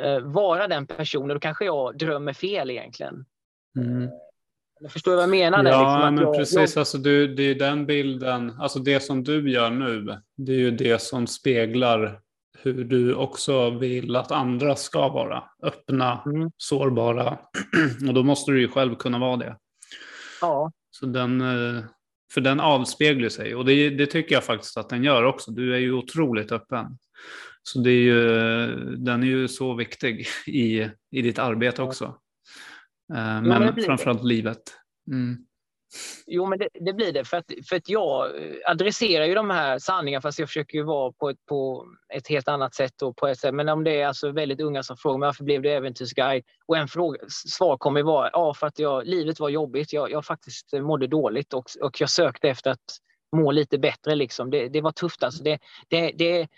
eh, 0.00 0.20
vara 0.20 0.68
den 0.68 0.86
personen, 0.86 1.28
då 1.28 1.40
kanske 1.40 1.64
jag 1.64 1.98
drömmer 1.98 2.32
fel 2.32 2.70
egentligen. 2.70 3.24
Mm. 3.78 4.10
Jag 4.80 4.92
förstår 4.92 5.14
vad 5.14 5.22
jag 5.22 5.30
menar? 5.30 5.64
Ja, 5.64 5.80
liksom, 5.80 6.14
men 6.14 6.24
jag, 6.24 6.36
precis. 6.36 6.74
Jag... 6.74 6.80
Alltså, 6.80 6.98
du, 6.98 7.34
det 7.34 7.42
är 7.42 7.54
den 7.54 7.86
bilden, 7.86 8.56
alltså 8.60 8.78
det 8.78 9.00
som 9.00 9.24
du 9.24 9.50
gör 9.50 9.70
nu, 9.70 10.18
det 10.36 10.52
är 10.52 10.56
ju 10.56 10.70
det 10.70 11.02
som 11.02 11.26
speglar 11.26 12.20
hur 12.58 12.84
du 12.84 13.14
också 13.14 13.70
vill 13.70 14.16
att 14.16 14.32
andra 14.32 14.76
ska 14.76 15.08
vara. 15.08 15.44
Öppna, 15.62 16.22
mm. 16.26 16.50
sårbara. 16.56 17.38
Och 18.08 18.14
då 18.14 18.22
måste 18.22 18.52
du 18.52 18.60
ju 18.60 18.68
själv 18.68 18.94
kunna 18.94 19.18
vara 19.18 19.36
det. 19.36 19.56
Ja. 20.40 20.72
Så 20.90 21.06
den, 21.06 21.40
eh, 21.40 21.84
för 22.34 22.40
den 22.40 22.60
avspeglar 22.60 23.28
sig. 23.28 23.54
Och 23.54 23.64
det, 23.64 23.90
det, 23.90 24.06
tycker 24.06 24.34
jag 24.34 24.44
faktiskt 24.44 24.76
att 24.76 24.88
den 24.88 25.04
gör 25.04 25.24
också. 25.24 25.50
Du 25.50 25.74
är 25.74 25.78
ju 25.78 25.92
otroligt 25.92 26.52
öppen. 26.52 26.98
Så 27.62 27.78
det 27.78 27.90
är 27.90 28.02
ju, 28.02 28.76
den 28.96 29.22
är 29.22 29.26
ju 29.26 29.48
så 29.48 29.74
viktig 29.74 30.26
i, 30.46 30.90
i 31.10 31.22
ditt 31.22 31.38
arbete 31.38 31.82
också. 31.82 32.04
Eh, 33.14 33.42
men, 33.42 33.50
ja, 33.50 33.58
men 33.58 33.84
framförallt 33.84 34.24
livet. 34.24 34.62
Mm. 35.10 35.36
Jo, 36.26 36.46
men 36.46 36.58
det, 36.58 36.68
det, 36.80 36.92
blir 36.92 37.12
det. 37.12 37.24
För 37.24 37.36
att, 37.36 37.52
för 37.68 37.76
att 37.76 37.88
jag 37.88 38.26
eh, 38.26 38.56
adresserar 38.66 39.24
ju 39.24 39.34
de 39.34 39.50
här 39.50 39.78
sanningarna 39.78 40.22
fast 40.22 40.38
jag 40.38 40.48
försöker 40.48 40.78
ju 40.78 40.84
vara 40.84 41.12
på 41.12 41.30
ett, 41.30 41.46
på 41.48 41.86
ett 42.14 42.28
helt 42.28 42.48
annat 42.48 42.74
sätt. 42.74 42.92
Då, 42.96 43.12
på 43.12 43.28
ett 43.28 43.38
sätt. 43.38 43.54
Men 43.54 43.68
om 43.68 43.84
det 43.84 44.00
är 44.00 44.06
alltså 44.06 44.30
väldigt 44.30 44.60
unga 44.60 44.82
som 44.82 44.96
frågar 44.96 45.18
mig 45.18 45.26
varför 45.26 45.44
blev 45.44 45.62
du 45.62 45.70
äventyrsguide? 45.70 46.44
Och 46.66 46.76
en 46.76 46.88
fråga, 46.88 47.18
svar 47.28 47.76
kommer 47.76 48.00
ju 48.00 48.04
vara 48.04 48.30
ja, 48.32 48.54
för 48.54 48.66
att 48.66 48.78
jag, 48.78 49.06
livet 49.06 49.40
var 49.40 49.48
jobbigt. 49.48 49.92
Jag, 49.92 50.10
jag 50.10 50.24
faktiskt 50.24 50.72
mådde 50.72 51.06
dåligt 51.06 51.54
och, 51.54 51.70
och 51.80 52.00
jag 52.00 52.10
sökte 52.10 52.48
efter 52.48 52.70
att 52.70 52.98
må 53.36 53.50
lite 53.50 53.78
bättre. 53.78 54.14
Liksom. 54.14 54.50
Det, 54.50 54.68
det 54.68 54.80
var 54.80 54.92
tufft. 54.92 55.22
Alltså. 55.22 55.42
Det, 55.42 55.58
det, 55.88 56.12
det, 56.14 56.48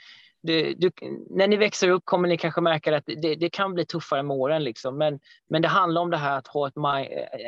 det, 0.47 0.74
du, 0.74 0.90
när 1.30 1.49
ni 1.49 1.57
växer 1.57 1.88
upp 1.88 2.05
kommer 2.05 2.28
ni 2.28 2.38
kanske 2.38 2.61
märka 2.61 2.97
att 2.97 3.07
det, 3.07 3.34
det, 3.34 3.51
kan 3.51 3.74
bli 3.74 3.86
tuffare 3.86 4.22
med 4.22 4.36
åren. 4.36 4.64
Liksom. 4.64 4.99
Men, 4.99 5.20
men 5.49 5.62
det 5.62 5.68
handlar 5.68 6.01
om 6.01 6.11
det 6.11 6.16
här 6.16 6.38
att 6.38 6.47
ha 6.47 6.68
ett, 6.68 6.74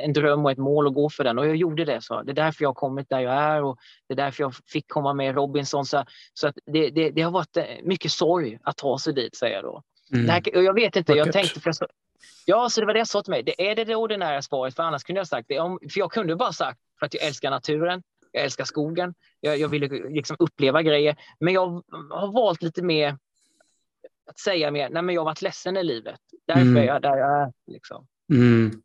en 0.05 0.13
dröm 0.13 0.45
och 0.45 0.53
ett 0.53 0.59
mål 0.59 0.87
och 0.87 0.95
gå 0.95 1.11
för 1.11 1.25
den. 1.25 1.39
Och 1.39 1.47
jag 1.47 1.57
gjorde 1.57 1.85
det. 1.85 2.01
Så. 2.03 2.23
Det 2.23 2.33
är 2.33 2.35
därför 2.35 2.65
jag 2.65 2.69
har 2.69 2.75
kommit 2.75 3.09
där 3.09 3.21
jag 3.21 3.35
är 3.35 3.63
och 3.63 3.79
det 4.09 4.15
är 4.15 4.17
därför 4.17 4.43
jag 4.43 4.55
fick 4.55 4.89
komma 4.89 5.15
med 5.15 5.35
Robinson. 5.35 5.85
Så, 5.85 6.05
så 6.35 6.49
att 6.49 6.59
det, 6.67 6.91
det, 6.91 7.11
det 7.11 7.23
har 7.23 7.31
varit 7.31 7.57
eh, 7.57 7.65
mycket 7.83 8.13
sorg 8.13 8.59
att 8.63 8.77
ta 8.77 8.99
sig 8.99 9.15
dit, 9.15 9.37
säger 9.37 9.55
jag 9.55 9.65
då. 9.65 9.83
Mm. 10.13 10.29
Här, 10.29 10.57
och 10.57 10.63
jag 10.63 10.75
vet 10.75 10.97
inte, 10.97 11.13
jag 11.13 11.33
tänkte... 11.33 11.61
För 11.61 11.73
jag, 11.81 11.89
ja, 12.45 12.69
så 12.71 12.81
det 12.81 12.87
var 12.87 12.95
det 12.95 13.01
jag 13.01 13.09
sa 13.09 13.23
till 13.23 13.31
mig. 13.31 13.43
Det 13.43 13.71
är 13.71 13.77
det 13.77 13.85
det 13.85 13.95
ordinära 13.95 14.43
svaret, 14.43 14.77
för 14.77 14.83
annars 14.83 15.05
kunde 15.05 15.21
jag 15.21 15.27
sagt 15.27 15.49
det. 15.49 15.61
Om, 15.61 15.79
för 15.93 15.99
jag 15.99 16.13
kunde 16.13 16.37
bara 16.37 16.53
sagt 16.53 16.81
för 16.99 17.07
att 17.07 17.15
jag 17.15 17.23
älskar 17.27 17.51
naturen, 17.51 18.03
jag 18.33 18.45
älskar 18.45 18.65
skogen, 18.65 19.15
jag, 19.41 19.59
jag 19.59 19.69
ville 19.69 19.89
liksom 20.09 20.37
uppleva 20.39 20.83
grejer. 20.83 21.17
Men 21.41 21.55
jag 21.55 21.83
har 22.11 22.33
valt 22.33 22.63
lite 22.63 22.83
mer 22.83 23.19
att 24.31 24.39
säga 24.39 24.71
mer, 24.71 24.91
nej 24.91 25.03
men 25.03 25.15
jag 25.15 25.21
har 25.21 25.27
varit 25.27 25.43
ledsen 25.43 25.77
i 25.77 25.85
livet. 25.85 26.21
Därför 26.47 26.61
mm. 26.61 26.77
är 26.77 26.87
jag 26.87 27.03
där 27.03 27.17
jag 27.17 27.43
är. 27.43 27.53
Liksom. 27.67 28.07
Mm. 28.33 28.83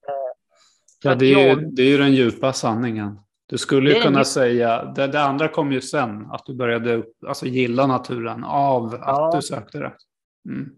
Ja, 1.03 1.15
det, 1.15 1.33
är 1.33 1.55
ju, 1.55 1.55
det 1.55 1.81
är 1.81 1.87
ju 1.87 1.97
den 1.97 2.13
djupa 2.13 2.53
sanningen. 2.53 3.19
Du 3.45 3.57
skulle 3.57 3.93
ju 3.93 4.01
kunna 4.01 4.23
säga, 4.23 4.85
det, 4.85 5.07
det, 5.07 5.21
andra 5.21 5.47
kom 5.47 5.71
ju 5.71 5.81
sen, 5.81 6.25
att 6.31 6.45
du 6.45 6.53
började 6.53 7.03
alltså, 7.27 7.45
gilla 7.45 7.87
naturen 7.87 8.43
av 8.43 8.97
ja. 9.01 9.27
att 9.27 9.35
du 9.35 9.41
sökte 9.41 9.79
det. 9.79 9.93
Mm 10.49 10.75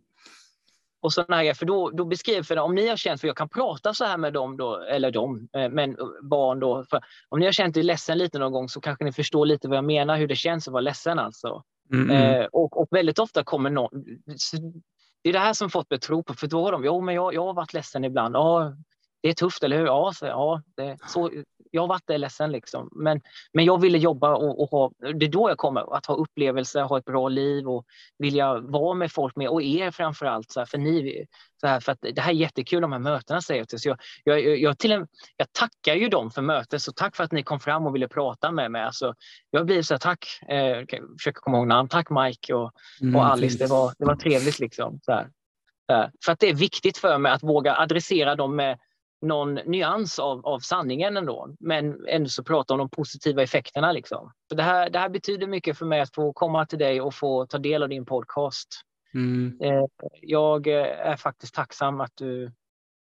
och 1.05 1.13
sådana 1.13 1.35
här 1.35 1.53
För 1.53 1.65
då, 1.65 1.89
då 1.89 2.05
beskriver 2.05 2.43
för 2.43 2.59
om 2.59 2.75
ni 2.75 2.87
har 2.87 2.97
känt, 2.97 3.21
för 3.21 3.27
jag 3.27 3.37
kan 3.37 3.49
prata 3.49 3.93
så 3.93 4.05
här 4.05 4.17
med 4.17 4.33
dem 4.33 4.57
då, 4.57 4.81
eller 4.81 5.11
dem, 5.11 5.49
eh, 5.57 5.69
men 5.69 5.97
barn 6.21 6.59
då. 6.59 6.85
För 6.89 7.01
om 7.29 7.39
ni 7.39 7.45
har 7.45 7.51
känt 7.51 7.77
er 7.77 7.83
ledsen 7.83 8.17
lite 8.17 8.39
någon 8.39 8.51
gång 8.51 8.69
så 8.69 8.81
kanske 8.81 9.03
ni 9.03 9.11
förstår 9.11 9.45
lite 9.45 9.67
vad 9.67 9.77
jag 9.77 9.85
menar, 9.85 10.17
hur 10.17 10.27
det 10.27 10.35
känns 10.35 10.67
att 10.67 10.71
vara 10.71 10.81
ledsen 10.81 11.19
alltså. 11.19 11.63
Mm. 11.93 12.09
Eh, 12.11 12.45
och, 12.45 12.81
och, 12.81 12.87
väldigt 12.91 13.19
ofta 13.19 13.43
kommer 13.43 13.69
någon, 13.69 13.89
det 15.23 15.29
är 15.29 15.33
det 15.33 15.39
här 15.39 15.53
som 15.53 15.69
fått 15.69 15.89
mig 15.89 15.99
tro 15.99 16.23
på, 16.23 16.33
för 16.33 16.47
då 16.47 16.63
har 16.63 16.71
de, 16.71 16.85
jo 16.85 17.01
men 17.01 17.15
jag, 17.15 17.33
jag 17.33 17.45
har 17.45 17.53
varit 17.53 17.73
ledsen 17.73 18.03
ibland, 18.03 18.35
ja 18.35 18.73
det 19.21 19.29
är 19.29 19.33
tufft, 19.33 19.63
eller 19.63 19.77
hur? 19.77 19.85
Ja, 19.85 20.13
så, 20.15 20.25
ja 20.25 20.61
det, 20.77 20.97
så, 21.07 21.31
jag 21.75 21.81
har 21.81 21.87
varit 21.87 22.19
ledsen 22.19 22.51
liksom. 22.51 22.89
Men, 22.91 23.21
men 23.53 23.65
jag 23.65 23.81
ville 23.81 23.97
jobba 23.97 24.35
och, 24.35 24.61
och, 24.61 24.69
ha, 24.69 24.91
det 25.19 25.25
är 25.25 25.29
då 25.29 25.49
jag 25.49 25.57
kommer 25.57 25.97
att 25.97 26.05
ha 26.05 26.15
upplevelser, 26.15 26.81
ha 26.81 26.97
ett 26.97 27.05
bra 27.05 27.29
liv 27.29 27.67
och 27.67 27.85
vilja 28.17 28.59
vara 28.59 28.93
med 28.93 29.11
folk 29.11 29.35
med 29.35 29.49
och 29.49 29.61
er 29.61 29.91
framför 29.91 30.25
allt. 30.25 30.51
Så 30.51 30.59
här, 30.59 30.65
för, 30.65 30.77
ni, 30.77 31.25
så 31.61 31.67
här, 31.67 31.79
för 31.79 31.91
att 31.91 31.99
det 32.01 32.21
här 32.21 32.31
är 32.31 32.35
jättekul 32.35 32.81
de 32.81 32.91
här 32.91 32.99
mötena 32.99 33.41
säger 33.41 33.61
jag 33.61 33.69
till. 33.69 33.79
Så 33.79 33.89
jag, 33.89 33.99
jag, 34.23 34.57
jag, 34.57 34.77
till 34.77 34.91
en, 34.91 35.07
jag 35.37 35.53
tackar 35.53 35.95
ju 35.95 36.09
dem 36.09 36.31
för 36.31 36.41
mötet, 36.41 36.81
så 36.81 36.91
tack 36.91 37.15
för 37.15 37.23
att 37.23 37.31
ni 37.31 37.43
kom 37.43 37.59
fram 37.59 37.87
och 37.87 37.95
ville 37.95 38.07
prata 38.07 38.51
med 38.51 38.71
mig. 38.71 38.81
Alltså, 38.81 39.13
jag 39.49 39.65
blir 39.65 39.81
så 39.81 39.93
här, 39.93 39.99
tack, 39.99 40.25
eh, 40.49 41.01
försöker 41.19 41.39
komma 41.39 41.57
ihåg 41.57 41.67
namn, 41.67 41.89
tack 41.89 42.09
Mike 42.09 42.53
och, 42.53 42.71
mm, 43.01 43.15
och 43.15 43.25
Alice, 43.25 43.57
det 43.57 43.67
var, 43.67 43.93
det 43.97 44.05
var 44.05 44.15
trevligt 44.15 44.59
liksom. 44.59 44.99
Så 45.01 45.11
här. 45.11 45.29
För 46.25 46.31
att 46.31 46.39
det 46.39 46.49
är 46.49 46.53
viktigt 46.53 46.97
för 46.97 47.17
mig 47.17 47.31
att 47.31 47.43
våga 47.43 47.75
adressera 47.75 48.35
dem 48.35 48.55
med 48.55 48.77
någon 49.25 49.53
nyans 49.53 50.19
av, 50.19 50.45
av 50.45 50.59
sanningen 50.59 51.17
ändå. 51.17 51.55
Men 51.59 52.07
ändå 52.07 52.29
så 52.29 52.43
prata 52.43 52.73
om 52.73 52.77
de 52.77 52.89
positiva 52.89 53.43
effekterna. 53.43 53.91
Liksom. 53.91 54.31
Så 54.49 54.55
det, 54.55 54.63
här, 54.63 54.89
det 54.89 54.99
här 54.99 55.09
betyder 55.09 55.47
mycket 55.47 55.77
för 55.77 55.85
mig 55.85 56.01
att 56.01 56.15
få 56.15 56.33
komma 56.33 56.65
till 56.65 56.79
dig 56.79 57.01
och 57.01 57.13
få 57.13 57.45
ta 57.45 57.57
del 57.57 57.83
av 57.83 57.89
din 57.89 58.05
podcast. 58.05 58.67
Mm. 59.13 59.57
Eh, 59.61 59.85
jag 60.21 60.67
är 60.67 61.15
faktiskt 61.15 61.55
tacksam 61.55 62.01
att 62.01 62.11
du 62.15 62.51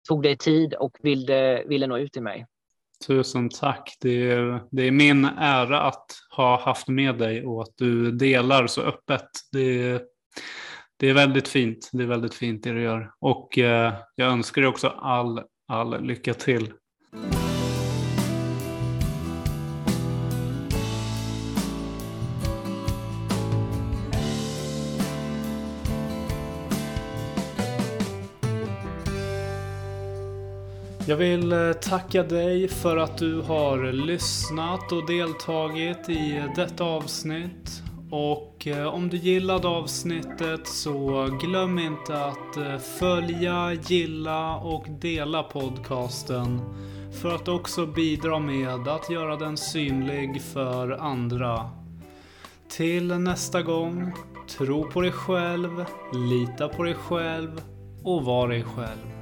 tog 0.08 0.22
dig 0.22 0.36
tid 0.36 0.74
och 0.74 0.96
ville, 1.02 1.64
ville 1.64 1.86
nå 1.86 1.98
ut 1.98 2.12
till 2.12 2.22
mig. 2.22 2.46
Tusen 3.06 3.48
tack. 3.48 3.96
Det 4.00 4.30
är, 4.30 4.62
det 4.70 4.82
är 4.82 4.90
min 4.90 5.24
ära 5.38 5.82
att 5.82 6.06
ha 6.36 6.60
haft 6.60 6.88
med 6.88 7.18
dig 7.18 7.46
och 7.46 7.62
att 7.62 7.72
du 7.76 8.10
delar 8.10 8.66
så 8.66 8.82
öppet. 8.82 9.28
Det 9.52 9.82
är, 9.82 10.02
det 10.96 11.08
är 11.08 11.14
väldigt 11.14 11.48
fint. 11.48 11.90
Det 11.92 12.02
är 12.02 12.06
väldigt 12.06 12.34
fint 12.34 12.64
det 12.64 12.72
du 12.72 12.82
gör. 12.82 13.12
Och 13.18 13.58
eh, 13.58 13.94
jag 14.14 14.32
önskar 14.32 14.62
dig 14.62 14.68
också 14.68 14.88
all 14.88 15.42
all 15.68 16.02
lycka 16.02 16.34
till. 16.34 16.72
Jag 31.08 31.16
vill 31.16 31.52
eh, 31.52 31.72
tacka 31.72 32.22
dig 32.22 32.68
för 32.68 32.96
att 32.96 33.18
du 33.18 33.40
har 33.40 33.92
lyssnat 33.92 34.92
och 34.92 35.06
deltagit 35.06 36.08
i 36.08 36.42
detta 36.56 36.84
avsnitt. 36.84 37.85
Och 38.10 38.66
eh, 38.66 38.86
om 38.86 39.08
du 39.08 39.16
gillade 39.16 39.68
avsnittet 39.68 40.66
så 40.66 41.28
glöm 41.42 41.78
inte 41.78 42.24
att 42.24 42.56
eh, 42.56 42.78
följa, 42.78 43.72
gilla 43.72 44.56
och 44.56 44.86
dela 44.88 45.42
podcasten 45.42 46.60
för 47.22 47.34
att 47.34 47.48
också 47.48 47.86
bidra 47.86 48.38
med 48.38 48.88
att 48.88 49.10
göra 49.10 49.36
den 49.36 49.56
synlig 49.56 50.42
för 50.42 50.90
andra. 50.90 51.70
Till 52.68 53.06
nästa 53.06 53.62
gång, 53.62 54.12
tro 54.48 54.90
på 54.90 55.00
dig 55.00 55.12
själv, 55.12 55.84
lita 56.14 56.68
på 56.68 56.82
dig 56.82 56.94
själv 56.94 57.62
och 58.02 58.24
var 58.24 58.48
dig 58.48 58.64
själv. 58.64 59.15